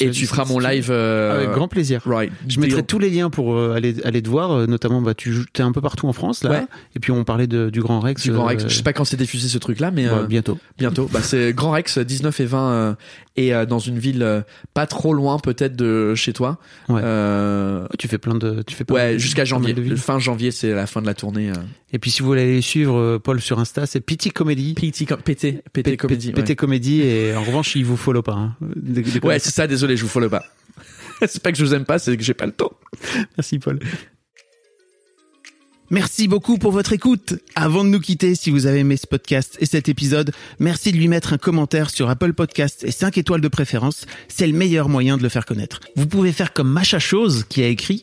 et 0.00 0.10
tu 0.10 0.26
feras 0.26 0.44
mon 0.44 0.58
live 0.60 0.88
euh, 0.90 1.36
Avec 1.38 1.50
grand 1.50 1.66
plaisir. 1.68 2.02
right 2.06 2.32
Je 2.48 2.60
mettrai 2.60 2.82
tous 2.84 2.98
les 3.00 3.10
liens 3.10 3.30
pour 3.30 3.54
euh, 3.54 3.74
aller 3.74 3.96
aller 4.04 4.22
te 4.22 4.28
voir, 4.28 4.66
notamment 4.68 5.00
bah 5.02 5.14
tu 5.14 5.34
es 5.58 5.60
un 5.62 5.72
peu 5.72 5.80
partout 5.80 6.06
en 6.08 6.12
France 6.12 6.44
là, 6.44 6.50
Ouais. 6.50 6.64
et 6.94 7.00
puis 7.00 7.10
on 7.12 7.24
parlait 7.24 7.46
de, 7.48 7.68
du 7.70 7.80
Grand 7.80 8.00
Rex. 8.00 8.22
du 8.22 8.32
Grand 8.32 8.44
Rex 8.44 8.64
euh, 8.64 8.68
je 8.68 8.76
sais 8.76 8.82
pas 8.82 8.92
quand 8.92 9.04
c'est 9.04 9.16
diffusé 9.16 9.48
ce 9.48 9.58
truc 9.58 9.80
là 9.80 9.90
mais 9.90 10.06
ouais, 10.08 10.14
euh, 10.14 10.26
bientôt. 10.26 10.58
Bientôt. 10.78 11.08
Bah, 11.12 11.20
c'est 11.22 11.52
Grand 11.52 11.72
Rex, 11.72 11.98
19 11.98 12.38
et 12.40 12.44
20, 12.44 12.70
euh, 12.72 12.94
et 13.36 13.54
euh, 13.54 13.66
dans 13.66 13.78
une 13.78 13.98
ville 13.98 14.22
euh, 14.22 14.42
pas 14.74 14.86
trop 14.86 15.14
loin 15.14 15.38
peut-être 15.38 15.74
de 15.74 16.14
chez 16.14 16.32
toi. 16.32 16.58
Ouais. 16.88 17.00
Euh, 17.04 17.86
Tu 17.98 18.06
fais 18.08 18.18
plein 18.18 18.34
de 18.34 18.62
tu 18.66 18.74
fais 18.76 18.84
pas 18.84 18.94
ouais, 18.94 19.18
jusqu'à 19.18 19.44
janvier. 19.44 19.74
Fin 19.96 20.18
janvier, 20.18 20.50
c'est 20.50 20.72
la 20.74 20.86
fin 20.86 21.00
de 21.02 21.06
la 21.06 21.14
tournée. 21.14 21.50
euh. 21.50 21.54
Et 21.94 21.98
puis 21.98 22.10
si 22.10 22.22
vous 22.22 22.28
voulez 22.28 22.42
aller 22.42 22.60
suivre 22.62 22.96
euh, 22.98 23.18
Paul 23.18 23.40
sur 23.40 23.58
Insta, 23.58 23.84
c'est 23.86 24.00
Pity 24.00 24.30
Comedy. 24.30 24.61
PT, 24.74 25.06
com- 25.06 25.20
PT, 25.22 25.62
PT 25.72 25.82
P- 25.82 25.96
Comedy. 25.96 26.32
PT 26.32 26.54
Comedy 26.56 27.00
et 27.02 27.34
en 27.34 27.42
revanche 27.42 27.74
il 27.76 27.84
vous 27.84 27.96
follow 27.96 28.22
pas. 28.22 28.32
Hein. 28.34 28.56
Ouais 29.22 29.38
c'est 29.38 29.50
ça, 29.52 29.66
désolé, 29.66 29.96
je 29.96 30.02
vous 30.02 30.08
follow 30.08 30.28
pas. 30.30 30.44
c'est 31.26 31.42
pas 31.42 31.52
que 31.52 31.58
je 31.58 31.64
vous 31.64 31.74
aime 31.74 31.84
pas, 31.84 31.98
c'est 31.98 32.16
que 32.16 32.22
j'ai 32.22 32.34
pas 32.34 32.46
le 32.46 32.52
temps. 32.52 32.72
Merci 33.36 33.58
Paul. 33.58 33.78
Merci 35.90 36.26
beaucoup 36.26 36.56
pour 36.56 36.72
votre 36.72 36.94
écoute. 36.94 37.34
Avant 37.54 37.84
de 37.84 37.90
nous 37.90 38.00
quitter, 38.00 38.34
si 38.34 38.50
vous 38.50 38.64
avez 38.66 38.78
aimé 38.78 38.96
ce 38.96 39.06
podcast 39.06 39.58
et 39.60 39.66
cet 39.66 39.90
épisode, 39.90 40.32
merci 40.58 40.90
de 40.90 40.96
lui 40.96 41.06
mettre 41.06 41.34
un 41.34 41.38
commentaire 41.38 41.90
sur 41.90 42.08
Apple 42.08 42.32
Podcast 42.32 42.82
et 42.84 42.90
5 42.90 43.18
étoiles 43.18 43.42
de 43.42 43.48
préférence. 43.48 44.06
C'est 44.28 44.46
le 44.46 44.54
meilleur 44.54 44.88
moyen 44.88 45.18
de 45.18 45.22
le 45.22 45.28
faire 45.28 45.44
connaître. 45.44 45.80
Vous 45.96 46.06
pouvez 46.06 46.32
faire 46.32 46.54
comme 46.54 46.70
Macha 46.70 46.98
Chose 46.98 47.44
qui 47.46 47.62
a 47.62 47.68
écrit 47.68 48.02